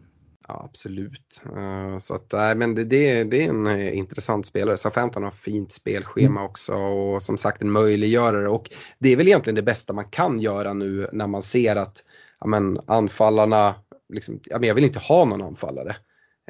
Ja, 0.52 0.61
absolut. 0.69 1.44
Uh, 1.57 1.99
så 1.99 2.15
att, 2.15 2.32
nej, 2.34 2.56
men 2.56 2.76
det, 2.76 2.84
det, 2.84 3.23
det 3.23 3.44
är 3.44 3.49
en 3.49 3.68
uh, 3.68 3.98
intressant 3.98 4.45
spelare. 4.45 4.78
Southampton 4.78 5.23
har 5.23 5.32
fint 5.32 5.72
spelschema 5.72 6.40
mm. 6.40 6.44
också 6.44 6.73
och 6.73 7.23
som 7.23 7.38
sagt 7.38 7.61
en 7.61 7.72
möjliggörare 7.72 8.48
och 8.48 8.69
det 8.99 9.10
är 9.10 9.18
väl 9.18 9.28
egentligen 9.28 9.56
det 9.56 9.61
bästa 9.64 9.94
man 9.94 10.10
kan 10.10 10.40
göra 10.40 10.73
nu 10.73 11.07
när 11.11 11.28
man 11.28 11.41
ser 11.41 11.76
att 11.76 12.03
ja, 12.40 12.48
men, 12.48 12.80
anfallarna, 12.88 13.76
liksom, 14.14 14.40
ja, 14.44 14.60
men 14.60 14.68
jag 14.68 14.76
vill 14.76 14.84
inte 14.84 14.99
ha 14.99 15.26
någon 15.26 15.41
anfallare. 15.41 15.95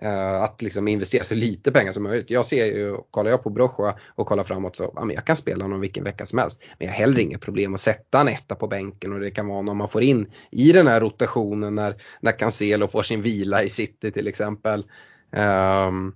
Uh, 0.04 0.44
att 0.44 0.62
liksom 0.62 0.88
investera 0.88 1.24
så 1.24 1.36
lite 1.36 1.72
pengar 1.72 1.92
som 1.92 2.04
möjligt. 2.04 2.30
Jag 2.30 2.46
ser 2.46 2.66
ju, 2.66 2.98
kollar 3.12 3.32
jag 3.32 3.44
på 3.44 3.50
Brocha 3.50 3.96
och 4.16 4.28
kollar 4.28 4.44
framåt 4.44 4.76
så, 4.76 4.94
ja, 4.96 5.06
men 5.06 5.16
jag 5.16 5.26
kan 5.26 5.36
spela 5.36 5.64
honom 5.64 5.80
vilken 5.80 6.04
vecka 6.04 6.26
som 6.26 6.40
helst. 6.40 6.62
Men 6.80 6.88
jag 6.88 6.94
har 6.94 7.00
heller 7.00 7.20
inga 7.20 7.38
problem 7.38 7.74
att 7.74 7.82
sätta 7.82 8.22
en 8.22 8.28
etta 8.28 8.56
på 8.56 8.68
bänken 8.68 9.14
och 9.14 9.20
det 9.20 9.32
kan 9.32 9.48
vara 9.48 9.62
någon 9.62 9.78
man 9.78 9.90
får 9.90 10.04
in 10.04 10.32
i 10.52 10.72
den 10.72 10.88
här 10.88 11.02
rotationen 11.02 11.76
när, 11.76 11.96
när 12.22 12.32
Cancelo 12.32 12.88
får 12.88 13.04
sin 13.04 13.22
vila 13.22 13.64
i 13.64 13.70
city 13.70 14.12
till 14.12 14.28
exempel. 14.28 14.86
Um, 15.32 16.16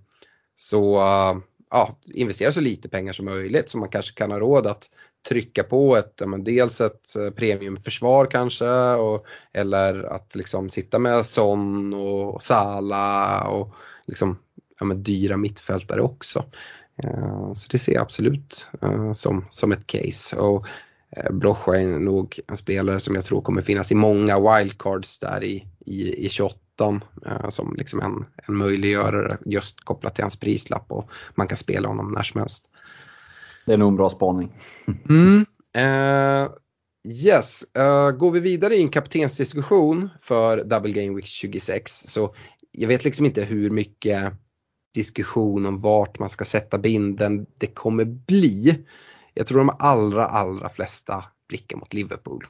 så 0.56 0.96
uh, 0.98 1.42
ja, 1.72 2.00
investera 2.06 2.52
så 2.52 2.62
lite 2.62 2.90
pengar 2.90 3.14
som 3.14 3.26
möjligt 3.26 3.70
så 3.70 3.78
man 3.78 3.90
kanske 3.90 4.18
kan 4.18 4.32
ha 4.32 4.40
råd 4.40 4.68
att 4.68 4.90
trycka 5.28 5.64
på 5.64 5.96
ett, 5.96 6.22
men 6.26 6.44
dels 6.44 6.82
ett 6.82 7.16
eh, 7.16 7.30
premiumförsvar 7.30 8.26
kanske 8.26 8.70
och, 8.94 9.26
eller 9.54 10.04
att 10.04 10.36
liksom 10.36 10.70
sitta 10.70 11.00
med 11.00 11.26
Son 11.26 11.94
och 11.94 12.44
Sala 12.44 13.42
och 13.48 13.74
liksom, 14.06 14.38
ja, 14.80 14.86
men 14.86 15.04
dyra 15.04 15.38
mittfältare 15.38 16.02
också. 16.02 16.46
Eh, 17.04 17.54
så 17.54 17.68
det 17.72 17.80
ser 17.80 17.94
jag 17.94 18.02
absolut 18.02 18.70
eh, 18.82 19.14
som, 19.14 19.46
som 19.50 19.72
ett 19.72 19.88
case. 19.88 20.36
Och 20.36 20.68
Brocha 21.32 21.78
är 21.80 22.00
nog 22.00 22.40
en 22.48 22.58
spelare 22.58 23.00
som 23.00 23.16
jag 23.16 23.26
tror 23.26 23.42
kommer 23.42 23.62
finnas 23.62 23.92
i 23.92 23.96
många 23.96 24.40
wildcards 24.40 25.20
där 25.20 25.44
i, 25.44 25.68
i, 25.86 26.26
i 26.26 26.30
28 26.30 26.60
som 27.50 27.76
liksom 27.78 28.00
en, 28.00 28.26
en 28.48 28.56
möjliggörare 28.56 29.38
just 29.46 29.86
kopplat 29.86 30.16
till 30.16 30.24
hans 30.24 30.40
prislapp 30.40 30.86
och 30.92 31.10
man 31.36 31.48
kan 31.48 31.58
spela 31.58 31.88
honom 31.88 32.12
när 32.12 32.24
som 32.24 32.40
helst. 32.42 32.70
Det 33.66 33.74
är 33.74 33.78
nog 33.78 33.88
en 33.88 33.96
bra 33.96 34.10
spaning. 34.10 34.52
Mm. 35.10 35.46
Uh, 35.78 36.52
yes, 37.24 37.66
uh, 37.78 38.12
går 38.12 38.32
vi 38.32 38.40
vidare 38.40 38.76
i 38.76 38.82
en 38.82 38.90
kaptensdiskussion 38.90 40.10
för 40.20 40.64
Double 40.64 40.92
Game 40.92 41.16
Week 41.16 41.26
26 41.26 41.92
så 41.92 42.36
jag 42.72 42.88
vet 42.88 43.04
liksom 43.04 43.26
inte 43.26 43.44
hur 43.44 43.70
mycket 43.70 44.34
diskussion 44.94 45.66
om 45.66 45.82
vart 45.82 46.20
man 46.20 46.30
ska 46.30 46.46
sätta 46.46 46.78
binden 46.78 47.46
det 47.58 47.68
kommer 47.68 48.06
bli. 48.06 48.86
Jag 49.34 49.48
tror 49.48 49.58
de 49.58 49.76
allra, 49.80 50.26
allra 50.26 50.70
flesta 50.70 51.26
blickar 51.48 51.78
mot 51.78 51.94
Liverpool. 51.94 52.46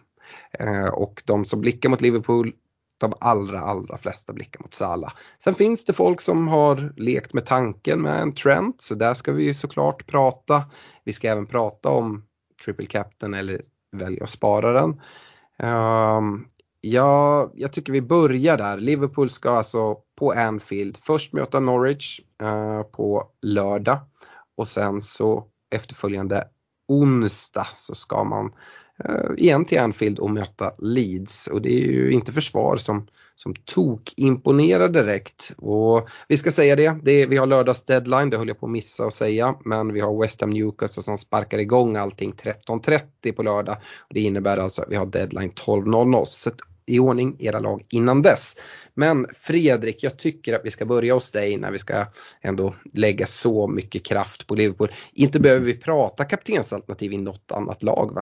Uh, 0.62 0.88
och 0.88 1.24
de 1.26 1.46
som 1.46 1.62
blickar 1.62 1.90
mot 1.90 2.02
Liverpool 2.02 2.54
de 2.98 3.14
allra, 3.20 3.62
allra 3.62 3.98
flesta 3.98 4.34
blickar 4.34 4.62
mot 4.62 4.74
Salah. 4.74 5.14
Sen 5.40 5.56
finns 5.56 5.86
det 5.86 5.94
folk 5.94 6.22
som 6.22 6.48
har 6.48 6.94
lekt 6.98 7.34
med 7.34 7.46
tanken 7.46 8.02
med 8.02 8.22
en 8.22 8.34
Trent 8.34 8.82
så 8.82 8.96
där 8.96 9.14
ska 9.14 9.32
vi 9.32 9.54
såklart 9.54 10.08
prata. 10.08 10.64
Vi 11.04 11.14
ska 11.14 11.28
även 11.28 11.46
prata 11.46 11.90
om 11.90 12.26
triple 12.66 12.86
captain 12.86 13.34
eller 13.34 13.62
välja 13.92 14.24
att 14.24 14.30
spara 14.30 14.72
den. 14.72 15.02
Um, 15.70 16.48
ja, 16.82 17.52
jag 17.56 17.74
tycker 17.74 17.94
vi 17.94 18.02
börjar 18.02 18.58
där. 18.58 18.78
Liverpool 18.78 19.30
ska 19.30 19.50
alltså 19.50 19.96
på 20.16 20.32
Anfield 20.32 20.98
först 20.98 21.34
möta 21.34 21.60
Norwich 21.60 22.20
uh, 22.42 22.84
på 22.84 23.24
lördag 23.42 24.00
och 24.58 24.68
sen 24.68 25.02
så 25.02 25.48
efterföljande 25.76 26.48
onsdag 26.88 27.68
så 27.76 27.96
ska 27.96 28.24
man 28.24 28.46
uh, 28.46 28.52
Eh, 29.04 29.32
igen 29.38 29.66
till 29.66 29.80
Anfield 29.80 30.20
och 30.20 30.30
möta 30.30 30.74
Leeds 30.78 31.48
och 31.48 31.62
det 31.62 31.70
är 31.70 31.88
ju 31.88 32.12
inte 32.12 32.32
försvar 32.32 32.78
som, 32.78 33.08
som 33.36 33.54
tok 33.56 34.14
imponerar 34.18 34.90
direkt. 34.90 35.54
Och 35.58 36.10
vi 36.28 36.38
ska 36.38 36.52
säga 36.52 36.76
det, 36.76 37.00
det 37.04 37.12
är, 37.12 37.28
vi 37.28 37.38
har 37.38 37.48
lördags 37.48 37.84
deadline, 37.84 38.30
det 38.30 38.38
höll 38.38 38.48
jag 38.48 38.60
på 38.60 38.66
att 38.66 38.72
missa 38.72 39.06
att 39.06 39.14
säga, 39.14 39.56
men 39.66 39.94
vi 39.94 40.00
har 40.00 40.22
West 40.22 40.42
Ham 40.42 40.50
Newcastle 40.50 41.04
som 41.04 41.18
sparkar 41.18 41.58
igång 41.58 41.96
allting 41.96 42.34
13.30 42.34 43.32
på 43.36 43.44
lördag. 43.44 43.78
Och 44.00 44.14
det 44.14 44.20
innebär 44.20 44.58
alltså 44.58 44.82
att 44.82 44.92
vi 44.92 44.96
har 44.96 45.06
deadline 45.06 45.52
12.00. 45.52 46.26
Sätt 46.26 46.56
i 46.88 47.00
ordning 47.00 47.36
era 47.40 47.60
lag 47.60 47.86
innan 47.90 48.22
dess. 48.22 48.56
Men 48.94 49.28
Fredrik, 49.40 50.04
jag 50.04 50.18
tycker 50.18 50.54
att 50.54 50.62
vi 50.64 50.72
ska 50.72 50.86
börja 50.86 51.14
hos 51.14 51.32
dig 51.32 51.58
när 51.58 51.72
vi 51.72 51.80
ska 51.80 52.06
ändå 52.42 52.76
lägga 52.94 53.28
så 53.28 53.68
mycket 53.68 54.06
kraft 54.06 54.48
på 54.48 54.56
Liverpool. 54.56 54.92
Inte 55.14 55.40
behöver 55.40 55.66
vi 55.66 55.74
prata 55.74 56.24
kaptensalternativ 56.24 57.14
i 57.14 57.18
något 57.18 57.52
annat 57.52 57.84
lag 57.84 58.14
va? 58.14 58.22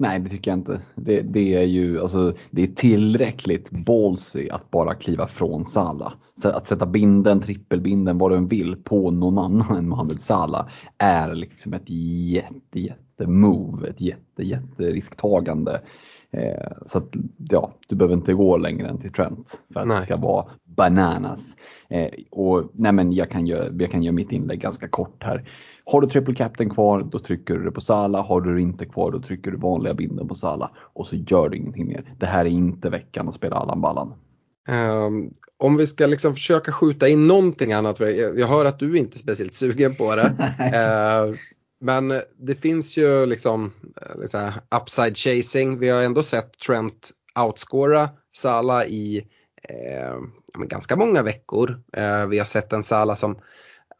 Nej, 0.00 0.18
det 0.18 0.28
tycker 0.28 0.50
jag 0.50 0.58
inte. 0.58 0.80
Det, 0.94 1.20
det 1.20 1.54
är 1.54 1.62
ju 1.62 2.00
alltså, 2.00 2.34
det 2.50 2.62
är 2.62 2.66
tillräckligt 2.66 3.70
ballsy 3.70 4.48
att 4.48 4.70
bara 4.70 4.94
kliva 4.94 5.28
från 5.28 5.66
Salah. 5.66 6.12
Så 6.42 6.48
att 6.48 6.66
sätta 6.66 6.86
binden, 6.86 7.40
trippelbinden, 7.40 8.18
vad 8.18 8.30
du 8.30 8.36
än 8.36 8.48
vill 8.48 8.76
på 8.76 9.10
någon 9.10 9.38
annan 9.38 9.76
än 9.76 9.88
Mohamed 9.88 10.20
Salah 10.20 10.68
är 10.98 11.34
liksom 11.34 11.72
ett 11.72 11.90
jätte, 12.32 12.80
jätte 12.80 13.26
move, 13.26 13.88
ett 13.88 14.00
jätte, 14.00 14.42
jätte 14.42 14.82
risktagande. 14.82 15.80
Eh, 16.30 16.72
så 16.86 16.98
att, 16.98 17.08
ja, 17.50 17.72
du 17.88 17.96
behöver 17.96 18.14
inte 18.14 18.34
gå 18.34 18.56
längre 18.56 18.88
än 18.88 18.98
till 18.98 19.12
Trent 19.12 19.60
för 19.72 19.80
att 19.80 19.86
Nej. 19.86 19.96
det 19.96 20.02
ska 20.02 20.16
vara 20.16 20.46
bananas. 20.64 21.56
Eh, 21.88 22.10
och 22.30 22.70
nej 22.72 22.92
men 22.92 23.12
jag 23.12 23.30
kan, 23.30 23.46
göra, 23.46 23.64
jag 23.78 23.90
kan 23.90 24.02
göra 24.02 24.14
mitt 24.14 24.32
inlägg 24.32 24.60
ganska 24.60 24.88
kort 24.88 25.22
här. 25.22 25.48
Har 25.90 26.00
du 26.00 26.08
triple 26.08 26.34
captain 26.34 26.70
kvar, 26.70 27.02
då 27.02 27.18
trycker 27.18 27.54
du 27.54 27.64
det 27.64 27.70
på 27.70 27.80
Sala. 27.80 28.20
Har 28.20 28.40
du 28.40 28.54
det 28.54 28.60
inte 28.60 28.86
kvar, 28.86 29.12
då 29.12 29.22
trycker 29.22 29.50
du 29.50 29.56
vanliga 29.56 29.94
binden 29.94 30.28
på 30.28 30.34
Sala. 30.34 30.70
Och 30.76 31.06
så 31.06 31.16
gör 31.16 31.48
du 31.48 31.56
ingenting 31.56 31.86
mer. 31.86 32.14
Det 32.18 32.26
här 32.26 32.44
är 32.44 32.48
inte 32.48 32.90
veckan 32.90 33.28
att 33.28 33.34
spela 33.34 33.56
Allan 33.56 33.80
Ballan. 33.80 34.14
Ehm, 34.68 35.30
om 35.56 35.76
vi 35.76 35.86
ska 35.86 36.06
liksom 36.06 36.34
försöka 36.34 36.72
skjuta 36.72 37.08
in 37.08 37.26
någonting 37.26 37.72
annat, 37.72 38.00
jag, 38.00 38.38
jag 38.38 38.46
hör 38.46 38.64
att 38.64 38.78
du 38.78 38.98
inte 38.98 39.16
är 39.16 39.18
speciellt 39.18 39.54
sugen 39.54 39.94
på 39.94 40.14
det. 40.16 40.54
Ehm, 40.74 41.36
men 41.80 42.08
det 42.36 42.54
finns 42.54 42.96
ju 42.96 43.26
liksom, 43.26 43.72
liksom 44.16 44.52
upside 44.82 45.16
chasing. 45.16 45.78
Vi 45.78 45.88
har 45.88 46.02
ändå 46.02 46.22
sett 46.22 46.58
Trent 46.58 47.10
outscora 47.46 48.10
Sala 48.36 48.86
i 48.86 49.26
eh, 49.68 50.18
ganska 50.66 50.96
många 50.96 51.22
veckor. 51.22 51.80
Eh, 51.96 52.26
vi 52.26 52.38
har 52.38 52.46
sett 52.46 52.72
en 52.72 52.82
Sala 52.82 53.16
som 53.16 53.38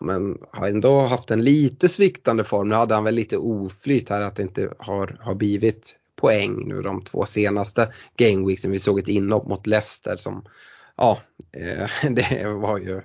men, 0.01 0.39
har 0.53 0.69
ändå 0.69 1.01
haft 1.01 1.31
en 1.31 1.45
lite 1.45 1.89
sviktande 1.89 2.45
form. 2.45 2.69
Nu 2.69 2.75
hade 2.75 2.95
han 2.95 3.05
väl 3.05 3.15
lite 3.15 3.37
oflyt 3.37 4.09
här 4.09 4.21
att 4.21 4.37
det 4.37 4.43
inte 4.43 4.73
har, 4.79 5.19
har 5.21 5.35
blivit 5.35 5.97
poäng 6.17 6.69
nu 6.69 6.83
de 6.83 7.03
två 7.03 7.27
senaste 7.27 7.93
gameweeksen. 8.17 8.71
Vi 8.71 8.79
såg 8.79 8.99
ett 8.99 9.09
inhopp 9.09 9.47
mot 9.47 9.67
Leicester 9.67 10.17
som, 10.17 10.45
ja, 10.97 11.21
eh, 11.57 12.11
det 12.11 12.49
var 12.49 12.79
ju 12.79 12.97
eh, 12.97 13.03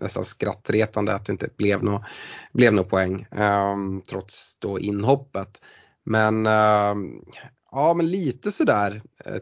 nästan 0.00 0.24
skrattretande 0.24 1.14
att 1.14 1.26
det 1.26 1.32
inte 1.32 1.48
blev 1.56 1.84
någon 1.84 2.04
blev 2.52 2.72
no 2.72 2.84
poäng 2.84 3.26
eh, 3.30 3.76
trots 4.08 4.56
då 4.58 4.80
inhoppet. 4.80 5.62
Men 6.04 6.46
ehm, 6.46 7.20
ja, 7.70 7.94
men 7.94 8.10
lite 8.10 8.52
sådär 8.52 9.02
eh, 9.24 9.36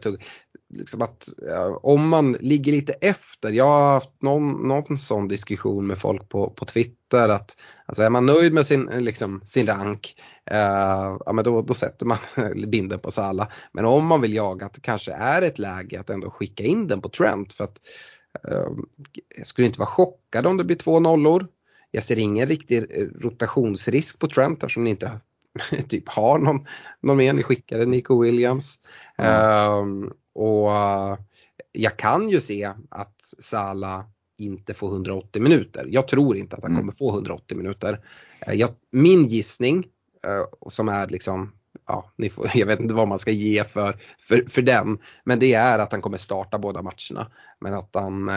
liksom 0.77 1.01
att 1.01 1.27
eh, 1.49 1.77
om 1.81 2.09
man 2.09 2.31
ligger 2.31 2.71
lite 2.71 2.93
efter, 2.93 3.51
jag 3.51 3.65
har 3.65 3.91
haft 3.91 4.21
någon, 4.21 4.67
någon 4.67 4.97
sån 4.97 5.27
diskussion 5.27 5.87
med 5.87 5.97
folk 5.97 6.29
på, 6.29 6.49
på 6.49 6.65
Twitter 6.65 7.29
att 7.29 7.57
alltså 7.85 8.03
är 8.03 8.09
man 8.09 8.25
nöjd 8.25 8.53
med 8.53 8.65
sin, 8.65 8.85
liksom, 8.85 9.41
sin 9.45 9.67
rank 9.67 10.15
eh, 10.51 11.17
ja, 11.25 11.33
men 11.33 11.43
då, 11.43 11.61
då 11.61 11.73
sätter 11.73 12.05
man 12.05 12.17
binden 12.67 12.99
på 12.99 13.11
Sala. 13.11 13.51
Men 13.71 13.85
om 13.85 14.05
man 14.05 14.21
vill 14.21 14.33
jaga 14.33 14.65
att 14.65 14.73
det 14.73 14.81
kanske 14.81 15.13
är 15.13 15.41
ett 15.41 15.59
läge 15.59 15.99
att 15.99 16.09
ändå 16.09 16.29
skicka 16.29 16.63
in 16.63 16.87
den 16.87 17.01
på 17.01 17.09
Trent 17.09 17.53
för 17.53 17.63
att 17.63 17.79
eh, 18.47 18.71
jag 19.37 19.47
skulle 19.47 19.67
inte 19.67 19.79
vara 19.79 19.89
chockad 19.89 20.45
om 20.45 20.57
det 20.57 20.63
blir 20.63 20.77
två 20.77 20.99
nollor. 20.99 21.47
Jag 21.91 22.03
ser 22.03 22.19
ingen 22.19 22.47
riktig 22.47 22.85
rotationsrisk 23.19 24.19
på 24.19 24.27
Trent 24.27 24.63
eftersom 24.63 24.83
ni 24.83 24.89
inte 24.89 25.19
typ 25.87 26.09
har 26.09 26.39
någon, 26.39 26.67
någon 27.01 27.17
mer. 27.17 27.33
Ni 27.33 27.43
skickade 27.43 27.85
Nico 27.85 28.21
Williams. 28.21 28.79
Mm. 29.17 30.11
Och 30.33 30.67
uh, 30.69 31.17
jag 31.71 31.97
kan 31.97 32.29
ju 32.29 32.41
se 32.41 32.71
att 32.89 33.21
Sala 33.39 34.05
inte 34.37 34.73
får 34.73 34.91
180 34.91 35.41
minuter. 35.41 35.87
Jag 35.89 36.07
tror 36.07 36.37
inte 36.37 36.55
att 36.55 36.63
han 36.63 36.75
kommer 36.75 36.91
få 36.91 37.13
180 37.13 37.57
minuter. 37.57 37.99
Uh, 38.47 38.53
jag, 38.53 38.69
min 38.91 39.27
gissning 39.27 39.77
uh, 40.27 40.69
som 40.69 40.89
är 40.89 41.07
liksom 41.07 41.51
Ja, 41.87 42.11
ni 42.15 42.29
får, 42.29 42.51
jag 42.53 42.67
vet 42.67 42.79
inte 42.79 42.93
vad 42.93 43.07
man 43.07 43.19
ska 43.19 43.31
ge 43.31 43.63
för, 43.63 43.97
för, 44.19 44.45
för 44.49 44.61
den. 44.61 44.97
Men 45.23 45.39
det 45.39 45.53
är 45.53 45.79
att 45.79 45.91
han 45.91 46.01
kommer 46.01 46.17
starta 46.17 46.59
båda 46.59 46.81
matcherna. 46.81 47.31
Men 47.59 47.73
att 47.73 47.89
han 47.93 48.29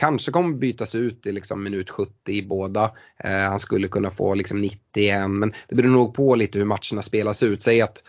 kanske 0.00 0.32
kommer 0.32 0.56
bytas 0.56 0.94
ut 0.94 1.26
i 1.26 1.32
liksom 1.32 1.62
minut 1.62 1.90
70 1.90 2.12
i 2.26 2.46
båda. 2.46 2.92
Eh, 3.24 3.30
han 3.30 3.58
skulle 3.58 3.88
kunna 3.88 4.10
få 4.10 4.34
liksom 4.34 4.60
91 4.60 5.30
men 5.30 5.52
det 5.68 5.74
beror 5.74 5.90
nog 5.90 6.14
på 6.14 6.34
lite 6.34 6.58
hur 6.58 6.66
matcherna 6.66 7.02
spelas 7.02 7.42
ut. 7.42 7.62
Säg 7.62 7.80
att 7.80 7.98
eh, 7.98 8.02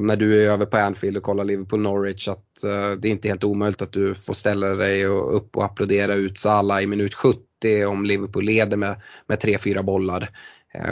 när 0.00 0.16
du 0.16 0.44
är 0.44 0.50
över 0.50 0.66
på 0.66 0.76
Anfield 0.76 1.16
och 1.16 1.22
kollar 1.22 1.44
Liverpool 1.44 1.80
Norwich 1.80 2.28
att 2.28 2.64
eh, 2.64 2.90
det 2.90 3.08
är 3.08 3.12
inte 3.12 3.28
helt 3.28 3.44
omöjligt 3.44 3.82
att 3.82 3.92
du 3.92 4.14
får 4.14 4.34
ställa 4.34 4.66
dig 4.66 5.08
och, 5.08 5.36
upp 5.36 5.56
och 5.56 5.64
applådera 5.64 6.14
ut 6.14 6.38
Salah 6.38 6.82
i 6.82 6.86
minut 6.86 7.14
70 7.14 7.40
om 7.86 8.04
Liverpool 8.04 8.44
leder 8.44 8.76
med, 8.76 9.00
med 9.26 9.38
3-4 9.38 9.82
bollar. 9.82 10.30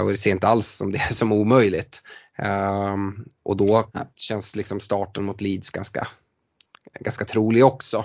och 0.00 0.10
det 0.10 0.16
ser 0.16 0.30
inte 0.30 0.46
alls 0.46 0.68
som 0.68 0.92
det 0.92 0.98
är 0.98 1.14
som 1.14 1.32
omöjligt. 1.32 2.02
och 3.42 3.56
då 3.56 3.90
känns 4.16 4.56
liksom 4.56 4.80
starten 4.80 5.24
mot 5.24 5.40
Leeds 5.40 5.70
ganska, 5.70 6.08
ganska 7.00 7.24
trolig 7.24 7.64
också. 7.64 8.04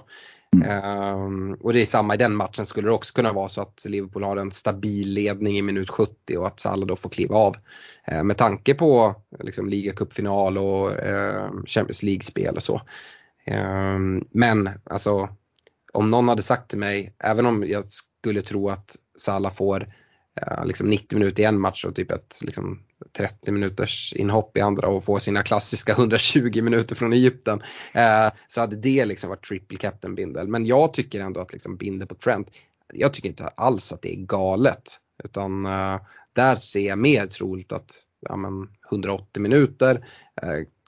Mm. 0.56 0.84
Um, 1.16 1.54
och 1.54 1.74
det 1.74 1.82
är 1.82 1.86
samma 1.86 2.14
i 2.14 2.18
den 2.18 2.36
matchen 2.36 2.66
skulle 2.66 2.88
det 2.88 2.94
också 2.94 3.14
kunna 3.14 3.34
vara 3.34 3.50
så 3.50 3.62
att 3.62 3.86
Liverpool 3.86 4.24
har 4.24 4.38
en 4.38 4.52
stabil 4.52 5.14
ledning 5.14 5.58
i 5.58 5.62
minut 5.62 5.90
70 5.90 6.38
och 6.38 6.48
att 6.48 6.60
Salah 6.60 6.88
då 6.88 6.96
får 6.96 7.10
kliva 7.10 7.36
av. 7.36 7.56
Uh, 8.12 8.24
med 8.24 8.38
tanke 8.38 8.74
på 8.74 9.16
liksom, 9.40 9.70
ligacupfinal 9.70 10.58
och 10.58 10.90
uh, 10.90 11.66
Champions 11.66 12.04
League-spel 12.04 12.56
och 12.56 12.64
så. 12.64 12.82
Um, 13.48 14.28
men 14.32 14.70
alltså 14.84 15.30
om 15.94 16.08
någon 16.08 16.30
hade 16.30 16.42
sagt 16.42 16.70
till 16.70 16.80
mig, 16.80 17.16
även 17.24 17.46
om 17.46 17.66
jag 17.68 17.84
skulle 17.90 18.42
tro 18.42 18.70
att 18.70 18.96
Salah 19.18 19.54
får 19.54 19.82
uh, 19.82 20.66
liksom 20.66 20.90
90 20.90 21.20
minuter 21.20 21.44
i 21.44 21.46
en 21.46 21.62
match 21.62 21.86
och 21.86 21.96
typ 21.96 22.12
ett 22.12 22.40
liksom, 22.42 22.84
30 23.18 23.52
minuters 23.52 24.14
inhopp 24.14 24.58
i 24.58 24.62
andra 24.62 24.88
och 24.88 25.04
få 25.04 25.20
sina 25.20 25.44
klassiska 25.44 25.92
120 25.92 26.62
minuter 26.62 26.96
från 26.96 27.14
Egypten. 27.14 27.62
Eh, 27.94 28.32
så 28.48 28.62
hade 28.62 28.76
det 28.76 29.06
liksom 29.06 29.30
varit 29.30 29.46
triple 29.46 29.78
captain 29.78 30.16
bindel. 30.16 30.48
Men 30.48 30.66
jag 30.66 30.94
tycker 30.94 31.22
ändå 31.22 31.42
att 31.42 31.54
liksom 31.54 31.78
bindel 31.78 32.08
på 32.08 32.16
Trent, 32.16 32.48
jag 32.94 33.14
tycker 33.14 33.30
inte 33.30 33.48
alls 33.48 33.94
att 33.94 34.02
det 34.02 34.14
är 34.14 34.26
galet. 34.26 34.98
Utan 35.24 35.66
eh, 35.66 36.00
där 36.34 36.56
ser 36.56 36.88
jag 36.88 37.00
mer 37.00 37.28
troligt 37.28 37.72
att 37.72 38.04
ja, 38.20 38.36
men 38.36 38.68
180 38.92 39.42
minuter, 39.42 40.06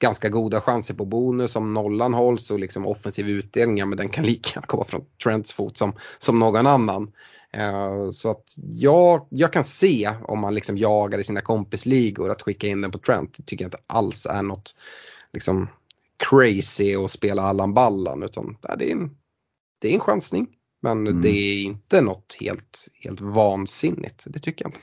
ganska 0.02 0.30
goda 0.30 0.62
chanser 0.62 0.94
på 0.94 1.06
bonus 1.06 1.56
om 1.56 1.74
nollan 1.74 2.14
hålls 2.14 2.52
och 2.52 2.60
liksom 2.60 2.86
offensiv 2.86 3.30
utdelning, 3.30 3.78
ja, 3.78 3.86
men 3.86 3.98
den 3.98 4.10
kan 4.10 4.26
lika 4.26 4.50
gärna 4.50 4.68
komma 4.68 4.84
från 4.84 5.06
Trents 5.24 5.54
fot 5.54 5.78
som, 5.78 5.94
som 6.18 6.40
någon 6.40 6.68
annan. 6.68 7.12
Så 8.12 8.32
att 8.32 8.56
jag, 8.58 9.28
jag 9.30 9.54
kan 9.54 9.64
se 9.64 10.10
om 10.24 10.40
man 10.40 10.56
liksom 10.56 10.78
jagar 10.78 11.20
i 11.20 11.24
sina 11.24 11.42
kompisligor 11.42 12.32
att 12.32 12.42
skicka 12.42 12.68
in 12.68 12.82
den 12.82 12.92
på 12.92 12.98
Trent. 12.98 13.38
Det 13.38 13.44
tycker 13.44 13.66
jag 13.66 13.68
inte 13.68 13.84
alls 13.88 14.26
är 14.26 14.44
något 14.44 14.76
liksom 15.34 15.68
crazy 16.30 16.96
att 16.96 17.12
spela 17.12 17.42
Allan 17.42 17.74
Ballan 17.74 18.24
utan 18.24 18.58
det 18.78 18.92
är 18.92 18.92
en, 18.92 19.10
det 19.82 19.90
är 19.90 19.94
en 19.94 20.00
chansning. 20.00 20.48
Men 20.82 21.08
mm. 21.08 21.22
det 21.22 21.30
är 21.30 21.64
inte 21.64 22.02
något 22.02 22.38
helt, 22.40 22.88
helt 23.04 23.22
vansinnigt, 23.22 24.26
det 24.28 24.40
tycker 24.40 24.66
jag 24.66 24.70
inte. 24.70 24.82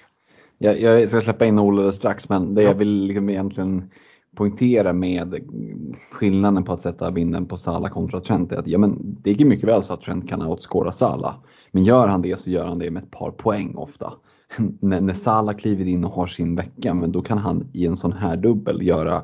Jag, 0.58 0.80
jag 0.80 1.08
ska 1.08 1.20
släppa 1.20 1.46
in 1.46 1.58
Olle 1.58 1.92
strax 1.92 2.28
men 2.28 2.54
det 2.54 2.62
ja. 2.62 2.68
jag 2.68 2.74
vill 2.74 3.06
liksom 3.06 3.30
egentligen 3.30 3.90
poängtera 4.36 4.92
med 4.92 5.34
skillnaden 6.10 6.64
på 6.64 6.72
att 6.72 6.82
sätta 6.82 7.10
vinden 7.10 7.46
på 7.46 7.56
Sala 7.56 7.88
kontra 7.88 8.20
Trent 8.20 8.52
är 8.52 8.56
att 8.56 8.66
ja, 8.66 8.78
men 8.78 9.16
det 9.22 9.30
är 9.30 9.44
mycket 9.44 9.68
väl 9.68 9.82
så 9.82 9.94
att 9.94 10.00
Trent 10.00 10.28
kan 10.28 10.42
outscora 10.42 10.92
Sala. 10.92 11.34
Men 11.70 11.84
gör 11.84 12.08
han 12.08 12.22
det 12.22 12.40
så 12.40 12.50
gör 12.50 12.66
han 12.66 12.78
det 12.78 12.90
med 12.90 13.02
ett 13.02 13.10
par 13.10 13.30
poäng 13.30 13.74
ofta. 13.74 14.12
när, 14.80 15.00
när 15.00 15.14
Salah 15.14 15.56
kliver 15.56 15.88
in 15.88 16.04
och 16.04 16.12
har 16.12 16.26
sin 16.26 16.56
vecka, 16.56 16.94
men 16.94 17.12
då 17.12 17.22
kan 17.22 17.38
han 17.38 17.68
i 17.72 17.86
en 17.86 17.96
sån 17.96 18.12
här 18.12 18.36
dubbel 18.36 18.82
göra 18.82 19.22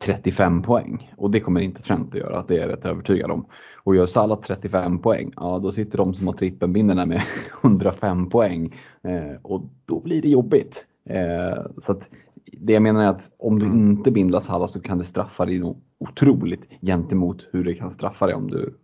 35 0.00 0.62
poäng. 0.62 1.12
Och 1.16 1.30
det 1.30 1.40
kommer 1.40 1.60
inte 1.60 1.82
Trent 1.82 2.14
att 2.14 2.20
göra, 2.20 2.44
det 2.48 2.54
är 2.54 2.60
jag 2.60 2.68
rätt 2.68 2.84
övertygad 2.84 3.30
om. 3.30 3.46
Och 3.84 3.96
gör 3.96 4.06
Salah 4.06 4.40
35 4.40 4.98
poäng, 4.98 5.32
ja 5.36 5.58
då 5.58 5.72
sitter 5.72 5.98
de 5.98 6.14
som 6.14 6.26
har 6.26 6.34
trippelbindeln 6.34 7.08
med 7.08 7.22
105 7.64 8.30
poäng. 8.30 8.74
Eh, 9.02 9.40
och 9.42 9.62
då 9.86 10.00
blir 10.00 10.22
det 10.22 10.28
jobbigt. 10.28 10.86
Eh, 11.04 11.62
så 11.82 11.92
att 11.92 12.08
det 12.56 12.72
jag 12.72 12.82
menar 12.82 13.02
är 13.04 13.08
att 13.08 13.30
om 13.38 13.58
du 13.58 13.66
inte 13.66 14.10
bindlar 14.10 14.40
Salah 14.40 14.68
så 14.68 14.80
kan 14.80 14.98
det 14.98 15.04
straffa 15.04 15.46
dig 15.46 15.58
nog 15.58 15.80
otroligt 15.98 16.68
gentemot 16.80 17.46
hur 17.52 17.64
det 17.64 17.74
kan 17.74 17.90
straffa 17.90 18.26
dig 18.26 18.34
om 18.34 18.50
du 18.50 18.74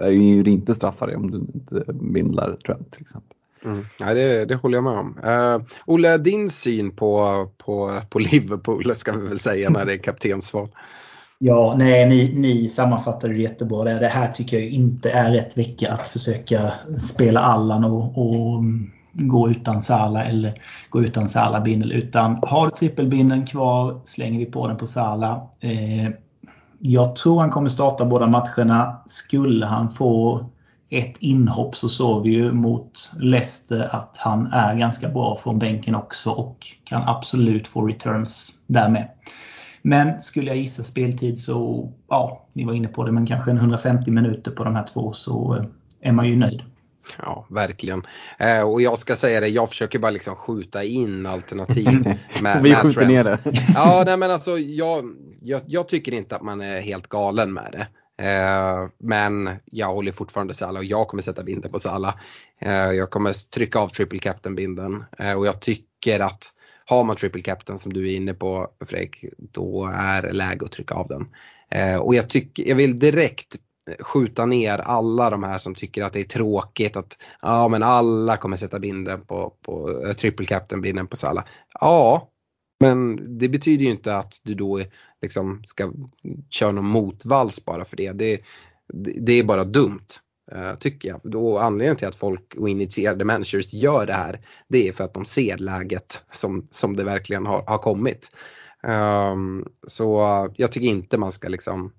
eh, 0.00 0.06
hur 0.06 0.44
det 0.44 0.50
inte 0.50 0.74
straffar 0.74 1.06
dig 1.06 1.16
om 1.16 1.30
du 1.30 1.38
inte 1.38 1.92
bindlar 1.92 2.56
Trent 2.56 2.92
till 2.92 3.00
exempel. 3.00 3.36
Mm. 3.64 3.84
Ja, 3.98 4.14
det, 4.14 4.44
det 4.44 4.54
håller 4.54 4.76
jag 4.76 4.84
med 4.84 4.92
om. 4.92 5.18
Uh, 5.24 5.66
Olle, 5.86 6.18
din 6.18 6.50
syn 6.50 6.90
på, 6.90 7.48
på, 7.56 8.00
på 8.10 8.18
Liverpool 8.18 8.92
ska 8.94 9.12
vi 9.12 9.28
väl 9.28 9.40
säga 9.40 9.70
när 9.70 9.86
det 9.86 9.92
är 9.92 9.98
kaptensval? 9.98 10.68
Ja, 11.38 11.74
nej, 11.78 12.08
ni, 12.08 12.40
ni 12.40 12.68
sammanfattade 12.68 13.34
det 13.34 13.42
jättebra. 13.42 13.84
Det 13.84 14.06
här 14.06 14.32
tycker 14.32 14.58
jag 14.58 14.68
inte 14.68 15.10
är 15.10 15.32
rätt 15.32 15.58
vecka 15.58 15.92
att 15.92 16.08
försöka 16.08 16.70
spela 16.98 17.40
Allan 17.40 17.84
och, 17.84 18.18
och 18.18 18.64
gå 19.12 19.50
utan 19.50 19.82
Sala 19.82 20.24
eller 20.24 20.54
gå 20.90 21.02
utan 21.02 21.28
Sala-bindel. 21.28 21.92
Utan 21.92 22.38
har 22.42 22.66
du 22.66 22.76
trippelbindeln 22.76 23.46
kvar 23.46 24.00
slänger 24.04 24.38
vi 24.38 24.46
på 24.46 24.68
den 24.68 24.76
på 24.76 24.86
Sala. 24.86 25.40
Eh, 25.60 26.10
jag 26.78 27.16
tror 27.16 27.40
han 27.40 27.50
kommer 27.50 27.70
starta 27.70 28.04
båda 28.04 28.26
matcherna. 28.26 29.02
Skulle 29.06 29.66
han 29.66 29.90
få 29.90 30.44
ett 30.90 31.16
inhopp 31.18 31.76
så 31.76 31.88
såg 31.88 32.22
vi 32.22 32.30
ju 32.30 32.52
mot 32.52 33.12
Leicester 33.18 33.88
att 33.94 34.16
han 34.18 34.46
är 34.46 34.74
ganska 34.74 35.08
bra 35.08 35.36
från 35.36 35.58
bänken 35.58 35.94
också 35.94 36.30
och 36.30 36.66
kan 36.84 37.02
absolut 37.08 37.68
få 37.68 37.86
returns 37.86 38.52
därmed. 38.66 39.08
Men 39.82 40.20
skulle 40.20 40.46
jag 40.46 40.56
gissa 40.56 40.82
speltid 40.82 41.38
så, 41.38 41.88
ja, 42.08 42.46
ni 42.52 42.64
var 42.64 42.72
inne 42.72 42.88
på 42.88 43.04
det, 43.04 43.12
men 43.12 43.26
kanske 43.26 43.50
150 43.50 44.10
minuter 44.10 44.50
på 44.50 44.64
de 44.64 44.74
här 44.74 44.84
två 44.84 45.12
så 45.12 45.56
eh, 45.56 45.64
är 46.00 46.12
man 46.12 46.28
ju 46.28 46.36
nöjd. 46.36 46.62
Ja, 47.18 47.46
verkligen. 47.50 48.02
Eh, 48.38 48.62
och 48.62 48.82
jag 48.82 48.98
ska 48.98 49.16
säga 49.16 49.40
det, 49.40 49.48
jag 49.48 49.68
försöker 49.68 49.98
bara 49.98 50.10
liksom 50.10 50.36
skjuta 50.36 50.84
in 50.84 51.26
alternativ. 51.26 52.14
Med, 52.42 52.62
Vi 52.62 52.74
skjuter 52.74 53.06
ner 53.06 53.24
det. 53.24 53.38
ja, 53.74 54.02
nej 54.06 54.16
men 54.16 54.30
alltså 54.30 54.58
jag, 54.58 55.04
jag, 55.42 55.60
jag, 55.66 55.88
tycker 55.88 56.12
inte 56.12 56.36
att 56.36 56.42
man 56.42 56.60
är 56.60 56.80
helt 56.80 57.08
galen 57.08 57.52
med 57.52 57.68
det. 57.72 57.86
Eh, 58.20 58.88
men 58.98 59.50
jag 59.64 59.86
håller 59.86 60.12
fortfarande 60.12 60.54
Salah 60.54 60.80
och 60.80 60.84
jag 60.84 61.08
kommer 61.08 61.22
sätta 61.22 61.42
binden 61.42 61.70
på 61.70 61.80
Salah. 61.80 62.14
Eh, 62.60 62.72
jag 62.72 63.10
kommer 63.10 63.50
trycka 63.50 63.78
av 63.78 63.88
triple 63.88 64.18
captain 64.18 64.54
binden 64.54 65.04
eh, 65.18 65.34
och 65.38 65.46
jag 65.46 65.60
tycker 65.60 66.20
att 66.20 66.52
har 66.84 67.04
man 67.04 67.16
triple 67.16 67.42
captain 67.42 67.78
som 67.78 67.92
du 67.92 68.12
är 68.12 68.16
inne 68.16 68.34
på 68.34 68.68
Fredrik, 68.86 69.24
då 69.38 69.90
är 69.94 70.22
det 70.22 70.32
läge 70.32 70.64
att 70.64 70.72
trycka 70.72 70.94
av 70.94 71.08
den. 71.08 71.26
Och 72.00 72.14
jag, 72.14 72.28
tycker, 72.28 72.68
jag 72.68 72.76
vill 72.76 72.98
direkt 72.98 73.56
Eh, 73.88 74.04
skjuta 74.04 74.46
ner 74.46 74.78
alla 74.78 75.30
de 75.30 75.42
här 75.42 75.58
som 75.58 75.74
tycker 75.74 76.02
att 76.02 76.12
det 76.12 76.20
är 76.20 76.24
tråkigt 76.24 76.96
att 76.96 77.18
ja 77.42 77.68
men 77.68 77.82
alla 77.82 78.36
kommer 78.36 78.56
sätta 78.56 78.78
binden 78.78 79.20
på, 79.20 79.54
på 79.62 80.02
eh, 80.06 80.12
triple 80.12 80.46
captain 80.46 80.80
binden 80.80 81.06
på 81.06 81.16
Salah. 81.16 81.44
Ja, 81.80 82.28
men 82.80 83.16
det 83.38 83.48
betyder 83.48 83.84
ju 83.84 83.90
inte 83.90 84.16
att 84.16 84.40
du 84.44 84.54
då 84.54 84.80
liksom 85.22 85.62
ska 85.64 85.92
köra 86.50 86.72
någon 86.72 86.86
motvals 86.86 87.64
bara 87.64 87.84
för 87.84 87.96
det. 87.96 88.12
Det, 88.12 88.40
det 89.20 89.32
är 89.32 89.44
bara 89.44 89.64
dumt. 89.64 90.06
Uh, 90.54 90.74
tycker 90.74 91.08
jag. 91.08 91.20
Då 91.22 91.58
anledningen 91.58 91.96
till 91.96 92.08
att 92.08 92.14
folk 92.14 92.54
och 92.56 92.68
initierade 92.68 93.24
managers 93.24 93.74
gör 93.74 94.06
det 94.06 94.12
här 94.12 94.40
det 94.68 94.88
är 94.88 94.92
för 94.92 95.04
att 95.04 95.14
de 95.14 95.24
ser 95.24 95.58
läget 95.58 96.24
som, 96.30 96.66
som 96.70 96.96
det 96.96 97.04
verkligen 97.04 97.46
har, 97.46 97.64
har 97.66 97.78
kommit. 97.78 98.30
Um, 98.82 99.66
så 99.86 100.18
jag 100.56 100.72
tycker 100.72 100.88
inte 100.88 101.18
man 101.18 101.32
ska 101.32 101.48
liksom 101.48 101.92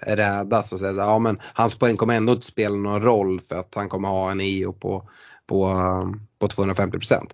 rädas 0.00 0.72
och 0.72 0.78
säga 0.78 0.90
att 0.90 0.96
ja, 0.96 1.18
men 1.18 1.38
hans 1.42 1.78
poäng 1.78 1.96
kommer 1.96 2.14
ändå 2.14 2.32
inte 2.32 2.46
spela 2.46 2.76
någon 2.76 3.02
roll 3.02 3.40
för 3.40 3.56
att 3.56 3.74
han 3.74 3.88
kommer 3.88 4.08
ha 4.08 4.30
en 4.30 4.40
EO 4.40 4.72
på, 4.72 5.08
på, 5.46 5.74
på 6.38 6.46
250% 6.46 7.26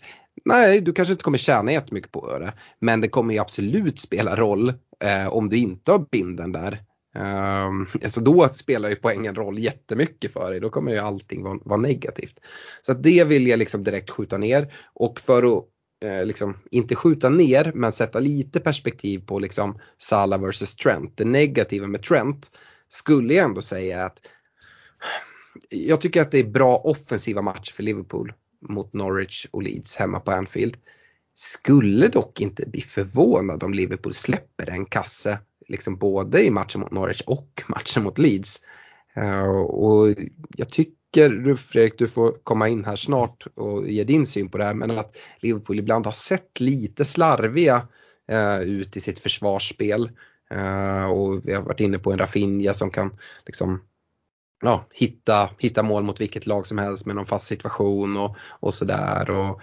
Nej, 0.45 0.81
du 0.81 0.93
kanske 0.93 1.13
inte 1.13 1.25
kommer 1.25 1.39
tjäna 1.39 1.73
jättemycket 1.73 2.13
på 2.13 2.39
det. 2.39 2.53
Men 2.79 3.01
det 3.01 3.09
kommer 3.09 3.35
ju 3.35 3.41
absolut 3.41 3.99
spela 3.99 4.37
roll 4.37 4.69
eh, 5.05 5.29
om 5.29 5.51
du 5.51 5.57
inte 5.57 5.93
har 5.93 6.07
binden 6.11 6.53
där. 6.53 6.83
Um, 7.17 7.87
alltså 8.03 8.21
då 8.21 8.49
spelar 8.53 8.89
ju 8.89 8.97
poängen 8.97 9.35
roll 9.35 9.59
jättemycket 9.59 10.33
för 10.33 10.51
dig. 10.51 10.61
Då 10.61 10.71
kommer 10.71 10.93
ju 10.93 10.99
allting 10.99 11.43
vara, 11.43 11.59
vara 11.65 11.81
negativt. 11.81 12.41
Så 12.83 12.93
att 12.93 13.03
det 13.03 13.25
vill 13.25 13.47
jag 13.47 13.59
liksom 13.59 13.85
direkt 13.85 14.11
skjuta 14.11 14.39
ner. 14.39 14.75
Och 14.95 15.21
för 15.21 15.59
att 15.59 15.65
eh, 16.05 16.27
liksom, 16.27 16.57
inte 16.71 16.95
skjuta 16.95 17.29
ner 17.29 17.73
men 17.75 17.93
sätta 17.93 18.21
lite 18.21 18.61
perspektiv 18.61 19.27
på 19.27 19.39
liksom 19.39 19.79
Salah 19.99 20.41
vs 20.41 20.77
Trent. 20.77 21.17
Det 21.17 21.25
negativa 21.25 21.87
med 21.87 22.03
Trent 22.03 22.51
skulle 22.89 23.35
jag 23.35 23.45
ändå 23.45 23.63
säga 23.63 24.05
att 24.05 24.19
jag 25.71 26.01
tycker 26.01 26.23
att 26.23 26.31
det 26.31 26.39
är 26.39 26.51
bra 26.51 26.77
offensiva 26.77 27.43
matcher 27.43 27.73
för 27.73 27.83
Liverpool 27.83 28.33
mot 28.69 28.93
Norwich 28.93 29.47
och 29.51 29.63
Leeds 29.63 29.97
hemma 29.97 30.21
på 30.21 30.31
Anfield. 30.31 30.77
Skulle 31.35 32.09
dock 32.09 32.41
inte 32.41 32.67
bli 32.67 32.81
förvånad 32.81 33.63
om 33.63 33.75
Liverpool 33.75 34.15
släpper 34.15 34.71
en 34.71 34.85
kasse 34.85 35.39
liksom 35.69 35.97
både 35.97 36.45
i 36.45 36.51
matchen 36.51 36.81
mot 36.81 36.91
Norwich 36.91 37.21
och 37.21 37.63
matchen 37.69 38.05
mot 38.05 38.19
Leeds. 38.19 38.61
Uh, 39.17 39.61
och 39.61 40.15
jag 40.57 40.69
tycker 40.69 41.04
du 41.15 41.57
Fredrik, 41.57 41.99
du 41.99 42.09
får 42.09 42.33
komma 42.45 42.69
in 42.69 42.85
här 42.85 42.97
snart 42.97 43.47
och 43.55 43.89
ge 43.89 44.05
din 44.05 44.27
syn 44.27 44.49
på 44.49 44.59
det 44.59 44.65
här, 44.65 44.75
men 44.75 44.99
att 44.99 45.17
Liverpool 45.41 45.79
ibland 45.79 46.07
har 46.07 46.13
sett 46.13 46.61
lite 46.61 47.05
slarviga 47.05 47.89
eh, 48.29 48.61
ut 48.61 48.97
i 48.97 49.01
sitt 49.01 49.19
försvarsspel. 49.19 50.11
Eh, 50.51 51.05
och 51.05 51.49
vi 51.49 51.55
har 51.55 51.63
varit 51.63 51.81
inne 51.81 51.99
på 51.99 52.13
en 52.13 52.19
Rafinha 52.19 52.75
som 52.75 52.91
kan 52.91 53.19
liksom 53.47 53.81
ja, 54.63 54.87
hitta, 54.93 55.51
hitta 55.59 55.83
mål 55.83 56.03
mot 56.03 56.21
vilket 56.21 56.47
lag 56.47 56.67
som 56.67 56.79
helst 56.79 57.07
med 57.07 57.17
någon 57.17 57.27
fast 57.27 57.47
situation 57.47 58.17
och, 58.17 58.37
och 58.61 58.75
sådär. 58.75 59.31
Och, 59.31 59.61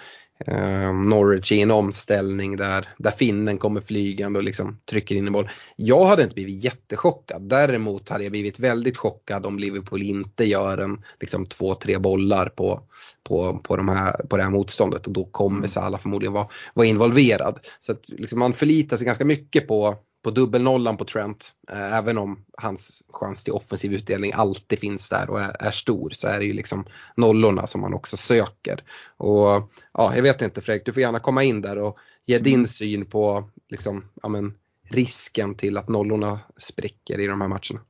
Norwich 1.05 1.51
i 1.51 1.61
en 1.61 1.71
omställning 1.71 2.57
där, 2.57 2.87
där 2.97 3.11
finnen 3.11 3.57
kommer 3.57 3.81
flygande 3.81 4.39
och 4.39 4.43
liksom 4.43 4.79
trycker 4.89 5.15
in 5.15 5.27
i 5.27 5.29
mål. 5.29 5.49
Jag 5.75 6.05
hade 6.05 6.23
inte 6.23 6.35
blivit 6.35 6.63
jättechockad. 6.63 7.41
Däremot 7.49 8.09
hade 8.09 8.23
jag 8.23 8.31
blivit 8.31 8.59
väldigt 8.59 8.97
chockad 8.97 9.45
om 9.45 9.59
Liverpool 9.59 10.01
inte 10.01 10.45
gör 10.45 10.77
en 10.77 11.01
liksom 11.19 11.45
två, 11.45 11.75
tre 11.75 11.97
bollar 11.97 12.45
på, 12.45 12.81
på, 13.23 13.59
på, 13.63 13.77
de 13.77 13.89
här, 13.89 14.13
på 14.29 14.37
det 14.37 14.43
här 14.43 14.49
motståndet 14.49 15.07
och 15.07 15.13
då 15.13 15.25
kommer 15.25 15.67
Salah 15.67 15.99
förmodligen 15.99 16.33
vara, 16.33 16.47
vara 16.73 16.87
involverad. 16.87 17.59
Så 17.79 17.91
att 17.91 18.09
liksom 18.09 18.39
man 18.39 18.53
förlitar 18.53 18.97
sig 18.97 19.05
ganska 19.05 19.25
mycket 19.25 19.67
på 19.67 19.97
på 20.21 20.31
dubbelnollan 20.31 20.97
på 20.97 21.05
Trent. 21.05 21.51
Eh, 21.71 21.97
även 21.97 22.17
om 22.17 22.45
hans 22.57 23.03
chans 23.09 23.43
till 23.43 23.53
offensiv 23.53 23.93
utdelning 23.93 24.31
alltid 24.35 24.79
finns 24.79 25.09
där 25.09 25.29
och 25.29 25.41
är, 25.41 25.55
är, 25.59 25.71
stor 25.71 26.09
så 26.09 26.27
är 26.27 26.39
det 26.39 26.45
ju 26.45 26.53
liksom 26.53 26.85
nollorna 27.15 27.67
som 27.67 27.81
man 27.81 27.93
också 27.93 28.17
söker. 28.17 28.83
Och 29.17 29.71
ja, 29.93 30.15
jag 30.15 30.23
vet 30.23 30.41
inte 30.41 30.61
Fredrik, 30.61 30.85
du 30.85 30.93
får 30.93 31.01
gärna 31.01 31.19
komma 31.19 31.43
in 31.43 31.61
där 31.61 31.83
och 31.83 31.97
ge 32.25 32.37
din 32.37 32.53
mm. 32.53 32.67
syn 32.67 33.05
på 33.05 33.49
liksom, 33.69 34.05
ja, 34.23 34.29
men, 34.29 34.53
risken 34.83 35.55
till 35.55 35.77
att 35.77 35.89
nollorna 35.89 36.39
spricker 36.57 37.19
i 37.19 37.27
de 37.27 37.41
här 37.41 37.47
matcherna. 37.47 37.81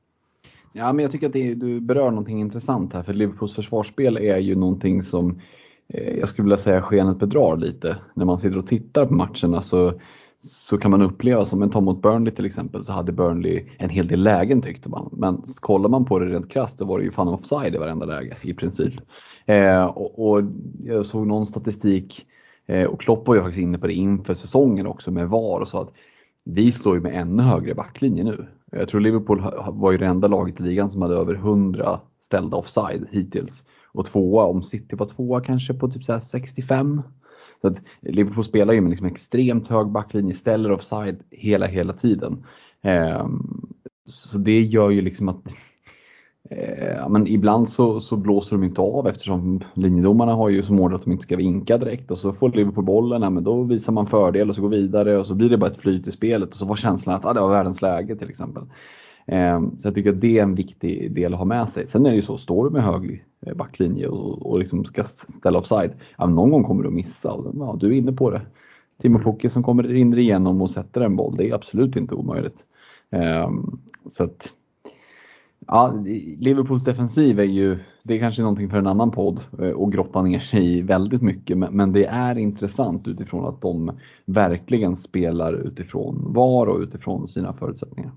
Ja, 0.72 0.92
men 0.92 1.02
jag 1.02 1.12
tycker 1.12 1.26
att 1.26 1.32
det, 1.32 1.54
du 1.54 1.80
berör 1.80 2.10
någonting 2.10 2.40
intressant 2.40 2.92
här 2.92 3.02
för 3.02 3.14
Liverpools 3.14 3.54
försvarsspel 3.54 4.16
är 4.16 4.38
ju 4.38 4.54
någonting 4.54 5.02
som 5.02 5.40
eh, 5.88 6.18
jag 6.18 6.28
skulle 6.28 6.44
vilja 6.44 6.58
säga 6.58 6.82
skenet 6.82 7.18
bedrar 7.18 7.56
lite. 7.56 7.98
När 8.14 8.24
man 8.24 8.38
sitter 8.38 8.58
och 8.58 8.66
tittar 8.66 9.06
på 9.06 9.14
matcherna 9.14 9.62
så 9.62 10.00
så 10.42 10.78
kan 10.78 10.90
man 10.90 11.02
uppleva 11.02 11.44
som 11.44 11.62
en 11.62 11.70
ta 11.70 11.80
mot 11.80 12.02
Burnley 12.02 12.34
till 12.34 12.44
exempel 12.44 12.84
så 12.84 12.92
hade 12.92 13.12
Burnley 13.12 13.64
en 13.78 13.90
hel 13.90 14.06
del 14.06 14.22
lägen 14.22 14.62
tyckte 14.62 14.88
man. 14.88 15.08
Men 15.12 15.42
kollar 15.60 15.88
man 15.88 16.04
på 16.04 16.18
det 16.18 16.26
rent 16.26 16.50
krasst 16.50 16.78
så 16.78 16.84
var 16.84 16.98
det 16.98 17.04
ju 17.04 17.10
fan 17.10 17.28
offside 17.28 17.74
i 17.74 17.78
varenda 17.78 18.06
läge 18.06 18.36
i 18.42 18.54
princip. 18.54 18.94
Eh, 19.46 19.84
och, 19.84 20.30
och, 20.30 20.42
jag 20.84 21.06
såg 21.06 21.26
någon 21.26 21.46
statistik 21.46 22.26
eh, 22.66 22.84
och 22.84 23.00
Klopp 23.00 23.26
var 23.26 23.34
ju 23.34 23.40
faktiskt 23.40 23.62
inne 23.62 23.78
på 23.78 23.86
det 23.86 23.92
inför 23.92 24.34
säsongen 24.34 24.86
också 24.86 25.10
med 25.10 25.28
VAR 25.28 25.60
och 25.60 25.68
sa 25.68 25.82
att 25.82 25.92
vi 26.44 26.72
slår 26.72 26.94
ju 26.94 27.00
med 27.00 27.20
ännu 27.20 27.42
högre 27.42 27.74
backlinje 27.74 28.24
nu. 28.24 28.46
Jag 28.72 28.88
tror 28.88 29.00
Liverpool 29.00 29.42
var 29.66 29.92
ju 29.92 29.98
det 29.98 30.06
enda 30.06 30.28
laget 30.28 30.60
i 30.60 30.62
ligan 30.62 30.90
som 30.90 31.02
hade 31.02 31.14
över 31.14 31.34
100 31.34 32.00
ställda 32.20 32.56
offside 32.56 33.06
hittills. 33.10 33.62
Och 33.92 34.06
tvåa, 34.06 34.44
om 34.44 34.62
City 34.62 34.96
var 34.96 35.06
tvåa 35.06 35.40
kanske 35.40 35.74
på 35.74 35.88
typ 35.88 36.04
så 36.04 36.20
65 36.20 37.02
så 37.62 37.68
att 37.68 37.82
Liverpool 38.00 38.44
spelar 38.44 38.74
ju 38.74 38.80
med 38.80 38.90
liksom 38.90 39.06
extremt 39.06 39.68
hög 39.68 39.86
backlinje, 39.86 40.34
ställer 40.34 40.72
offside 40.72 41.16
hela, 41.30 41.66
hela 41.66 41.92
tiden. 41.92 42.44
Eh, 42.82 43.26
så 44.06 44.38
det 44.38 44.60
gör 44.60 44.90
ju 44.90 45.00
liksom 45.00 45.28
att 45.28 45.54
eh, 46.50 47.08
men 47.08 47.26
ibland 47.26 47.68
så, 47.68 48.00
så, 48.00 48.16
blåser 48.16 48.56
de 48.56 48.64
inte 48.64 48.80
av 48.80 49.08
eftersom 49.08 49.60
linjedomarna 49.74 50.34
har 50.34 50.48
ju 50.48 50.62
som 50.62 50.80
order 50.80 50.96
att 50.96 51.04
de 51.04 51.12
inte 51.12 51.22
ska 51.22 51.36
vinka 51.36 51.78
direkt 51.78 52.10
och 52.10 52.18
så 52.18 52.32
får 52.32 52.52
Liverpool 52.52 52.84
bollen, 52.84 53.22
ja, 53.22 53.30
men 53.30 53.44
då 53.44 53.62
visar 53.62 53.92
man 53.92 54.06
fördel 54.06 54.48
och 54.48 54.54
så 54.54 54.62
går 54.62 54.68
vidare 54.68 55.18
och 55.18 55.26
så 55.26 55.34
blir 55.34 55.50
det 55.50 55.58
bara 55.58 55.70
ett 55.70 55.80
flyt 55.80 56.06
i 56.06 56.12
spelet 56.12 56.50
och 56.50 56.56
så 56.56 56.64
var 56.64 56.76
känslan 56.76 57.14
att 57.14 57.26
ah, 57.26 57.32
det 57.32 57.40
var 57.40 57.50
världens 57.50 57.82
läge 57.82 58.16
till 58.16 58.30
exempel. 58.30 58.62
Ehm, 59.26 59.80
så 59.80 59.86
jag 59.88 59.94
tycker 59.94 60.12
att 60.12 60.20
det 60.20 60.38
är 60.38 60.42
en 60.42 60.54
viktig 60.54 61.14
del 61.14 61.32
att 61.32 61.38
ha 61.38 61.44
med 61.44 61.68
sig. 61.68 61.86
Sen 61.86 62.06
är 62.06 62.10
det 62.10 62.16
ju 62.16 62.22
så, 62.22 62.38
står 62.38 62.64
du 62.64 62.70
med 62.70 62.84
hög 62.84 63.24
backlinje 63.56 64.06
och, 64.06 64.46
och 64.46 64.58
liksom 64.58 64.84
ska 64.84 65.04
ställa 65.04 65.58
offside. 65.58 65.92
Ja, 66.18 66.26
någon 66.26 66.50
gång 66.50 66.64
kommer 66.64 66.82
du 66.82 66.88
att 66.88 66.94
missa 66.94 67.32
och 67.32 67.54
ja, 67.58 67.76
du 67.80 67.86
är 67.86 67.92
inne 67.92 68.12
på 68.12 68.30
det. 68.30 68.42
Timo 69.02 69.18
Mm. 69.18 69.24
Pukki 69.24 69.50
som 69.50 69.62
kommer 69.62 69.94
in 69.94 70.18
igenom 70.18 70.62
och 70.62 70.70
sätter 70.70 71.00
en 71.00 71.16
boll, 71.16 71.36
det 71.36 71.50
är 71.50 71.54
absolut 71.54 71.96
inte 71.96 72.14
omöjligt. 72.14 72.64
Ehm, 73.10 73.80
så 74.06 74.24
att, 74.24 74.52
ja, 75.66 75.94
Liverpools 76.38 76.84
defensiv 76.84 77.40
är 77.40 77.44
ju, 77.44 77.78
det 78.02 78.14
är 78.14 78.18
kanske 78.18 78.42
någonting 78.42 78.70
för 78.70 78.78
en 78.78 78.86
annan 78.86 79.10
podd 79.10 79.40
eh, 79.58 79.70
och 79.70 79.92
grotta 79.92 80.22
ner 80.22 80.38
sig 80.38 80.78
i 80.78 80.82
väldigt 80.82 81.22
mycket, 81.22 81.58
men, 81.58 81.76
men 81.76 81.92
det 81.92 82.04
är 82.06 82.38
intressant 82.38 83.08
utifrån 83.08 83.46
att 83.46 83.60
de 83.60 83.90
verkligen 84.24 84.96
spelar 84.96 85.52
utifrån 85.52 86.24
VAR 86.26 86.66
och 86.66 86.80
utifrån 86.80 87.28
sina 87.28 87.52
förutsättningar. 87.52 88.12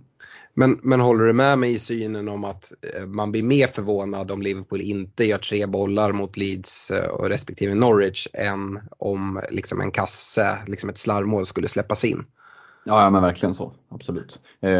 Men, 0.57 0.79
men 0.83 0.99
håller 0.99 1.25
du 1.25 1.33
med 1.33 1.59
mig 1.59 1.71
i 1.71 1.79
synen 1.79 2.27
om 2.27 2.43
att 2.43 2.73
eh, 2.93 3.05
man 3.05 3.31
blir 3.31 3.43
mer 3.43 3.67
förvånad 3.67 4.31
om 4.31 4.41
Liverpool 4.41 4.81
inte 4.81 5.25
gör 5.25 5.37
tre 5.37 5.65
bollar 5.65 6.11
mot 6.11 6.37
Leeds 6.37 6.91
eh, 6.91 7.09
och 7.09 7.29
respektive 7.29 7.75
Norwich 7.75 8.27
än 8.33 8.79
om 8.97 9.41
liksom 9.49 9.81
en 9.81 9.91
kasse, 9.91 10.57
liksom 10.67 10.89
ett 10.89 10.97
slarvmål 10.97 11.45
skulle 11.45 11.67
släppas 11.67 12.05
in? 12.05 12.25
Ja, 12.87 13.03
ja 13.03 13.09
men 13.09 13.21
verkligen 13.21 13.55
så. 13.55 13.71
Absolut. 13.89 14.39
Eh, 14.61 14.71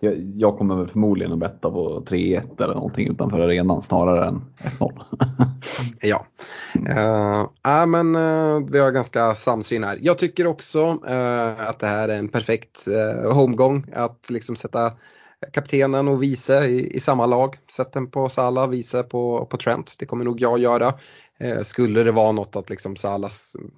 jag, 0.00 0.32
jag 0.36 0.58
kommer 0.58 0.76
väl 0.76 0.88
förmodligen 0.88 1.32
att 1.32 1.38
betta 1.38 1.70
på 1.70 2.04
3-1 2.06 2.62
eller 2.62 2.74
någonting 2.74 3.08
utanför 3.08 3.40
arenan 3.40 3.82
snarare 3.82 4.26
än 4.28 4.44
1-0. 4.78 5.02
Ja, 6.00 6.26
eh, 6.88 7.40
äh, 7.80 7.86
men 7.86 8.14
eh, 8.14 8.58
vi 8.72 8.78
har 8.78 8.90
ganska 8.90 9.34
samsyn 9.34 9.84
här. 9.84 9.98
Jag 10.02 10.18
tycker 10.18 10.46
också 10.46 10.98
eh, 11.06 11.68
att 11.68 11.78
det 11.78 11.86
här 11.86 12.08
är 12.08 12.18
en 12.18 12.28
perfekt 12.28 12.86
eh, 12.88 13.32
homegång 13.32 13.86
att 13.92 14.30
liksom 14.30 14.56
sätta 14.56 14.92
kaptenen 15.52 16.08
och 16.08 16.22
vice 16.22 16.64
i, 16.66 16.96
i 16.96 17.00
samma 17.00 17.26
lag. 17.26 17.56
Sätt 17.70 17.92
den 17.92 18.06
på 18.06 18.28
Salah, 18.28 18.68
vice 18.68 19.02
på, 19.02 19.46
på 19.50 19.56
Trent. 19.56 19.94
Det 19.98 20.06
kommer 20.06 20.24
nog 20.24 20.40
jag 20.40 20.58
göra. 20.58 20.94
Eh, 21.38 21.60
skulle 21.60 22.02
det 22.02 22.12
vara 22.12 22.32
något 22.32 22.56
att 22.56 22.70
liksom 22.70 22.96
Salah 22.96 23.30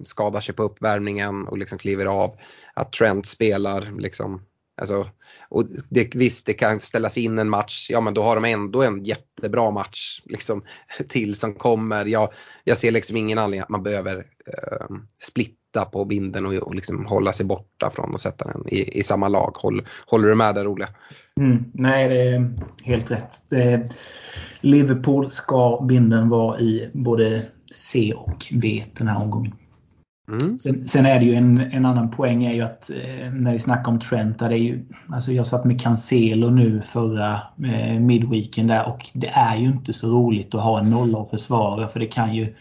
skadar 0.05 0.41
sig 0.41 0.55
på 0.55 0.63
uppvärmningen 0.63 1.47
och 1.47 1.57
liksom 1.57 1.77
kliver 1.77 2.05
av, 2.05 2.39
att 2.73 2.91
Trent 2.91 3.25
spelar 3.25 3.99
liksom 3.99 4.41
Alltså, 4.81 5.09
och 5.49 5.65
det, 5.89 6.15
visst, 6.15 6.45
det 6.45 6.53
kan 6.53 6.79
ställas 6.79 7.17
in 7.17 7.39
en 7.39 7.49
match, 7.49 7.87
ja 7.89 8.01
men 8.01 8.13
då 8.13 8.21
har 8.21 8.35
de 8.35 8.45
ändå 8.45 8.83
en 8.83 9.03
jättebra 9.03 9.71
match 9.71 10.21
liksom, 10.25 10.63
till 11.07 11.35
som 11.35 11.53
kommer. 11.53 12.05
Jag, 12.05 12.33
jag 12.63 12.77
ser 12.77 12.91
liksom 12.91 13.17
ingen 13.17 13.37
anledning 13.37 13.61
att 13.61 13.69
man 13.69 13.83
behöver 13.83 14.17
eh, 14.17 14.95
splitta 15.23 15.57
på 15.85 16.05
binden 16.05 16.45
och, 16.45 16.53
och 16.53 16.75
liksom 16.75 17.05
hålla 17.05 17.33
sig 17.33 17.45
borta 17.45 17.89
från 17.89 18.13
att 18.13 18.21
sätta 18.21 18.45
den 18.45 18.63
i, 18.67 18.99
i 18.99 19.03
samma 19.03 19.27
lag. 19.27 19.51
Håll, 19.55 19.81
håller 20.07 20.27
du 20.27 20.35
med 20.35 20.55
där 20.55 20.73
Olle? 20.73 20.87
Mm, 21.39 21.65
nej, 21.73 22.09
det 22.09 22.21
är 22.21 22.53
helt 22.83 23.11
rätt. 23.11 23.35
Det, 23.49 23.89
Liverpool 24.61 25.31
ska 25.31 25.85
binden 25.87 26.29
vara 26.29 26.59
i 26.59 26.89
både 26.93 27.41
C 27.71 28.13
och 28.15 28.47
V 28.51 28.83
den 28.97 29.07
här 29.07 29.21
omgången. 29.21 29.53
Mm. 30.31 30.57
Sen, 30.57 30.87
sen, 30.87 31.05
är 31.05 31.19
det 31.19 31.25
ju 31.25 31.33
en, 31.33 31.57
en 31.57 31.85
annan 31.85 32.11
poäng 32.11 32.43
är 32.43 32.53
ju 32.53 32.61
att 32.61 32.89
eh, 32.89 33.31
när 33.33 33.51
vi 33.51 33.59
snackar 33.59 33.91
om 33.91 33.99
Trent, 33.99 34.39
där 34.39 34.49
det 34.49 34.55
är 34.55 34.59
ju, 34.59 34.85
alltså 35.13 35.31
jag 35.31 35.47
satt 35.47 35.65
med 35.65 35.81
Cancelo 35.81 36.49
nu 36.49 36.81
förra 36.81 37.33
eh, 37.65 37.99
midweeken 37.99 38.67
där 38.67 38.87
och 38.87 39.09
det 39.13 39.27
är 39.27 39.57
ju 39.57 39.67
inte 39.67 39.93
så 39.93 40.09
roligt 40.09 40.55
att 40.55 40.63
ha 40.63 40.79
en 40.79 40.89
nolla 40.89 41.21
att 41.21 41.29
försvara 41.29 41.87
för 41.87 41.99
det 41.99 42.05
kan 42.05 42.35
ju, 42.35 42.55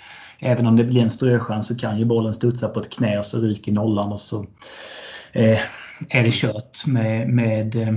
även 0.46 0.66
om 0.66 0.76
det 0.76 0.84
blir 0.84 1.02
en 1.02 1.10
ströchans 1.10 1.66
så 1.66 1.76
kan 1.76 1.98
ju 1.98 2.04
bollen 2.04 2.34
studsa 2.34 2.68
på 2.68 2.80
ett 2.80 2.90
knä 2.90 3.18
och 3.18 3.24
så 3.24 3.40
ryker 3.40 3.72
nollan 3.72 4.12
och 4.12 4.20
så 4.20 4.46
eh, 5.32 5.58
är 6.08 6.22
det 6.22 6.32
kört 6.32 6.86
med, 6.86 7.28
med 7.28 7.76
eh, 7.76 7.94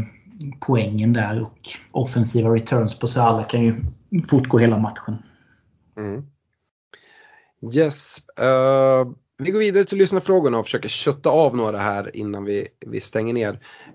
poängen 0.59 1.13
där 1.13 1.41
och 1.41 1.69
offensiva 1.91 2.49
returns 2.49 2.99
på 2.99 3.07
Salah 3.07 3.47
kan 3.47 3.63
ju 3.63 3.75
fortgå 4.29 4.57
hela 4.57 4.77
matchen. 4.77 5.17
Mm. 5.97 6.23
Yes. 7.73 8.17
Uh... 8.39 9.13
Vi 9.41 9.51
går 9.51 9.59
vidare 9.59 9.83
till 9.83 9.97
lyssnarfrågorna 9.97 10.57
och 10.57 10.65
försöker 10.65 10.89
kötta 10.89 11.29
av 11.29 11.55
några 11.55 11.77
här 11.77 12.15
innan 12.15 12.45
vi, 12.45 12.67
vi 12.85 13.01
stänger 13.01 13.33
ner. 13.33 13.53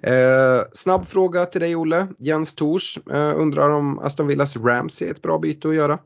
Uh, 0.09 0.65
snabb 0.73 1.07
fråga 1.07 1.47
till 1.47 1.61
dig 1.61 1.77
Olle. 1.77 2.07
Jens 2.19 2.55
Tors 2.55 2.99
uh, 3.11 3.41
undrar 3.41 3.71
om 3.71 3.99
Aston 3.99 4.27
Villas 4.27 4.57
Ramsey 4.57 5.09
är 5.09 5.13
ett 5.13 5.23
bra 5.23 5.39
byte 5.39 5.69
att 5.69 5.75
göra? 5.75 5.99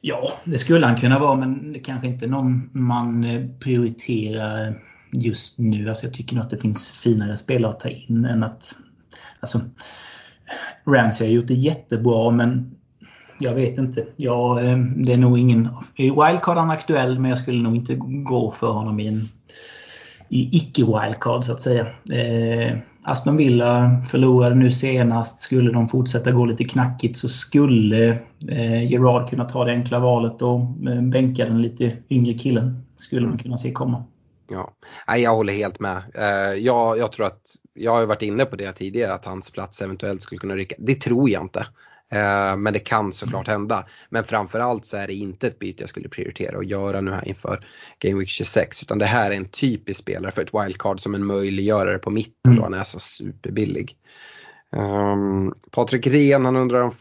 Ja, 0.00 0.28
det 0.44 0.58
skulle 0.58 0.86
han 0.86 0.96
kunna 0.96 1.18
vara 1.18 1.36
men 1.36 1.72
det 1.72 1.78
kanske 1.78 2.06
inte 2.06 2.24
är 2.24 2.28
någon 2.28 2.70
man 2.72 3.24
eh, 3.24 3.46
prioriterar 3.60 4.74
just 5.12 5.58
nu. 5.58 5.88
Alltså 5.88 6.06
jag 6.06 6.14
tycker 6.14 6.34
nog 6.34 6.44
att 6.44 6.50
det 6.50 6.58
finns 6.58 6.90
finare 6.90 7.36
spelare 7.36 7.72
att 7.72 7.80
ta 7.80 7.88
in 7.88 8.24
än 8.24 8.42
att... 8.42 8.76
Alltså, 9.40 9.60
Ramsey 10.86 11.26
har 11.26 11.34
gjort 11.34 11.46
det 11.46 11.54
jättebra 11.54 12.30
men 12.30 12.76
jag 13.38 13.54
vet 13.54 13.78
inte. 13.78 14.06
Ja, 14.16 14.60
eh, 14.62 14.78
det 14.78 15.12
är 15.12 15.18
nog 15.18 15.38
ingen... 15.38 15.68
Wildcard 15.96 16.56
han 16.56 16.70
aktuell 16.70 17.18
men 17.18 17.30
jag 17.30 17.38
skulle 17.38 17.62
nog 17.62 17.76
inte 17.76 17.94
gå 17.98 18.50
för 18.50 18.72
honom 18.72 19.00
i 19.00 19.06
en 19.06 19.28
i 20.28 20.56
icke-wildcard 20.56 21.44
så 21.44 21.52
att 21.52 21.62
säga. 21.62 21.86
Eh, 22.12 22.78
Aston 23.02 23.36
Villa 23.36 24.02
förlorade 24.10 24.54
nu 24.54 24.72
senast. 24.72 25.40
Skulle 25.40 25.72
de 25.72 25.88
fortsätta 25.88 26.32
gå 26.32 26.44
lite 26.44 26.64
knackigt 26.64 27.18
så 27.18 27.28
skulle 27.28 28.08
eh, 28.48 28.90
Gerard 28.90 29.30
kunna 29.30 29.44
ta 29.44 29.64
det 29.64 29.72
enkla 29.72 29.98
valet 29.98 30.42
och 30.42 30.60
eh, 30.60 31.02
bänka 31.02 31.44
den 31.44 31.62
lite 31.62 31.92
yngre 32.10 32.34
killen. 32.34 32.84
Skulle 32.96 33.26
man 33.26 33.38
kunna 33.38 33.58
se 33.58 33.72
komma. 33.72 34.04
Ja, 34.50 34.70
Nej, 35.08 35.22
jag 35.22 35.34
håller 35.34 35.52
helt 35.52 35.80
med. 35.80 36.02
Eh, 36.14 36.58
jag, 36.58 36.98
jag 36.98 37.12
tror 37.12 37.26
att, 37.26 37.40
jag 37.74 37.92
har 37.92 38.06
varit 38.06 38.22
inne 38.22 38.44
på 38.44 38.56
det 38.56 38.72
tidigare 38.72 39.14
att 39.14 39.24
hans 39.24 39.50
plats 39.50 39.82
eventuellt 39.82 40.22
skulle 40.22 40.38
kunna 40.38 40.54
rycka. 40.54 40.74
Det 40.78 41.00
tror 41.00 41.30
jag 41.30 41.42
inte. 41.42 41.66
Men 42.58 42.72
det 42.72 42.78
kan 42.78 43.12
såklart 43.12 43.48
hända. 43.48 43.86
Men 44.10 44.24
framförallt 44.24 44.86
så 44.86 44.96
är 44.96 45.06
det 45.06 45.14
inte 45.14 45.46
ett 45.46 45.58
byte 45.58 45.82
jag 45.82 45.88
skulle 45.88 46.08
prioritera 46.08 46.58
att 46.58 46.68
göra 46.68 47.00
nu 47.00 47.10
här 47.10 47.28
inför 47.28 47.66
Game 47.98 48.18
Week 48.18 48.28
26. 48.28 48.82
Utan 48.82 48.98
det 48.98 49.06
här 49.06 49.30
är 49.30 49.36
en 49.36 49.48
typisk 49.48 50.00
spelare 50.00 50.32
för 50.32 50.42
ett 50.42 50.54
wildcard 50.54 51.00
som 51.00 51.14
en 51.14 51.26
möjliggörare 51.26 51.98
på 51.98 52.10
mitten 52.10 52.56
då 52.56 52.62
han 52.62 52.74
är 52.74 52.84
så 52.84 52.98
superbillig. 52.98 53.96
Um, 54.76 55.54
Patrik 55.70 56.06
Ren 56.06 56.44
han 56.44 56.56
undrar 56.56 56.80
om 56.80 56.92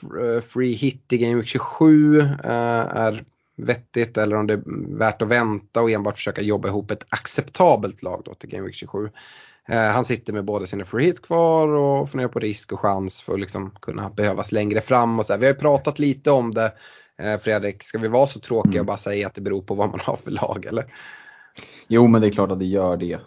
free 0.41 0.73
hit 0.73 1.13
i 1.13 1.17
Game 1.17 1.35
Week 1.35 1.47
27 1.47 2.19
uh, 2.19 2.27
är 2.43 3.23
vettigt 3.57 4.17
eller 4.17 4.35
om 4.35 4.47
det 4.47 4.53
är 4.53 4.97
värt 4.97 5.21
att 5.21 5.27
vänta 5.27 5.81
och 5.81 5.91
enbart 5.91 6.15
försöka 6.15 6.41
jobba 6.41 6.67
ihop 6.67 6.91
ett 6.91 7.05
acceptabelt 7.09 8.03
lag 8.03 8.21
då 8.25 8.33
till 8.33 8.49
Game 8.49 8.65
Week 8.65 8.75
27. 8.75 9.09
Han 9.67 10.05
sitter 10.05 10.33
med 10.33 10.45
båda 10.45 10.65
sina 10.65 10.85
free 10.85 11.05
hit 11.05 11.21
kvar 11.21 11.67
och 11.67 12.09
funderar 12.09 12.29
på 12.29 12.39
risk 12.39 12.73
och 12.73 12.79
chans 12.79 13.21
för 13.21 13.33
att 13.33 13.39
liksom 13.39 13.71
kunna 13.81 14.09
behövas 14.09 14.51
längre 14.51 14.81
fram. 14.81 15.19
Och 15.19 15.25
så 15.25 15.33
här. 15.33 15.39
Vi 15.39 15.45
har 15.45 15.53
ju 15.53 15.59
pratat 15.59 15.99
lite 15.99 16.31
om 16.31 16.53
det. 16.53 16.71
Fredrik, 17.41 17.83
ska 17.83 17.97
vi 17.99 18.07
vara 18.07 18.27
så 18.27 18.39
tråkiga 18.39 18.73
mm. 18.73 18.81
och 18.81 18.85
bara 18.85 18.97
säga 18.97 19.27
att 19.27 19.35
det 19.35 19.41
beror 19.41 19.61
på 19.61 19.75
vad 19.75 19.89
man 19.89 19.99
har 20.03 20.15
för 20.15 20.31
lag 20.31 20.65
eller? 20.69 20.85
Jo 21.87 22.07
men 22.07 22.21
det 22.21 22.27
är 22.27 22.31
klart 22.31 22.51
att 22.51 22.59
det 22.59 22.65
gör 22.65 22.97
det. 22.97 23.19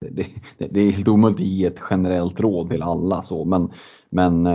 Det, 0.00 0.26
det, 0.58 0.66
det 0.70 0.80
är 0.80 0.90
helt 0.90 1.08
omöjligt 1.08 1.40
att 1.40 1.46
ge 1.46 1.66
ett 1.66 1.80
generellt 1.90 2.40
råd 2.40 2.70
till 2.70 2.82
alla 2.82 3.22
så 3.22 3.44
men, 3.44 3.72
men 4.10 4.46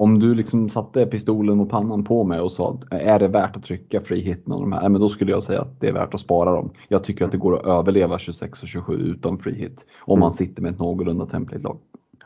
om 0.00 0.18
du 0.18 0.34
liksom 0.34 0.70
satte 0.70 1.06
pistolen 1.06 1.56
mot 1.56 1.70
pannan 1.70 2.04
på 2.04 2.24
mig 2.24 2.40
och 2.40 2.52
sa 2.52 2.80
är 2.90 3.18
det 3.18 3.28
värt 3.28 3.56
att 3.56 3.64
trycka 3.64 4.00
free 4.00 4.20
hit 4.20 4.46
med 4.46 4.58
de 4.58 4.72
här? 4.72 4.88
Men 4.88 5.00
då 5.00 5.08
skulle 5.08 5.30
jag 5.30 5.42
säga 5.42 5.60
att 5.60 5.80
det 5.80 5.88
är 5.88 5.92
värt 5.92 6.14
att 6.14 6.20
spara 6.20 6.52
dem. 6.52 6.70
Jag 6.88 7.04
tycker 7.04 7.24
att 7.24 7.32
det 7.32 7.38
går 7.38 7.58
att 7.58 7.66
överleva 7.66 8.18
26 8.18 8.62
och 8.62 8.68
27 8.68 8.94
utan 8.94 9.38
free 9.38 9.54
hit 9.54 9.86
om 10.00 10.20
man 10.20 10.32
sitter 10.32 10.62
med 10.62 10.72
ett 10.72 10.78
någorlunda 10.78 11.26
template-lag. 11.26 11.78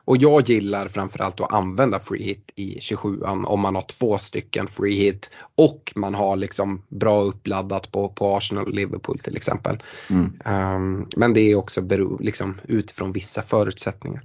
Och 0.05 0.17
jag 0.17 0.49
gillar 0.49 0.89
framförallt 0.89 1.41
att 1.41 1.53
använda 1.53 1.99
free 1.99 2.23
hit 2.23 2.53
i 2.57 2.81
27 2.81 3.21
om 3.47 3.61
man 3.61 3.75
har 3.75 3.83
två 3.83 4.19
stycken 4.19 4.67
free 4.67 4.95
hit 4.95 5.31
och 5.55 5.93
man 5.97 6.15
har 6.15 6.37
liksom 6.37 6.83
bra 6.89 7.21
uppladdat 7.21 7.93
på, 7.93 8.09
på 8.09 8.37
Arsenal 8.37 8.67
och 8.67 8.75
Liverpool 8.75 9.19
till 9.19 9.37
exempel. 9.37 9.83
Mm. 10.11 10.25
Um, 10.25 11.09
men 11.17 11.35
det 11.35 11.41
är 11.41 11.57
också 11.57 11.83
bero, 11.83 12.19
liksom, 12.21 12.61
utifrån 12.65 13.13
vissa 13.13 13.43
förutsättningar. 13.43 14.23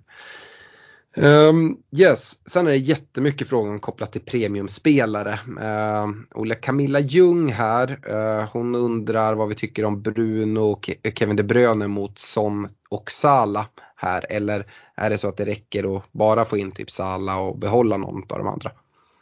Um, 1.21 1.77
yes, 1.91 2.49
sen 2.49 2.67
är 2.67 2.71
det 2.71 2.77
jättemycket 2.77 3.47
frågor 3.47 3.79
kopplat 3.79 4.11
till 4.11 4.21
premiumspelare. 4.21 5.39
Uh, 5.47 6.11
Olle 6.35 6.55
Camilla 6.55 6.99
Ljung 6.99 7.51
här, 7.51 7.91
uh, 7.91 8.49
hon 8.53 8.75
undrar 8.75 9.35
vad 9.35 9.49
vi 9.49 9.55
tycker 9.55 9.85
om 9.85 10.01
Bruno 10.01 10.59
och 10.59 10.89
Kevin 11.15 11.35
De 11.35 11.43
Bruyne 11.43 11.87
mot 11.87 12.19
Son 12.19 12.67
och 12.89 13.11
Sala 13.11 13.65
här. 13.95 14.25
Eller 14.29 14.65
är 14.95 15.09
det 15.09 15.17
så 15.17 15.27
att 15.27 15.37
det 15.37 15.45
räcker 15.45 15.97
att 15.97 16.03
bara 16.11 16.45
få 16.45 16.57
in 16.57 16.71
typ 16.71 16.91
Sala 16.91 17.39
och 17.39 17.59
behålla 17.59 17.97
någon 17.97 18.23
av 18.29 18.37
de 18.37 18.47
andra? 18.47 18.71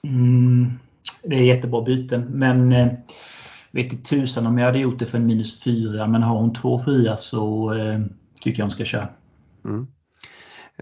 Mm, 0.04 0.72
det 1.24 1.36
är 1.36 1.44
jättebra 1.44 1.82
byten 1.82 2.26
men 2.30 2.72
eh, 2.72 2.88
vet 3.72 3.94
inte 3.94 4.10
tusan 4.10 4.48
om 4.48 4.58
jag 4.58 4.66
hade 4.66 4.80
gjort 4.80 5.00
det 5.00 5.06
för 5.06 5.18
en 5.18 5.26
minus 5.26 5.64
fyra 5.64 6.08
men 6.08 6.24
har 6.24 6.40
hon 6.40 6.54
två 6.54 6.80
fria 6.80 7.18
så 7.18 7.74
eh, 7.74 8.00
tycker 8.42 8.60
jag 8.60 8.66
hon 8.66 8.72
ska 8.72 8.86
köra. 8.86 9.08
Mm. 9.66 9.88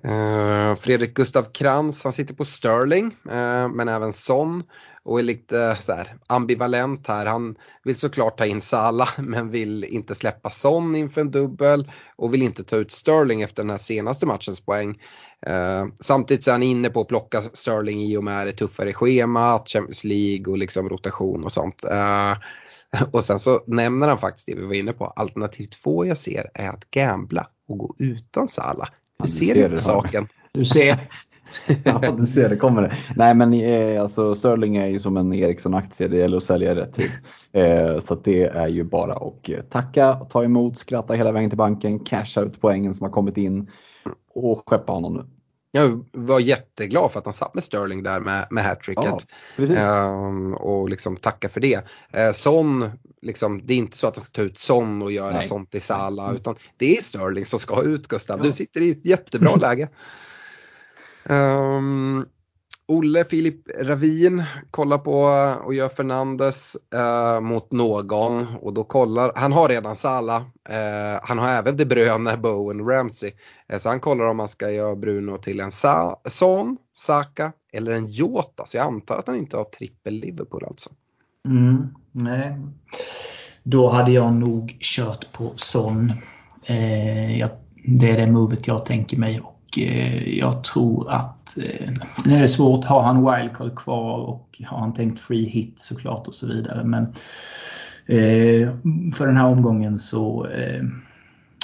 Eh, 0.04 0.76
Fredrik 0.76 1.14
Gustav 1.14 1.44
Krantz, 1.44 2.04
han 2.04 2.14
sitter 2.14 2.34
på 2.34 2.46
Sterling 2.46 3.06
eh, 3.30 3.70
men 3.70 3.88
även 3.88 4.14
Son 4.14 4.64
och 5.04 5.20
är 5.20 5.24
lite 5.24 5.78
så 5.82 5.94
här, 5.94 6.18
ambivalent 6.28 7.08
här. 7.08 7.26
Han 7.26 7.56
vill 7.84 7.96
såklart 7.96 8.38
ta 8.38 8.46
in 8.46 8.62
Sala 8.62 9.10
men 9.18 9.50
vill 9.50 9.84
inte 9.84 10.16
släppa 10.16 10.50
Son 10.50 10.96
inför 10.96 11.22
en 11.22 11.32
dubbel 11.32 11.92
och 12.16 12.34
vill 12.34 12.44
inte 12.44 12.64
ta 12.64 12.76
ut 12.76 12.92
Sterling 12.92 13.42
efter 13.42 13.64
den 13.64 13.70
här 13.70 13.78
senaste 13.78 14.26
matchens 14.26 14.66
poäng. 14.66 15.02
Eh, 15.46 15.86
samtidigt 16.02 16.44
så 16.44 16.50
är 16.50 16.54
han 16.54 16.64
inne 16.64 16.90
på 16.90 17.02
att 17.02 17.08
plocka 17.08 17.42
Sterling 17.42 18.04
i 18.04 18.18
och 18.18 18.24
med 18.24 18.48
det 18.48 18.54
tuffare 18.54 18.94
schemat, 18.94 19.70
Champions 19.70 20.04
League 20.04 20.52
och 20.52 20.58
liksom 20.58 20.90
rotation 20.90 21.44
och 21.44 21.52
sånt. 21.52 21.84
Och 23.12 23.24
sen 23.24 23.40
så 23.40 23.64
nämner 23.68 24.08
han 24.08 24.18
faktiskt 24.18 24.48
det 24.48 24.56
vi 24.56 24.66
var 24.66 24.74
inne 24.74 24.94
på, 24.94 25.06
alternativ 25.06 25.66
två 25.66 26.06
jag 26.06 26.18
ser 26.18 26.52
är 26.54 26.70
att 26.70 26.90
gambla 26.92 27.48
och 27.68 27.78
gå 27.78 27.96
utan 28.00 28.48
Sala. 28.48 28.90
Hur 29.20 29.28
ser, 29.28 29.54
ser 29.54 29.64
du 29.64 29.70
på 29.70 29.78
saken? 29.78 30.28
Du 30.52 30.66
ser. 30.66 31.10
ja, 31.86 32.12
du 32.18 32.26
ser, 32.28 32.50
det 32.50 32.58
kommer 32.58 32.82
det. 32.82 32.98
Nej 33.16 33.36
men 33.36 33.54
eh, 33.54 34.02
alltså 34.02 34.36
Sterling 34.36 34.76
är 34.76 34.88
ju 34.88 35.00
som 35.00 35.18
en 35.18 35.34
Ericsson-aktie, 35.34 36.08
det 36.08 36.18
gäller 36.18 36.38
att 36.38 36.44
sälja 36.44 36.76
rätt 36.76 36.94
tid. 36.94 37.12
Eh, 37.52 38.00
så 38.00 38.16
det 38.16 38.44
är 38.44 38.68
ju 38.68 38.84
bara 38.84 39.14
att 39.14 39.50
eh, 39.50 39.62
tacka, 39.62 40.14
ta 40.14 40.44
emot, 40.44 40.78
skratta 40.78 41.14
hela 41.14 41.32
vägen 41.32 41.50
till 41.50 41.58
banken, 41.58 42.00
casha 42.00 42.42
ut 42.42 42.62
poängen 42.62 42.94
som 42.94 43.04
har 43.04 43.12
kommit 43.12 43.38
in 43.38 43.72
och 44.34 44.64
skeppa 44.70 44.94
honom 44.94 45.14
nu. 45.14 45.26
Jag 45.76 46.06
var 46.11 46.39
jätteglad 46.39 47.11
för 47.11 47.19
att 47.19 47.26
han 47.26 47.34
satt 47.34 47.53
med 47.53 47.64
Sterling 47.64 48.03
där 48.03 48.19
med, 48.19 48.47
med 48.49 48.64
hattricket. 48.64 49.27
Ja, 49.56 50.27
um, 50.27 50.53
och 50.53 50.89
liksom 50.89 51.18
tacka 51.18 51.49
för 51.49 51.60
det. 51.60 51.77
Uh, 52.18 52.31
Son, 52.34 52.91
liksom, 53.22 53.61
det 53.65 53.73
är 53.73 53.77
inte 53.77 53.97
så 53.97 54.07
att 54.07 54.15
han 54.15 54.23
ska 54.26 54.41
ta 54.41 54.47
ut 54.47 54.57
Son 54.57 55.02
och 55.02 55.11
göra 55.11 55.38
Nej. 55.38 55.47
sånt 55.47 55.76
i 55.76 55.80
Sala 55.80 56.34
utan 56.34 56.56
det 56.77 56.97
är 56.97 57.02
Sterling 57.02 57.45
som 57.45 57.60
ska 57.60 57.81
ut 57.81 58.07
Gustav. 58.07 58.39
Ja. 58.39 58.43
Du 58.43 58.52
sitter 58.52 58.81
i 58.81 58.91
ett 58.91 59.06
jättebra 59.06 59.56
läge. 59.61 59.89
Um, 61.23 62.26
Olle 62.88 63.26
Filip 63.26 63.68
Ravin 63.82 64.44
kollar 64.72 64.98
på 64.98 65.12
eh, 65.12 65.66
och 65.66 65.74
gör 65.74 65.90
Fernandes 65.90 66.78
eh, 66.94 67.41
mot 67.41 67.72
någon 67.72 68.48
och 68.62 68.74
då 68.74 68.84
kollar, 68.84 69.32
han 69.36 69.52
har 69.52 69.70
redan 69.70 69.95
Sala. 69.95 70.36
eh, 70.70 71.20
han 71.24 71.38
har 71.38 71.49
även 71.49 71.78
De 71.78 71.86
Bruyne, 71.86 72.38
Bowen, 72.38 72.86
Ramsey. 72.86 73.32
Eh, 73.68 73.80
så 73.80 73.90
han 73.90 73.99
kollar 73.99 74.26
om 74.30 74.38
man 74.38 74.48
ska 74.48 74.72
göra 74.72 74.95
Bruno 74.95 75.38
till 75.38 75.60
en 75.60 75.72
Sa 75.72 76.22
Son, 76.26 76.78
Saka 76.94 77.52
eller 77.74 77.91
en 77.91 78.06
Jota. 78.06 78.64
Så 78.66 78.78
jag 78.78 78.86
antar 78.86 79.18
att 79.18 79.28
han 79.28 79.38
inte 79.38 79.57
har 79.57 79.64
trippel 79.64 80.14
Liverpool 80.14 80.66
alltså. 80.68 80.90
Mm, 81.48 81.88
nej. 82.12 82.57
Då 83.64 83.90
hade 83.90 84.12
jag 84.12 84.34
nog 84.34 84.78
kört 84.80 85.32
på 85.32 85.53
Son. 85.57 86.14
Eh, 86.64 87.40
jag, 87.40 87.49
det 87.88 88.12
är 88.12 88.18
det 88.18 88.32
movet 88.32 88.68
jag 88.68 88.86
tänker 88.86 89.18
mig 89.18 89.41
jag 90.39 90.64
tror 90.64 91.11
att 91.11 91.57
eh, 91.57 91.89
nu 92.26 92.35
är 92.35 92.41
det 92.41 92.47
svårt. 92.47 92.85
Har 92.85 93.02
han 93.02 93.18
wildcard 93.18 93.76
kvar 93.76 94.18
och 94.18 94.61
har 94.65 94.80
han 94.80 94.93
tänkt 94.93 95.19
free 95.19 95.45
hit 95.45 95.80
såklart 95.80 96.27
och 96.27 96.34
så 96.34 96.47
vidare. 96.47 96.84
Men 96.84 97.03
eh, 98.06 98.69
för 99.14 99.27
den 99.27 99.38
här 99.38 99.47
omgången 99.47 99.99
så 99.99 100.47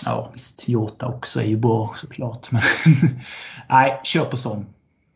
Ja 0.06 0.30
visst, 0.34 0.70
Jota 0.70 1.08
också 1.08 1.42
är 1.42 1.46
ju 1.46 1.58
bra 1.58 1.96
såklart. 1.98 2.52
Men 2.52 2.62
nej, 3.70 4.00
kör 4.04 4.26
på 4.26 4.38
sån. 4.38 4.66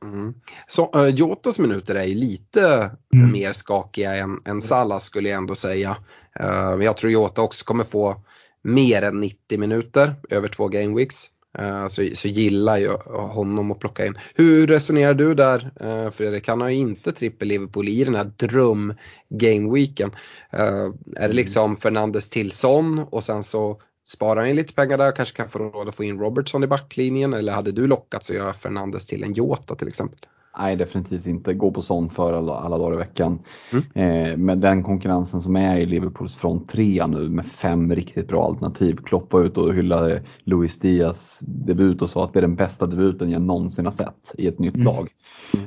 Mm. 0.04 0.34
Så, 0.68 0.92
uh, 0.96 1.10
Jotas 1.10 1.60
minuter 1.60 1.96
är 1.96 2.04
ju 2.04 2.16
lite 2.16 2.92
mm. 3.14 3.32
mer 3.32 3.54
skakiga 3.54 4.16
än, 4.16 4.40
än 4.46 4.62
Salah 4.62 5.00
skulle 5.00 5.30
jag 5.30 5.38
ändå 5.38 5.56
säga. 5.56 5.98
Uh, 6.44 6.84
jag 6.84 6.98
tror 6.98 7.12
Jota 7.12 7.42
också 7.42 7.66
kommer 7.66 7.84
få 7.84 8.22
mer 8.62 9.02
än 9.02 9.20
90 9.20 9.60
minuter 9.60 10.16
över 10.30 10.48
två 10.48 10.68
gameweeks. 10.68 11.30
Eh, 11.60 11.88
så, 11.88 12.10
så 12.14 12.28
gillar 12.28 12.78
jag 12.78 12.98
honom 13.08 13.72
att 13.72 13.80
plocka 13.80 14.06
in. 14.06 14.18
Hur 14.36 14.68
resonerar 14.68 15.14
du 15.14 15.34
där 15.34 15.72
eh, 15.82 16.12
Fredrik? 16.12 16.48
Han 16.48 16.62
har 16.62 16.70
ju 16.70 16.76
inte 16.76 17.12
trippel 17.12 17.48
Liverpool 17.48 17.88
i 17.88 18.04
den 18.04 18.16
här 18.16 18.32
dröm 18.38 18.94
gameweeken. 19.30 20.12
Eh, 20.52 20.60
är 20.60 20.92
det 21.16 21.26
mm. 21.26 21.36
liksom 21.36 21.76
Fernandes 21.76 22.30
till 22.30 22.52
Son 22.52 23.00
och 23.00 23.24
sen 23.24 23.44
så 23.44 23.82
sparar 24.08 24.46
han 24.46 24.56
lite 24.56 24.74
pengar 24.74 24.98
där, 24.98 25.12
kanske 25.12 25.36
kan 25.36 25.50
få 25.50 25.60
råd 25.60 25.90
att 25.90 25.96
få 25.96 26.04
in 26.04 26.20
Robertson 26.20 26.64
i 26.64 26.68
backlinjen 26.68 27.34
eller 27.34 27.54
hade 27.54 27.72
du 27.72 27.88
lockats 27.88 28.30
att 28.30 28.36
göra 28.36 28.54
Fernandes 28.54 29.08
till 29.08 29.24
en 29.24 29.34
Jota 29.34 29.76
till 29.76 29.88
exempel? 29.88 30.20
Nej, 30.60 30.76
definitivt 30.76 31.26
inte. 31.26 31.54
Gå 31.54 31.72
på 31.72 31.82
sånt 31.82 32.14
för 32.14 32.34
alla, 32.34 32.54
alla 32.54 32.78
dagar 32.78 32.94
i 32.94 32.98
veckan. 32.98 33.40
Mm. 33.72 33.86
Eh, 33.94 34.38
med 34.38 34.58
den 34.58 34.84
konkurrensen 34.84 35.42
som 35.42 35.56
är 35.56 35.78
i 35.78 35.86
Liverpools 35.86 36.38
front 36.38 36.70
3 36.70 37.08
nu 37.08 37.30
med 37.30 37.46
fem 37.46 37.96
riktigt 37.96 38.28
bra 38.28 38.46
alternativ. 38.46 38.96
Klopp 38.96 39.34
var 39.34 39.44
ut 39.44 39.58
och 39.58 39.74
hyllade 39.74 40.22
Luis 40.44 40.80
Diaz 40.80 41.40
debut 41.42 42.02
och 42.02 42.10
sa 42.10 42.24
att 42.24 42.34
det 42.34 42.40
är 42.40 42.42
den 42.42 42.56
bästa 42.56 42.88
debuten 42.88 43.32
jag 43.32 43.42
någonsin 43.42 43.86
har 43.86 43.92
sett 43.92 44.32
i 44.38 44.48
ett 44.48 44.60
nytt 44.60 44.76
mm. 44.76 44.86
lag. 44.86 45.10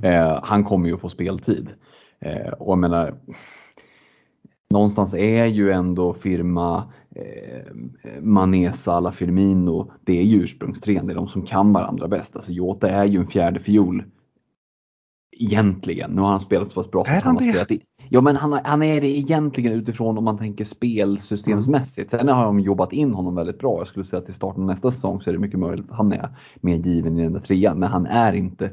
Eh, 0.02 0.40
han 0.42 0.64
kommer 0.64 0.88
ju 0.88 0.94
att 0.94 1.00
få 1.00 1.08
speltid. 1.08 1.68
Eh, 2.20 2.52
och 2.52 2.72
jag 2.72 2.78
menar, 2.78 3.14
någonstans 4.70 5.14
är 5.14 5.46
ju 5.46 5.70
ändå 5.72 6.14
firma 6.14 6.92
eh, 7.14 7.74
Manesa 8.20 8.92
alla 8.92 9.12
Firmino, 9.12 9.92
det 10.04 10.18
är 10.18 10.22
ju 10.22 10.42
ursprungstren, 10.42 11.06
det 11.06 11.12
är 11.12 11.14
de 11.14 11.28
som 11.28 11.46
kan 11.46 11.72
varandra 11.72 12.08
bäst. 12.08 12.36
Alltså 12.36 12.52
Jota 12.52 12.90
är 12.90 13.04
ju 13.04 13.18
en 13.18 13.26
fjärde 13.26 13.60
fiol 13.60 14.04
Egentligen. 15.40 16.10
Nu 16.10 16.20
har 16.20 16.30
han 16.30 16.40
spelat 16.40 16.70
så 16.70 16.74
pass 16.74 16.90
bra. 16.90 17.04
Är 17.06 17.20
han, 17.20 17.22
han 17.22 17.36
det? 17.36 17.70
I, 17.70 17.80
ja 18.08 18.20
men 18.20 18.36
han, 18.36 18.60
han, 18.64 18.82
är 18.82 19.00
det 19.00 19.18
egentligen 19.18 19.72
utifrån 19.72 20.18
om 20.18 20.24
man 20.24 20.38
tänker 20.38 20.64
spelsystemsmässigt. 20.64 22.10
Sen 22.10 22.28
har 22.28 22.44
de 22.44 22.60
jobbat 22.60 22.92
in 22.92 23.14
honom 23.14 23.34
väldigt 23.34 23.58
bra. 23.58 23.78
Jag 23.78 23.86
skulle 23.86 24.04
säga 24.04 24.22
att 24.22 24.28
i 24.28 24.32
starten 24.32 24.62
av 24.62 24.66
nästa 24.66 24.92
säsong 24.92 25.20
så 25.20 25.30
är 25.30 25.34
det 25.34 25.40
mycket 25.40 25.58
möjligt 25.58 25.90
att 25.90 25.96
han 25.96 26.12
är 26.12 26.28
mer 26.60 26.76
given 26.76 27.18
i 27.18 27.22
den 27.22 27.32
där 27.32 27.40
trean. 27.40 27.78
Men 27.78 27.88
han 27.88 28.06
är 28.06 28.32
inte, 28.32 28.70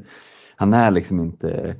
han 0.56 0.74
är 0.74 0.90
liksom 0.90 1.20
inte 1.20 1.76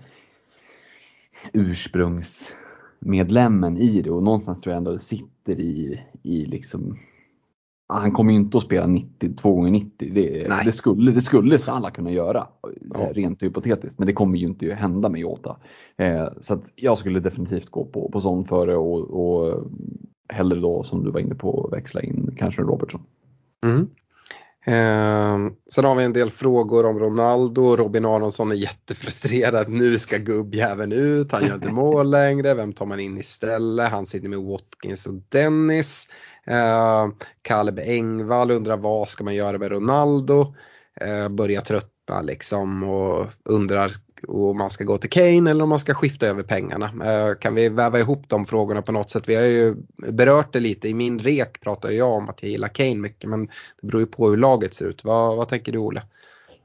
ursprungsmedlemmen 1.52 3.76
i 3.76 4.02
det 4.02 4.10
och 4.10 4.22
någonstans 4.22 4.60
tror 4.60 4.72
jag 4.72 4.78
ändå 4.78 4.92
det 4.92 4.98
sitter 4.98 5.60
i, 5.60 6.00
i 6.22 6.44
liksom 6.44 6.98
han 7.88 8.12
kommer 8.12 8.32
ju 8.32 8.38
inte 8.38 8.58
att 8.58 8.64
spela 8.64 8.86
90, 8.86 9.34
2 9.36 9.54
gånger 9.54 9.70
90 9.70 10.10
det, 10.14 10.44
det, 10.64 10.72
skulle, 10.72 11.10
det 11.10 11.20
skulle 11.20 11.58
Salah 11.58 11.90
kunna 11.90 12.10
göra 12.10 12.46
ja. 12.94 13.00
Eh, 13.00 13.08
rent 13.08 13.42
hypotetiskt 13.42 13.98
men 13.98 14.06
det 14.06 14.12
kommer 14.12 14.38
ju 14.38 14.46
inte 14.46 14.72
att 14.72 14.78
hända 14.78 15.08
med 15.08 15.20
Jota. 15.20 15.56
Eh, 15.96 16.28
så 16.40 16.58
jag 16.74 16.98
skulle 16.98 17.20
definitivt 17.20 17.70
gå 17.70 17.84
på, 17.84 18.10
på 18.10 18.20
sån 18.20 18.44
före 18.44 18.76
och, 18.76 19.00
och 19.10 19.64
hellre 20.28 20.60
då 20.60 20.82
som 20.82 21.04
du 21.04 21.10
var 21.10 21.20
inne 21.20 21.34
på 21.34 21.68
växla 21.72 22.02
in 22.02 22.34
kanske 22.36 22.62
Robertson. 22.62 23.00
Mm. 23.64 23.88
Eh, 24.66 25.38
sen 25.70 25.84
har 25.84 25.94
vi 25.94 26.04
en 26.04 26.12
del 26.12 26.30
frågor 26.30 26.86
om 26.86 26.98
Ronaldo. 26.98 27.76
Robin 27.76 28.04
Aronsson 28.04 28.50
är 28.50 28.54
jättefrustrerad. 28.54 29.68
Nu 29.68 29.98
ska 29.98 30.16
gubbjäveln 30.16 30.92
ut. 30.92 31.32
Han 31.32 31.46
gör 31.46 31.54
inte 31.54 31.68
mål 31.72 32.10
längre. 32.10 32.54
Vem 32.54 32.72
tar 32.72 32.86
man 32.86 33.00
in 33.00 33.18
istället? 33.18 33.90
Han 33.90 34.06
sitter 34.06 34.28
med 34.28 34.38
Watkins 34.38 35.06
och 35.06 35.14
Dennis. 35.28 36.08
Eh, 36.46 37.08
Kaleb 37.42 37.78
Engvall 37.78 38.50
undrar 38.50 38.76
vad 38.76 39.08
ska 39.08 39.24
man 39.24 39.34
göra 39.34 39.58
med 39.58 39.70
Ronaldo? 39.70 40.54
Eh, 41.00 41.28
börjar 41.28 41.60
tröttna 41.60 42.22
liksom 42.22 42.82
och 42.82 43.26
undrar 43.44 43.92
om 44.28 44.58
man 44.58 44.70
ska 44.70 44.84
gå 44.84 44.98
till 44.98 45.10
Kane 45.10 45.50
eller 45.50 45.62
om 45.62 45.68
man 45.68 45.78
ska 45.78 45.94
skifta 45.94 46.26
över 46.26 46.42
pengarna. 46.42 46.86
Eh, 46.86 47.34
kan 47.34 47.54
vi 47.54 47.68
väva 47.68 47.98
ihop 47.98 48.24
de 48.28 48.44
frågorna 48.44 48.82
på 48.82 48.92
något 48.92 49.10
sätt? 49.10 49.22
Vi 49.26 49.34
har 49.34 49.42
ju 49.42 49.76
berört 50.12 50.52
det 50.52 50.60
lite. 50.60 50.88
I 50.88 50.94
min 50.94 51.18
rek 51.18 51.60
pratar 51.60 51.90
jag 51.90 52.12
om 52.12 52.28
att 52.28 52.42
jag 52.42 52.50
gillar 52.50 52.68
Kane 52.68 52.96
mycket 52.96 53.30
men 53.30 53.46
det 53.46 53.86
beror 53.86 54.00
ju 54.00 54.06
på 54.06 54.28
hur 54.28 54.36
laget 54.36 54.74
ser 54.74 54.86
ut. 54.86 55.04
Vad, 55.04 55.36
vad 55.36 55.48
tänker 55.48 55.72
du 55.72 55.78
Olle? 55.78 56.02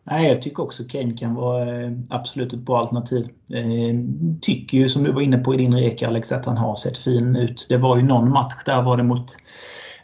Nej, 0.04 0.28
jag 0.28 0.42
tycker 0.42 0.64
också 0.64 0.84
Kane 0.84 1.18
kan 1.18 1.36
vara 1.36 1.84
eh, 1.84 1.92
absolut 2.10 2.54
ett 2.54 2.60
bra 2.60 2.80
alternativ. 2.80 3.28
Eh, 3.54 3.96
tycker 4.42 4.78
ju 4.78 4.90
som 4.90 5.04
du 5.04 5.12
var 5.12 5.22
inne 5.22 5.38
på 5.38 5.54
i 5.54 5.58
din 5.58 5.76
rek 5.76 6.02
Alex 6.04 6.32
att 6.32 6.46
han 6.46 6.58
har 6.58 6.76
sett 6.76 6.98
fin 6.98 7.36
ut. 7.36 7.66
Det 7.70 7.78
var 7.78 7.98
ju 7.98 8.04
någon 8.04 8.30
match 8.30 8.64
där 8.66 8.82
var 8.82 8.98
det 8.98 9.04
mot 9.04 9.38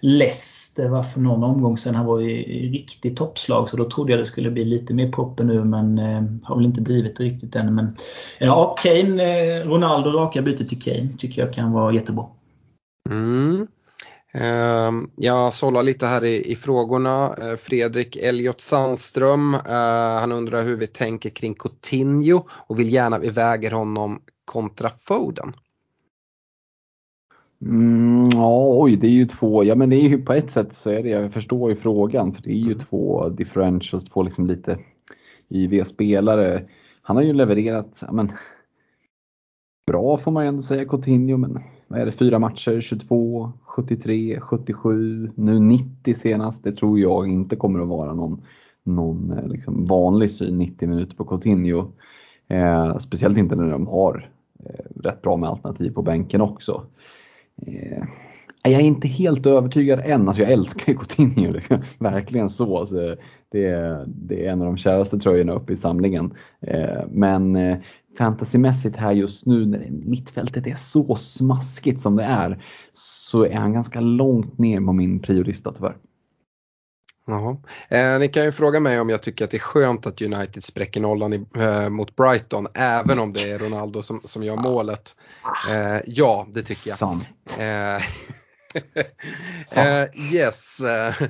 Leicester 0.01 0.56
var 0.78 1.04
för 1.04 1.20
någon 1.20 1.44
omgång 1.44 1.78
sedan. 1.78 1.95
Han 1.95 2.06
var 2.06 2.22
i 2.22 2.70
riktigt 2.70 3.18
toppslag 3.18 3.70
så 3.70 3.78
då 3.78 3.90
trodde 3.90 4.12
jag 4.12 4.20
det 4.20 4.26
skulle 4.26 4.52
bli 4.52 4.66
lite 4.66 4.94
mer 4.94 5.12
proppen 5.12 5.48
nu 5.48 5.64
men 5.64 5.99
eh, 5.99 6.24
har 6.44 6.56
väl 6.56 6.66
inte 6.66 6.82
blivit 6.82 7.20
riktigt 7.20 7.56
än. 7.56 7.76
Men 7.76 7.95
ja, 8.40 8.76
Kane, 8.84 9.24
eh, 9.24 9.68
Ronaldo 9.68 10.10
raka 10.10 10.41
byte 10.41 10.66
till 10.66 10.82
Kane 10.82 11.10
tycker 11.18 11.41
jag 11.41 11.54
kan 11.54 11.72
vara 11.72 11.94
jättebra. 11.94 12.26
Mm. 13.10 13.68
Ehm, 14.34 15.10
jag 15.16 15.54
sållar 15.54 15.84
lite 15.84 16.06
här 16.06 16.24
i, 16.24 16.52
i 16.52 16.56
frågorna. 16.56 17.36
Eh, 17.41 17.56
Fredrik 17.56 18.16
Elliot 18.16 18.62
Sandström, 18.62 19.54
eh, 19.54 20.20
han 20.20 20.32
undrar 20.32 20.64
hur 20.64 20.78
vi 20.78 20.88
tänker 20.88 21.30
kring 21.30 21.54
Coutinho 21.54 22.48
och 22.49 22.80
vill 22.80 22.94
gärna 22.94 23.20
vi 23.20 23.30
väger 23.30 23.72
honom 23.72 24.22
kontra 24.45 24.91
Foden. 24.99 25.54
Mm, 27.61 28.29
ja, 28.29 28.77
oj, 28.77 28.95
det 28.95 29.07
är 29.07 29.11
ju 29.11 29.25
två, 29.25 29.63
ja 29.63 29.75
men 29.75 29.89
det 29.89 29.95
är 29.95 30.09
ju 30.09 30.21
på 30.21 30.34
ett 30.34 30.49
sätt 30.49 30.73
så 30.73 30.89
är 30.89 31.03
det, 31.03 31.09
jag 31.09 31.34
förstår 31.34 31.69
ju 31.69 31.75
frågan, 31.75 32.34
för 32.34 32.41
det 32.41 32.51
är 32.51 32.55
ju 32.55 32.71
mm. 32.71 32.79
två 32.79 33.29
differentials, 33.29 34.03
två 34.03 34.23
liksom 34.23 34.47
lite 34.47 34.77
IV-spelare. 35.49 36.63
Han 37.01 37.15
har 37.15 37.23
ju 37.23 37.34
levererat, 37.34 37.97
ja 38.01 38.11
men 38.11 38.31
bra 39.88 40.17
får 40.17 40.31
man 40.31 40.43
ju 40.43 40.47
ändå 40.47 40.61
säga 40.61 40.85
Coutinho, 40.85 41.38
men 41.38 41.59
vad 41.88 41.99
är 41.99 42.05
det, 42.05 42.11
fyra 42.11 42.39
matcher, 42.39 42.81
22, 42.81 43.51
73, 43.63 44.39
77, 44.39 45.31
nu 45.35 45.59
90 45.59 46.15
senast. 46.15 46.63
Det 46.63 46.71
tror 46.71 46.99
jag 46.99 47.27
inte 47.27 47.55
kommer 47.55 47.79
att 47.79 47.88
vara 47.88 48.13
någon, 48.13 48.41
någon 48.84 49.31
eh, 49.31 49.47
liksom, 49.47 49.85
vanlig 49.85 50.31
syn 50.31 50.57
90 50.57 50.89
minuter 50.89 51.15
på 51.15 51.25
Coutinho. 51.25 51.91
Eh, 52.47 52.97
speciellt 52.97 53.38
inte 53.38 53.55
när 53.55 53.71
de 53.71 53.88
har 53.88 54.29
eh, 54.65 55.01
rätt 55.03 55.21
bra 55.21 55.38
med 55.38 55.49
alternativ 55.49 55.91
på 55.91 56.01
bänken 56.01 56.41
också. 56.41 56.84
Eh, 57.65 58.03
jag 58.63 58.81
är 58.81 58.85
inte 58.85 59.07
helt 59.07 59.45
övertygad 59.45 59.99
än. 59.99 60.27
Alltså 60.27 60.43
jag 60.43 60.51
älskar 60.51 60.93
ju 60.93 60.97
Coutinho, 60.97 61.59
verkligen 61.99 62.49
så. 62.49 62.85
så 62.85 63.15
det, 63.51 63.65
är, 63.65 64.05
det 64.07 64.45
är 64.45 64.51
en 64.51 64.61
av 64.61 64.67
de 64.67 64.77
käraste 64.77 65.19
tröjorna 65.19 65.53
uppe 65.53 65.73
i 65.73 65.77
samlingen. 65.77 66.34
Eh, 66.61 67.01
men 67.11 67.55
eh, 67.55 67.77
fantasymässigt 68.17 68.95
här 68.95 69.11
just 69.11 69.45
nu 69.45 69.65
när 69.65 69.88
mittfältet 69.91 70.67
är 70.67 70.75
så 70.75 71.15
smaskigt 71.15 72.01
som 72.01 72.15
det 72.15 72.23
är 72.23 72.63
så 72.93 73.45
är 73.45 73.55
han 73.55 73.73
ganska 73.73 73.99
långt 73.99 74.57
ner 74.57 74.81
på 74.81 74.93
min 74.93 75.19
priolista 75.19 75.73
tyvärr. 75.73 75.95
Jaha. 77.30 77.58
Eh, 77.90 78.20
ni 78.20 78.28
kan 78.28 78.44
ju 78.44 78.52
fråga 78.52 78.80
mig 78.80 78.99
om 78.99 79.10
jag 79.10 79.22
tycker 79.22 79.45
att 79.45 79.52
det 79.52 79.58
är 79.58 79.60
skönt 79.60 80.06
att 80.06 80.22
United 80.22 80.64
spräcker 80.64 81.02
nollan 81.02 81.34
i, 81.34 81.45
eh, 81.58 81.90
mot 81.90 82.16
Brighton 82.16 82.68
även 82.74 83.20
om 83.20 83.34
det 83.34 83.52
är 83.52 83.60
Ronaldo 83.60 84.02
som, 84.02 84.22
som 84.24 84.44
gör 84.44 84.56
målet. 84.56 85.16
Eh, 85.70 86.02
ja, 86.06 86.48
det 86.54 86.64
tycker 86.64 86.90
jag. 86.90 86.99
Eh, 87.60 88.02
eh, 90.02 90.34
yes, 90.34 90.80
eh, 90.80 91.28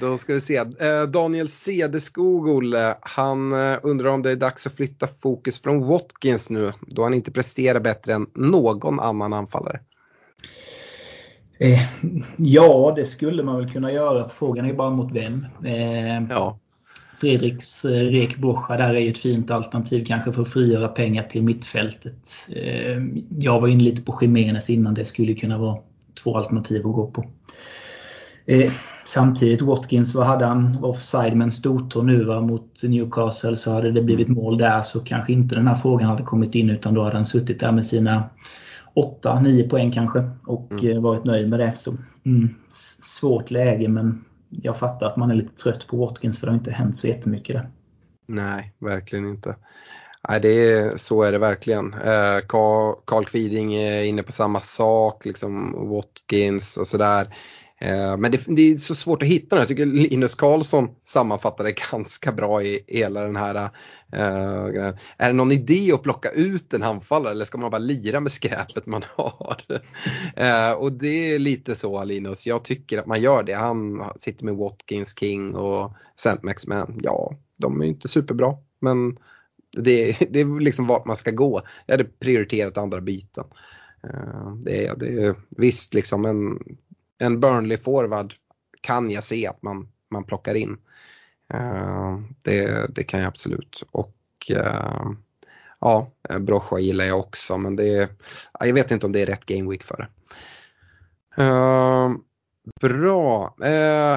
då 0.00 0.18
ska 0.18 0.34
vi 0.34 0.40
se. 0.40 0.64
Daniel 1.08 1.48
Cederskog, 1.48 2.48
Olle, 2.48 2.96
han 3.00 3.52
undrar 3.82 4.10
om 4.10 4.22
det 4.22 4.30
är 4.30 4.36
dags 4.36 4.66
att 4.66 4.76
flytta 4.76 5.06
fokus 5.06 5.62
från 5.62 5.86
Watkins 5.86 6.50
nu 6.50 6.72
då 6.80 7.02
han 7.02 7.14
inte 7.14 7.32
presterar 7.32 7.80
bättre 7.80 8.14
än 8.14 8.26
någon 8.34 9.00
annan 9.00 9.32
anfallare. 9.32 9.80
Eh, 11.58 11.80
ja, 12.36 12.92
det 12.96 13.04
skulle 13.04 13.42
man 13.42 13.56
väl 13.56 13.70
kunna 13.70 13.92
göra. 13.92 14.28
Frågan 14.28 14.66
är 14.66 14.72
bara 14.72 14.90
mot 14.90 15.12
vem. 15.12 15.46
Eh, 15.64 16.22
ja. 16.30 16.58
Fredriks 17.20 17.84
eh, 17.84 17.90
Rek 17.90 18.36
där 18.68 18.94
är 18.94 18.98
ju 18.98 19.10
ett 19.10 19.18
fint 19.18 19.50
alternativ 19.50 20.04
kanske 20.04 20.32
för 20.32 20.42
att 20.42 20.48
frigöra 20.48 20.88
pengar 20.88 21.22
till 21.22 21.42
mittfältet. 21.42 22.28
Eh, 22.56 22.96
jag 23.38 23.60
var 23.60 23.68
inne 23.68 23.82
lite 23.82 24.02
på 24.02 24.18
Jiménez 24.20 24.70
innan. 24.70 24.94
Det 24.94 25.04
skulle 25.04 25.34
kunna 25.34 25.58
vara 25.58 25.78
två 26.22 26.36
alternativ 26.36 26.86
att 26.86 26.94
gå 26.94 27.06
på. 27.06 27.24
Eh, 28.46 28.72
samtidigt 29.04 29.62
Watkins, 29.62 30.14
vad 30.14 30.26
hade 30.26 30.46
han 30.46 30.84
offside 30.84 31.36
med 31.36 31.44
en 31.44 31.52
stortå 31.52 32.02
nu 32.02 32.24
va, 32.24 32.40
mot 32.40 32.82
Newcastle 32.82 33.56
så 33.56 33.72
hade 33.72 33.92
det 33.92 34.02
blivit 34.02 34.28
mål 34.28 34.58
där 34.58 34.82
så 34.82 35.00
kanske 35.00 35.32
inte 35.32 35.54
den 35.54 35.66
här 35.66 35.74
frågan 35.74 36.08
hade 36.08 36.22
kommit 36.22 36.54
in 36.54 36.70
utan 36.70 36.94
då 36.94 37.02
hade 37.04 37.16
han 37.16 37.26
suttit 37.26 37.60
där 37.60 37.72
med 37.72 37.86
sina 37.86 38.24
8-9 39.22 39.68
poäng 39.68 39.90
kanske 39.90 40.30
och 40.46 40.72
mm. 40.72 40.90
Eh, 40.90 41.02
varit 41.02 41.24
nöjd 41.24 41.48
med 41.48 41.60
det. 41.60 41.72
Så, 41.72 41.92
mm, 42.26 42.54
svårt 43.00 43.50
läge 43.50 43.88
men 43.88 44.24
jag 44.48 44.76
fattar 44.76 45.06
att 45.06 45.16
man 45.16 45.30
är 45.30 45.34
lite 45.34 45.54
trött 45.54 45.86
på 45.86 45.96
Watkins 45.96 46.38
för 46.38 46.46
det 46.46 46.52
har 46.52 46.58
inte 46.58 46.70
hänt 46.70 46.96
så 46.96 47.06
jättemycket 47.06 47.56
där. 47.56 47.70
Nej, 48.26 48.74
verkligen 48.78 49.28
inte. 49.28 49.56
Nej, 50.28 50.40
det 50.40 50.48
är, 50.48 50.96
så 50.96 51.22
är 51.22 51.32
det 51.32 51.38
verkligen. 51.38 51.94
Eh, 51.94 52.38
Carl 52.46 53.24
Kviding 53.24 53.74
är 53.74 54.02
inne 54.02 54.22
på 54.22 54.32
samma 54.32 54.60
sak, 54.60 55.24
liksom 55.24 55.74
Watkins 55.88 56.76
och 56.76 56.86
sådär. 56.86 57.34
Eh, 57.80 58.16
men 58.16 58.32
det, 58.32 58.40
det, 58.46 58.72
är 58.72 58.78
så 58.78 58.94
svårt 58.94 59.22
att 59.22 59.28
hitta 59.28 59.56
den. 59.56 59.60
Jag 59.60 59.68
tycker 59.68 59.86
Linus 59.86 60.34
Karlsson 60.34 60.88
sammanfattade 61.04 61.68
det 61.68 61.80
ganska 61.90 62.32
bra 62.32 62.62
i 62.62 62.84
hela 62.86 63.22
den 63.22 63.36
här. 63.36 63.70
Uh, 64.14 64.94
är 65.16 65.26
det 65.28 65.32
någon 65.32 65.52
idé 65.52 65.92
att 65.92 66.02
plocka 66.02 66.28
ut 66.30 66.74
en 66.74 66.82
anfallare 66.82 67.32
eller 67.32 67.44
ska 67.44 67.58
man 67.58 67.70
bara 67.70 67.78
lira 67.78 68.20
med 68.20 68.32
skräpet 68.32 68.86
man 68.86 69.04
har? 69.16 69.64
Uh, 70.40 70.78
och 70.78 70.92
det 70.92 71.34
är 71.34 71.38
lite 71.38 71.74
så 71.74 72.04
Linus, 72.04 72.46
jag 72.46 72.64
tycker 72.64 72.98
att 72.98 73.06
man 73.06 73.20
gör 73.20 73.42
det. 73.42 73.52
Han 73.52 74.04
sitter 74.18 74.44
med 74.44 74.54
Watkins, 74.54 75.18
King 75.18 75.54
och 75.54 75.92
Centmax 76.20 76.66
men 76.66 77.00
ja, 77.02 77.32
de 77.56 77.82
är 77.82 77.86
inte 77.86 78.08
superbra. 78.08 78.54
Men 78.80 79.18
det, 79.76 80.16
det 80.30 80.40
är 80.40 80.60
liksom 80.60 80.86
vart 80.86 81.06
man 81.06 81.16
ska 81.16 81.30
gå. 81.30 81.62
Jag 81.86 81.92
hade 81.92 82.04
prioriterat 82.04 82.78
andra 82.78 83.00
byten. 83.00 83.44
Uh, 84.04 84.56
det, 84.56 84.86
är, 84.86 84.96
det 84.96 85.24
är 85.24 85.34
visst 85.56 85.94
liksom 85.94 86.24
en 86.24 86.58
en 87.18 87.40
Burnley-forward 87.40 88.34
kan 88.80 89.10
jag 89.10 89.24
se 89.24 89.46
att 89.46 89.62
man, 89.62 89.88
man 90.10 90.24
plockar 90.24 90.54
in. 90.54 90.76
Uh, 91.54 92.20
det, 92.42 92.86
det 92.94 93.04
kan 93.04 93.20
jag 93.20 93.28
absolut. 93.28 93.82
Och 93.90 94.16
uh, 94.50 95.10
ja, 95.80 96.10
Brocha 96.40 96.78
gillar 96.78 97.04
jag 97.04 97.18
också 97.18 97.58
men 97.58 97.76
det 97.76 97.88
är, 97.96 98.08
jag 98.60 98.74
vet 98.74 98.90
inte 98.90 99.06
om 99.06 99.12
det 99.12 99.20
är 99.20 99.26
rätt 99.26 99.46
game 99.46 99.70
week 99.70 99.82
för 99.84 99.96
det. 99.96 100.08
Uh, 101.42 102.16
bra, 102.80 103.54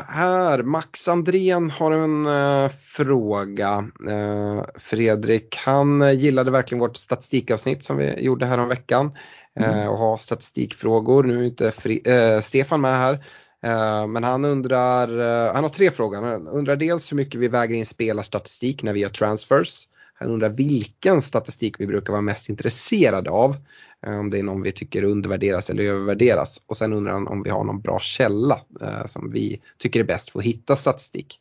här 0.08 0.64
Max 0.64 1.08
Andrén 1.08 1.70
har 1.70 1.92
en 1.92 2.28
fråga. 2.70 3.88
Fredrik, 4.76 5.56
han 5.58 6.18
gillade 6.18 6.52
verkligen 6.52 6.80
vårt 6.80 6.98
statistikavsnitt 6.98 7.84
som 7.84 7.98
vi 7.98 8.24
gjorde 8.24 8.46
här 8.46 8.58
om 8.58 8.68
veckan. 8.68 9.12
Mm. 9.60 9.90
och 9.90 9.98
ha 9.98 10.18
statistikfrågor. 10.18 11.24
Nu 11.24 11.40
är 11.40 11.44
inte 11.44 11.72
Fri, 11.72 12.02
äh, 12.06 12.40
Stefan 12.40 12.82
med 12.82 12.98
här. 12.98 13.26
Men 14.08 14.24
han 14.24 14.46
undrar, 14.46 15.08
han 15.54 15.64
har 15.64 15.70
tre 15.70 15.92
frågor. 15.92 16.22
Han 16.22 16.48
undrar 16.48 16.76
dels 16.76 17.12
hur 17.12 17.18
mycket 17.18 17.40
vi 17.40 17.48
väger 17.48 17.76
in 17.76 17.86
spelarstatistik 17.86 18.84
när 18.84 18.94
vi 18.94 19.00
gör 19.00 19.10
transfers. 19.10 19.88
Han 20.22 20.32
undrar 20.32 20.50
vilken 20.50 21.22
statistik 21.22 21.80
vi 21.80 21.88
brukar 21.88 22.14
vara 22.14 22.22
mest 22.22 22.50
intresserade 22.50 23.30
av. 23.30 23.56
Om 24.08 24.30
det 24.30 24.40
är 24.40 24.44
någon 24.44 24.62
vi 24.62 24.72
tycker 24.72 25.04
undervärderas 25.04 25.70
eller 25.70 25.84
övervärderas. 25.84 26.62
Och 26.68 26.78
sen 26.78 26.94
undrar 26.94 27.14
han 27.14 27.28
om 27.28 27.44
vi 27.44 27.50
har 27.50 27.64
någon 27.64 27.82
bra 27.82 28.00
källa 28.00 28.60
som 29.06 29.30
vi 29.30 29.62
tycker 29.78 30.00
är 30.00 30.04
bäst 30.04 30.30
för 30.30 30.40
att 30.40 30.46
hitta 30.46 30.76
statistik. 30.76 31.40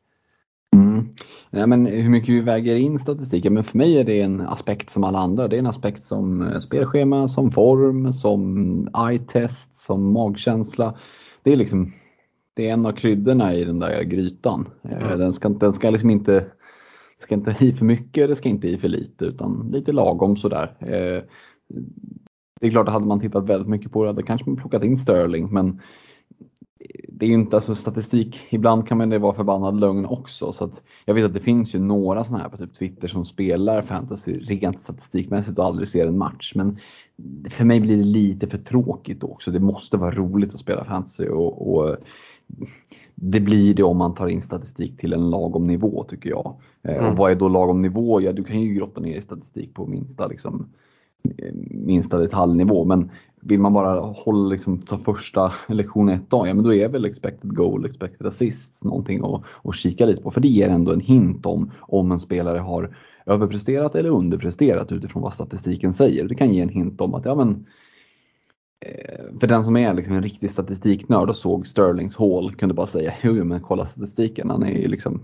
Mm. 0.77 1.09
Ja, 1.51 1.67
men 1.67 1.87
hur 1.87 2.11
mycket 2.11 2.35
vi 2.35 2.41
väger 2.41 2.77
in 2.77 2.99
statistiken, 2.99 3.55
men 3.55 3.65
för 3.65 3.79
mig 3.79 3.99
är 3.99 4.05
det 4.05 4.21
en 4.21 4.41
aspekt 4.41 4.91
som 4.91 5.05
alla 5.05 5.19
andra. 5.19 5.49
Det 5.49 5.57
är 5.57 5.59
en 5.59 5.67
aspekt 5.67 6.05
som 6.05 6.43
eh, 6.43 6.61
spelschema, 6.61 7.29
som 7.29 7.51
form, 7.51 8.13
som 8.13 8.89
eye-test, 8.95 9.77
som 9.77 10.13
magkänsla. 10.13 10.99
Det 11.43 11.53
är 11.53 11.57
liksom 11.57 11.93
det 12.55 12.69
är 12.69 12.73
en 12.73 12.87
av 12.87 12.93
kryddorna 12.93 13.55
i 13.55 13.65
den 13.65 13.79
där 13.79 14.03
grytan. 14.03 14.69
Eh, 14.83 15.07
mm. 15.07 15.19
Den 15.19 15.33
ska, 15.33 15.49
den 15.49 15.73
ska 15.73 15.91
liksom 15.91 16.11
inte 16.11 16.47
ska 17.31 17.35
inte 17.35 17.65
i 17.65 17.73
för 17.73 17.85
mycket, 17.85 18.29
det 18.29 18.37
ska 18.37 18.49
inte 18.49 18.69
i 18.69 18.79
för 18.79 18.89
lite 18.89 19.25
utan 19.25 19.71
lite 19.73 19.93
lagom 19.93 20.37
sådär. 20.37 20.77
Eh, 20.81 21.23
det 22.61 22.67
är 22.67 22.71
klart 22.71 22.89
hade 22.89 23.07
man 23.07 23.21
tittat 23.21 23.49
väldigt 23.49 23.69
mycket 23.69 23.93
på 23.93 24.03
det 24.03 24.09
hade 24.09 24.23
kanske 24.23 24.51
man 24.51 24.57
plockat 24.57 24.85
in 24.85 24.99
Sterling 24.99 25.53
men 25.53 25.81
det 27.09 27.27
är 27.27 27.29
ju 27.29 27.35
inte 27.35 27.57
alltså 27.57 27.75
statistik, 27.75 28.41
ibland 28.51 28.89
kan 28.89 28.99
man 28.99 29.09
det 29.09 29.19
vara 29.19 29.35
förbannad 29.35 29.81
lögn 29.81 30.07
också. 30.07 30.53
Så 30.53 30.65
att 30.65 30.83
jag 31.05 31.15
vet 31.15 31.25
att 31.25 31.35
det 31.35 31.41
finns 31.41 31.75
ju 31.75 31.79
några 31.79 32.25
sådana 32.25 32.43
här 32.43 32.51
på 32.51 32.57
typ 32.57 32.75
Twitter 32.75 33.09
som 33.09 33.25
spelar 33.25 33.83
fantasy 33.83 34.39
rent 34.39 34.81
statistikmässigt 34.81 35.59
och 35.59 35.65
aldrig 35.65 35.89
ser 35.89 36.07
en 36.07 36.19
match. 36.19 36.53
Men 36.55 36.79
för 37.51 37.65
mig 37.65 37.81
blir 37.81 37.97
det 37.97 38.05
lite 38.05 38.47
för 38.47 38.59
tråkigt 38.59 39.23
också. 39.23 39.51
Det 39.51 39.61
måste 39.61 39.97
vara 39.97 40.15
roligt 40.15 40.55
att 40.55 40.61
spela 40.61 40.85
fantasy 40.85 41.29
och, 41.29 41.75
och 41.75 41.97
det 43.23 43.41
blir 43.41 43.75
det 43.75 43.83
om 43.83 43.97
man 43.97 44.15
tar 44.15 44.29
in 44.29 44.43
statistik 44.43 45.01
till 45.01 45.13
en 45.13 45.31
lagom 45.31 45.67
nivå 45.67 46.05
tycker 46.09 46.31
jag. 46.31 46.57
Eh, 46.83 46.97
mm. 46.97 47.11
Och 47.11 47.17
vad 47.17 47.31
är 47.31 47.35
då 47.35 47.49
lagom 47.49 47.83
nivå? 47.83 48.21
Ja, 48.21 48.33
du 48.33 48.45
kan 48.45 48.61
ju 48.61 48.75
grotta 48.75 49.01
ner 49.01 49.19
i 49.19 49.23
statistik 49.23 49.75
på 49.75 49.87
minsta, 49.87 50.27
liksom, 50.27 50.69
eh, 51.39 51.55
minsta 51.71 52.19
detaljnivå. 52.19 52.85
Men 52.85 53.11
vill 53.41 53.61
man 53.61 53.73
bara 53.73 54.01
hålla, 54.01 54.49
liksom, 54.49 54.79
ta 54.79 54.99
första 54.99 55.53
lektion 55.69 56.09
ett 56.09 56.31
dag, 56.31 56.49
ja 56.49 56.55
men 56.55 56.65
då 56.65 56.75
är 56.75 56.89
väl 56.89 57.05
expected 57.05 57.57
goal, 57.57 57.85
expected 57.85 58.27
assist 58.27 58.85
någonting 58.85 59.21
att, 59.25 59.43
att 59.65 59.75
kika 59.75 60.07
lite 60.07 60.23
på. 60.23 60.31
För 60.31 60.41
det 60.41 60.49
ger 60.49 60.69
ändå 60.69 60.93
en 60.93 61.01
hint 61.01 61.47
om 61.47 61.71
om 61.81 62.13
en 62.13 62.21
spelare 62.21 62.59
har 62.59 62.97
överpresterat 63.27 63.95
eller 63.95 64.11
underpresterat 64.11 64.93
utifrån 64.93 65.23
vad 65.23 65.35
statistiken 65.35 65.93
säger. 65.93 66.29
Det 66.29 66.35
kan 66.35 66.55
ge 66.55 66.61
en 66.61 66.69
hint 66.69 67.01
om 67.01 67.15
att 67.15 67.25
ja 67.25 67.35
men 67.35 67.67
för 69.41 69.47
den 69.47 69.65
som 69.65 69.77
är 69.77 69.95
liksom 69.95 70.15
en 70.15 70.23
riktig 70.23 70.51
statistiknörd 70.51 71.31
och 71.31 71.37
såg 71.37 71.67
Sterlings 71.67 72.17
Hall 72.17 72.55
kunde 72.55 72.75
bara 72.75 72.87
säga 72.87 73.15
jo 73.23 73.45
men 73.45 73.61
kolla 73.61 73.87
statistiken, 73.87 74.51
han 74.51 74.63
är 74.63 74.89
liksom 74.89 75.23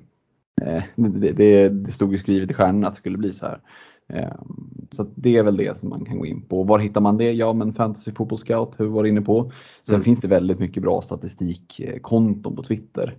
eh, 0.63 0.83
det, 0.95 1.33
det, 1.33 1.69
det 1.69 1.93
stod 1.93 2.13
ju 2.13 2.19
skrivet 2.19 2.51
i 2.51 2.55
stjärnorna 2.55 2.87
att 2.87 2.95
det 2.95 2.99
skulle 2.99 3.19
bli 3.19 3.33
så 3.33 3.47
här. 3.47 3.61
Ehm, 4.09 4.87
så 4.97 5.07
det 5.15 5.37
är 5.37 5.43
väl 5.43 5.57
det 5.57 5.79
som 5.79 5.89
man 5.89 6.05
kan 6.05 6.19
gå 6.19 6.27
in 6.27 6.43
på. 6.43 6.63
Var 6.63 6.79
hittar 6.79 7.01
man 7.01 7.17
det? 7.17 7.33
Ja 7.33 7.53
men 7.53 7.75
Fantasy 7.75 8.13
Football 8.13 8.39
Scout, 8.39 8.75
hur 8.79 8.87
var 8.87 9.05
inne 9.05 9.21
på. 9.21 9.53
Sen 9.85 9.95
mm. 9.95 10.05
finns 10.05 10.21
det 10.21 10.29
väldigt 10.29 10.59
mycket 10.59 10.83
bra 10.83 11.03
statistikkonton 11.03 12.57
på 12.57 12.63
Twitter. 12.63 13.17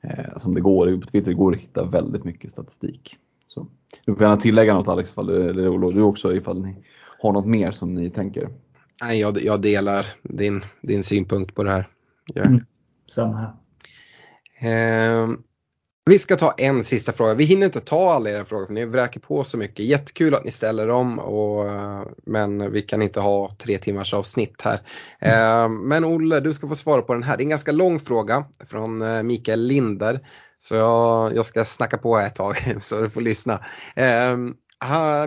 Eh, 0.00 0.38
som 0.38 0.54
det 0.54 0.60
går, 0.60 0.96
på 1.00 1.06
Twitter 1.06 1.32
går 1.32 1.54
att 1.54 1.60
hitta 1.60 1.84
väldigt 1.84 2.24
mycket 2.24 2.52
statistik. 2.52 3.16
Så, 3.48 3.66
du 4.04 4.16
gärna 4.20 4.36
tillägga 4.36 4.74
något 4.74 4.88
Alex, 4.88 5.10
ifall 5.10 5.28
eller 5.28 5.68
Olof, 5.68 5.94
du 5.94 6.02
också 6.02 6.34
ifall 6.34 6.62
ni 6.62 6.76
har 7.20 7.32
något 7.32 7.46
mer 7.46 7.72
som 7.72 7.94
ni 7.94 8.10
tänker. 8.10 8.48
Nej, 9.02 9.20
jag, 9.20 9.42
jag 9.42 9.60
delar 9.60 10.06
din, 10.22 10.64
din 10.80 11.04
synpunkt 11.04 11.54
på 11.54 11.64
det 11.64 11.70
här. 11.70 11.88
Jag... 12.34 12.46
Mm. 12.46 12.64
Samma 13.06 13.36
här. 13.36 13.52
Eh, 14.60 15.28
vi 16.08 16.18
ska 16.18 16.36
ta 16.36 16.54
en 16.58 16.84
sista 16.84 17.12
fråga. 17.12 17.34
Vi 17.34 17.44
hinner 17.44 17.66
inte 17.66 17.80
ta 17.80 18.12
alla 18.12 18.30
era 18.30 18.44
frågor 18.44 18.66
för 18.66 18.72
ni 18.72 18.84
vräker 18.84 19.20
på 19.20 19.44
så 19.44 19.56
mycket. 19.56 19.84
Jättekul 19.84 20.34
att 20.34 20.44
ni 20.44 20.50
ställer 20.50 20.86
dem 20.86 21.18
och, 21.18 21.64
men 22.26 22.72
vi 22.72 22.82
kan 22.82 23.02
inte 23.02 23.20
ha 23.20 23.56
tre 23.58 23.78
timmars 23.78 24.14
avsnitt 24.14 24.62
här. 24.62 24.80
Mm. 25.20 25.88
Men 25.88 26.04
Olle, 26.04 26.40
du 26.40 26.54
ska 26.54 26.68
få 26.68 26.76
svara 26.76 27.02
på 27.02 27.14
den 27.14 27.22
här. 27.22 27.36
Det 27.36 27.40
är 27.40 27.44
en 27.44 27.48
ganska 27.50 27.72
lång 27.72 28.00
fråga 28.00 28.44
från 28.66 29.02
eh, 29.02 29.22
Mikael 29.22 29.60
Linder 29.60 30.20
Så 30.58 30.74
jag, 30.74 31.36
jag 31.36 31.46
ska 31.46 31.64
snacka 31.64 31.98
på 31.98 32.18
ett 32.18 32.34
tag 32.34 32.76
så 32.80 33.00
du 33.00 33.10
får 33.10 33.20
lyssna. 33.20 33.64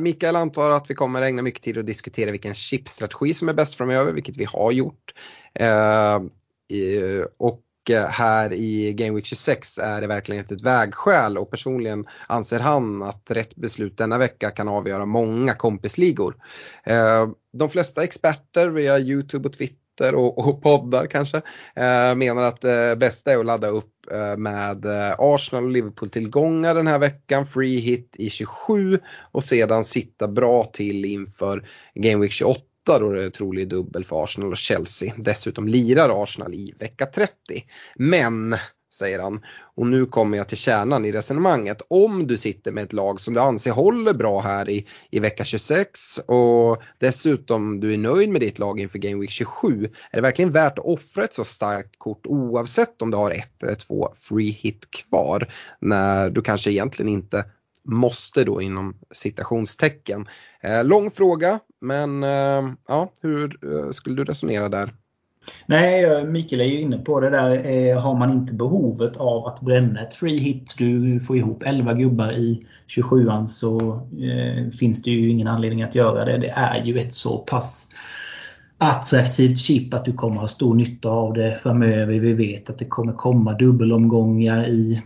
Mikael 0.02 0.36
antar 0.36 0.72
att 0.72 0.90
vi 0.90 0.96
kommer 0.96 1.22
ägna 1.22 1.42
mycket 1.42 1.64
tid 1.64 1.78
att 1.78 1.86
diskutera 1.86 2.32
vilken 2.32 2.54
chipstrategi 2.54 3.34
som 3.34 3.50
är 3.50 3.54
bäst 3.54 3.76
framöver, 3.76 4.14
vilket 4.14 4.38
vi 4.38 4.46
har 4.46 4.72
gjort. 4.72 5.14
Uh, 5.62 7.26
och 7.38 7.64
eh, 7.90 8.08
här 8.08 8.54
i 8.54 8.94
Game 8.94 9.16
Week 9.16 9.26
26 9.26 9.78
är 9.78 10.02
det 10.02 10.08
verkligen 10.08 10.46
ett 10.46 10.62
vägskäl 10.62 11.38
och 11.38 11.52
personligen 11.52 12.06
anser 12.28 12.60
han 12.60 13.04
att 13.04 13.32
rätt 13.32 13.56
beslut 13.56 13.98
denna 13.98 14.18
vecka 14.18 14.52
kan 14.52 14.68
avgöra 14.68 15.06
många 15.06 15.54
kompisligor. 15.54 16.36
Eh, 16.84 17.30
de 17.54 17.70
flesta 17.70 18.04
experter 18.04 18.70
via 18.70 19.00
Youtube 19.00 19.48
och 19.48 19.54
Twitter 19.54 19.81
och, 20.02 20.48
och 20.48 20.62
poddar 20.62 21.08
kanske 21.08 21.38
eh, 21.76 22.16
menar 22.16 22.44
att 22.44 22.62
det 22.62 22.96
bästa 23.00 23.32
är 23.32 23.38
att 23.38 23.46
ladda 23.46 23.68
upp 23.68 23.94
eh, 24.12 24.38
med 24.38 24.86
eh, 24.86 25.16
Arsenal 25.18 25.64
och 25.64 25.72
Liverpool 25.72 26.10
tillgångar 26.10 26.76
den 26.76 26.88
här 26.88 27.00
veckan, 27.00 27.46
free 27.46 27.80
hit 27.80 28.16
i 28.20 28.30
27 28.30 29.00
och 29.32 29.44
sedan 29.44 29.86
sitta 29.86 30.28
bra 30.28 30.64
till 30.74 31.06
inför 31.06 31.68
Game 31.96 32.22
Week 32.22 32.32
28 32.32 32.64
då 32.86 33.12
det 33.12 33.24
är 33.24 33.30
trolig 33.30 33.70
dubbel 33.70 34.04
för 34.04 34.24
Arsenal 34.24 34.52
och 34.52 34.58
Chelsea. 34.58 35.14
Dessutom 35.18 35.68
lirar 35.68 36.24
Arsenal 36.24 36.54
i 36.54 36.74
vecka 36.80 37.06
30. 37.06 37.32
Men, 37.96 38.56
säger 38.94 39.20
han, 39.20 39.42
och 39.76 39.88
nu 39.88 40.06
kommer 40.06 40.38
jag 40.38 40.48
till 40.48 40.58
kärnan 40.58 41.06
i 41.06 41.12
resonemanget. 41.12 41.82
Om 41.88 42.28
du 42.28 42.38
sitter 42.38 42.72
med 42.72 42.84
ett 42.84 42.94
lag 42.94 43.22
som 43.22 43.34
du 43.34 43.40
anser 43.40 43.72
håller 43.72 44.14
bra 44.14 44.42
här 44.42 44.70
i, 44.70 44.88
i 45.10 45.20
vecka 45.20 45.44
26 45.44 46.18
och 46.18 46.82
dessutom 46.98 47.80
du 47.80 47.94
är 47.94 47.98
nöjd 47.98 48.30
med 48.30 48.42
ditt 48.42 48.60
lag 48.60 48.80
inför 48.80 49.00
Game 49.00 49.22
Week 49.22 49.32
27. 49.32 49.84
Är 50.12 50.18
det 50.18 50.22
verkligen 50.22 50.52
värt 50.52 50.80
att 50.80 50.86
offra 50.86 51.24
ett 51.24 51.34
så 51.34 51.44
starkt 51.44 52.00
kort 52.00 52.28
oavsett 52.28 53.02
om 53.02 53.12
du 53.12 53.18
har 53.18 53.32
ett 53.32 53.64
eller 53.64 53.76
två 53.76 54.14
free 54.16 54.52
hit 54.52 54.92
kvar? 54.92 55.54
När 55.80 56.30
du 56.30 56.42
kanske 56.42 56.72
egentligen 56.72 57.10
inte 57.10 57.46
måste 57.84 58.44
då 58.44 58.62
inom 58.62 58.96
citationstecken. 59.12 60.28
Eh, 60.62 60.84
lång 60.84 61.12
fråga 61.12 61.60
men 61.82 62.24
eh, 62.24 62.74
ja, 62.88 63.12
hur 63.22 63.74
eh, 63.74 63.92
skulle 63.92 64.16
du 64.16 64.24
resonera 64.24 64.70
där? 64.70 64.94
Nej, 65.66 66.04
eh, 66.04 66.24
Mikael 66.24 66.62
är 66.62 66.66
ju 66.66 66.82
inne 66.82 66.98
på 66.98 67.20
det 67.20 67.30
där. 67.30 67.66
Eh, 67.66 68.02
har 68.02 68.16
man 68.16 68.32
inte 68.32 68.54
behovet 68.54 69.18
av 69.18 69.48
att 69.48 69.62
bränna 69.62 70.02
ett 70.02 70.14
free 70.14 70.38
hit, 70.38 70.76
du 70.78 71.20
får 71.20 71.38
ihop 71.38 71.64
11 71.66 71.94
gubbar 71.94 72.32
i 72.32 72.66
27an 72.88 73.48
så 73.48 74.02
eh, 74.22 74.70
finns 74.70 75.02
det 75.02 75.12
ju 75.12 75.30
ingen 75.30 75.48
anledning 75.48 75.84
att 75.84 75.96
göra 75.96 76.26
det. 76.26 76.38
Det 76.38 76.50
är 76.50 76.84
ju 76.84 77.00
ett 77.00 77.14
så 77.14 77.38
pass 77.38 77.90
attraktivt 78.78 79.60
chip 79.60 79.94
att 79.94 80.06
du 80.06 80.14
kommer 80.14 80.36
ha 80.36 80.48
stor 80.48 80.74
nytta 80.74 81.10
av 81.10 81.34
det 81.34 81.60
framöver. 81.64 82.20
Vi 82.20 82.34
vet 82.34 82.70
att 82.70 82.78
det 82.78 82.86
kommer 82.86 83.14
komma 83.14 83.54
dubbelomgångar 83.54 84.68
i 84.68 85.02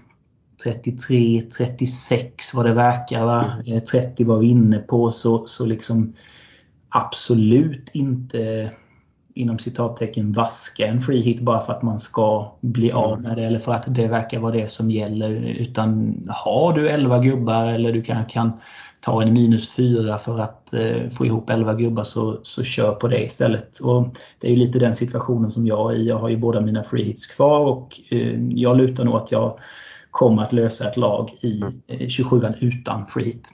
33, 0.64 1.42
36 1.58 2.54
vad 2.54 2.66
det 2.66 2.74
verkar. 2.74 3.26
Va? 3.26 3.46
Eh, 3.68 3.80
30 3.80 4.24
var 4.24 4.40
vi 4.40 4.48
inne 4.48 4.78
på. 4.78 5.12
Så, 5.12 5.46
så 5.48 5.66
liksom 5.66 6.14
absolut 6.90 7.90
inte 7.94 8.72
inom 9.36 9.60
citattecken 9.60 10.32
vaska 10.32 10.88
en 10.88 11.02
free 11.02 11.22
hit 11.22 11.42
bara 11.42 11.60
för 11.60 11.74
att 11.74 11.82
man 11.82 12.00
ska 12.00 12.52
bli 12.62 12.92
av 12.92 13.12
mm. 13.12 13.22
med 13.22 13.38
det 13.38 13.44
eller 13.44 13.60
för 13.60 13.74
att 13.74 13.84
det 13.88 14.08
verkar 14.08 14.40
vara 14.40 14.52
det 14.52 14.68
som 14.68 14.92
gäller. 14.92 15.32
Utan 15.32 16.18
har 16.30 16.74
du 16.74 16.90
11 16.90 17.20
gubbar 17.20 17.68
eller 17.68 17.94
du 17.94 18.02
kan, 18.02 18.26
kan 18.26 18.52
ta 19.00 19.22
en 19.22 19.34
minus 19.34 19.70
4 19.70 20.18
för 20.18 20.40
att 20.40 20.74
eh, 20.74 21.10
få 21.10 21.26
ihop 21.26 21.50
11 21.50 21.74
gubbar 21.74 22.04
så, 22.04 22.40
så 22.44 22.64
kör 22.64 22.92
på 22.92 23.08
det 23.08 23.24
istället. 23.24 23.80
Och 23.80 24.08
det 24.40 24.48
är 24.48 24.52
ju 24.52 24.58
lite 24.58 24.80
den 24.80 24.96
situationen 24.96 25.52
som 25.52 25.68
jag 25.68 25.94
är 25.94 25.98
i. 25.98 26.08
Jag 26.08 26.20
har 26.20 26.30
ju 26.30 26.38
båda 26.38 26.62
mina 26.62 26.84
free 26.84 27.04
hits 27.04 27.28
kvar 27.28 27.60
och 27.60 28.00
eh, 28.10 28.42
jag 28.50 28.78
lutar 28.78 29.04
nog 29.04 29.16
att 29.16 29.32
jag 29.32 29.60
kommer 30.12 30.44
att 30.44 30.54
lösa 30.54 30.90
ett 30.90 30.98
lag 30.98 31.32
i 31.42 31.64
27 32.08 32.38
mm. 32.38 32.54
eh, 32.54 32.64
utan 32.64 33.06
free 33.06 33.26
hit. 33.26 33.50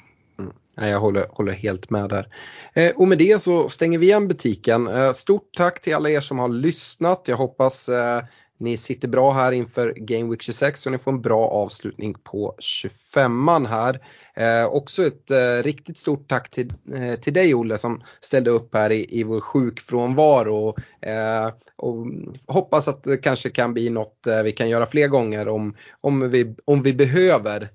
Jag 0.90 1.00
håller, 1.00 1.26
håller 1.30 1.52
helt 1.52 1.90
med 1.90 2.10
där. 2.10 2.28
Eh, 2.74 2.92
och 2.96 3.08
med 3.08 3.18
det 3.18 3.42
så 3.42 3.70
stänger 3.70 4.00
vi 4.00 4.06
igen 4.06 4.28
butiken. 4.28 4.88
Eh, 4.88 5.14
stort 5.14 5.50
tack 5.58 5.82
till 5.82 5.96
alla 5.96 6.10
er 6.10 6.22
som 6.22 6.40
har 6.40 6.50
lyssnat. 6.50 7.24
Jag 7.26 7.38
hoppas 7.38 7.90
eh, 7.90 8.22
ni 8.62 8.78
sitter 8.78 9.08
bra 9.08 9.32
här 9.32 9.52
inför 9.52 9.94
Game 9.98 10.30
Week 10.30 10.42
26 10.42 10.86
och 10.86 10.92
ni 10.92 10.98
får 10.98 11.12
en 11.12 11.22
bra 11.22 11.48
avslutning 11.48 12.14
på 12.24 12.56
25an 12.60 13.68
här. 13.68 14.00
Eh, 14.36 14.66
också 14.66 15.08
ett 15.08 15.32
eh, 15.32 15.64
riktigt 15.64 15.98
stort 15.98 16.30
tack 16.30 16.50
till, 16.50 16.74
eh, 16.96 17.20
till 17.20 17.34
dig 17.34 17.56
Olle 17.56 17.78
som 17.78 18.02
ställde 18.22 18.50
upp 18.50 18.76
här 18.76 18.90
i, 18.90 19.20
i 19.20 19.24
vår 19.24 19.40
sjukfrånvaro. 19.40 20.76
Eh, 21.02 21.54
och 21.78 22.08
hoppas 22.48 22.88
att 22.88 23.04
det 23.04 23.18
kanske 23.18 23.50
kan 23.50 23.74
bli 23.74 23.90
något 23.90 24.28
eh, 24.28 24.44
vi 24.44 24.52
kan 24.52 24.70
göra 24.70 24.86
fler 24.86 25.08
gånger 25.08 25.48
om, 25.48 25.76
om, 26.02 26.30
vi, 26.30 26.56
om 26.66 26.84
vi 26.84 26.94
behöver. 26.94 27.70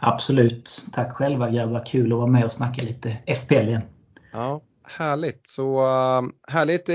Absolut. 0.00 0.84
Tack 0.92 1.12
själva 1.12 1.50
grabbar. 1.50 1.86
Kul 1.86 2.12
att 2.12 2.18
vara 2.18 2.26
med 2.26 2.44
och 2.44 2.52
snacka 2.52 2.82
lite 2.82 3.10
FPL 3.36 3.54
igen. 3.54 3.82
Ja, 4.32 4.60
härligt. 4.84 5.46
Så 5.46 5.80
uh, 5.80 6.30
härligt. 6.48 6.90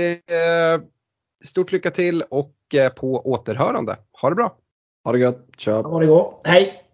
stort 1.44 1.72
lycka 1.72 1.90
till 1.90 2.22
och 2.22 2.54
på 2.96 3.22
återhörande. 3.24 3.96
Ha 4.22 4.28
det 4.28 4.34
bra! 4.34 4.56
Ha 5.04 5.12
det 5.12 5.18
gött! 5.18 5.46
Kör! 5.58 5.82
Ha 5.82 6.00
det 6.00 6.06
gott! 6.06 6.40
Hej! 6.44 6.84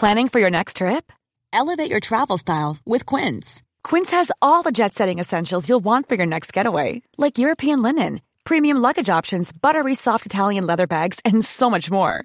Planning 0.00 0.28
for 0.28 0.40
your 0.40 0.50
next 0.50 0.76
trip? 0.76 1.12
Elevate 1.52 1.90
your 1.90 2.00
travel 2.00 2.38
style 2.38 2.76
with 2.86 3.04
Quince. 3.06 3.62
Quince 3.84 4.16
has 4.16 4.30
all 4.40 4.62
the 4.62 4.70
jet-setting 4.70 5.20
essentials 5.20 5.68
you'll 5.68 5.84
want 5.84 6.08
for 6.08 6.16
your 6.16 6.26
next 6.26 6.56
getaway. 6.56 7.02
Like 7.18 7.38
European 7.38 7.82
linen, 7.82 8.20
premium 8.44 8.78
luggage 8.78 9.18
options, 9.18 9.52
buttery 9.52 9.94
soft 9.94 10.26
Italian 10.26 10.66
leather 10.66 10.86
bags 10.86 11.20
and 11.24 11.44
so 11.44 11.70
much 11.70 11.90
more. 11.90 12.24